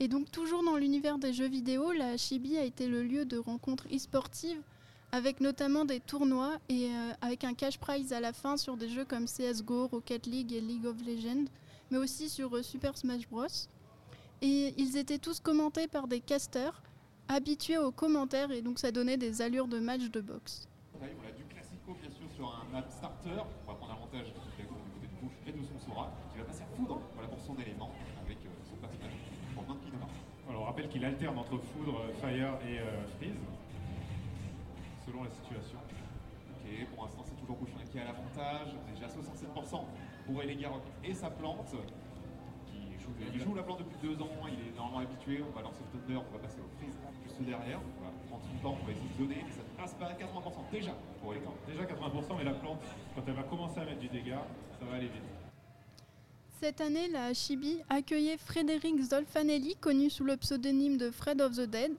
Et 0.00 0.08
donc 0.08 0.30
toujours 0.30 0.62
dans 0.62 0.76
l'univers 0.76 1.18
des 1.18 1.32
jeux 1.32 1.48
vidéo, 1.48 1.92
la 1.92 2.16
Chibi 2.16 2.56
a 2.56 2.64
été 2.64 2.86
le 2.86 3.02
lieu 3.02 3.24
de 3.24 3.38
rencontres 3.38 3.86
e-sportives 3.92 4.62
avec 5.10 5.40
notamment 5.40 5.84
des 5.84 6.00
tournois 6.00 6.58
et 6.68 6.86
euh, 6.86 7.12
avec 7.20 7.42
un 7.44 7.54
cash 7.54 7.78
prize 7.78 8.12
à 8.12 8.20
la 8.20 8.32
fin 8.32 8.56
sur 8.56 8.76
des 8.76 8.88
jeux 8.88 9.04
comme 9.04 9.24
CSGO, 9.24 9.88
Rocket 9.88 10.26
League 10.26 10.52
et 10.52 10.60
League 10.60 10.84
of 10.86 10.96
Legends, 11.04 11.46
mais 11.90 11.98
aussi 11.98 12.28
sur 12.28 12.54
euh, 12.56 12.62
Super 12.62 12.96
Smash 12.96 13.26
Bros. 13.28 13.46
Et 14.42 14.74
ils 14.76 14.96
étaient 14.96 15.18
tous 15.18 15.40
commentés 15.40 15.88
par 15.88 16.06
des 16.06 16.20
casters 16.20 16.80
habitués 17.26 17.78
aux 17.78 17.90
commentaires 17.90 18.50
et 18.52 18.62
donc 18.62 18.78
ça 18.78 18.92
donnait 18.92 19.16
des 19.16 19.42
allures 19.42 19.66
de 19.66 19.78
match 19.80 20.08
de 20.10 20.20
boxe. 20.20 20.68
On 20.94 20.98
du 21.00 21.44
classico 21.48 21.96
bien 22.00 22.10
sûr 22.10 22.28
sur 22.36 22.46
un 22.48 22.72
map 22.72 22.84
starter. 22.88 23.30
On 23.66 23.72
va 23.72 23.76
prendre 23.78 23.94
l'avantage 23.94 24.26
du 24.28 24.32
côté 24.40 24.62
de 24.62 25.20
gauche 25.20 25.36
et 25.46 25.52
de 25.52 25.58
son 25.64 25.78
Sora 25.86 26.12
qui 26.32 26.38
va 26.38 26.44
passer 26.44 26.62
à 26.62 26.76
foudre 26.76 27.00
voilà, 27.14 27.28
pour 27.28 27.40
son 27.40 27.56
élément 27.56 27.90
avec 28.24 28.38
euh, 28.44 28.48
son 28.68 28.76
personnage 28.76 29.12
pour 29.54 29.64
Monkey 29.66 29.90
Dora. 29.90 30.08
Alors, 30.48 30.57
on 30.57 30.57
rappelle 30.68 30.88
qu'il 30.88 31.04
alterne 31.04 31.38
entre 31.38 31.56
foudre, 31.56 32.00
euh, 32.04 32.12
fire 32.20 32.58
et 32.68 32.78
euh, 32.78 33.08
freeze, 33.16 33.40
selon 35.06 35.24
la 35.24 35.30
situation. 35.30 35.78
Ok, 35.80 36.86
pour 36.94 37.04
l'instant 37.04 37.22
c'est 37.24 37.40
toujours 37.40 37.56
Bouchon 37.56 37.78
qui 37.90 37.98
a 37.98 38.04
l'avantage. 38.04 38.76
Déjà 38.92 39.06
67% 39.08 39.84
pour 40.26 40.42
Elegarok 40.42 40.82
et 41.02 41.14
sa 41.14 41.30
plante. 41.30 41.74
Qui 42.66 43.00
joue, 43.00 43.12
il 43.32 43.40
joue 43.40 43.54
la 43.54 43.62
plante 43.62 43.78
depuis 43.78 43.96
deux 44.02 44.20
ans, 44.22 44.44
il 44.46 44.68
est 44.68 44.76
normalement 44.76 44.98
habitué. 45.08 45.40
On 45.40 45.56
va 45.56 45.62
lancer 45.62 45.80
le 45.80 46.00
Thunder, 46.00 46.20
on 46.20 46.36
va 46.36 46.42
passer 46.42 46.60
au 46.60 46.68
freeze 46.76 46.98
juste 47.24 47.40
derrière. 47.40 47.80
On 47.80 48.04
va 48.04 48.12
prendre 48.28 48.44
son 48.44 48.56
temps, 48.60 48.76
on 48.76 48.84
va 48.84 48.92
essayer 48.92 49.08
de 49.08 49.24
donner, 49.24 49.40
mais 49.40 49.52
ça 49.52 49.64
passe 49.72 49.94
pas 49.94 50.12
à 50.12 50.12
80% 50.12 50.68
déjà 50.70 50.92
pour 51.22 51.32
Elegarok. 51.32 51.56
Déjà 51.66 51.84
80%, 51.84 52.36
mais 52.36 52.44
la 52.44 52.54
plante, 52.60 52.84
quand 53.14 53.22
elle 53.26 53.34
va 53.40 53.44
commencer 53.44 53.80
à 53.80 53.84
mettre 53.86 54.00
du 54.00 54.08
dégât, 54.08 54.44
ça 54.78 54.84
va 54.84 54.96
aller 54.96 55.08
vite. 55.08 55.37
Cette 56.60 56.80
année, 56.80 57.06
la 57.06 57.32
Chibi 57.34 57.78
accueillait 57.88 58.36
Frédéric 58.36 59.00
Zolfanelli, 59.00 59.76
connu 59.76 60.10
sous 60.10 60.24
le 60.24 60.36
pseudonyme 60.36 60.96
de 60.96 61.12
Fred 61.12 61.40
of 61.40 61.52
the 61.54 61.60
Dead, 61.60 61.92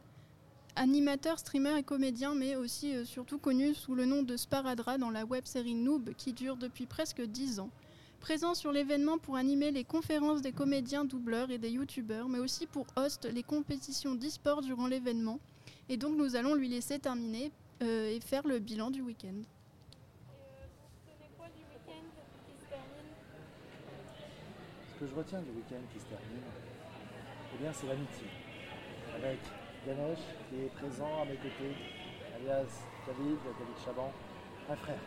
animateur, 0.76 1.40
streamer 1.40 1.78
et 1.78 1.84
comédien, 1.84 2.36
mais 2.36 2.58
aussi 2.58 2.94
euh, 2.94 3.06
surtout 3.06 3.38
connu 3.38 3.74
sous 3.74 3.96
le 3.96 4.04
nom 4.04 4.22
de 4.22 4.36
Sparadra 4.36 4.98
dans 4.98 5.12
la 5.12 5.24
web-série 5.24 5.76
Noob 5.76 6.10
qui 6.18 6.34
dure 6.34 6.58
depuis 6.58 6.88
presque 6.88 7.22
10 7.22 7.62
ans. 7.62 7.70
Présent 8.20 8.54
sur 8.54 8.74
l'événement 8.74 9.18
pour 9.18 9.38
animer 9.38 9.72
les 9.72 9.86
conférences 9.86 10.42
des 10.42 10.52
comédiens 10.52 11.06
doubleurs 11.06 11.52
et 11.52 11.58
des 11.58 11.70
youtubeurs, 11.70 12.28
mais 12.28 12.40
aussi 12.40 12.68
pour 12.68 12.86
host 12.98 13.30
les 13.32 13.44
compétitions 13.44 14.14
d'e-sport 14.14 14.62
durant 14.62 14.88
l'événement. 14.88 15.40
Et 15.88 15.96
donc 15.96 16.18
nous 16.18 16.36
allons 16.36 16.56
lui 16.56 16.68
laisser 16.68 17.00
terminer 17.00 17.54
euh, 17.82 18.14
et 18.14 18.20
faire 18.20 18.46
le 18.46 18.60
bilan 18.60 18.92
du 18.92 19.02
week-end. 19.02 19.42
Que 25.00 25.08
je 25.08 25.16
retiens 25.16 25.40
du 25.40 25.52
week-end 25.52 25.80
qui 25.94 26.00
se 26.00 26.06
termine, 26.12 26.44
eh 27.56 27.58
bien, 27.64 27.72
c'est 27.72 27.88
l'amitié. 27.88 28.28
Avec 29.16 29.40
Ganesh 29.88 30.20
qui 30.50 30.68
est 30.68 30.74
présent 30.76 31.24
à 31.24 31.26
mes 31.26 31.40
côtés, 31.40 31.72
alias 32.36 32.68
David, 33.08 33.40
David 33.40 33.78
Chaban, 33.80 34.12
un 34.70 34.76
frère. 34.76 35.00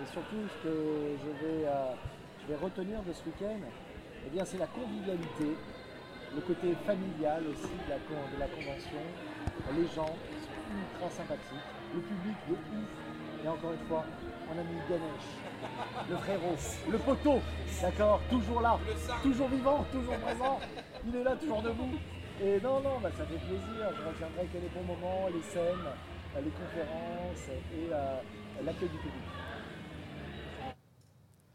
Mais 0.00 0.06
surtout, 0.06 0.48
ce 0.48 0.64
que 0.64 0.74
je 1.20 1.30
vais, 1.44 1.68
euh, 1.68 1.92
je 2.40 2.46
vais 2.48 2.56
retenir 2.56 3.02
de 3.02 3.12
ce 3.12 3.22
week-end, 3.26 3.60
eh 4.24 4.30
bien, 4.30 4.44
c'est 4.46 4.58
la 4.58 4.66
convivialité, 4.66 5.60
le 6.34 6.40
côté 6.40 6.72
familial 6.86 7.44
aussi 7.52 7.76
de 7.84 7.90
la, 7.90 8.00
de 8.00 8.40
la 8.40 8.48
convention. 8.48 9.04
Les 9.76 9.88
gens 9.92 10.08
sont 10.08 10.72
ultra 10.72 11.10
sympathiques, 11.10 11.68
le 11.94 12.00
public 12.00 12.36
de 12.48 12.54
ouf. 12.54 13.44
Et 13.44 13.48
encore 13.48 13.72
une 13.72 13.86
fois, 13.88 14.04
mon 14.50 14.60
ami 14.60 14.80
Ganesh, 14.88 15.28
le 16.08 16.16
frérot, 16.16 16.56
le 16.90 16.98
poteau, 16.98 17.40
d'accord, 17.82 18.20
toujours 18.28 18.60
là, 18.60 18.78
toujours 19.22 19.48
vivant, 19.48 19.84
toujours 19.92 20.16
présent, 20.16 20.58
il 21.06 21.16
est 21.16 21.22
là, 21.22 21.36
toujours 21.36 21.62
debout. 21.62 21.94
Et 22.42 22.60
non, 22.60 22.80
non, 22.80 22.98
bah, 23.02 23.10
ça 23.16 23.24
fait 23.26 23.38
plaisir, 23.38 23.92
je 23.94 24.08
retiendrai 24.08 24.46
que 24.46 24.58
les 24.58 24.68
bons 24.74 24.86
moments, 24.86 25.28
les 25.32 25.42
scènes, 25.42 25.86
les 26.42 26.50
conférences 26.50 27.48
et 27.48 27.92
euh, 27.92 28.16
l'accueil 28.64 28.88
du 28.88 28.96
public. 28.96 29.49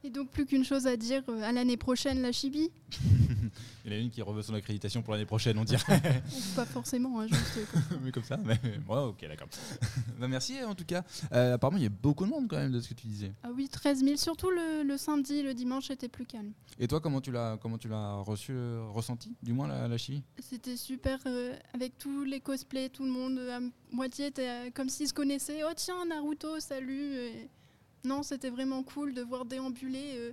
Et 0.05 0.11
donc 0.11 0.29
plus 0.29 0.45
qu'une 0.45 0.63
chose 0.63 0.85
à 0.85 0.97
dire, 0.97 1.23
euh, 1.29 1.41
à 1.41 1.51
l'année 1.51 1.77
prochaine 1.77 2.21
la 2.21 2.31
Chibi 2.31 2.69
Il 3.85 3.91
y 3.91 3.95
en 3.95 3.97
a 3.97 4.01
une 4.01 4.09
qui 4.11 4.21
reveut 4.21 4.43
son 4.43 4.53
accréditation 4.53 5.01
pour 5.01 5.13
l'année 5.13 5.25
prochaine, 5.25 5.57
on 5.57 5.63
dirait. 5.63 6.01
Pas 6.55 6.65
forcément, 6.65 7.19
hein, 7.19 7.27
juste 7.27 7.53
comme 7.71 7.81
ça. 7.81 7.95
mais 8.03 8.11
comme 8.11 8.23
ça, 8.23 8.37
mais 8.37 8.59
ok, 8.87 9.27
d'accord. 9.27 9.47
Bah, 10.19 10.27
merci 10.27 10.63
en 10.63 10.75
tout 10.75 10.85
cas. 10.85 11.03
Euh, 11.33 11.55
apparemment, 11.55 11.77
il 11.77 11.83
y 11.83 11.87
a 11.87 11.89
beaucoup 11.89 12.25
de 12.25 12.29
monde 12.29 12.47
quand 12.47 12.57
même 12.57 12.71
de 12.71 12.79
ce 12.79 12.89
que 12.89 12.93
tu 12.93 13.07
disais. 13.07 13.33
Ah 13.43 13.49
oui, 13.55 13.67
13 13.67 14.03
000, 14.03 14.17
surtout 14.17 14.49
le, 14.49 14.83
le 14.83 14.97
samedi, 14.97 15.41
le 15.41 15.53
dimanche 15.53 15.87
c'était 15.87 16.07
plus 16.07 16.25
calme. 16.25 16.51
Et 16.79 16.87
toi, 16.87 16.99
comment 16.99 17.21
tu 17.21 17.31
l'as, 17.31 17.57
comment 17.61 17.77
tu 17.77 17.87
l'as 17.87 18.15
reçu, 18.17 18.51
euh, 18.53 18.85
ressenti, 18.89 19.35
du 19.41 19.53
moins 19.53 19.67
la, 19.67 19.87
la 19.87 19.97
chimie? 19.97 20.23
C'était 20.39 20.77
super 20.77 21.19
euh, 21.25 21.55
avec 21.73 21.97
tous 21.97 22.23
les 22.23 22.39
cosplays, 22.41 22.89
tout 22.89 23.05
le 23.05 23.11
monde 23.11 23.37
euh, 23.37 23.57
à 23.57 23.59
moitié 23.91 24.27
était 24.27 24.47
euh, 24.49 24.69
comme 24.73 24.89
s'ils 24.89 25.07
se 25.07 25.13
connaissaient. 25.13 25.63
Oh 25.63 25.73
tiens, 25.75 26.05
Naruto, 26.05 26.59
salut. 26.59 27.15
Et 27.15 27.49
Non, 28.05 28.23
c'était 28.23 28.49
vraiment 28.49 28.83
cool 28.83 29.13
de 29.13 29.21
voir 29.21 29.45
déambuler 29.45 30.13
euh, 30.17 30.31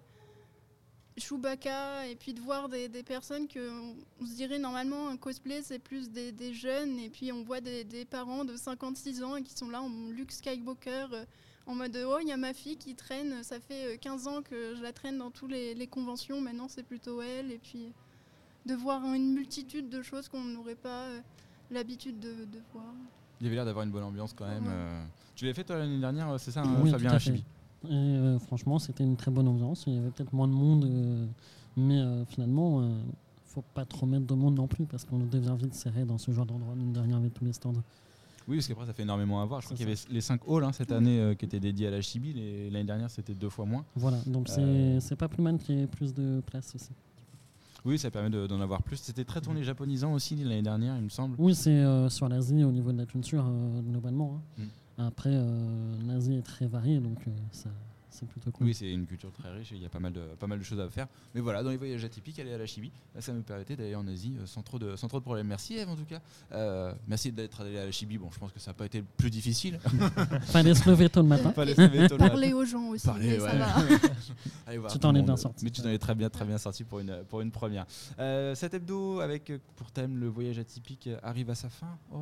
Chewbacca 1.19 2.07
et 2.07 2.17
puis 2.17 2.33
de 2.33 2.41
voir 2.41 2.69
des, 2.69 2.89
des 2.89 3.03
personnes 3.03 3.47
que 3.47 3.71
on, 3.71 3.97
on 4.21 4.27
se 4.27 4.35
dirait 4.35 4.59
normalement 4.59 5.09
un 5.09 5.17
cosplay 5.17 5.61
c'est 5.63 5.79
plus 5.79 6.11
des, 6.11 6.33
des 6.33 6.55
jeunes 6.55 6.99
et 6.99 7.11
puis 7.11 7.33
on 7.33 7.43
voit 7.43 7.61
des, 7.61 7.85
des 7.85 8.05
parents 8.07 8.45
de 8.47 8.57
56 8.57 9.23
ans 9.23 9.37
et 9.37 9.43
qui 9.43 9.53
sont 9.55 9.69
là 9.69 9.83
en 9.83 9.91
Luke 10.11 10.33
Skywalker 10.33 11.07
euh, 11.13 11.25
en 11.67 11.75
mode 11.75 11.97
oh 12.07 12.17
il 12.23 12.29
y 12.29 12.33
a 12.33 12.37
ma 12.39 12.55
fille 12.55 12.77
qui 12.79 12.95
traîne, 12.95 13.43
ça 13.43 13.61
fait 13.61 13.95
euh, 13.95 13.97
15 14.01 14.27
ans 14.27 14.43
que 14.43 14.75
je 14.75 14.83
la 14.83 14.93
traîne 14.93 15.19
dans 15.19 15.31
toutes 15.31 15.51
les, 15.51 15.75
les 15.75 15.87
conventions, 15.87 16.41
maintenant 16.41 16.69
c'est 16.69 16.83
plutôt 16.83 17.21
elle 17.21 17.53
et 17.53 17.59
puis 17.59 17.93
de 18.65 18.75
voir 18.75 19.05
une 19.13 19.35
multitude 19.35 19.91
de 19.91 20.01
choses 20.03 20.29
qu'on 20.29 20.43
n'aurait 20.45 20.75
pas 20.77 21.05
euh, 21.09 21.21
l'habitude 21.71 22.21
de, 22.21 22.45
de 22.47 22.61
voir. 22.73 22.87
Il 23.41 23.45
y 23.45 23.47
avait 23.49 23.57
l'air 23.57 23.65
d'avoir 23.67 23.85
une 23.85 23.91
bonne 23.91 24.05
ambiance 24.05 24.33
quand 24.33 24.47
même. 24.47 24.65
Ouais. 24.65 24.71
euh. 24.73 25.05
Tu 25.35 25.45
l'avais 25.45 25.55
fait 25.55 25.65
toi 25.65 25.77
l'année 25.79 25.99
dernière, 25.99 26.31
euh, 26.31 26.39
c'est 26.39 26.53
ça, 26.53 26.63
hein, 26.63 26.77
Oui, 26.83 26.91
Fabien 26.91 27.19
Et 27.89 27.93
euh, 27.93 28.39
franchement, 28.39 28.79
c'était 28.79 29.05
une 29.05 29.17
très 29.17 29.31
bonne 29.31 29.49
ambiance. 29.49 29.85
Il 29.87 29.95
y 29.95 29.99
avait 29.99 30.11
peut-être 30.11 30.33
moins 30.33 30.49
de 30.49 30.53
monde, 30.53 30.85
euh, 30.85 31.27
mais 31.77 31.99
euh, 31.99 32.25
finalement, 32.27 32.89
faut 33.45 33.65
pas 33.75 33.85
trop 33.85 34.07
mettre 34.07 34.27
de 34.27 34.35
monde 34.35 34.55
non 34.57 34.67
plus 34.67 34.87
parce 34.87 35.05
qu'on 35.05 35.19
devient 35.19 35.55
vite 35.59 35.75
serré 35.75 36.05
dans 36.05 36.19
ce 36.19 36.31
genre 36.31 36.47
d'endroit, 36.47 36.75
mine 36.75 36.93
de 36.93 37.01
rien, 37.01 37.17
avec 37.19 37.35
tous 37.35 37.45
les 37.45 37.53
stands. 37.53 37.75
Oui, 38.49 38.57
parce 38.57 38.67
qu'après 38.67 38.87
ça 38.87 38.93
fait 38.93 39.03
énormément 39.03 39.41
à 39.41 39.45
voir. 39.45 39.61
Je 39.61 39.67
crois 39.67 39.77
qu'il 39.77 39.87
y 39.87 39.91
avait 39.93 40.01
les 40.11 40.21
5 40.21 40.41
halls 40.49 40.65
hein, 40.65 40.73
cette 40.73 40.91
année 40.91 41.21
euh, 41.21 41.35
qui 41.35 41.45
étaient 41.45 41.61
dédiés 41.61 41.87
à 41.89 41.91
la 41.91 42.01
chibi. 42.01 42.33
L'année 42.71 42.85
dernière, 42.85 43.09
c'était 43.11 43.35
deux 43.35 43.51
fois 43.51 43.65
moins. 43.67 43.85
Voilà, 43.95 44.19
donc 44.27 44.49
c'est 44.49 44.61
Euh, 44.63 45.01
c'est 45.01 45.15
pas 45.17 45.29
plus 45.29 45.43
mal 45.43 45.59
qu'il 45.59 45.79
y 45.79 45.83
ait 45.83 45.87
plus 45.87 46.13
de 46.15 46.43
place 46.47 46.75
aussi. 46.75 46.91
Oui, 47.85 47.99
ça 47.99 48.11
permet 48.11 48.31
de- 48.31 48.47
d'en 48.47 48.61
avoir 48.61 48.83
plus. 48.83 48.97
C'était 48.97 49.25
très 49.25 49.41
tourné 49.41 49.63
japonisant 49.65 50.13
aussi 50.13 50.37
l'année 50.37 50.63
dernière, 50.63 50.97
il 50.97 51.03
me 51.03 51.09
semble. 51.09 51.37
Oui, 51.39 51.55
c'est 51.55 51.71
euh, 51.71 52.09
sur 52.09 52.29
l'Asie 52.29 52.65
au 52.65 52.73
niveau 52.73 52.91
de 52.93 52.99
la 52.99 53.07
culture 53.07 53.45
globalement. 53.89 54.41
hein. 54.59 54.63
Mm. 54.63 54.67
Après, 55.07 55.31
euh, 55.33 55.97
l'Asie 56.07 56.37
est 56.37 56.43
très 56.43 56.67
variée, 56.67 57.01
donc 57.01 57.19
euh, 57.27 57.31
ça, 57.51 57.71
c'est 58.13 58.27
plutôt 58.29 58.51
cool. 58.51 58.67
Oui, 58.67 58.75
c'est 58.75 58.91
une 58.93 59.07
culture 59.07 59.33
très 59.33 59.51
riche 59.51 59.73
et 59.73 59.77
il 59.77 59.83
y 59.83 59.87
a 59.87 59.89
pas 59.89 59.99
mal, 59.99 60.13
de, 60.13 60.21
pas 60.39 60.47
mal 60.47 60.59
de 60.59 60.65
choses 60.65 60.81
à 60.81 60.89
faire. 60.89 61.07
Mais 61.35 61.41
voilà, 61.41 61.63
dans 61.63 61.71
les 61.71 61.77
voyages 61.77 62.05
atypiques, 62.05 62.39
aller 62.39 62.53
à 62.53 62.59
la 62.59 62.67
Chibi, 62.67 62.91
là, 63.15 63.21
ça 63.21 63.33
me 63.33 63.43
permettait 63.43 63.77
d'aller 63.77 63.95
en 63.95 64.07
Asie 64.07 64.37
euh, 64.41 64.47
sans 64.47 64.63
trop, 64.63 64.79
de, 64.79 64.97
sans 64.97 65.09
trop 65.09 65.19
de 65.19 65.25
problèmes. 65.25 65.47
Merci 65.47 65.75
Eve 65.77 65.89
en 65.89 65.97
tout 65.97 66.05
cas. 66.05 66.21
Euh, 66.53 66.93
merci 67.09 67.33
d'être 67.33 67.61
allé 67.63 67.79
à 67.79 67.85
la 67.87 67.91
Chibi. 67.91 68.19
Bon, 68.19 68.31
je 68.33 68.39
pense 68.39 68.53
que 68.53 68.61
ça 68.61 68.71
n'a 68.71 68.75
pas 68.75 68.87
été 68.87 68.99
le 68.99 69.07
plus 69.17 69.31
difficile. 69.31 69.79
Fallait 70.43 70.75
se 70.75 70.89
lever 70.89 71.09
tôt 71.09 71.23
le 71.23 71.29
matin. 71.29 71.53
Fallait 71.55 71.75
se 71.75 71.81
lever 71.81 72.09
tôt 72.09 72.15
le 72.15 72.19
Parler 72.19 72.49
matin. 72.49 72.57
aux 72.59 72.65
gens 72.65 72.89
aussi, 72.89 73.07
Parler, 73.07 73.39
ça 73.41 73.55
va. 73.57 73.67
Allez 74.67 74.79
voir 74.79 74.93
Tu 74.93 74.99
t'en 74.99 75.15
es 75.15 75.23
bien 75.23 75.37
sorti. 75.37 75.65
Mais 75.65 75.71
tu 75.71 75.83
t'en 75.83 75.89
es 75.89 75.99
très 75.99 76.15
bien, 76.15 76.29
très 76.31 76.45
bien 76.45 76.59
sorti 76.59 76.85
pour 76.85 77.01
une, 77.01 77.23
pour 77.29 77.41
une 77.41 77.51
première. 77.51 77.87
Euh, 78.19 78.55
cet 78.55 78.75
hebdo 78.75 79.21
avec 79.21 79.51
euh, 79.51 79.59
pour 79.77 79.91
thème 79.91 80.19
le 80.19 80.29
voyage 80.29 80.59
atypique 80.59 81.09
arrive 81.23 81.51
à 81.51 81.55
sa 81.55 81.69
fin. 81.69 81.99
Oh, 82.13 82.19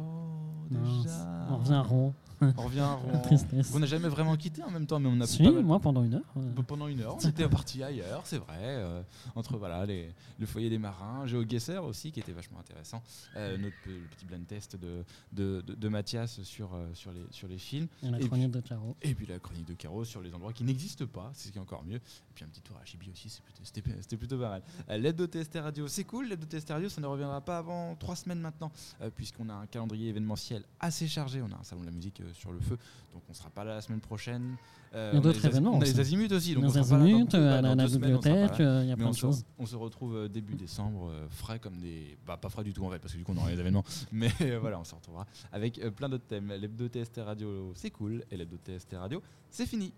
déjà. 0.70 1.46
On 1.50 1.56
revient 1.58 1.72
à 1.74 1.82
Rouen. 1.82 2.14
On 2.40 2.62
revient 2.62 2.80
à 2.80 2.94
Rouen. 2.94 3.18
Tristesse. 3.20 3.72
On 3.74 3.78
n'a 3.80 3.86
jamais 3.86 4.08
vraiment 4.08 4.36
quitté 4.36 4.62
en 4.62 4.70
même 4.70 4.86
temps, 4.86 4.98
mais 4.98 5.08
on 5.12 5.20
a 5.20 5.26
Si, 5.26 5.42
pas 5.42 5.50
mal- 5.50 5.62
moi 5.64 5.79
pendant 5.80 6.02
une 6.04 6.14
heure. 6.14 6.32
euh, 6.36 6.52
P- 6.54 6.62
Pendant 6.62 6.86
une 6.88 7.00
heure, 7.00 7.16
on 7.16 7.28
était 7.28 7.48
parti 7.48 7.82
ailleurs, 7.82 8.22
c'est 8.26 8.38
vrai. 8.38 8.56
euh, 8.60 9.02
entre 9.34 9.56
voilà, 9.58 9.84
les, 9.86 10.12
le 10.38 10.46
foyer 10.46 10.70
des 10.70 10.78
marins, 10.78 11.26
GeoGuessr 11.26 11.82
aussi, 11.84 12.12
qui 12.12 12.20
était 12.20 12.32
vachement 12.32 12.58
intéressant. 12.60 13.02
euh, 13.36 13.56
notre 13.58 13.74
le 13.86 14.00
petit 14.16 14.24
blind 14.26 14.46
test 14.46 14.76
de, 14.76 15.04
de, 15.32 15.60
de- 15.66 15.74
de 15.74 15.88
Mathias 15.88 16.42
sur, 16.42 16.70
sur, 16.94 17.12
les, 17.12 17.24
sur 17.30 17.48
les 17.48 17.58
films. 17.58 17.88
Et 18.02 18.10
la 18.10 18.18
chronique 18.26 18.50
de 18.50 18.60
Caro. 18.60 18.96
Et 19.02 19.14
puis 19.14 19.26
la 19.26 19.38
chronique 19.38 19.66
de 19.66 19.74
Caro 19.74 20.04
sur 20.04 20.20
les 20.22 20.34
endroits 20.34 20.52
qui 20.52 20.64
n'existent 20.64 21.06
pas, 21.06 21.30
c'est 21.34 21.48
ce 21.48 21.52
qui 21.52 21.58
est 21.58 21.62
encore 21.62 21.84
mieux. 21.84 21.96
Et 21.96 22.32
puis 22.34 22.44
un 22.44 22.48
petit 22.48 22.60
tour 22.62 22.76
à 22.80 22.84
Chibi 22.84 23.10
aussi, 23.10 23.28
plutôt- 23.42 23.62
c'était 23.64 23.82
c'était 24.00 24.16
plutôt 24.16 24.38
pas 24.38 24.50
mal. 24.50 24.62
Euh, 24.88 24.96
L'aide 24.98 25.16
de 25.16 25.26
TST 25.26 25.58
Radio, 25.60 25.88
c'est 25.88 26.04
cool. 26.04 26.28
L'aide 26.28 26.40
de 26.40 26.46
TST 26.58 26.70
Radio, 26.70 26.88
ça 26.88 27.00
ne 27.00 27.06
reviendra 27.06 27.40
pas 27.40 27.58
avant 27.58 27.94
trois 27.96 28.16
semaines 28.16 28.40
maintenant, 28.40 28.70
puisqu'on 29.16 29.48
a 29.48 29.54
un 29.54 29.66
calendrier 29.66 30.08
événementiel 30.10 30.64
assez 30.78 31.06
chargé. 31.08 31.42
On 31.42 31.50
a 31.52 31.56
un 31.56 31.64
salon 31.64 31.80
de 31.82 31.86
la 31.86 31.92
musique 31.92 32.22
sur 32.34 32.52
le 32.52 32.60
feu, 32.60 32.78
donc 33.12 33.22
on 33.28 33.34
sera 33.34 33.50
pas 33.50 33.64
là 33.64 33.74
la 33.74 33.80
semaine 33.80 34.00
prochaine. 34.00 34.56
Euh, 34.92 35.10
Il 35.12 35.16
y 35.16 35.18
a 35.18 35.20
d'autres 35.20 35.44
événements 35.46 35.74
On 35.74 35.80
a 35.80 35.84
les 35.84 36.00
azimuts 36.00 36.32
aussi, 36.32 36.54
donc 36.54 36.64
Les 36.64 36.78
azimuts, 36.78 37.26
dans 37.26 37.62
la- 37.76 37.86
bibliothèque, 37.86 38.56
il 38.58 38.88
y 38.88 38.92
a 38.92 38.96
plein 38.96 39.10
de 39.10 39.14
se- 39.14 39.20
choses. 39.20 39.44
On 39.58 39.64
se 39.66 39.76
retrouve 39.76 40.16
euh, 40.16 40.28
début 40.28 40.54
décembre, 40.56 41.10
euh, 41.12 41.26
frais 41.30 41.60
comme 41.60 41.76
des. 41.78 42.18
Bah, 42.26 42.36
pas 42.36 42.48
frais 42.48 42.64
du 42.64 42.72
tout 42.72 42.84
en 42.84 42.90
fait, 42.90 42.98
parce 42.98 43.12
que 43.12 43.18
du 43.18 43.24
coup 43.24 43.32
on 43.32 43.38
aura 43.40 43.50
les 43.52 43.60
événements. 43.60 43.84
Mais 44.12 44.32
voilà, 44.60 44.80
on 44.80 44.84
se 44.84 44.94
retrouvera 44.94 45.26
avec 45.52 45.80
plein 45.94 46.08
d'autres 46.08 46.26
thèmes. 46.26 46.52
L'hebdo 46.60 46.88
TST 46.88 47.20
Radio, 47.24 47.72
c'est 47.76 47.90
cool. 47.90 48.24
Et 48.32 48.36
l'hebdo 48.36 48.56
TST 48.56 48.94
Radio, 48.96 49.22
c'est 49.48 49.66
fini. 49.66 49.92